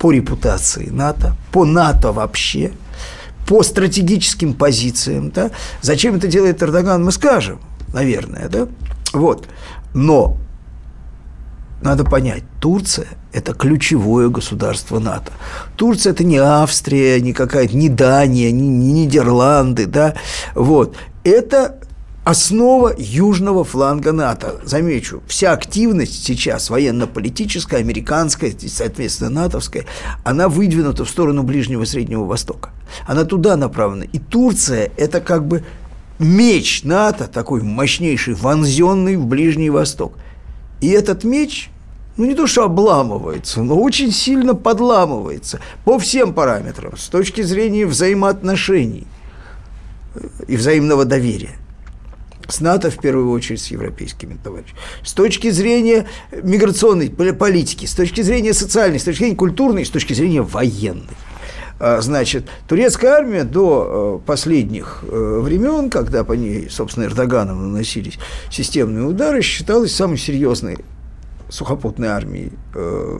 по 0.00 0.10
репутации 0.10 0.88
НАТО, 0.88 1.36
по 1.52 1.66
НАТО 1.66 2.10
вообще, 2.12 2.72
по 3.46 3.62
стратегическим 3.62 4.54
позициям. 4.54 5.30
Да? 5.30 5.50
Зачем 5.82 6.16
это 6.16 6.26
делает 6.26 6.62
Эрдоган, 6.62 7.04
мы 7.04 7.12
скажем, 7.12 7.60
наверное. 7.92 8.48
Да? 8.48 8.66
Вот. 9.12 9.46
Но 9.92 10.38
надо 11.82 12.04
понять, 12.04 12.44
Турция– 12.60 13.08
это 13.32 13.52
ключевое 13.52 14.30
государство 14.30 14.98
НАТО. 14.98 15.32
Турция– 15.76 16.12
это 16.14 16.24
не 16.24 16.38
Австрия, 16.38 17.20
не 17.20 17.34
какая-то, 17.34 17.76
не 17.76 17.90
Дания, 17.90 18.50
не, 18.50 18.68
не 18.68 19.04
Нидерланды, 19.04 19.84
да, 19.84 20.14
вот. 20.54 20.96
Это 21.24 21.78
основа 22.24 22.94
южного 22.96 23.64
фланга 23.64 24.12
НАТО. 24.12 24.60
Замечу, 24.64 25.22
вся 25.26 25.52
активность 25.52 26.24
сейчас 26.24 26.70
военно-политическая, 26.70 27.78
американская, 27.78 28.52
соответственно, 28.68 29.30
натовская, 29.30 29.86
она 30.24 30.48
выдвинута 30.48 31.04
в 31.04 31.08
сторону 31.08 31.42
Ближнего 31.42 31.82
и 31.82 31.86
Среднего 31.86 32.24
Востока. 32.24 32.70
Она 33.06 33.24
туда 33.24 33.56
направлена. 33.56 34.04
И 34.12 34.18
Турция– 34.18 34.90
это 34.96 35.20
как 35.20 35.46
бы 35.46 35.64
меч 36.18 36.82
НАТО, 36.84 37.26
такой 37.26 37.62
мощнейший, 37.62 38.34
вонзенный 38.34 39.16
в 39.16 39.26
Ближний 39.26 39.70
Восток. 39.70 40.14
И 40.80 40.88
этот 40.88 41.24
меч, 41.24 41.70
ну 42.16 42.26
не 42.26 42.34
то 42.34 42.46
что 42.46 42.64
обламывается, 42.64 43.62
но 43.62 43.76
очень 43.76 44.12
сильно 44.12 44.54
подламывается 44.54 45.60
по 45.84 45.98
всем 45.98 46.34
параметрам, 46.34 46.96
с 46.96 47.08
точки 47.08 47.40
зрения 47.42 47.86
взаимоотношений 47.86 49.06
и 50.48 50.56
взаимного 50.56 51.04
доверия 51.04 51.59
с 52.50 52.60
НАТО 52.60 52.90
в 52.90 52.98
первую 52.98 53.30
очередь, 53.30 53.60
с 53.60 53.68
европейскими 53.68 54.36
товарищами. 54.42 54.78
С 55.04 55.12
точки 55.12 55.50
зрения 55.50 56.06
миграционной 56.42 57.10
политики, 57.10 57.86
с 57.86 57.94
точки 57.94 58.20
зрения 58.22 58.54
социальной, 58.54 58.98
с 58.98 59.04
точки 59.04 59.20
зрения 59.20 59.36
культурной, 59.36 59.84
с 59.84 59.90
точки 59.90 60.12
зрения 60.12 60.42
военной. 60.42 61.16
А, 61.78 62.00
значит, 62.02 62.46
турецкая 62.68 63.12
армия 63.12 63.44
до 63.44 64.20
э, 64.22 64.26
последних 64.26 65.02
э, 65.02 65.40
времен, 65.42 65.88
когда 65.88 66.24
по 66.24 66.34
ней, 66.34 66.68
собственно, 66.68 67.04
Эрдоганом 67.04 67.72
наносились 67.72 68.18
системные 68.50 69.04
удары, 69.04 69.40
считалась 69.40 69.94
самой 69.94 70.18
серьезной 70.18 70.78
сухопутной 71.50 72.08
армии 72.08 72.52
э, 72.74 73.18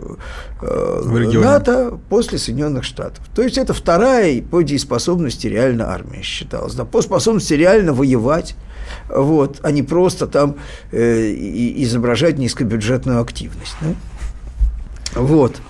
э, 0.63 1.31
НАТО 1.41 1.99
после 2.09 2.39
Соединенных 2.39 2.85
Штатов. 2.85 3.25
То 3.35 3.43
есть 3.43 3.59
это 3.59 3.73
вторая 3.73 4.43
по 4.43 4.63
дееспособности 4.63 5.47
реально 5.47 5.91
армия 5.91 6.23
считалась, 6.23 6.75
да, 6.75 6.85
по 6.85 7.03
способности 7.03 7.55
реально 7.55 7.93
воевать 7.93 8.57
вот, 9.15 9.61
а 9.63 9.71
не 9.71 9.83
просто 9.83 10.27
там 10.27 10.57
э, 10.93 11.33
изображать 11.83 12.39
низкобюджетную 12.39 13.21
активность. 13.21 13.77
Да? 13.81 13.95
Вот. 15.21 15.61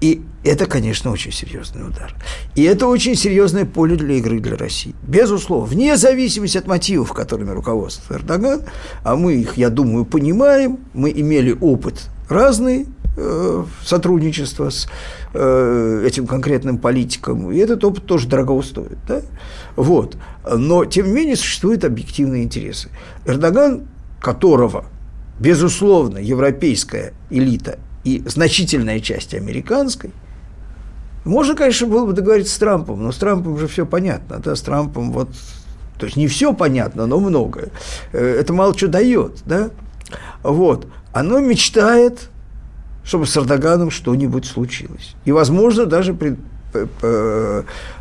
И 0.00 0.22
это, 0.44 0.66
конечно, 0.66 1.10
очень 1.10 1.32
серьезный 1.32 1.86
удар. 1.86 2.14
И 2.54 2.62
это 2.62 2.86
очень 2.86 3.16
серьезное 3.16 3.64
поле 3.64 3.96
для 3.96 4.14
игры 4.14 4.38
для 4.38 4.56
России. 4.56 4.94
Безусловно, 5.02 5.66
вне 5.66 5.96
зависимости 5.96 6.56
от 6.56 6.66
мотивов, 6.66 7.12
которыми 7.12 7.50
руководствует 7.50 8.20
Эрдоган, 8.20 8.62
а 9.02 9.16
мы 9.16 9.34
их, 9.34 9.56
я 9.56 9.70
думаю, 9.70 10.04
понимаем, 10.04 10.78
мы 10.94 11.10
имели 11.10 11.56
опыт 11.60 12.08
разный 12.28 12.86
сотрудничества 13.84 14.70
с 14.70 14.88
э, 15.34 16.04
этим 16.06 16.26
конкретным 16.26 16.78
политиком, 16.78 17.50
и 17.50 17.58
этот 17.58 17.84
опыт 17.84 18.06
тоже 18.06 18.28
дорого 18.28 18.62
стоит. 18.62 18.98
Да? 19.06 19.22
Вот. 19.76 20.16
Но, 20.50 20.84
тем 20.84 21.06
не 21.06 21.12
менее, 21.12 21.36
существуют 21.36 21.84
объективные 21.84 22.44
интересы. 22.44 22.90
Эрдоган, 23.26 23.88
которого, 24.20 24.84
безусловно, 25.38 26.18
европейская 26.18 27.12
элита 27.30 27.78
и 28.04 28.22
значительная 28.26 29.00
часть 29.00 29.34
американской, 29.34 30.10
можно, 31.24 31.54
конечно, 31.54 31.86
было 31.86 32.06
бы 32.06 32.12
договориться 32.12 32.54
с 32.54 32.58
Трампом, 32.58 33.02
но 33.02 33.12
с 33.12 33.16
Трампом 33.16 33.54
уже 33.54 33.68
все 33.68 33.84
понятно. 33.84 34.38
Да, 34.38 34.56
с 34.56 34.62
Трампом 34.62 35.12
вот 35.12 35.28
то 35.98 36.06
есть 36.06 36.16
не 36.16 36.28
все 36.28 36.54
понятно, 36.54 37.06
но 37.06 37.18
многое. 37.18 37.70
Э, 38.12 38.36
это 38.40 38.52
мало 38.52 38.76
что 38.76 38.88
дает, 38.88 39.42
да? 39.44 39.70
Вот. 40.42 40.86
Оно 41.12 41.40
мечтает, 41.40 42.30
чтобы 43.08 43.26
с 43.26 43.34
Эрдоганом 43.38 43.90
что-нибудь 43.90 44.44
случилось. 44.44 45.14
И, 45.24 45.32
возможно, 45.32 45.86
даже 45.86 46.12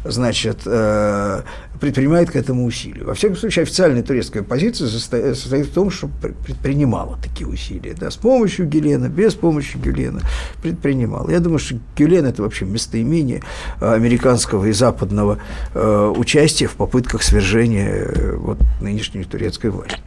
значит, 0.04 0.64
э, 0.66 1.42
предпринимает 1.80 2.30
к 2.30 2.36
этому 2.36 2.66
усилия. 2.66 3.06
Во 3.06 3.14
всяком 3.14 3.38
случае, 3.38 3.64
официальная 3.64 4.04
турецкая 4.04 4.44
позиция 4.44 4.90
состоит 4.90 5.68
в 5.68 5.74
том, 5.74 5.90
что 5.92 6.10
предпринимала 6.10 7.18
такие 7.24 7.48
усилия. 7.48 7.96
Да, 7.98 8.12
с 8.12 8.18
помощью 8.18 8.68
Гелена, 8.68 9.08
без 9.08 9.36
помощи 9.36 9.78
Гелена 9.78 10.20
предпринимала. 10.62 11.30
Я 11.30 11.40
думаю, 11.40 11.60
что 11.60 11.80
Гелен– 11.96 12.26
это 12.28 12.42
вообще 12.42 12.66
местоимение 12.66 13.42
американского 13.80 14.66
и 14.66 14.74
западного 14.74 15.40
э, 15.74 16.14
участия 16.18 16.68
в 16.68 16.74
попытках 16.74 17.24
свержения 17.24 17.88
э, 17.90 18.36
вот, 18.36 18.58
нынешней 18.82 19.24
турецкой 19.24 19.70
власти. 19.70 20.02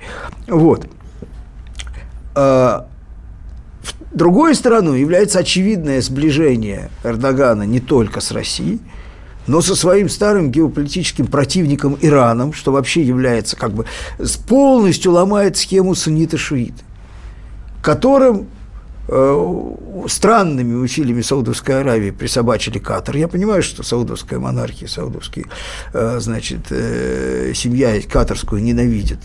Вот. 0.46 0.86
Другой 4.12 4.56
стороной 4.56 5.00
является 5.00 5.38
очевидное 5.38 6.00
сближение 6.00 6.90
Эрдогана 7.04 7.62
не 7.62 7.78
только 7.78 8.20
с 8.20 8.32
Россией, 8.32 8.80
но 9.46 9.60
со 9.60 9.76
своим 9.76 10.08
старым 10.08 10.50
геополитическим 10.50 11.26
противником 11.26 11.96
Ираном, 12.00 12.52
что 12.52 12.72
вообще 12.72 13.02
является 13.02 13.56
как 13.56 13.72
бы 13.72 13.86
полностью 14.48 15.12
ломает 15.12 15.56
схему 15.56 15.94
суннита-шиита, 15.94 16.82
которым 17.82 18.48
Э, 19.12 19.74
странными 20.06 20.74
усилиями 20.74 21.20
Саудовской 21.20 21.80
Аравии 21.80 22.12
присобачили 22.12 22.78
Катар. 22.78 23.16
Я 23.16 23.26
понимаю, 23.26 23.60
что 23.60 23.82
саудовская 23.82 24.38
монархия, 24.38 24.86
саудовские, 24.86 25.46
э, 25.92 26.18
значит, 26.20 26.66
э, 26.70 27.52
семья 27.56 28.00
катарскую 28.02 28.62
ненавидит 28.62 29.18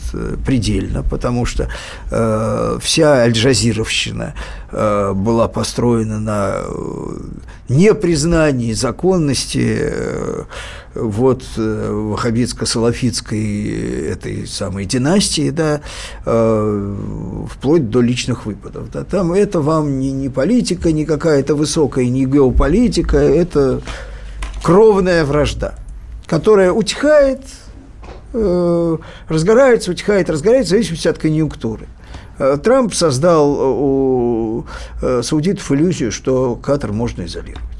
предельно, 0.44 1.03
потому 1.03 1.45
что 1.45 1.70
вся 2.82 3.22
аль-Джазировщина 3.22 4.34
была 4.76 5.48
построена 5.48 6.20
на 6.20 6.58
непризнании 7.70 8.74
законности 8.74 9.94
вот 10.96 11.44
э, 11.58 11.92
ваххабитско-салафитской 11.92 14.12
этой 14.12 14.48
самой 14.48 14.86
династии, 14.86 15.50
да, 15.50 15.82
э, 16.26 16.96
вплоть 17.50 17.90
до 17.90 18.02
личных 18.02 18.46
выпадов. 18.46 18.92
Да. 18.92 19.04
Там 19.04 19.34
это 19.34 19.62
вам 19.62 20.00
не, 20.00 20.12
не 20.12 20.30
политика, 20.30 20.92
не 20.92 21.06
какая-то 21.06 21.56
высокая, 21.56 22.06
не 22.06 22.26
геополитика, 22.26 23.18
это 23.18 23.82
кровная 24.64 25.26
вражда, 25.26 25.76
которая 26.26 26.72
утихает, 26.72 27.42
э, 28.34 28.98
разгорается, 29.28 29.92
утихает, 29.92 30.30
разгорается 30.30 30.70
в 30.70 30.72
зависимости 30.72 31.08
от 31.08 31.18
конъюнктуры. 31.18 31.88
Трамп 32.38 32.94
создал 32.94 33.56
у 33.60 34.66
саудитов 35.22 35.72
иллюзию, 35.72 36.12
что 36.12 36.56
Катар 36.56 36.91
можно 36.91 37.26
изолировать. 37.26 37.76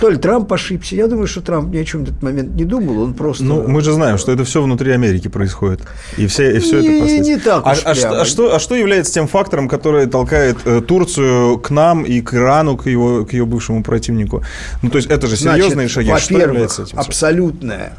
То 0.00 0.08
ли 0.08 0.16
Трамп 0.16 0.52
ошибся. 0.52 0.94
Я 0.96 1.06
думаю, 1.06 1.26
что 1.26 1.40
Трамп 1.40 1.72
ни 1.72 1.78
о 1.78 1.84
чем 1.84 2.04
в 2.04 2.08
этот 2.08 2.22
момент 2.22 2.54
не 2.54 2.64
думал, 2.64 3.00
он 3.00 3.14
просто... 3.14 3.44
Ну, 3.44 3.66
мы 3.66 3.80
же 3.80 3.92
знаем, 3.92 4.18
что 4.18 4.32
это 4.32 4.44
все 4.44 4.62
внутри 4.62 4.92
Америки 4.92 5.28
происходит. 5.28 5.82
И 6.16 6.26
все, 6.26 6.56
и 6.56 6.58
все 6.58 6.80
не, 6.80 6.98
это 6.98 7.06
не, 7.06 7.18
не 7.20 7.38
так 7.38 7.62
а, 7.64 7.70
а, 7.70 7.94
что, 7.94 8.20
а, 8.20 8.24
что, 8.24 8.54
а 8.54 8.58
что 8.58 8.74
является 8.74 9.12
тем 9.12 9.26
фактором, 9.26 9.68
который 9.68 10.06
толкает 10.06 10.58
э, 10.64 10.80
Турцию 10.80 11.58
к 11.58 11.70
нам 11.70 12.04
и 12.04 12.20
к 12.20 12.34
Ирану, 12.34 12.76
к 12.76 12.86
его, 12.86 13.24
к 13.24 13.32
ее 13.32 13.44
бывшему 13.44 13.82
противнику? 13.82 14.42
Ну, 14.82 14.90
то 14.90 14.98
есть 14.98 15.10
это 15.10 15.26
же 15.26 15.36
серьезные 15.36 15.88
Значит, 15.88 15.92
шаги. 15.92 16.18
Что 16.18 16.38
является 16.38 16.82
этим? 16.82 16.98
абсолютное 16.98 17.92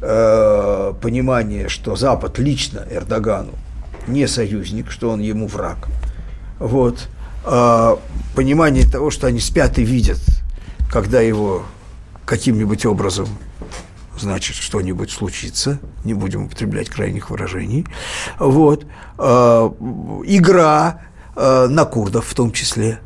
э, 0.00 0.92
понимание, 1.00 1.68
что 1.68 1.96
Запад 1.96 2.38
лично 2.38 2.84
Эрдогану 2.90 3.52
не 4.06 4.26
союзник, 4.26 4.90
что 4.90 5.10
он 5.10 5.20
ему 5.20 5.46
враг. 5.46 5.88
Вот. 6.58 7.08
Э, 7.44 7.96
понимание 8.34 8.86
того, 8.86 9.10
что 9.10 9.26
они 9.26 9.40
спят 9.40 9.78
и 9.78 9.84
видят– 9.84 10.20
когда 10.92 11.22
его 11.22 11.64
каким-нибудь 12.26 12.84
образом 12.84 13.26
значит, 14.18 14.56
что-нибудь 14.56 15.10
случится, 15.10 15.80
не 16.04 16.12
будем 16.12 16.44
употреблять 16.44 16.90
крайних 16.90 17.30
выражений, 17.30 17.86
вот, 18.38 18.84
э, 19.18 19.70
игра 20.26 21.00
э, 21.34 21.66
на 21.68 21.86
курдов 21.86 22.26
в 22.26 22.34
том 22.34 22.52
числе. 22.52 23.00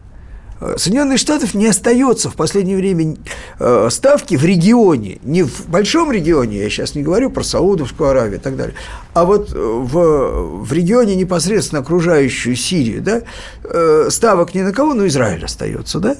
Соединенных 0.76 1.18
Штатов 1.18 1.54
не 1.54 1.66
остается 1.66 2.30
в 2.30 2.34
последнее 2.34 2.76
время 2.76 3.16
э, 3.58 3.88
ставки 3.90 4.36
в 4.36 4.44
регионе, 4.44 5.18
не 5.22 5.42
в 5.42 5.68
большом 5.68 6.10
регионе, 6.10 6.58
я 6.58 6.70
сейчас 6.70 6.94
не 6.94 7.02
говорю 7.02 7.30
про 7.30 7.42
Саудовскую 7.42 8.10
Аравию 8.10 8.38
и 8.38 8.42
так 8.42 8.56
далее, 8.56 8.74
а 9.12 9.24
вот 9.24 9.50
в, 9.52 10.62
в 10.64 10.72
регионе 10.72 11.14
непосредственно 11.14 11.82
окружающую 11.82 12.56
Сирию, 12.56 13.02
да, 13.02 13.22
э, 13.64 14.08
ставок 14.10 14.54
ни 14.54 14.62
на 14.62 14.72
кого, 14.72 14.94
но 14.94 15.06
Израиль 15.06 15.44
остается, 15.44 16.00
да, 16.00 16.16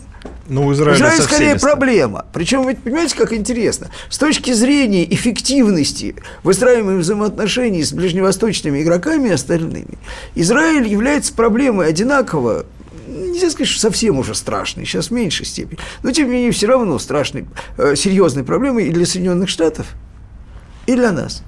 Ну, 0.49 0.73
Израиль, 0.73 0.97
Израиль 0.97 1.23
скорее 1.23 1.59
проблема. 1.59 2.27
Причем, 2.33 2.63
вы 2.63 2.75
понимаете, 2.75 3.17
как 3.17 3.33
интересно? 3.33 3.91
С 4.11 4.19
точки 4.19 4.53
зрения 4.53 5.05
эффективности 5.13 6.15
выстраиваемых 6.43 7.01
взаимоотношений 7.01 7.83
с 7.83 7.93
ближневосточными 7.93 8.83
игроками 8.83 9.29
и 9.29 9.33
остальными, 9.33 9.99
Израиль 10.35 10.87
является 10.87 11.33
проблемой 11.33 11.89
одинаково 11.89 12.67
нельзя 13.17 13.51
сказать, 13.51 13.69
что 13.69 13.81
совсем 13.81 14.19
уже 14.19 14.35
страшный, 14.35 14.85
сейчас 14.85 15.09
в 15.09 15.11
меньшей 15.13 15.47
степени, 15.47 15.79
но 16.03 16.11
тем 16.11 16.29
не 16.29 16.35
менее 16.35 16.53
все 16.53 16.67
равно 16.67 16.99
страшной, 16.99 17.47
э, 17.79 17.97
серьезной 17.97 18.45
проблемой 18.45 18.89
и 18.89 18.93
для 18.93 19.07
Соединенных 19.07 19.49
Штатов, 19.49 19.87
и 20.87 20.95
для 20.95 21.13
нас. 21.13 21.43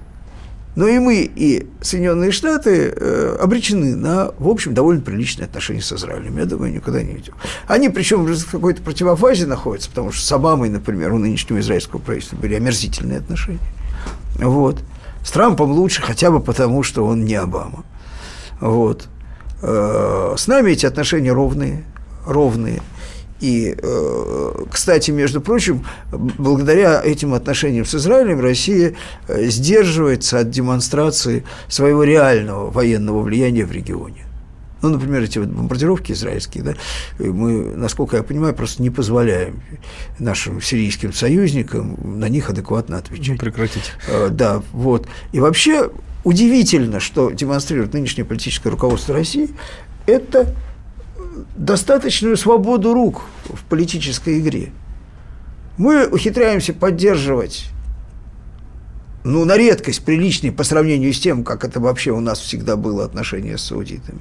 Но 0.79 0.87
и 0.87 1.01
мы, 1.01 1.29
и 1.35 1.67
Соединенные 1.81 2.31
Штаты 2.31 2.93
э, 2.95 3.37
обречены 3.41 3.97
на, 3.97 4.31
в 4.39 4.47
общем, 4.47 4.75
довольно 4.75 5.01
приличные 5.01 5.47
отношения 5.47 5.83
с 5.83 5.93
Израилем. 5.93 6.39
Я 6.39 6.45
думаю, 6.45 6.73
никуда 6.73 7.03
не 7.03 7.17
идем. 7.17 7.35
Они, 7.67 7.89
причем, 7.89 8.25
в 8.25 8.51
какой-то 8.51 8.81
противофазе 8.83 9.47
находятся, 9.47 9.89
потому 9.89 10.13
что 10.13 10.25
с 10.25 10.31
Обамой, 10.31 10.69
например, 10.69 11.13
у 11.15 11.19
нынешнего 11.19 11.59
израильского 11.59 11.99
правительства 11.99 12.37
были 12.37 12.55
омерзительные 12.55 13.19
отношения. 13.19 13.59
Вот. 14.37 14.79
С 15.25 15.33
Трампом 15.33 15.73
лучше 15.73 16.01
хотя 16.01 16.31
бы 16.31 16.39
потому, 16.39 16.85
что 16.85 17.05
он 17.05 17.25
не 17.25 17.35
Обама. 17.35 17.85
Вот. 18.61 19.09
Э, 19.61 20.35
с 20.37 20.47
нами 20.47 20.73
эти 20.73 20.87
отношения 20.87 21.33
ровные, 21.33 21.85
ровные. 22.27 22.81
И, 23.41 23.77
э, 23.77 24.65
кстати, 24.71 25.13
между 25.13 25.41
прочим, 25.41 25.85
благодаря 26.11 27.01
этим 27.03 27.35
отношениям 27.35 27.85
с 27.85 27.95
Израилем 27.95 28.41
Россия 28.41 28.95
э, 29.29 29.47
сдерживается 29.47 30.41
от 30.41 30.51
демонстрации 30.51 31.45
своего 31.69 32.03
реального 32.03 32.71
военного 32.71 33.23
влияния 33.23 33.65
в 33.65 33.73
регионе. 33.73 34.25
Ну, 34.81 34.91
например, 34.91 35.23
эти 35.23 35.39
вот 35.41 35.49
бомбардировки 35.49 36.13
израильские, 36.13 36.63
да, 36.63 36.75
мы, 37.19 37.75
насколько 37.75 38.17
я 38.17 38.23
понимаю, 38.23 38.55
просто 38.55 38.81
не 38.81 38.91
позволяем 38.91 39.61
нашим 40.21 40.63
сирийским 40.63 41.13
союзникам 41.13 41.99
на 42.21 42.29
них 42.29 42.49
адекватно 42.49 42.99
отвечать. 42.99 43.29
Ну, 43.31 43.39
прекратить. 43.39 43.93
Да, 44.31 44.63
вот. 44.73 45.09
И 45.33 45.41
вообще 45.41 45.91
удивительно, 46.25 47.01
что 47.01 47.31
демонстрирует 47.31 47.93
нынешнее 47.95 48.25
политическое 48.25 48.71
руководство 48.71 49.15
России, 49.15 49.51
это 50.07 50.55
достаточную 51.57 52.37
свободу 52.37 52.95
рук 52.95 53.23
в 53.45 53.65
политической 53.65 54.41
игре. 54.41 54.71
Мы 55.77 56.07
ухитряемся 56.07 56.73
поддерживать, 56.73 57.67
ну, 59.25 59.45
на 59.45 59.57
редкость 59.57 60.05
приличный 60.05 60.51
по 60.51 60.65
сравнению 60.65 61.13
с 61.13 61.21
тем, 61.21 61.45
как 61.45 61.65
это 61.65 61.81
вообще 61.81 62.11
у 62.11 62.21
нас 62.21 62.41
всегда 62.41 62.77
было 62.77 63.05
отношение 63.05 63.59
с 63.59 63.63
саудитами. 63.63 64.21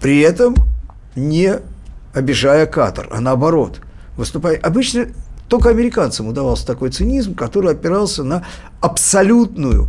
При 0.00 0.20
этом 0.20 0.54
не 1.16 1.60
обижая 2.12 2.66
Катар, 2.66 3.08
а 3.10 3.20
наоборот, 3.20 3.80
выступая... 4.16 4.58
Обычно 4.58 5.08
только 5.48 5.70
американцам 5.70 6.28
удавался 6.28 6.66
такой 6.66 6.90
цинизм, 6.90 7.34
который 7.34 7.72
опирался 7.72 8.22
на 8.22 8.44
абсолютную 8.80 9.88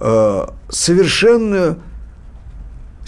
Э, 0.00 0.46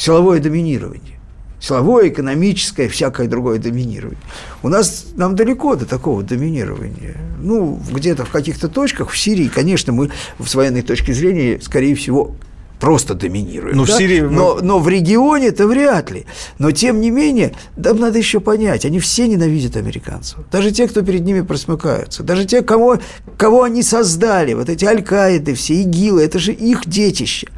силовое 0.00 0.40
доминирование. 0.40 1.20
Силовое, 1.60 2.08
экономическое, 2.08 2.88
всякое 2.88 3.28
другое 3.28 3.58
доминирование. 3.58 4.18
У 4.62 4.68
нас, 4.68 5.08
нам 5.14 5.36
далеко 5.36 5.76
до 5.76 5.84
такого 5.84 6.22
доминирования. 6.22 7.16
Ну, 7.38 7.78
где-то 7.92 8.24
в 8.24 8.30
каких-то 8.30 8.68
точках, 8.68 9.10
в 9.10 9.18
Сирии, 9.18 9.48
конечно, 9.48 9.92
мы 9.92 10.10
с 10.44 10.54
военной 10.54 10.82
точки 10.82 11.12
зрения, 11.12 11.60
скорее 11.60 11.94
всего, 11.94 12.34
просто 12.80 13.14
доминируем. 13.14 13.76
Но, 13.76 13.84
да? 13.84 13.94
в 13.94 13.96
Сирии 13.96 14.20
но, 14.20 14.58
но 14.60 14.78
в 14.78 14.88
регионе 14.88 15.48
это 15.48 15.66
вряд 15.66 16.10
ли. 16.10 16.24
Но 16.58 16.72
тем 16.72 17.00
не 17.00 17.10
менее, 17.10 17.52
нам 17.76 18.00
надо 18.00 18.18
еще 18.18 18.40
понять, 18.40 18.84
они 18.84 18.98
все 18.98 19.28
ненавидят 19.28 19.76
американцев. 19.76 20.38
Даже 20.50 20.72
те, 20.72 20.88
кто 20.88 21.02
перед 21.02 21.20
ними 21.20 21.42
просмыкаются. 21.42 22.22
Даже 22.22 22.46
те, 22.46 22.62
кого, 22.62 22.98
кого 23.36 23.62
они 23.62 23.82
создали, 23.82 24.54
вот 24.54 24.68
эти 24.68 24.84
Аль-Каиды, 24.84 25.54
все 25.54 25.82
ИГИЛы, 25.82 26.24
это 26.24 26.38
же 26.38 26.52
их 26.52 26.88
детище. 26.88 27.48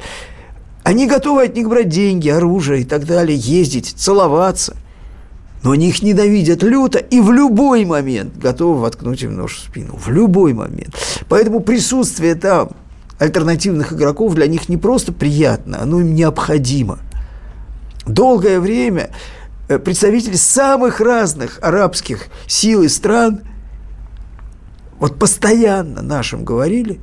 Они 0.83 1.07
готовы 1.07 1.43
от 1.43 1.55
них 1.55 1.69
брать 1.69 1.87
деньги, 1.87 2.27
оружие 2.27 2.81
и 2.81 2.83
так 2.83 3.05
далее, 3.05 3.37
ездить, 3.37 3.93
целоваться. 3.95 4.75
Но 5.63 5.71
они 5.71 5.87
их 5.87 6.03
ненавидят 6.03 6.61
люто 6.61 6.99
и 6.99 7.21
в 7.21 7.31
любой 7.31 7.85
момент 7.85 8.37
готовы 8.37 8.81
воткнуть 8.81 9.23
им 9.23 9.37
нож 9.37 9.55
в 9.55 9.69
спину. 9.69 9.95
В 9.95 10.09
любой 10.09 10.51
момент. 10.51 10.93
Поэтому 11.29 11.61
присутствие 11.61 12.35
там– 12.35 12.71
альтернативных 13.23 13.93
игроков 13.93 14.35
для 14.35 14.47
них 14.47 14.67
не 14.67 14.75
просто 14.75 15.13
приятно, 15.13 15.81
оно 15.81 16.01
им 16.01 16.13
необходимо. 16.13 16.99
Долгое 18.05 18.59
время 18.59 19.11
э, 19.69 19.79
представители 19.79 20.35
самых 20.35 20.99
разных 20.99 21.59
арабских 21.61 22.27
сил 22.47 22.83
и 22.83 22.89
стран 22.89 23.41
вот 24.99 25.17
постоянно 25.17 26.01
нашим 26.01 26.43
говорили, 26.43 26.99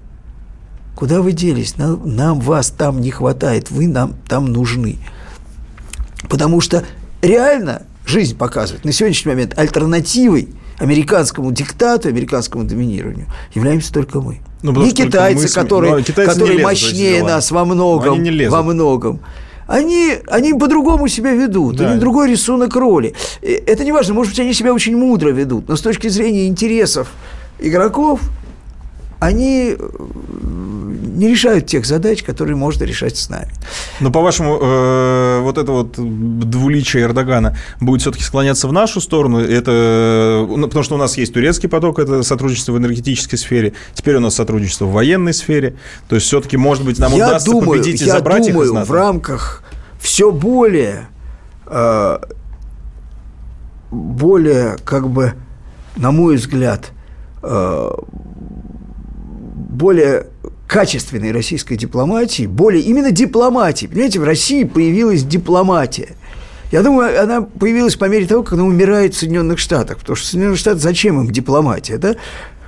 куда 0.94 1.22
вы 1.22 1.32
делись, 1.32 1.78
нам, 1.78 2.02
нам 2.04 2.40
вас 2.40 2.68
там 2.68 3.00
не 3.00 3.10
хватает, 3.10 3.70
вы 3.70 3.86
нам 3.86 4.14
там 4.28 4.44
нужны. 4.44 4.98
Потому 6.28 6.60
что 6.60 6.84
реально 7.22 7.82
жизнь 8.04 8.36
показывает 8.36 8.84
на 8.84 8.92
сегодняшний 8.92 9.32
момент 9.32 9.58
альтернативой 9.58 10.50
американскому 10.78 11.50
диктату, 11.50 12.08
американскому 12.08 12.64
доминированию 12.64 13.26
являемся 13.54 13.90
только 13.90 14.20
мы. 14.20 14.40
Ну, 14.62 14.72
не 14.72 14.92
китайцы, 14.92 15.42
мы, 15.42 15.48
которые, 15.48 15.96
ну, 15.96 16.02
китайцы 16.02 16.32
которые 16.32 16.58
лезут, 16.58 16.70
мощнее 16.70 17.22
нас 17.22 17.50
во 17.50 17.64
многом, 17.64 18.22
во 18.48 18.62
многом. 18.62 19.20
Они, 19.66 20.16
они 20.26 20.52
по-другому 20.52 21.06
себя 21.06 21.32
ведут, 21.32 21.76
да. 21.76 21.86
у 21.86 21.90
них 21.90 22.00
другой 22.00 22.30
рисунок 22.30 22.74
роли. 22.74 23.14
Это 23.40 23.84
не 23.84 23.92
важно, 23.92 24.14
может 24.14 24.32
быть, 24.32 24.40
они 24.40 24.52
себя 24.52 24.74
очень 24.74 24.96
мудро 24.96 25.30
ведут, 25.30 25.68
но 25.68 25.76
с 25.76 25.80
точки 25.80 26.08
зрения 26.08 26.46
интересов 26.46 27.08
игроков– 27.58 28.20
они 29.20 29.76
не 31.20 31.28
решают 31.28 31.66
тех 31.66 31.84
задач, 31.84 32.22
которые 32.22 32.56
можно 32.56 32.84
решать 32.84 33.16
с 33.16 33.28
нами. 33.28 33.50
Но, 34.00 34.10
по-вашему, 34.10 34.58
э, 34.60 35.40
вот 35.42 35.58
это 35.58 35.70
вот 35.70 35.94
двуличие 35.96 37.04
Эрдогана 37.04 37.56
будет 37.78 38.00
все-таки 38.00 38.24
склоняться 38.24 38.66
в 38.68 38.72
нашу 38.72 39.02
сторону? 39.02 39.38
Это, 39.38 40.46
ну, 40.48 40.66
потому 40.66 40.82
что 40.82 40.94
у 40.94 40.98
нас 40.98 41.18
есть 41.18 41.34
турецкий 41.34 41.68
поток, 41.68 41.98
это 41.98 42.22
сотрудничество 42.22 42.72
в 42.72 42.78
энергетической 42.78 43.36
сфере, 43.36 43.74
теперь 43.92 44.16
у 44.16 44.20
нас 44.20 44.34
сотрудничество 44.34 44.86
в 44.86 44.92
военной 44.92 45.34
сфере. 45.34 45.76
То 46.08 46.14
есть, 46.14 46.26
все-таки, 46.26 46.56
может 46.56 46.84
быть, 46.86 46.98
нам 46.98 47.12
я 47.12 47.28
удастся 47.28 47.50
думаю, 47.50 47.78
победить 47.78 48.00
и 48.00 48.06
я 48.06 48.14
забрать 48.14 48.46
думаю, 48.46 48.62
их 48.62 48.70
из 48.70 48.72
НАТО? 48.72 48.86
в 48.86 48.90
рамках 48.92 49.62
все 50.00 50.32
более, 50.32 51.08
э, 51.66 52.18
более, 53.90 54.78
как 54.84 55.10
бы, 55.10 55.34
на 55.96 56.12
мой 56.12 56.36
взгляд, 56.36 56.92
э, 57.42 57.90
более 59.68 60.26
качественной 60.70 61.32
российской 61.32 61.76
дипломатии, 61.76 62.46
более 62.46 62.82
именно 62.82 63.10
дипломатии. 63.10 63.86
Понимаете, 63.86 64.20
в 64.20 64.24
России 64.24 64.62
появилась 64.62 65.24
дипломатия. 65.24 66.14
Я 66.70 66.84
думаю, 66.84 67.20
она 67.20 67.42
появилась 67.42 67.96
по 67.96 68.04
мере 68.04 68.24
того, 68.26 68.44
как 68.44 68.52
она 68.52 68.62
умирает 68.62 69.14
в 69.14 69.18
Соединенных 69.18 69.58
Штатах. 69.58 69.98
Потому 69.98 70.14
что 70.14 70.28
Соединенные 70.28 70.56
Штаты, 70.56 70.78
зачем 70.78 71.20
им 71.20 71.28
дипломатия, 71.28 71.98
да? 71.98 72.14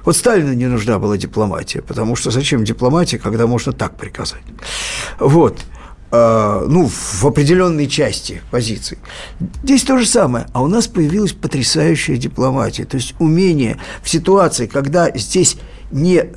Вот 0.05 0.16
Сталину 0.16 0.53
не 0.53 0.66
нужна 0.66 0.99
была 0.99 1.16
дипломатия, 1.16 1.81
потому 1.81 2.16
что 2.16 2.33
зачем 2.33 2.65
дипломатия, 2.65 3.20
когда 3.20 3.47
можно 3.47 3.73
так 3.73 3.97
приказать? 3.97 4.43
Вот. 5.20 5.61
А, 6.11 6.66
ну, 6.66 6.89
в 6.89 7.24
определенной 7.24 7.87
части 7.87 8.43
позиций. 8.51 8.99
Здесь 9.62 9.85
то 9.85 9.97
же 9.97 10.07
самое. 10.07 10.49
А 10.53 10.65
у 10.65 10.66
нас 10.66 10.89
появилась 10.89 11.35
потрясающая 11.35 12.16
дипломатия. 12.16 12.85
То 12.85 12.97
есть 12.97 13.15
умение 13.20 13.77
в 14.03 14.11
ситуации, 14.11 14.66
когда 14.66 15.09
здесь 15.16 15.57
не 15.93 16.33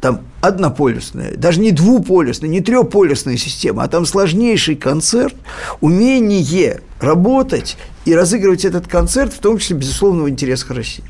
там 0.00 0.20
однополюсная, 0.40 1.36
даже 1.36 1.60
не 1.60 1.72
двуполюсная, 1.72 2.48
не 2.48 2.60
трехполюсная 2.60 3.36
система, 3.36 3.82
а 3.82 3.88
там 3.88 4.06
сложнейший 4.06 4.76
концерт, 4.76 5.34
умение 5.80 6.80
работать 7.00 7.76
и 8.04 8.14
разыгрывать 8.14 8.64
этот 8.64 8.86
концерт, 8.86 9.32
в 9.32 9.38
том 9.38 9.58
числе, 9.58 9.76
безусловно, 9.76 10.24
в 10.24 10.28
интересах 10.28 10.70
России. 10.70 11.04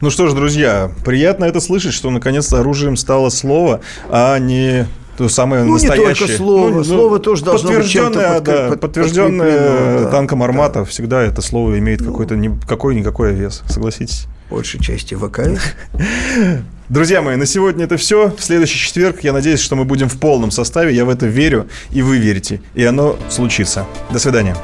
Ну 0.00 0.10
что 0.10 0.28
ж, 0.28 0.34
друзья, 0.34 0.92
приятно 1.04 1.46
это 1.46 1.60
слышать, 1.60 1.94
что 1.94 2.10
наконец-то 2.10 2.60
оружием 2.60 2.96
стало 2.96 3.30
слово, 3.30 3.80
а 4.10 4.38
не 4.38 4.86
то 5.16 5.30
самое 5.30 5.64
ну, 5.64 5.72
настоящее. 5.72 6.08
не 6.08 6.14
только 6.14 6.36
слово, 6.36 6.68
ну, 6.68 6.84
слово 6.84 7.18
тоже 7.18 7.44
должно 7.44 7.70
быть 7.70 7.78
подтвержденное, 7.78 8.40
да, 8.40 8.68
под, 8.68 8.80
подтвержденное 8.80 10.00
да, 10.00 10.10
танком 10.10 10.42
Армата, 10.42 10.80
да. 10.80 10.84
всегда 10.84 11.22
это 11.22 11.40
слово 11.40 11.78
имеет 11.78 12.00
ну, 12.00 12.10
какой-то 12.10 12.38
какой-никакой 12.68 13.32
вес, 13.32 13.62
согласитесь? 13.66 14.26
Большей 14.50 14.80
части 14.80 15.14
ВКС. 15.14 15.62
Друзья 16.88 17.20
мои, 17.20 17.34
на 17.34 17.46
сегодня 17.46 17.84
это 17.84 17.96
все. 17.96 18.30
В 18.30 18.40
следующий 18.40 18.78
четверг 18.78 19.24
я 19.24 19.32
надеюсь, 19.32 19.60
что 19.60 19.74
мы 19.74 19.84
будем 19.84 20.08
в 20.08 20.20
полном 20.20 20.52
составе. 20.52 20.94
Я 20.94 21.04
в 21.04 21.08
это 21.08 21.26
верю, 21.26 21.68
и 21.90 22.00
вы 22.00 22.18
верите. 22.18 22.60
И 22.74 22.84
оно 22.84 23.18
случится. 23.28 23.86
До 24.10 24.20
свидания. 24.20 24.56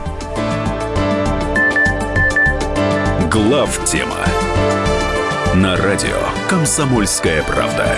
Глав 3.29 3.85
тема 3.87 4.19
на 5.57 5.77
радио 5.77 6.17
Комсомольская 6.49 7.43
правда. 7.43 7.93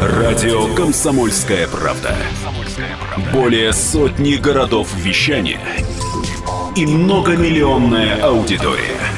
Радио 0.00 0.74
Комсомольская 0.74 1.68
правда. 1.68 2.16
Более 3.32 3.74
сотни 3.74 4.36
городов 4.36 4.88
вещания– 4.96 5.60
и 6.78 6.86
многомиллионная 6.86 8.22
аудитория. 8.22 9.17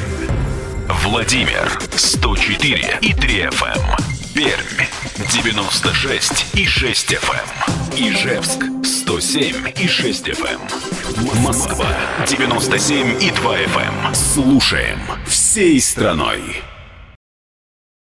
Владимир 0.93 1.79
104 1.95 2.99
и 3.01 3.13
3 3.15 3.43
FM. 3.45 4.35
Пермь 4.35 4.87
96 5.33 6.55
и 6.55 6.67
6 6.67 7.13
FM. 7.13 7.97
Ижевск 7.97 8.65
107 8.85 9.73
и 9.79 9.87
6 9.87 10.29
FM. 10.29 10.61
Москва 11.43 11.87
97 12.27 13.23
и 13.23 13.31
2 13.31 13.57
FM. 13.59 14.15
Слушаем 14.15 14.99
всей 15.27 15.81
страной. 15.81 16.63